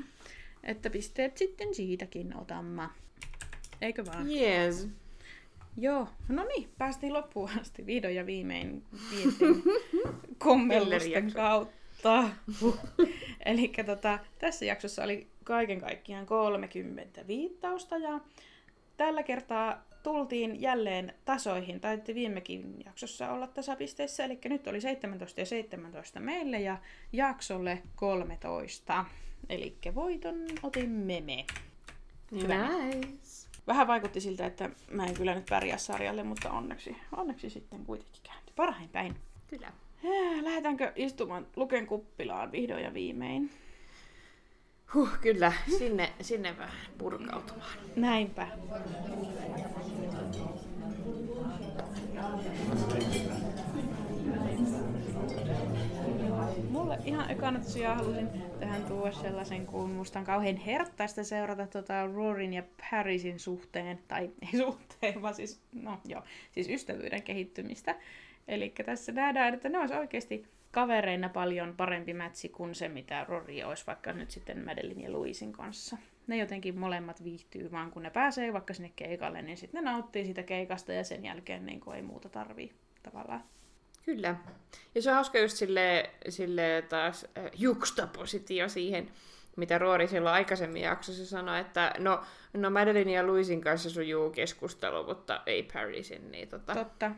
Että 0.64 0.90
pisteet 0.90 1.38
sitten 1.38 1.76
siitäkin 1.76 2.38
otamme. 2.38 2.90
Eikö 3.82 4.06
vaan? 4.06 4.32
Yes. 4.32 4.88
Joo, 5.78 6.08
no 6.30 6.44
niin, 6.44 6.70
päästiin 6.78 7.14
loppuun 7.14 7.50
asti 7.62 7.86
vihdoin 7.86 8.16
ja 8.16 8.26
viimein 8.26 8.84
kommellusten 10.38 11.32
kautta. 11.34 12.24
Eli 13.46 13.72
tota, 13.86 14.20
tässä 14.40 14.66
jaksossa 14.66 15.04
oli 15.04 15.28
kaiken 15.44 15.82
kaikkiaan 15.82 16.26
30 16.26 17.28
viittausta 17.28 17.98
ja 17.98 18.20
tällä 18.98 19.24
kertaa 19.24 19.93
tultiin 20.04 20.62
jälleen 20.62 21.14
tasoihin. 21.26 21.80
Taitti 21.80 22.16
viimekin 22.16 22.76
jaksossa 22.86 23.32
olla 23.32 23.48
tasapisteissä, 23.48 24.26
eli 24.26 24.40
nyt 24.46 24.68
oli 24.68 24.82
17 24.82 25.42
ja 25.42 25.46
17 25.46 26.20
meille 26.20 26.60
ja 26.60 26.78
jaksolle 27.14 27.84
13. 27.96 29.06
Eli 29.50 29.78
voiton 29.96 30.46
otimme 30.64 31.22
me. 31.22 31.46
Nice. 32.32 33.48
Vähän 33.68 33.88
vaikutti 33.88 34.22
siltä, 34.22 34.46
että 34.46 34.70
mä 34.92 35.06
en 35.06 35.14
kyllä 35.14 35.36
nyt 35.36 35.46
pärjää 35.50 35.78
sarjalle, 35.78 36.24
mutta 36.24 36.52
onneksi, 36.52 36.98
onneksi 37.18 37.50
sitten 37.50 37.86
kuitenkin 37.86 38.22
kääntyi. 38.24 38.54
Parhain 38.56 38.90
päin. 38.90 39.16
Kyllä. 39.48 39.72
Lähdetäänkö 40.42 40.94
istumaan 40.96 41.48
Luken 41.56 41.88
kuppilaan 41.88 42.52
vihdoin 42.52 42.84
ja 42.84 42.94
viimein? 42.94 43.50
Huh, 44.94 45.10
kyllä, 45.22 45.54
sinne, 45.78 46.14
sinne 46.22 46.58
vähän 46.58 46.78
purkautumaan. 46.98 47.72
Näinpä. 47.96 48.48
Mulle 56.70 56.98
ihan 57.06 57.32
ekana 57.32 57.60
tosiaan 57.60 57.98
halusin 57.98 58.30
tähän 58.60 58.84
tuoda 58.84 59.12
sellaisen, 59.12 59.66
kun 59.66 59.90
musta 59.90 60.20
on 60.20 60.26
kauhean 60.26 60.58
herttaista 60.58 61.24
seurata 61.24 61.68
tota 61.68 62.08
Rorin 62.08 62.54
ja 62.54 62.64
Parisin 62.92 63.40
suhteen, 63.40 64.00
tai 64.08 64.32
ei 64.42 64.60
suhteen, 64.60 65.22
vaan 65.22 65.36
siis, 65.36 65.62
no 65.82 66.00
joo, 66.06 66.24
siis 66.52 66.70
ystävyyden 66.70 67.24
kehittymistä. 67.24 67.96
Eli 68.48 68.74
tässä 68.86 69.12
nähdään, 69.12 69.54
että 69.54 69.70
ne 69.70 69.80
olisi 69.80 69.94
oikeasti 69.94 70.46
kavereina 70.74 71.30
paljon 71.30 71.74
parempi 71.78 72.14
mätsi 72.14 72.50
kuin 72.50 72.76
se, 72.76 72.90
mitä 72.90 73.26
Rory 73.30 73.64
olisi 73.64 73.88
vaikka 73.88 74.14
nyt 74.14 74.32
sitten 74.32 74.66
Madeline 74.66 75.04
ja 75.04 75.12
Louisin 75.12 75.54
kanssa. 75.54 75.98
Ne 76.28 76.38
jotenkin 76.38 76.80
molemmat 76.80 77.24
viihtyy 77.24 77.72
vaan, 77.72 77.92
kun 77.92 78.04
ne 78.04 78.10
pääsee 78.10 78.54
vaikka 78.54 78.74
sinne 78.74 78.92
keikalle, 78.96 79.42
niin 79.42 79.58
sitten 79.58 79.84
ne 79.84 79.92
nauttii 79.92 80.26
sitä 80.26 80.44
keikasta 80.44 80.94
ja 80.94 81.04
sen 81.04 81.26
jälkeen 81.26 81.66
niin 81.66 81.82
ei 81.96 82.02
muuta 82.02 82.30
tarvii 82.30 82.74
tavallaan. 83.04 83.44
Kyllä. 84.06 84.36
Ja 84.96 85.02
se 85.02 85.10
on 85.10 85.16
hauska 85.16 85.40
just 85.40 85.58
sille, 85.58 86.10
sille 86.30 86.84
taas 86.90 87.26
äh, 87.38 87.52
juxtapositio 87.58 88.70
siihen, 88.70 89.12
mitä 89.56 89.78
Roori 89.78 90.08
silloin 90.08 90.36
aikaisemmin 90.36 90.82
jaksossa 90.82 91.26
sanoi, 91.26 91.60
että 91.60 91.94
no, 92.00 92.22
no 92.54 92.70
Madeline 92.70 93.12
ja 93.12 93.28
Louisin 93.28 93.62
kanssa 93.62 93.90
sujuu 93.90 94.30
keskustelu, 94.30 95.04
mutta 95.04 95.42
ei 95.46 95.64
Parisin. 95.64 96.32
Niin 96.32 96.48
tota... 96.48 96.74
Totta. 96.74 97.12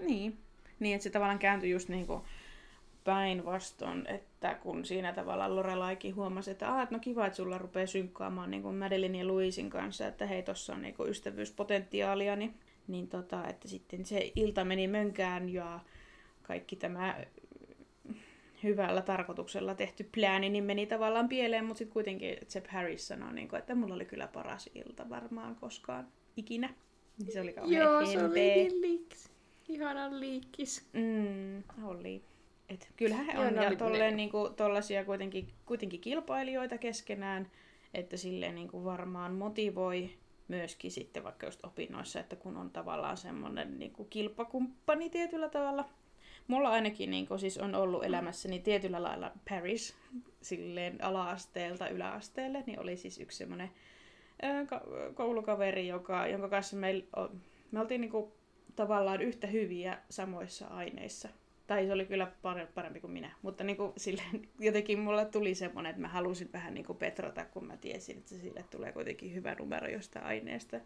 Niin. 0.00 0.38
Niin, 0.78 0.94
että 0.94 1.02
se 1.02 1.10
tavallaan 1.10 1.38
kääntyi 1.38 1.70
just 1.70 1.88
niin 1.88 2.06
kuin 2.06 2.22
päinvastoin, 3.04 4.06
että 4.06 4.54
kun 4.54 4.84
siinä 4.84 5.12
tavalla 5.12 5.56
Lorelaikin 5.56 6.16
huomasi, 6.16 6.50
että, 6.50 6.72
ah, 6.72 6.82
että 6.82 6.94
no 6.94 6.98
kiva, 6.98 7.26
että 7.26 7.36
sulla 7.36 7.58
rupeaa 7.58 7.86
synkkaamaan 7.86 8.50
niin 8.50 8.74
Madeline 8.74 9.18
ja 9.18 9.26
Louisin 9.26 9.70
kanssa, 9.70 10.06
että 10.06 10.26
hei, 10.26 10.42
tossa 10.42 10.72
on 10.72 10.82
niin 10.82 10.94
kuin 10.94 11.10
ystävyyspotentiaalia, 11.10 12.36
niin, 12.36 12.54
niin 12.88 13.08
tota, 13.08 13.48
että 13.48 13.68
sitten 13.68 14.04
se 14.04 14.32
ilta 14.36 14.64
meni 14.64 14.88
mönkään 14.88 15.48
ja 15.48 15.80
kaikki 16.42 16.76
tämä 16.76 17.24
hyvällä 18.62 19.02
tarkoituksella 19.02 19.74
tehty 19.74 20.08
plääni 20.14 20.50
niin 20.50 20.64
meni 20.64 20.86
tavallaan 20.86 21.28
pieleen, 21.28 21.64
mutta 21.64 21.78
sitten 21.78 21.92
kuitenkin 21.92 22.36
Jeff 22.54 22.66
Harris 22.68 23.08
sanoi, 23.08 23.32
niin 23.32 23.48
kuin, 23.48 23.58
että 23.58 23.74
mulla 23.74 23.94
oli 23.94 24.04
kyllä 24.04 24.26
paras 24.26 24.70
ilta 24.74 25.08
varmaan 25.08 25.56
koskaan 25.56 26.08
ikinä. 26.36 26.74
Niin 27.18 27.32
se 27.32 27.40
oli 27.40 27.52
kauhean 27.52 27.82
Joo, 27.82 28.06
se 28.06 28.24
oli 28.24 28.40
niin 28.40 28.80
liikkis. 28.80 29.30
Ihana 29.68 30.20
liikkis. 30.20 30.88
Mm, 30.92 31.62
oli. 31.84 32.22
Et 32.68 32.92
kyllähän 32.96 33.26
he 33.26 33.38
on 33.38 33.54
ja 33.54 33.76
tolleen, 33.76 34.16
niinku, 34.16 34.50
tollasia 34.56 35.04
kuitenkin, 35.04 35.48
kuitenkin 35.66 36.00
kilpailijoita 36.00 36.78
keskenään, 36.78 37.50
että 37.94 38.16
silleen 38.16 38.54
niinku 38.54 38.84
varmaan 38.84 39.34
motivoi 39.34 40.10
myöskin 40.48 40.90
sitten 40.90 41.24
vaikka 41.24 41.46
just 41.46 41.64
opinnoissa, 41.64 42.20
että 42.20 42.36
kun 42.36 42.56
on 42.56 42.70
tavallaan 42.70 43.16
semmoinen 43.16 43.78
niinku 43.78 44.04
kilpakumppani 44.04 45.10
tietyllä 45.10 45.48
tavalla. 45.48 45.88
Mulla 46.46 46.68
ainakin 46.68 47.10
niinku, 47.10 47.38
siis 47.38 47.58
on 47.58 47.74
ollut 47.74 48.04
elämässäni 48.04 48.58
tietyllä 48.58 49.02
lailla 49.02 49.32
Paris 49.50 49.96
silleen 50.42 51.04
ala-asteelta 51.04 51.88
yläasteelle, 51.88 52.64
niin 52.66 52.80
oli 52.80 52.96
siis 52.96 53.18
yksi 53.18 53.38
semmoinen 53.38 53.70
koulukaveri, 55.14 55.88
joka, 55.88 56.26
jonka 56.26 56.48
kanssa 56.48 56.76
me, 56.76 57.04
me 57.70 57.80
oltiin 57.80 58.00
niinku, 58.00 58.32
tavallaan 58.76 59.22
yhtä 59.22 59.46
hyviä 59.46 59.98
samoissa 60.10 60.66
aineissa 60.66 61.28
tai 61.68 61.86
se 61.86 61.92
oli 61.92 62.06
kyllä 62.06 62.32
parempi 62.74 63.00
kuin 63.00 63.10
minä. 63.10 63.30
Mutta 63.42 63.64
niin 63.64 63.76
kuin 63.76 63.92
silleen, 63.96 64.48
jotenkin 64.58 64.98
mulle 64.98 65.24
tuli 65.24 65.54
semmoinen, 65.54 65.90
että 65.90 66.02
mä 66.02 66.08
halusin 66.08 66.52
vähän 66.52 66.74
niin 66.74 66.86
kuin 66.86 66.98
petrata, 66.98 67.44
kun 67.44 67.66
mä 67.66 67.76
tiesin, 67.76 68.18
että 68.18 68.34
sille 68.34 68.64
tulee 68.70 68.92
kuitenkin 68.92 69.34
hyvä 69.34 69.54
numero 69.54 69.88
jostain 69.88 70.24
aineesta. 70.24 70.80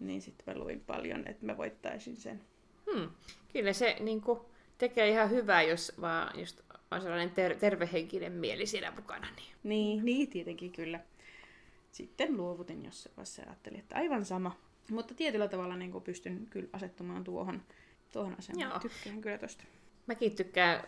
Niin 0.00 0.22
sitten 0.22 0.54
mä 0.54 0.60
luin 0.64 0.80
paljon, 0.80 1.26
että 1.26 1.46
mä 1.46 1.56
voittaisin 1.56 2.16
sen. 2.16 2.40
Hmm. 2.92 3.08
Kyllä 3.52 3.72
se 3.72 3.96
niin 4.00 4.20
kuin, 4.20 4.40
tekee 4.78 5.08
ihan 5.08 5.30
hyvää, 5.30 5.62
jos 5.62 5.92
vaan 6.00 6.40
just 6.40 6.60
on 6.90 7.00
sellainen 7.00 7.30
ter- 7.30 7.56
tervehenkinen 7.56 8.32
mieli 8.32 8.66
siinä 8.66 8.90
mukana. 8.96 9.26
Niin. 9.36 9.48
niin, 9.62 10.04
niin 10.04 10.28
tietenkin 10.28 10.72
kyllä. 10.72 11.00
Sitten 11.92 12.36
luovutin 12.36 12.84
jossain 12.84 13.16
vaiheessa 13.16 13.42
ajattelin, 13.42 13.80
että 13.80 13.96
aivan 13.96 14.24
sama. 14.24 14.56
Mutta 14.90 15.14
tietyllä 15.14 15.48
tavalla 15.48 15.76
niin 15.76 15.92
kuin 15.92 16.04
pystyn 16.04 16.46
kyllä 16.50 16.68
asettumaan 16.72 17.24
tuohon, 17.24 17.62
tuohon 18.12 18.36
asemaan. 18.38 18.70
Joo. 18.70 18.78
Tykkään 18.78 19.20
kyllä 19.20 19.38
tosta. 19.38 19.64
Mäkin 20.06 20.36
tykkään, 20.36 20.82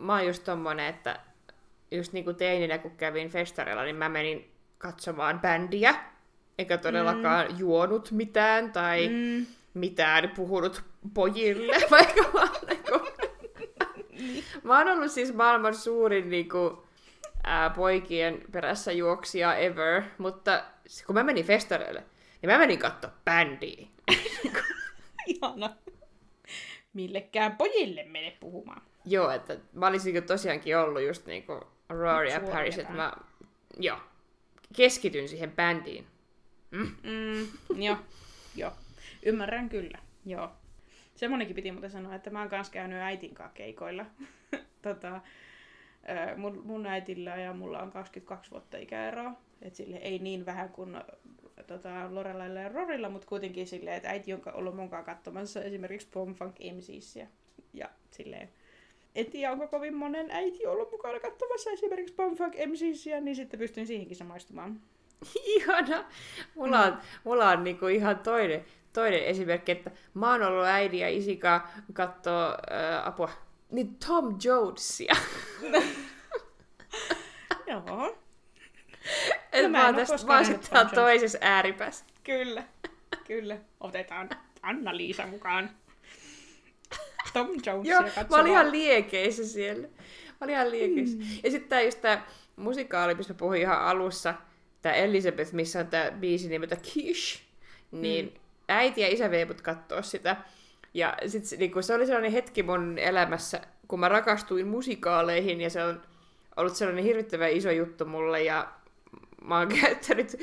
mä 0.00 0.12
oon 0.12 0.26
just 0.26 0.44
tommonen, 0.44 0.86
että 0.86 1.20
just 1.90 2.12
niinku 2.12 2.32
teininä 2.32 2.78
kun 2.78 2.96
kävin 2.96 3.30
festareilla, 3.30 3.84
niin 3.84 3.96
mä 3.96 4.08
menin 4.08 4.50
katsomaan 4.78 5.40
bändiä, 5.40 5.94
eikä 6.58 6.78
todellakaan 6.78 7.52
mm. 7.52 7.58
juonut 7.58 8.10
mitään 8.10 8.72
tai 8.72 9.08
mm. 9.08 9.46
mitään 9.74 10.28
puhunut 10.36 10.82
pojille, 11.14 11.76
vaikka 11.90 12.30
mä 12.34 12.40
oon, 12.40 12.68
niinku... 12.68 13.08
mä 14.62 14.78
oon 14.78 14.88
ollut 14.88 15.10
siis 15.12 15.34
maailman 15.34 15.74
suurin 15.74 16.30
niinku, 16.30 16.86
ää, 17.44 17.70
poikien 17.70 18.42
perässä 18.52 18.92
juoksija 18.92 19.54
ever, 19.54 20.02
mutta 20.18 20.64
kun 21.06 21.14
mä 21.14 21.22
menin 21.22 21.44
festareille, 21.44 22.04
niin 22.42 22.50
mä 22.50 22.58
menin 22.58 22.78
katsoa 22.78 23.10
bändiä. 23.24 23.86
Ihana 25.26 25.70
millekään 26.94 27.56
pojille 27.56 28.02
mene 28.02 28.36
puhumaan. 28.40 28.82
Joo, 29.04 29.30
että 29.30 29.56
mä 29.72 29.86
olisin 29.86 30.22
tosiaankin 30.22 30.78
ollut 30.78 31.02
just 31.02 31.26
niinku 31.26 31.60
Rory 31.88 32.28
ja 32.28 32.40
Paris, 32.40 32.78
että 32.78 32.92
mä 32.92 33.12
joo, 33.78 33.98
keskityn 34.76 35.28
siihen 35.28 35.52
bändiin. 35.52 36.06
Mm. 36.70 36.96
Mm, 37.02 37.82
joo, 37.82 37.96
joo. 38.54 38.72
Ymmärrän 39.22 39.68
kyllä, 39.68 39.98
joo. 40.26 40.50
Semmonenkin 41.14 41.56
piti 41.56 41.72
muuten 41.72 41.90
sanoa, 41.90 42.14
että 42.14 42.30
mä 42.30 42.40
oon 42.40 42.50
kanssa 42.50 42.72
käynyt 42.72 42.98
äitin 42.98 43.34
kanssa 43.34 43.54
keikoilla. 43.54 44.06
tota, 44.82 45.20
mun, 46.36 46.62
mun 46.64 46.86
äitillä 46.86 47.36
ja 47.36 47.52
mulla 47.52 47.82
on 47.82 47.92
22 47.92 48.50
vuotta 48.50 48.76
ikäeroa. 48.76 49.32
Et 49.62 49.74
sille 49.74 49.96
ei 49.96 50.18
niin 50.18 50.46
vähän 50.46 50.68
kuin 50.68 50.96
tota, 51.62 52.14
Lorelailla 52.14 52.60
ja 52.60 52.68
Rorilla, 52.68 53.08
mutta 53.08 53.26
kuitenkin 53.26 53.66
silleen, 53.66 53.96
että 53.96 54.08
äiti 54.08 54.32
on 54.32 54.42
ollut 54.52 54.76
mukaan 54.76 55.04
katsomassa 55.04 55.62
esimerkiksi 55.62 56.08
Pomfunk 56.12 56.56
MCs 56.58 57.16
ja 57.72 57.88
silleen, 58.10 58.48
en 59.14 59.26
tiedä, 59.26 59.52
onko 59.52 59.68
kovin 59.68 59.96
monen 59.96 60.30
äiti 60.30 60.66
ollut 60.66 60.92
mukana 60.92 61.20
katsomassa 61.20 61.70
esimerkiksi 61.70 62.14
Pomfunk 62.14 62.54
MCs 62.54 63.04
niin 63.20 63.36
sitten 63.36 63.60
pystyn 63.60 63.86
siihenkin 63.86 64.16
samaistumaan. 64.16 64.80
Ihana! 65.56 66.04
Mulla 66.54 66.80
on, 66.80 66.92
mm. 66.92 66.98
mulla 67.24 67.50
on 67.50 67.64
niinku 67.64 67.86
ihan 67.86 68.18
toinen, 68.18 68.64
toinen 68.92 69.24
esimerkki, 69.24 69.72
että 69.72 69.90
mä 70.14 70.30
oon 70.30 70.42
ollut 70.42 70.64
äidin 70.64 71.00
ja 71.00 71.08
isikaa 71.08 71.70
kattoo 71.92 72.48
äh, 72.48 73.06
apua, 73.06 73.30
niin 73.70 73.96
Tom 74.06 74.38
Jonesia. 74.44 75.14
Joo. 77.66 78.16
Et 79.54 79.62
no, 79.62 79.68
mä 79.68 79.86
oon 79.86 79.94
tästä 79.94 80.26
vaan 80.26 80.44
sitten 80.44 80.88
toisessa 80.94 81.38
ääripäässä. 81.40 82.04
Kyllä, 82.24 82.62
kyllä. 83.26 83.56
Otetaan 83.80 84.30
Anna-Liisa 84.62 85.26
mukaan. 85.26 85.70
Tom 87.32 87.48
Jones 87.66 87.88
Joo, 87.88 88.02
katsomaan. 88.02 88.26
mä 88.30 88.36
olin 88.36 88.52
ihan 88.52 88.72
liekeissä 88.72 89.46
siellä. 89.46 89.88
Mä 90.28 90.36
olin 90.40 90.54
ihan 90.54 90.70
liekeissä. 90.70 91.18
Mm. 91.18 91.24
Ja 91.44 91.50
sitten 91.50 91.68
tää 91.68 91.82
just 91.82 92.00
tää 92.00 92.26
musikaali, 92.56 93.14
mistä 93.14 93.34
puhuin 93.34 93.60
ihan 93.60 93.80
alussa, 93.80 94.34
tää 94.82 94.94
Elizabeth, 94.94 95.52
missä 95.52 95.80
on 95.80 95.86
tää 95.86 96.10
biisi 96.10 96.48
nimeltä 96.48 96.76
Kish, 96.76 97.42
niin 97.90 98.24
mm. 98.24 98.40
äiti 98.68 99.00
ja 99.00 99.08
isä 99.08 99.30
vei 99.30 99.44
mut 99.44 99.60
kattoo 99.60 100.02
sitä. 100.02 100.36
Ja 100.94 101.16
sit 101.26 101.44
se, 101.44 101.56
niinku, 101.56 101.82
se 101.82 101.94
oli 101.94 102.06
sellainen 102.06 102.32
hetki 102.32 102.62
mun 102.62 102.98
elämässä, 102.98 103.60
kun 103.88 104.00
mä 104.00 104.08
rakastuin 104.08 104.66
musikaaleihin, 104.66 105.60
ja 105.60 105.70
se 105.70 105.84
on 105.84 106.02
ollut 106.56 106.76
sellainen 106.76 107.04
hirvittävän 107.04 107.52
iso 107.52 107.70
juttu 107.70 108.04
mulle, 108.04 108.42
ja 108.42 108.72
mä 109.44 109.58
oon 109.58 109.68
käyttänyt 109.80 110.36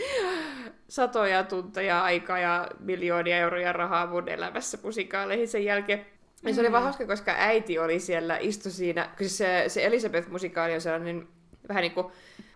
satoja 0.87 1.43
tunteja 1.43 2.03
aikaa 2.03 2.39
ja 2.39 2.67
miljoonia 2.79 3.37
euroja 3.37 3.73
rahaa 3.73 4.07
mun 4.07 4.29
elämässä 4.29 4.77
musikaaleihin 4.83 5.47
sen 5.47 5.65
jälkeen. 5.65 6.05
Ja 6.43 6.53
se 6.53 6.61
oli 6.61 6.71
vaan 6.71 6.83
mm. 6.83 6.85
hauska, 6.85 7.07
koska 7.07 7.31
äiti 7.37 7.79
oli 7.79 7.99
siellä, 7.99 8.37
istu 8.37 8.69
siinä, 8.69 9.09
kun 9.17 9.29
se, 9.29 9.63
se 9.67 9.85
Elisabeth-musikaali 9.85 10.73
on 10.73 10.81
sellainen 10.81 11.27
vähän 11.69 11.81
niin 11.81 11.91
kuin 11.91 12.07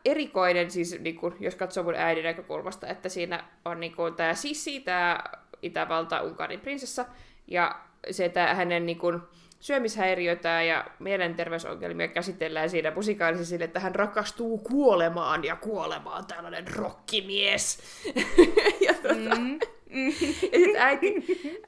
erikoinen, 0.06 0.72
siis 0.72 1.00
niin 1.00 1.16
kuin, 1.16 1.34
jos 1.40 1.56
katsoo 1.56 1.84
mun 1.84 1.96
äidin 1.96 2.24
näkökulmasta, 2.24 2.88
että 2.88 3.10
siinä 3.10 3.44
on 3.66 3.80
niin 3.80 3.96
kuin, 3.96 4.14
tämä 4.14 4.34
Sissi, 4.34 4.80
tämä 4.80 5.20
Itävalta-Unkarin 5.62 6.60
prinsessa, 6.60 7.06
ja 7.48 7.80
se, 8.12 8.26
että 8.26 8.56
hänen 8.56 8.86
niin 8.86 8.98
kuin, 8.98 9.22
syömishäiriötä 9.66 10.62
ja 10.62 10.86
mielenterveysongelmia 11.00 12.08
käsitellään 12.08 12.70
siinä 12.70 12.92
musikaalisesti 12.92 13.46
sille, 13.46 13.66
että 13.66 13.80
hän 13.80 13.96
rakastuu 13.96 14.58
kuolemaan 14.58 15.44
ja 15.44 15.56
kuolemaan 15.56 16.26
tällainen 16.26 16.68
rokkimies. 16.76 17.80
ja 18.88 18.94
tota, 18.94 19.36
mm. 19.36 19.60
Mm. 19.90 20.08
ja 20.52 20.60
sitten 20.60 20.82
äiti, 20.82 21.26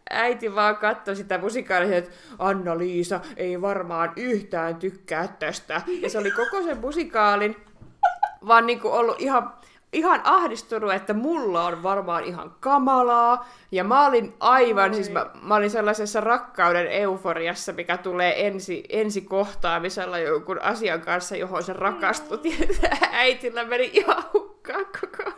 äiti 0.10 0.56
vaan 0.56 0.78
katsoi 0.78 1.16
sitä 1.16 1.38
musikaalista, 1.38 1.96
että 1.96 2.12
Anna-Liisa 2.40 3.20
ei 3.38 3.62
varmaan 3.62 4.14
yhtään 4.16 4.76
tykkää 4.76 5.28
tästä. 5.40 5.82
Ja 6.02 6.10
se 6.10 6.18
oli 6.18 6.32
koko 6.32 6.64
sen 6.64 6.78
musikaalin 6.78 7.56
vaan 8.48 8.66
niinku 8.66 8.88
ollut 8.88 9.22
ihan 9.22 9.54
ihan 9.98 10.22
ahdistunut, 10.24 10.94
että 10.94 11.14
mulla 11.14 11.66
on 11.66 11.84
varmaan 11.84 12.24
ihan 12.24 12.56
kamalaa. 12.60 13.50
Ja 13.72 13.84
mä 13.84 14.06
olin 14.06 14.34
aivan, 14.40 14.92
Oi. 14.92 14.96
siis 14.96 15.10
mä, 15.10 15.26
mä 15.42 15.56
olin 15.56 15.70
sellaisessa 15.70 16.22
rakkauden 16.22 16.88
euforiassa, 16.88 17.74
mikä 17.74 17.98
tulee 17.98 18.48
ensi, 18.48 18.84
ensi 18.90 19.22
kohtaamisella 19.22 20.20
jonkun 20.20 20.62
asian 20.62 21.02
kanssa, 21.02 21.36
johon 21.36 21.64
se 21.64 21.74
rakastut. 21.74 22.46
Ja 22.82 22.90
äitillä 23.12 23.66
meni 23.66 23.90
ihan 23.94 24.24
hukkaan 24.34 24.86
koko 24.86 25.32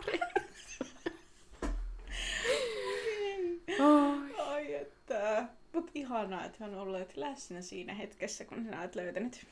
Ai 4.46 4.74
että. 4.74 5.44
Mut 5.72 5.90
ihanaa, 5.94 6.44
että 6.44 6.64
on 6.64 6.74
ollut 6.74 7.16
läsnä 7.16 7.60
siinä 7.60 7.94
hetkessä, 7.94 8.44
kun 8.44 8.62
sinä 8.64 8.80
olet 8.80 8.94
löytänyt, 8.94 9.46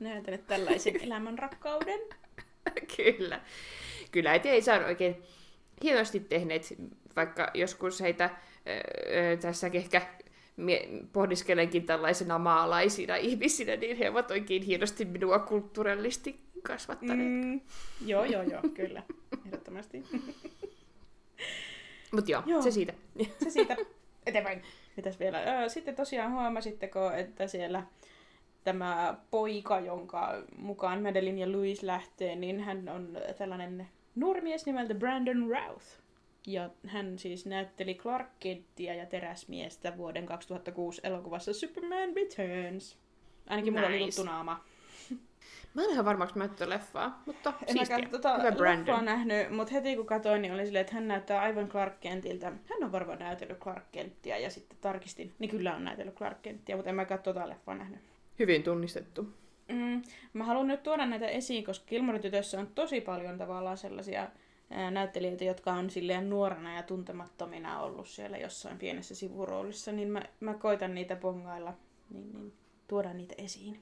löytänyt 0.00 0.46
tällaisen 0.46 1.02
elämän 1.06 1.38
rakkauden. 1.38 2.00
Kyllä. 2.96 3.40
Kyllä 4.10 4.30
äiti 4.30 4.48
ei 4.48 4.62
saa 4.62 4.86
oikein 4.86 5.22
hienosti 5.82 6.20
tehneet, 6.20 6.74
vaikka 7.16 7.50
joskus 7.54 8.00
heitä 8.00 8.30
öö, 8.68 9.36
tässä 9.36 9.70
ehkä 9.72 10.02
pohdiskelenkin 11.12 11.86
tällaisena 11.86 12.38
maalaisina 12.38 13.16
ihmisinä, 13.16 13.76
niin 13.76 13.96
he 13.96 14.10
ovat 14.10 14.30
oikein 14.30 14.62
hienosti 14.62 15.04
minua 15.04 15.38
kulttuurallisesti 15.38 16.40
kasvattaneet. 16.62 17.30
Mm, 17.30 17.60
joo, 18.06 18.24
joo, 18.24 18.42
joo, 18.42 18.62
kyllä. 18.74 19.02
Ehdottomasti. 19.46 20.02
Mutta 22.12 22.30
joo, 22.30 22.42
joo, 22.46 22.62
se 22.62 22.70
siitä. 22.70 22.94
Se 23.42 23.50
siitä. 23.50 23.76
Eteenpäin. 24.26 24.62
Mitäs 24.96 25.20
vielä? 25.20 25.68
Sitten 25.68 25.96
tosiaan 25.96 26.32
huomasitteko, 26.32 27.10
että 27.10 27.46
siellä 27.46 27.82
tämä 28.66 29.14
poika, 29.30 29.80
jonka 29.80 30.42
mukaan 30.56 31.02
Madeline 31.02 31.40
ja 31.40 31.52
Louis 31.52 31.82
lähtee, 31.82 32.36
niin 32.36 32.60
hän 32.60 32.88
on 32.88 33.18
tällainen 33.38 33.88
nuorimies 34.14 34.66
nimeltä 34.66 34.94
Brandon 34.94 35.50
Routh. 35.50 35.86
Ja 36.46 36.70
hän 36.86 37.18
siis 37.18 37.46
näytteli 37.46 37.94
Clark 37.94 38.28
Kenttiä 38.40 38.94
ja 38.94 39.06
teräsmiestä 39.06 39.96
vuoden 39.96 40.26
2006 40.26 41.00
elokuvassa 41.04 41.52
Superman 41.52 42.16
Returns. 42.16 42.98
Ainakin 43.46 43.74
nice. 43.74 43.86
mulla 43.86 43.96
oli 43.96 44.04
tuttu 44.04 44.22
naama. 44.22 44.64
Mä 45.74 45.82
en 45.82 45.90
ihan 45.90 46.04
varmaksi 46.04 46.38
mä 46.38 46.48
leffaa, 46.66 47.22
mutta 47.26 47.52
en 47.66 47.76
siistiä. 47.76 48.08
Tota 48.10 48.38
Hyvä 48.38 48.52
Brandon. 48.52 49.04
nähnyt, 49.04 49.50
mutta 49.50 49.72
heti 49.72 49.96
kun 49.96 50.06
katsoin, 50.06 50.42
niin 50.42 50.54
oli 50.54 50.66
silleen, 50.66 50.80
että 50.80 50.94
hän 50.94 51.08
näyttää 51.08 51.40
aivan 51.40 51.68
Clark 51.68 52.00
Kentiltä. 52.00 52.46
Hän 52.46 52.84
on 52.84 52.92
varmaan 52.92 53.18
näytellyt 53.18 53.58
Clark 53.58 53.84
Kenttiä 53.92 54.38
ja 54.38 54.50
sitten 54.50 54.78
tarkistin, 54.80 55.34
niin 55.38 55.50
kyllä 55.50 55.74
on 55.74 55.84
näytellyt 55.84 56.14
Clark 56.14 56.42
Kenttiä, 56.42 56.76
mutta 56.76 56.90
en 56.90 56.96
mä 56.96 57.04
tota 57.04 57.48
leffaa 57.48 57.74
nähnyt. 57.74 58.15
Hyvin 58.38 58.62
tunnistettu. 58.62 59.28
Mm, 59.68 60.02
mä 60.32 60.44
haluan 60.44 60.66
nyt 60.66 60.82
tuoda 60.82 61.06
näitä 61.06 61.28
esiin, 61.28 61.64
koska 61.64 61.86
Kilmoritytössä 61.86 62.60
on 62.60 62.66
tosi 62.66 63.00
paljon 63.00 63.38
tavallaan 63.38 63.78
sellaisia 63.78 64.28
näyttelijöitä, 64.90 65.44
jotka 65.44 65.72
on 65.72 65.90
silleen 65.90 66.30
nuorena 66.30 66.76
ja 66.76 66.82
tuntemattomina 66.82 67.80
ollut 67.80 68.08
siellä 68.08 68.38
jossain 68.38 68.78
pienessä 68.78 69.14
sivuroolissa, 69.14 69.92
niin 69.92 70.08
mä, 70.08 70.22
mä 70.40 70.54
koitan 70.54 70.94
niitä 70.94 71.16
pongailla, 71.16 71.74
niin, 72.10 72.32
niin 72.32 72.52
tuoda 72.88 73.12
niitä 73.12 73.34
esiin. 73.38 73.80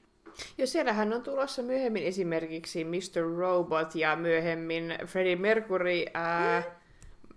Jo 0.58 0.66
siellähän 0.66 1.12
on 1.12 1.22
tulossa 1.22 1.62
myöhemmin 1.62 2.02
esimerkiksi 2.02 2.84
Mr. 2.84 3.36
Robot 3.36 3.94
ja 3.94 4.16
myöhemmin 4.16 4.94
Freddie 5.06 5.36
Mercury, 5.36 6.04
ää, 6.14 6.60
mm. 6.60 6.66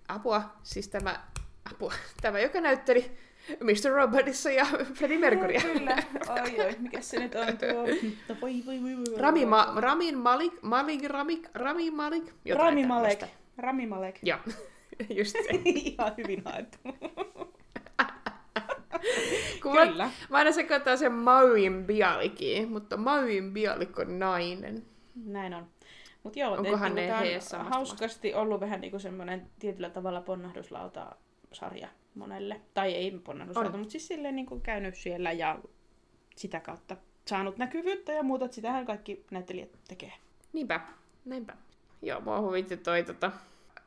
apua, 0.07 0.41
siis 0.63 0.87
tämä, 0.87 1.25
apua, 1.73 1.93
tämä 2.21 2.39
joka 2.39 2.61
näytteli 2.61 3.11
Mr. 3.49 3.91
Robotissa 3.91 4.51
ja 4.51 4.65
Freddie 4.93 5.17
Mercurya. 5.17 5.61
Kyllä, 5.61 5.97
oi 6.29 6.65
oi, 6.65 6.75
mikä 6.79 7.01
se 7.01 7.19
nyt 7.19 7.35
on 7.35 7.47
tuo? 7.47 7.83
Voi, 8.41 8.63
voi, 8.65 8.83
voi, 8.83 8.97
voi, 8.97 9.17
Rami, 9.17 9.45
Ma, 9.45 9.73
Ramin 9.75 10.17
Malik, 10.17 10.53
Malik, 10.61 11.03
Rami, 11.03 11.41
Rami 11.53 11.91
Malik, 11.91 12.33
Rami 12.55 12.85
Malek. 12.85 13.23
Rami 13.57 13.87
Malek. 13.87 14.19
Joo, 14.23 14.39
just 15.17 15.31
se. 15.31 15.61
Ihan 15.65 16.13
hyvin 16.17 16.41
haettu. 16.45 16.77
Kyllä. 19.61 20.03
Mä, 20.05 20.11
mä 20.29 20.37
aina 20.37 20.51
sekoitan 20.51 20.97
sen 20.97 21.13
Mauin 21.13 21.85
Bialikiin, 21.85 22.71
mutta 22.71 22.97
Mauin 22.97 23.53
Bialik 23.53 23.99
on 23.99 24.19
nainen. 24.19 24.85
Näin 25.25 25.53
on. 25.53 25.67
Mut 26.23 26.35
joo, 26.35 26.53
Onkohan 26.53 26.95
ne 26.95 27.13
on 27.59 27.65
hauskasti 27.65 28.33
ollut 28.33 28.59
vähän 28.59 28.81
niinku 28.81 28.99
semmoinen 28.99 29.49
tietyllä 29.59 29.89
tavalla 29.89 30.21
ponnahduslauta 30.21 31.15
sarja 31.51 31.87
monelle. 32.17 32.61
Tai 32.73 32.93
ei 32.93 33.11
ponnahduslauta, 33.11 33.77
mutta 33.77 33.91
siis 33.91 34.07
silleen 34.07 34.35
niinku 34.35 34.59
käynyt 34.59 34.95
siellä 34.95 35.31
ja 35.31 35.59
sitä 36.35 36.59
kautta 36.59 36.97
saanut 37.27 37.57
näkyvyyttä 37.57 38.11
ja 38.11 38.23
muuta, 38.23 38.45
että 38.45 38.55
sitähän 38.55 38.85
kaikki 38.85 39.25
näyttelijät 39.31 39.69
tekee. 39.87 40.13
Niinpä, 40.53 40.79
näinpä. 41.25 41.53
Joo, 42.01 42.21
mua 42.21 42.41
huvitti 42.41 42.77
toi 42.77 43.03
tota, 43.03 43.31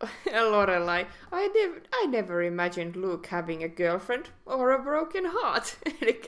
Lorelai, 0.51 1.07
I, 1.33 1.49
nev- 1.49 2.05
I 2.05 2.07
never 2.07 2.41
imagined 2.41 2.97
Luke 2.97 3.29
having 3.29 3.65
a 3.65 3.69
girlfriend 3.69 4.27
or 4.47 4.71
a 4.71 4.79
broken 4.79 5.25
heart. 5.33 5.79
Eli 6.03 6.21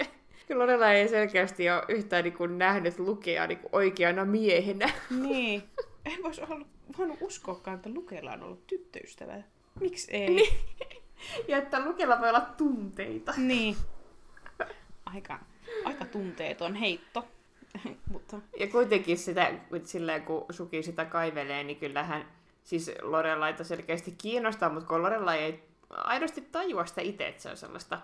Lorelai 0.55 0.97
ei 0.97 1.09
selkeästi 1.09 1.71
ole 1.71 1.83
yhtään 1.89 2.25
niin 2.25 2.37
kuin 2.37 2.59
nähnyt 2.59 2.99
Lukea 2.99 3.47
niin 3.47 3.59
kuin 3.59 3.71
oikeana 3.73 4.25
miehenä. 4.25 4.91
Niin. 5.23 5.63
En 6.05 6.23
voisi 6.23 6.41
olla 6.41 6.67
voinut 6.99 7.19
uskoakaan, 7.21 7.77
että 7.77 7.91
Lukella 7.95 8.33
on 8.33 8.43
ollut 8.43 8.67
tyttöystävä. 8.67 9.43
Miksi 9.81 10.17
ei? 10.17 10.29
Niin. 10.29 10.57
Ja 11.49 11.59
että 11.59 11.85
Lukella 11.85 12.21
voi 12.21 12.29
olla 12.29 12.41
tunteita. 12.41 13.35
Niin. 13.37 13.77
Aika, 15.07 15.39
aika 15.85 16.05
tunteeton 16.05 16.75
heitto. 16.75 17.29
Mutta... 18.13 18.37
Ja 18.59 18.67
kuitenkin 18.67 19.19
sitä, 19.19 19.53
silleen, 19.85 20.23
kun 20.23 20.45
Suki 20.51 20.83
sitä 20.83 21.05
kaivelee, 21.05 21.65
niin 21.65 21.79
kyllähän 21.79 22.25
siis 22.65 22.91
Lorelaita 23.03 23.65
selkeästi 23.65 24.15
kiinnostaa, 24.19 24.69
mutta 24.69 24.89
kun 24.89 25.03
Lorelai 25.03 25.39
ei 25.39 25.65
aidosti 25.91 26.41
tajua 26.41 26.87
sitä 26.87 27.01
itse, 27.01 27.29
että 27.29 27.43
se 27.43 27.51
on 27.51 27.57
sellaista 27.57 27.99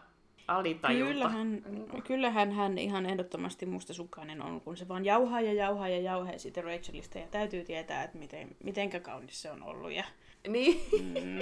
alitajunta. 0.49 1.13
Kyllähän, 1.13 1.63
kyllähän 2.07 2.53
hän 2.53 2.79
ihan 2.79 3.07
ehdottomasti 3.07 3.67
mustasukkainen 3.67 4.43
on, 4.43 4.61
kun 4.61 4.77
se 4.77 4.89
vaan 4.89 5.05
jauhaa 5.05 5.41
ja 5.41 5.53
jauhaa 5.53 5.89
ja 5.89 6.01
jauhaa 6.01 6.39
sitten 6.39 6.65
Rachelista 6.65 7.19
ja 7.19 7.27
täytyy 7.31 7.65
tietää, 7.65 8.03
että 8.03 8.19
miten, 8.19 8.57
mitenkä 8.65 9.01
kaunis 9.01 9.43
se 9.43 9.51
on 9.51 9.63
ollut. 9.63 9.93
Ja... 9.93 10.05
Niin. 10.49 10.81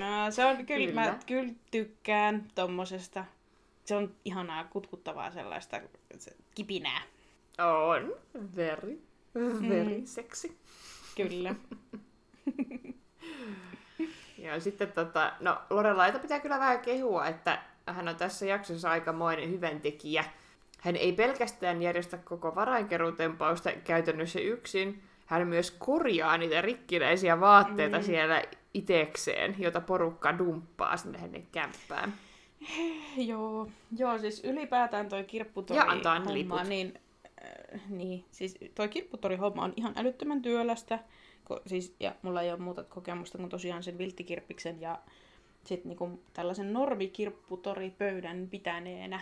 No, 0.01 0.31
se 0.31 0.45
on, 0.45 0.67
kyllä, 0.67 0.87
kyllä. 0.87 0.95
mä 0.95 1.19
kyllä 1.27 1.53
tykkään 1.71 2.49
tommosesta. 2.55 3.25
Se 3.85 3.97
on 3.97 4.15
ihanaa, 4.25 4.65
kutkuttavaa 4.65 5.31
sellaista 5.31 5.81
se, 6.19 6.37
kipinää. 6.55 7.03
On. 7.59 8.15
Very, 8.57 9.03
very 9.69 9.99
mm. 9.99 10.05
seksi. 10.05 10.59
Kyllä. 11.17 11.55
Ja 14.39 14.61
sitten 14.61 14.93
tota, 14.93 15.33
no 15.41 15.59
Lorelaita 15.71 16.19
pitää 16.19 16.41
kyllä 16.41 16.59
vähän 16.59 16.81
kehua, 16.81 17.27
että 17.27 17.63
hän 17.87 18.09
on 18.09 18.17
tässä 18.17 18.47
jaksossa 18.47 18.91
aikamoinen 18.91 19.51
hyväntekijä. 19.51 20.25
Hän 20.81 20.97
ei 20.97 21.13
pelkästään 21.13 21.83
järjestä 21.83 22.19
koko 22.19 22.55
varainkeruutempausta 22.55 23.73
käytännössä 23.73 24.41
yksin, 24.41 25.03
hän 25.27 25.49
myös 25.49 25.71
korjaa 25.71 26.39
niitä 26.39 26.61
rikkinäisiä 26.61 27.41
vaatteita 27.41 27.99
mm. 27.99 28.05
siellä 28.05 28.43
itekseen, 28.75 29.55
jota 29.59 29.81
porukka 29.81 30.39
dumppaa 30.39 30.97
sinne 30.97 31.19
hänen 31.19 31.47
kämppään. 31.53 32.15
Joo, 33.17 33.69
joo, 33.97 34.19
siis 34.19 34.45
ylipäätään 34.45 35.09
toi 35.09 35.25
kirpputori 35.25 35.79
ja 35.79 35.85
antaa 35.85 36.19
homma, 36.19 36.35
liput. 36.35 36.63
niin, 36.69 37.01
äh, 37.75 37.81
niin, 37.89 38.25
siis 38.31 38.59
toi 38.75 38.89
kirpputori 38.89 39.37
homma 39.37 39.65
on 39.65 39.73
ihan 39.77 39.93
älyttömän 39.97 40.43
työlästä. 40.43 40.99
Ko, 41.45 41.61
siis, 41.67 41.97
ja 42.01 42.15
mulla 42.23 42.43
ei 42.43 42.51
ole 42.51 42.59
muuta 42.59 42.85
kokemusta 42.85 43.39
kuin 43.39 43.51
tosiaan 43.51 43.83
sen 43.83 43.99
vilttikirppiksen 43.99 44.81
ja 44.81 44.99
sitten 45.67 45.89
niinku 45.89 46.21
tällaisen 46.33 46.73
normikirpputoripöydän 46.73 48.49
pitäneenä. 48.51 49.21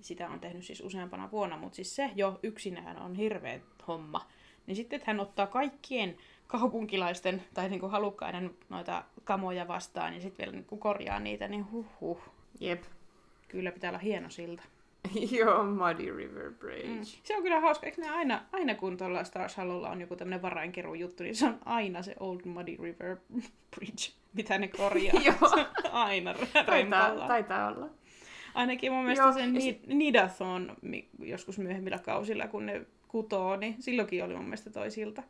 Sitä 0.00 0.28
on 0.28 0.40
tehnyt 0.40 0.64
siis 0.64 0.80
useampana 0.80 1.30
vuonna, 1.30 1.56
mutta 1.56 1.76
siis 1.76 1.96
se 1.96 2.10
jo 2.14 2.40
yksinään 2.42 3.02
on 3.02 3.14
hirveä 3.14 3.60
homma. 3.88 4.26
Niin 4.66 4.76
sitten, 4.76 4.96
että 4.96 5.10
hän 5.10 5.20
ottaa 5.20 5.46
kaikkien 5.46 6.16
kaupunkilaisten 6.46 7.42
tai 7.54 7.68
niinku 7.68 7.88
halukkaiden 7.88 8.54
noita 8.68 9.04
kamoja 9.24 9.68
vastaan 9.68 10.14
ja 10.14 10.20
sitten 10.20 10.44
vielä 10.44 10.56
niinku 10.56 10.76
korjaa 10.76 11.20
niitä, 11.20 11.48
niin 11.48 11.70
huh 11.72 11.86
huh. 12.00 12.20
Jep. 12.60 12.82
Kyllä 13.48 13.72
pitää 13.72 13.90
olla 13.90 13.98
hieno 13.98 14.30
silta. 14.30 14.62
Joo, 15.38 15.64
Muddy 15.64 16.16
River 16.16 16.52
Bridge. 16.52 16.88
Mm. 16.88 17.04
Se 17.22 17.36
on 17.36 17.42
kyllä 17.42 17.60
hauska. 17.60 17.86
Eikö 17.86 18.02
ne 18.02 18.10
aina, 18.10 18.44
aina 18.52 18.74
kun 18.74 18.96
tuolla 18.96 19.24
Stars 19.24 19.56
Hallolla 19.56 19.90
on 19.90 20.00
joku 20.00 20.16
tämmöinen 20.16 20.42
varainkeru 20.42 20.94
juttu, 20.94 21.22
niin 21.22 21.36
se 21.36 21.46
on 21.46 21.58
aina 21.64 22.02
se 22.02 22.14
Old 22.20 22.40
Muddy 22.44 22.76
River 22.82 23.16
Bridge, 23.76 24.12
mitä 24.38 24.58
ne 24.58 24.68
korjaa. 24.68 25.22
Joo. 25.26 25.66
aina 25.92 26.34
taitaa, 26.66 27.28
taitaa 27.28 27.68
olla. 27.68 27.88
Ainakin 28.54 28.92
mun 28.92 29.02
mielestä 29.02 29.24
Joo, 29.24 29.32
sen 29.32 29.62
se... 29.62 29.80
Nidathon 29.86 30.76
joskus 31.18 31.58
myöhemmillä 31.58 31.98
kausilla, 31.98 32.48
kun 32.48 32.66
ne 32.66 32.86
kutoo, 33.08 33.56
niin 33.56 33.82
silloinkin 33.82 34.24
oli 34.24 34.34
mun 34.34 34.44
mielestä 34.44 34.70
toisilta. 34.70 35.22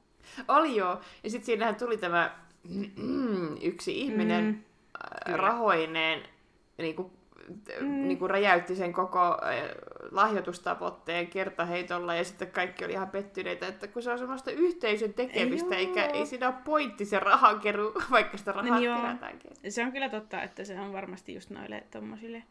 Oli 0.49 0.77
joo. 0.77 1.01
Ja 1.25 1.31
sitten 1.31 1.47
siinähän 1.47 1.77
tuli 1.77 1.97
tämä 1.99 2.39
yksi 3.63 4.01
ihminen 4.01 4.45
mm, 4.45 5.35
rahoineen 5.35 6.23
niin 6.79 6.97
kuin 6.97 7.11
mm. 7.81 8.09
niin 8.09 8.19
kuin 8.19 8.31
räjäytti 8.31 8.77
sen 8.77 8.93
koko 8.93 9.21
äh, 9.21 9.37
lahjoitustavoitteen 10.11 11.27
kertaheitolla 11.27 12.15
ja 12.15 12.25
sitten 12.25 12.51
kaikki 12.51 12.85
oli 12.85 12.93
ihan 12.93 13.11
pettyneitä, 13.11 13.67
että 13.67 13.89
kun 13.89 14.03
se 14.03 14.11
on 14.13 14.19
semmoista 14.19 14.51
yhteisön 14.51 15.15
tekemistä, 15.15 15.75
ei 15.75 15.87
eikä 15.87 16.05
ei 16.05 16.27
siinä 16.27 16.49
ole 16.49 16.57
pointti 16.65 17.05
se 17.05 17.19
rahankeru, 17.19 17.95
vaikka 18.11 18.37
sitä 18.37 18.53
rahaa 18.53 18.79
niin 18.79 18.97
kerätäänkin. 18.97 19.51
Se 19.69 19.85
on 19.85 19.93
kyllä 19.93 20.09
totta, 20.09 20.43
että 20.43 20.65
se 20.65 20.81
on 20.81 20.93
varmasti 20.93 21.35
just 21.35 21.51
noille 21.51 21.85
tommosille, 21.91 22.43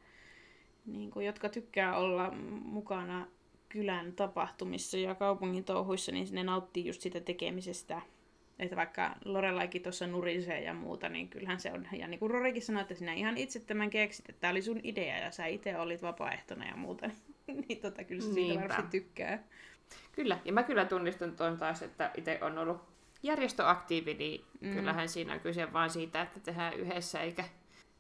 niin 0.86 1.12
kuin, 1.12 1.26
jotka 1.26 1.50
tykkää 1.50 1.98
olla 1.98 2.32
mukana 2.64 3.28
kylän 3.70 4.14
tapahtumissa 4.14 4.98
ja 4.98 5.16
kaupungin 5.16 5.64
touhuissa, 5.64 6.12
niin 6.12 6.28
ne 6.32 6.44
nauttii 6.44 6.86
just 6.86 7.02
sitä 7.02 7.20
tekemisestä 7.20 8.02
että 8.60 8.76
vaikka 8.76 9.16
Lorelaikin 9.26 9.84
tuossa 9.84 10.08
nurisee 10.08 10.62
ja 10.62 10.74
muuta, 10.74 11.10
niin 11.10 11.30
kyllähän 11.30 11.60
se 11.60 11.72
on, 11.72 11.88
ja 11.92 12.08
niin 12.08 12.20
kuin 12.20 12.32
Rorikin 12.32 12.62
sanoi, 12.62 12.82
että 12.82 12.94
sinä 12.94 13.14
ihan 13.14 13.38
itse 13.38 13.60
tämän 13.60 13.90
keksit, 13.90 14.30
että 14.30 14.42
tämä 14.42 14.52
oli 14.52 14.62
sun 14.62 14.80
idea 14.84 15.18
ja 15.18 15.32
sä 15.32 15.46
itse 15.46 15.78
olit 15.78 16.02
vapaaehtona 16.02 16.66
ja 16.66 16.76
muuta, 16.76 17.10
niin, 17.68 17.82
tota, 17.82 18.04
kyllä 18.04 18.22
se 18.22 18.34
siitä 18.34 18.62
varmasti 18.62 18.84
tykkää. 18.92 19.44
Kyllä, 20.12 20.40
ja 20.46 20.54
mä 20.54 20.64
kyllä 20.64 20.86
tunnistan 20.86 21.36
tuon 21.36 21.58
taas, 21.58 21.82
että 21.82 22.12
itse 22.18 22.40
on 22.42 22.58
ollut 22.58 22.82
järjestöaktiivi, 23.24 24.14
niin 24.14 24.46
mm. 24.62 24.74
kyllähän 24.74 25.10
siinä 25.10 25.34
on 25.34 25.40
kyse 25.40 25.74
vain 25.74 25.90
siitä, 25.90 26.22
että 26.22 26.40
tehdään 26.40 26.74
yhdessä 26.74 27.22
eikä, 27.22 27.44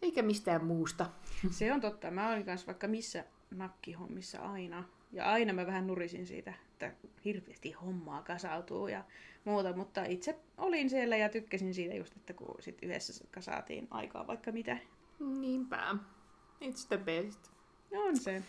eikä 0.02 0.22
mistään 0.22 0.66
muusta. 0.66 1.06
Se 1.52 1.74
on 1.74 1.82
totta. 1.82 2.12
Mä 2.12 2.30
olin 2.30 2.46
kanssa 2.46 2.68
vaikka 2.68 2.88
missä 2.88 3.24
nakkihommissa 3.52 4.40
aina. 4.40 4.84
Ja 5.12 5.32
aina 5.32 5.54
mä 5.54 5.68
vähän 5.68 5.88
nurisin 5.88 6.26
siitä, 6.26 6.54
että 6.72 6.92
hirveästi 7.26 7.72
hommaa 7.72 8.22
kasautuu 8.22 8.88
ja 8.88 9.04
muuta, 9.48 9.74
mutta 9.74 10.04
itse 10.06 10.40
olin 10.58 10.90
siellä 10.90 11.18
ja 11.18 11.30
tykkäsin 11.30 11.74
siitä 11.74 11.96
just, 11.96 12.16
että 12.18 12.34
kun 12.34 12.56
sit 12.60 12.78
yhdessä 12.82 13.26
kasaatiin 13.32 13.88
aikaa 13.92 14.28
vaikka 14.28 14.52
mitä. 14.52 14.78
Niinpä. 15.20 15.96
It's 16.64 16.88
the 16.88 16.98
best. 16.98 17.52
No 17.92 18.02
on 18.02 18.18
se. 18.18 18.44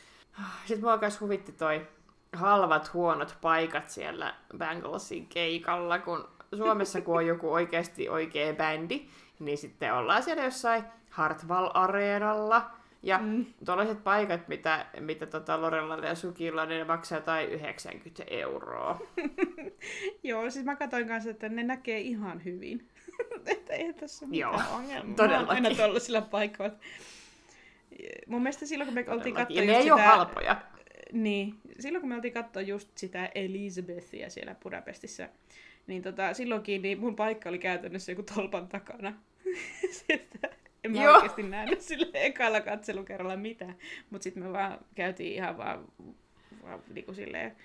Sitten 0.66 0.80
mua 0.84 0.96
myös 0.96 1.20
huvitti 1.20 1.52
toi 1.52 1.86
halvat 2.32 2.94
huonot 2.94 3.38
paikat 3.40 3.90
siellä 3.90 4.34
Banglesin 4.58 5.26
keikalla, 5.26 5.98
kun 5.98 6.28
Suomessa 6.56 7.00
kun 7.00 7.16
on 7.16 7.26
joku 7.26 7.52
oikeasti 7.52 8.08
oikea 8.08 8.54
bändi, 8.54 9.06
niin 9.38 9.58
sitten 9.58 9.94
ollaan 9.94 10.22
siellä 10.22 10.44
jossain 10.44 10.84
Hartwall-areenalla, 11.10 12.70
ja 13.02 13.18
mm. 13.18 13.46
tuollaiset 13.64 14.04
paikat, 14.04 14.48
mitä, 14.48 14.86
mitä 15.00 15.26
tota 15.26 15.60
Lorella 15.60 15.96
ja 15.96 16.14
Sukilla, 16.14 16.66
niin 16.66 16.78
ne 16.78 16.84
maksaa 16.84 17.18
jotain 17.18 17.48
90 17.48 18.24
euroa. 18.26 19.00
Joo, 20.22 20.50
siis 20.50 20.64
mä 20.64 20.76
katsoin 20.76 21.08
kanssa, 21.08 21.30
että 21.30 21.48
ne 21.48 21.62
näkee 21.62 22.00
ihan 22.00 22.44
hyvin. 22.44 22.88
että 23.46 23.72
ei 23.72 23.92
tässä 23.92 24.24
ole 24.24 24.30
mitään 24.30 24.52
Joo, 24.52 24.76
ongelmaa. 24.76 25.14
Todellakin. 25.26 25.64
Aina 25.64 25.76
tuollaisilla 25.76 26.20
paikoilla. 26.20 26.76
Mun 28.26 28.42
mielestä 28.42 28.66
silloin, 28.66 28.86
kun 28.86 28.94
me 28.94 29.04
oltiin 29.08 29.34
katsoa 29.34 29.62
ne 29.62 29.76
ei 29.76 29.82
sitä... 29.82 29.94
ole 29.94 30.02
halpoja. 30.02 30.62
Niin, 31.12 31.54
silloin 31.80 32.00
kun 32.00 32.08
me 32.08 32.14
oltiin 32.14 32.34
katsoa 32.34 32.62
just 32.62 32.88
sitä 32.98 33.30
Elizabethia 33.34 34.30
siellä 34.30 34.54
Budapestissa, 34.54 35.28
niin 35.86 36.02
tota, 36.02 36.34
silloinkin 36.34 36.82
niin 36.82 37.00
mun 37.00 37.16
paikka 37.16 37.48
oli 37.48 37.58
käytännössä 37.58 38.12
joku 38.12 38.22
tolpan 38.22 38.68
takana. 38.68 39.14
Sieltä 39.90 40.57
en 40.88 40.96
mä 40.96 41.04
Joo. 41.04 41.14
oikeasti 41.14 41.42
nähnyt 41.42 41.80
sille 41.88 42.06
ekalla 42.12 42.60
katselukerralla 42.60 43.36
mitään. 43.36 43.76
Mutta 44.10 44.22
sitten 44.22 44.42
me 44.42 44.52
vaan 44.52 44.78
käytiin 44.94 45.32
ihan 45.32 45.56
vaan, 45.56 45.84
vaan 46.62 46.82
niinku 46.94 47.14
silleen, 47.14 47.56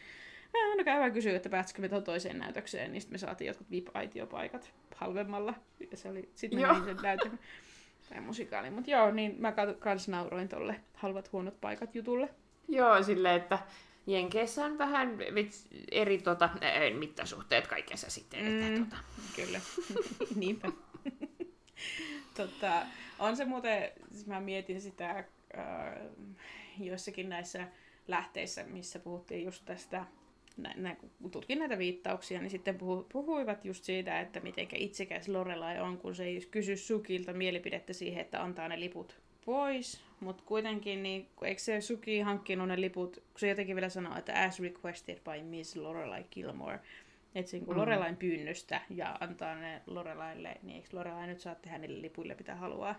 no 0.78 0.84
käydään 0.84 1.14
kysyä, 1.14 1.36
että 1.36 1.50
päästäisikö 1.50 1.82
me 1.82 1.90
tuohon 1.90 2.04
toiseen 2.04 2.40
näytökseen, 2.40 2.92
niin 2.92 3.02
sitten 3.02 3.14
me 3.14 3.18
saatiin 3.18 3.48
jotkut 3.48 3.72
VIP-aitiopaikat 3.72 4.74
halvemmalla. 4.96 5.54
Ja 5.92 5.98
se 5.98 6.10
oli, 6.10 6.30
sitten 6.36 6.60
me 6.60 6.86
sen 6.86 6.98
näytön 7.04 7.40
tai 8.10 8.22
musikaali. 8.22 8.70
Mutta 8.70 8.92
joo, 8.92 9.12
niin 9.12 9.36
mä 9.40 9.54
kans 9.80 10.08
nauroin 10.08 10.50
tolle 10.50 10.82
halvat 10.94 11.32
huonot 11.32 11.62
paikat 11.62 11.96
jutulle. 11.96 12.30
Joo, 12.68 13.04
silleen, 13.04 13.42
että 13.42 13.60
Jenkeissä 14.08 14.66
on 14.66 14.78
vähän 14.78 15.18
eri 15.92 16.18
tota, 16.18 16.50
mittasuhteet 16.98 17.68
kaikessa 17.68 18.10
sitten. 18.10 18.46
Mm, 18.46 18.62
että, 18.62 18.80
tota. 18.80 19.04
Kyllä, 19.36 19.60
niinpä. 20.36 20.72
tota, 22.36 22.82
on 23.20 23.38
se 23.38 23.46
muuten, 23.46 23.92
siis 24.12 24.28
mä 24.28 24.40
mietin 24.40 24.82
sitä 24.82 25.10
äh, 25.10 25.26
joissakin 26.80 27.30
näissä 27.30 27.68
lähteissä, 28.08 28.64
missä 28.64 29.00
puhuttiin 29.00 29.46
just 29.46 29.66
tästä, 29.66 30.06
nä, 30.58 30.74
nä, 30.78 30.96
kun 31.22 31.32
tutkin 31.32 31.60
näitä 31.60 31.78
viittauksia, 31.78 32.42
niin 32.42 32.50
sitten 32.50 32.78
puhu, 32.78 33.08
puhuivat 33.12 33.66
just 33.66 33.84
siitä, 33.84 34.20
että 34.20 34.40
miten 34.40 34.68
itsekäs 34.76 35.28
Lorelai 35.28 35.80
on, 35.80 35.98
kun 35.98 36.16
se 36.16 36.24
ei 36.24 36.48
kysy 36.52 36.78
Sukilta 36.78 37.34
mielipidettä 37.34 37.94
siihen, 37.94 38.22
että 38.22 38.44
antaa 38.44 38.68
ne 38.68 38.80
liput 38.80 39.24
pois, 39.46 40.02
mutta 40.20 40.44
kuitenkin, 40.46 41.04
niin, 41.04 41.28
eikö 41.42 41.62
se 41.62 41.82
Suki 41.82 42.20
hankkinut 42.20 42.68
ne 42.68 42.82
liput, 42.82 43.16
kun 43.16 43.40
se 43.40 43.50
jotenkin 43.50 43.76
vielä 43.76 43.90
sanoo, 43.90 44.18
että 44.18 44.44
as 44.44 44.60
requested 44.60 45.20
by 45.24 45.44
Miss 45.44 45.76
Lorelai 45.76 46.24
Gilmore, 46.32 46.80
että 47.36 47.52
se 47.52 47.58
niin 47.58 47.78
Lorelain 47.78 48.18
pyynnöstä 48.18 48.82
ja 48.90 49.18
antaa 49.20 49.56
ne 49.56 49.82
Lorelaille, 49.88 50.58
niin 50.64 50.76
eikö 50.76 50.98
Lorelai 50.98 51.28
nyt 51.28 51.40
saa 51.40 51.56
tehdä 51.56 51.78
niille 51.78 52.02
lipuille 52.02 52.36
mitä 52.38 52.56
haluaa? 52.56 52.96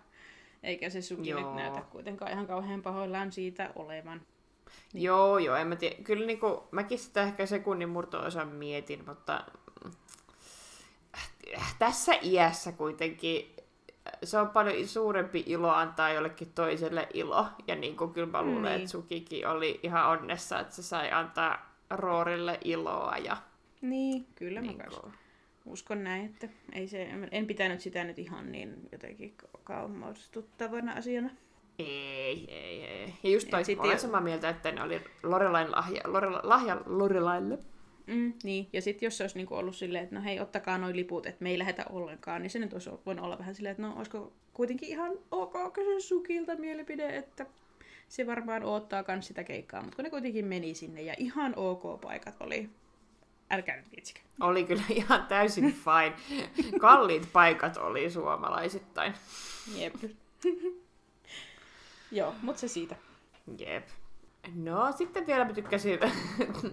Eikä 0.62 0.90
se 0.90 1.02
Suki 1.02 1.28
Joo. 1.28 1.40
nyt 1.40 1.54
näytä 1.54 1.80
kuitenkaan 1.80 2.32
ihan 2.32 2.46
kauhean 2.46 2.82
pahoillaan 2.82 3.32
siitä 3.32 3.70
olevan. 3.76 4.20
Niin. 4.92 5.04
Joo, 5.04 5.38
joo, 5.38 5.56
en 5.56 5.66
mä 5.66 5.76
tiedä. 5.76 5.96
Kyllä 6.04 6.26
niin 6.26 6.40
kuin, 6.40 6.60
mäkin 6.70 6.98
sitä 6.98 7.22
ehkä 7.22 7.46
sekunnin 7.46 7.88
murto-osan 7.88 8.48
mietin, 8.48 9.04
mutta 9.06 9.44
äh, 11.56 11.76
tässä 11.78 12.12
iässä 12.22 12.72
kuitenkin 12.72 13.54
se 14.24 14.38
on 14.38 14.48
paljon 14.48 14.88
suurempi 14.88 15.44
ilo 15.46 15.70
antaa 15.70 16.10
jollekin 16.10 16.52
toiselle 16.54 17.08
ilo. 17.14 17.46
Ja 17.66 17.76
niin 17.76 17.96
kuin 17.96 18.12
kyllä 18.12 18.28
mä 18.28 18.42
luulen, 18.42 18.62
niin. 18.62 18.74
että 18.74 18.88
Sukikin 18.88 19.48
oli 19.48 19.80
ihan 19.82 20.08
onnessa, 20.08 20.60
että 20.60 20.74
se 20.74 20.82
sai 20.82 21.12
antaa 21.12 21.76
Roorille 21.90 22.58
iloa 22.64 23.18
ja 23.18 23.36
niin, 23.84 24.26
kyllä 24.34 24.60
niin 24.60 24.76
mä 24.76 24.82
kanssa 24.82 25.10
uskon 25.66 26.04
näin, 26.04 26.26
että 26.26 26.48
ei 26.72 26.88
se, 26.88 27.08
en 27.30 27.46
pitänyt 27.46 27.80
sitä 27.80 28.04
nyt 28.04 28.18
ihan 28.18 28.52
niin 28.52 28.88
jotenkin 28.92 29.34
kaummaustuttavana 29.64 30.92
asiana. 30.92 31.30
Ei, 31.78 32.44
ei, 32.48 32.84
ei. 32.84 33.14
Ja 33.22 33.30
just 33.30 33.50
toi, 33.50 33.62
olen 33.78 33.92
jo... 33.92 33.98
samaa 33.98 34.20
mieltä, 34.20 34.48
että 34.48 34.72
ne 34.72 34.82
oli 34.82 35.00
Lorelain 35.22 35.70
lahja, 35.70 36.00
Lorela, 36.04 36.40
lahja 36.42 36.80
Lorelaille. 36.86 37.58
Mm, 38.06 38.32
niin, 38.42 38.68
ja 38.72 38.82
sitten 38.82 39.06
jos 39.06 39.16
se 39.16 39.24
olisi 39.24 39.36
niinku 39.36 39.54
ollut 39.54 39.76
silleen, 39.76 40.04
että 40.04 40.14
no 40.16 40.22
hei, 40.22 40.40
ottakaa 40.40 40.78
noin 40.78 40.96
liput, 40.96 41.26
että 41.26 41.42
me 41.42 41.50
ei 41.50 41.58
lähetä 41.58 41.84
ollenkaan, 41.90 42.42
niin 42.42 42.50
se 42.50 42.58
nyt 42.58 42.72
olisi 42.72 42.90
voinut 43.06 43.24
olla 43.24 43.38
vähän 43.38 43.54
silleen, 43.54 43.70
että 43.70 43.82
no 43.82 43.94
olisiko 43.96 44.32
kuitenkin 44.52 44.88
ihan 44.88 45.12
ok 45.30 45.72
kysyä 45.72 46.00
Sukilta 46.00 46.56
mielipide, 46.56 47.16
että 47.16 47.46
se 48.08 48.26
varmaan 48.26 48.64
odottaa 48.64 49.04
myös 49.08 49.26
sitä 49.26 49.44
keikkaa, 49.44 49.82
mutta 49.82 49.96
kun 49.96 50.02
ne 50.02 50.10
kuitenkin 50.10 50.44
meni 50.44 50.74
sinne 50.74 51.02
ja 51.02 51.14
ihan 51.18 51.52
ok 51.56 52.00
paikat 52.00 52.36
oli 52.40 52.70
älkää 53.50 53.76
nyt 53.76 53.90
viitsikö. 53.90 54.20
Oli 54.40 54.64
kyllä 54.64 54.82
ihan 55.00 55.26
täysin 55.26 55.72
fine. 55.84 56.16
Kalliit 56.80 57.32
paikat 57.32 57.76
oli 57.76 58.10
suomalaisittain. 58.10 59.14
Jep. 59.74 59.94
Joo, 62.12 62.34
mutta 62.42 62.60
se 62.60 62.68
siitä. 62.68 62.96
Jep. 63.58 63.88
No, 64.54 64.92
sitten 64.92 65.26
vielä 65.26 65.44
mä 65.44 65.52
tykkäsin 65.52 65.98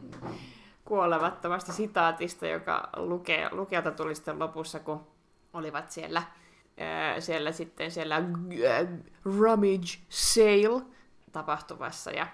kuolevattomasta 0.86 1.74
sitaatista, 1.74 2.48
joka 2.48 2.90
luke, 2.96 3.50
lukeelta 3.52 3.92
tuli 3.92 4.16
sitten 4.16 4.40
lopussa, 4.40 4.80
kun 4.80 5.08
olivat 5.54 5.92
siellä, 5.92 6.24
ää, 6.78 7.20
siellä 7.20 7.52
sitten 7.52 7.92
siellä 7.92 8.16
äh, 8.16 8.88
Rummage 9.26 10.00
Sale 10.10 10.82
tapahtumassa. 11.32 12.12
Ja, 12.12 12.28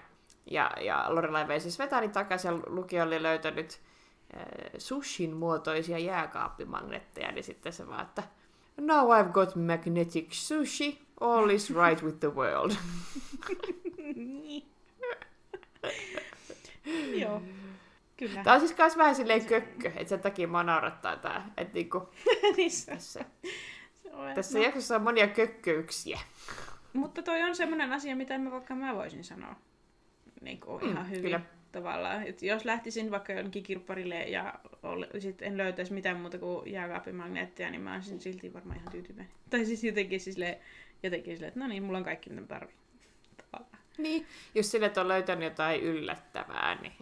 ja, 0.50 0.70
ja 0.80 1.04
Lorelai 1.08 1.48
vei 1.48 1.60
siis 1.60 1.78
vetäni 1.78 2.08
takaisin 2.08 2.50
ja 2.92 3.04
oli 3.04 3.22
löytänyt 3.22 3.80
sushin 4.78 5.36
muotoisia 5.36 5.98
jääkaappimagneetteja, 5.98 7.32
niin 7.32 7.44
sitten 7.44 7.72
se 7.72 7.88
vaan, 7.88 8.02
että 8.02 8.22
Now 8.80 9.10
I've 9.10 9.32
got 9.32 9.56
magnetic 9.56 10.32
sushi, 10.32 11.02
all 11.20 11.50
is 11.50 11.70
right 11.70 12.02
with 12.02 12.18
the 12.20 12.28
world. 12.34 12.72
Joo, 17.22 17.42
kyllä. 18.16 18.44
Tämä 18.44 18.54
on 18.54 18.60
siis 18.60 18.78
myös 18.78 18.96
vähän 18.96 19.14
silleen 19.14 19.46
kökkö, 19.46 19.88
että 19.88 20.08
sen 20.08 20.20
takia 20.20 20.48
mua 20.48 20.62
naurattaa 20.62 21.16
tää. 21.16 21.50
Että 21.56 21.74
niinku, 21.74 22.08
tässä, 22.86 23.24
tässä 24.34 24.58
no. 24.58 24.64
jaksossa 24.64 24.96
on 24.96 25.02
monia 25.02 25.28
kökköyksiä. 25.28 26.20
Mutta 26.92 27.22
toi 27.22 27.42
on 27.42 27.56
semmoinen 27.56 27.92
asia, 27.92 28.16
mitä 28.16 28.38
mä 28.38 28.50
vaikka 28.50 28.74
mä 28.74 28.94
voisin 28.94 29.24
sanoa. 29.24 29.54
Niin 30.40 30.60
kuin 30.60 30.84
mm, 30.84 30.90
ihan 30.90 31.10
hyvin. 31.10 31.22
Kyllä 31.22 31.40
tavallaan. 31.72 32.26
Et 32.26 32.42
jos 32.42 32.64
lähtisin 32.64 33.10
vaikka 33.10 33.32
jonnekin 33.32 33.62
kirpparille 33.62 34.22
ja 34.22 34.54
sit 35.18 35.42
en 35.42 35.56
löytäisi 35.56 35.92
mitään 35.92 36.20
muuta 36.20 36.38
kuin 36.38 36.72
jääkaapimagneetteja, 36.72 37.70
niin 37.70 37.80
mä 37.80 37.94
olisin 37.94 38.20
silti 38.20 38.54
varmaan 38.54 38.78
ihan 38.78 38.92
tyytyväinen. 38.92 39.32
Tai 39.50 39.64
siis 39.64 39.84
jotenkin, 39.84 40.20
sille, 40.20 40.58
jotenkin 41.02 41.36
sille, 41.36 41.48
että 41.48 41.60
no 41.60 41.66
niin, 41.66 41.82
mulla 41.82 41.98
on 41.98 42.04
kaikki 42.04 42.30
mitä 42.30 42.46
tarvii. 42.46 42.74
Tavallaan. 43.36 43.82
Niin, 43.98 44.26
jos 44.54 44.70
sille 44.70 44.92
on 44.96 45.08
löytänyt 45.08 45.44
jotain 45.44 45.80
yllättävää, 45.80 46.78
niin 46.82 46.92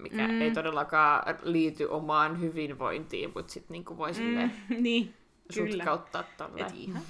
mikä 0.00 0.28
mm. 0.28 0.40
ei 0.40 0.50
todellakaan 0.50 1.38
liity 1.42 1.84
omaan 1.84 2.40
hyvinvointiin, 2.40 3.32
mutta 3.34 3.52
sitten 3.52 3.72
niinku 3.72 3.96
voi 3.96 4.14
sille 4.14 4.46
mm, 4.46 4.52
niin, 4.82 5.14
sutkauttaa 5.50 6.24
tolle. 6.36 6.66
ihan, 6.74 7.02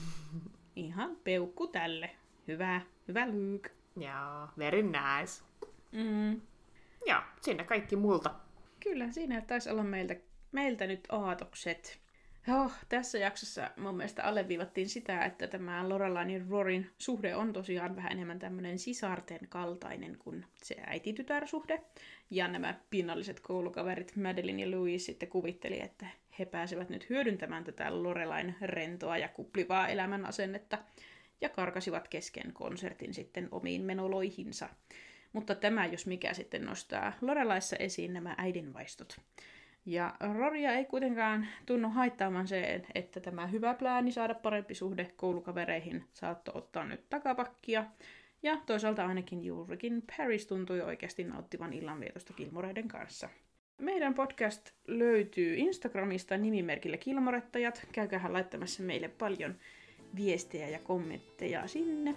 ihan 0.76 1.16
peukku 1.24 1.66
tälle. 1.66 2.10
Hyvä, 2.48 2.80
hyvä 3.08 3.26
Luke. 3.26 3.70
Joo, 3.96 4.48
very 4.58 4.82
nice. 4.82 5.42
Mm. 5.92 6.40
Joo, 7.06 7.20
siinä 7.40 7.64
kaikki 7.64 7.96
multa. 7.96 8.34
Kyllä, 8.80 9.10
siinä 9.10 9.40
taisi 9.40 9.70
olla 9.70 9.84
meiltä, 9.84 10.16
meiltä 10.52 10.86
nyt 10.86 11.08
aatokset. 11.08 12.02
Joo, 12.46 12.70
tässä 12.88 13.18
jaksossa 13.18 13.70
mun 13.76 13.96
mielestä 13.96 14.24
alleviivattiin 14.24 14.88
sitä, 14.88 15.24
että 15.24 15.46
tämä 15.46 15.88
Lorelain 15.88 16.30
ja 16.30 16.40
Rorin 16.50 16.90
suhde 16.98 17.36
on 17.36 17.52
tosiaan 17.52 17.96
vähän 17.96 18.12
enemmän 18.12 18.38
tämmöinen 18.38 18.78
sisarten 18.78 19.40
kaltainen 19.48 20.18
kuin 20.18 20.44
se 20.62 20.76
äiti-tytär-suhde. 20.86 21.82
Ja 22.30 22.48
nämä 22.48 22.74
pinnalliset 22.90 23.40
koulukaverit 23.40 24.16
Madeline 24.16 24.62
ja 24.62 24.70
Louis 24.70 25.06
sitten 25.06 25.28
kuvitteli, 25.28 25.80
että 25.82 26.06
he 26.38 26.44
pääsevät 26.44 26.88
nyt 26.88 27.10
hyödyntämään 27.10 27.64
tätä 27.64 28.02
Lorelain 28.02 28.54
rentoa 28.60 29.18
ja 29.18 29.28
kuplivaa 29.28 29.88
elämän 29.88 30.26
asennetta 30.26 30.78
ja 31.40 31.48
karkasivat 31.48 32.08
kesken 32.08 32.52
konsertin 32.52 33.14
sitten 33.14 33.48
omiin 33.50 33.82
menoloihinsa. 33.82 34.68
Mutta 35.32 35.54
tämä, 35.54 35.86
jos 35.86 36.06
mikä 36.06 36.34
sitten 36.34 36.64
nostaa 36.64 37.12
Lorelaissa 37.20 37.76
esiin 37.76 38.12
nämä 38.12 38.34
äidinvaistot. 38.38 39.16
Ja 39.86 40.14
Roria 40.34 40.72
ei 40.72 40.84
kuitenkaan 40.84 41.46
tunnu 41.66 41.88
haittaamaan 41.88 42.48
se, 42.48 42.82
että 42.94 43.20
tämä 43.20 43.46
hyvä 43.46 43.74
plääni 43.74 44.12
saada 44.12 44.34
parempi 44.34 44.74
suhde 44.74 45.12
koulukavereihin 45.16 46.04
saattoi 46.12 46.52
ottaa 46.56 46.84
nyt 46.84 47.08
takapakkia. 47.10 47.84
Ja 48.42 48.56
toisaalta 48.66 49.06
ainakin 49.06 49.44
juurikin 49.44 50.02
Paris 50.16 50.46
tuntui 50.46 50.80
oikeasti 50.80 51.24
nauttivan 51.24 51.72
illanvietosta 51.72 52.32
Kilmoreiden 52.32 52.88
kanssa. 52.88 53.28
Meidän 53.78 54.14
podcast 54.14 54.70
löytyy 54.86 55.54
Instagramista 55.56 56.36
nimimerkillä 56.36 56.96
Kilmorettajat. 56.96 57.86
Käykää 57.92 58.32
laittamassa 58.32 58.82
meille 58.82 59.08
paljon 59.08 59.54
viestejä 60.16 60.68
ja 60.68 60.78
kommentteja 60.78 61.66
sinne. 61.66 62.14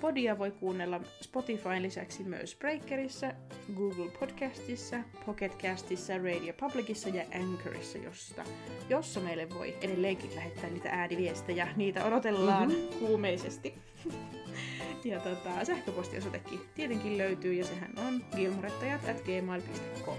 Podia 0.00 0.38
voi 0.38 0.50
kuunnella 0.50 1.00
Spotifyn 1.20 1.82
lisäksi 1.82 2.24
myös 2.24 2.56
Breakerissa, 2.56 3.32
Google 3.76 4.10
Podcastissa, 4.20 4.96
Pocketcastissa, 5.26 6.18
Radio 6.18 6.54
Publicissa 6.60 7.08
ja 7.08 7.24
Anchorissa, 7.34 7.98
josta, 7.98 8.44
jossa 8.88 9.20
meille 9.20 9.50
voi 9.50 9.76
edelleenkin 9.80 10.36
lähettää 10.36 10.70
niitä 10.70 10.88
ääniviestejä. 10.88 11.68
Niitä 11.76 12.04
odotellaan 12.04 12.68
mm-hmm. 12.68 12.98
kuumeisesti. 12.98 13.74
ja 15.04 15.20
tota, 15.20 15.64
sähköpostiosoitekin 15.64 16.60
tietenkin 16.74 17.18
löytyy 17.18 17.54
ja 17.54 17.64
sehän 17.64 17.92
on 18.08 18.24
gilmorettajat.gmail.com. 18.36 20.18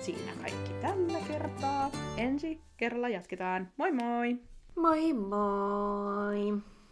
Siinä 0.00 0.32
kaikki 0.42 0.72
tällä 0.80 1.18
kertaa. 1.28 1.90
Ensi 2.16 2.60
kerralla 2.76 3.08
jatketaan. 3.08 3.68
Moi 3.76 3.92
moi! 3.92 4.36
Moi 4.76 5.12
moi! 5.12 6.77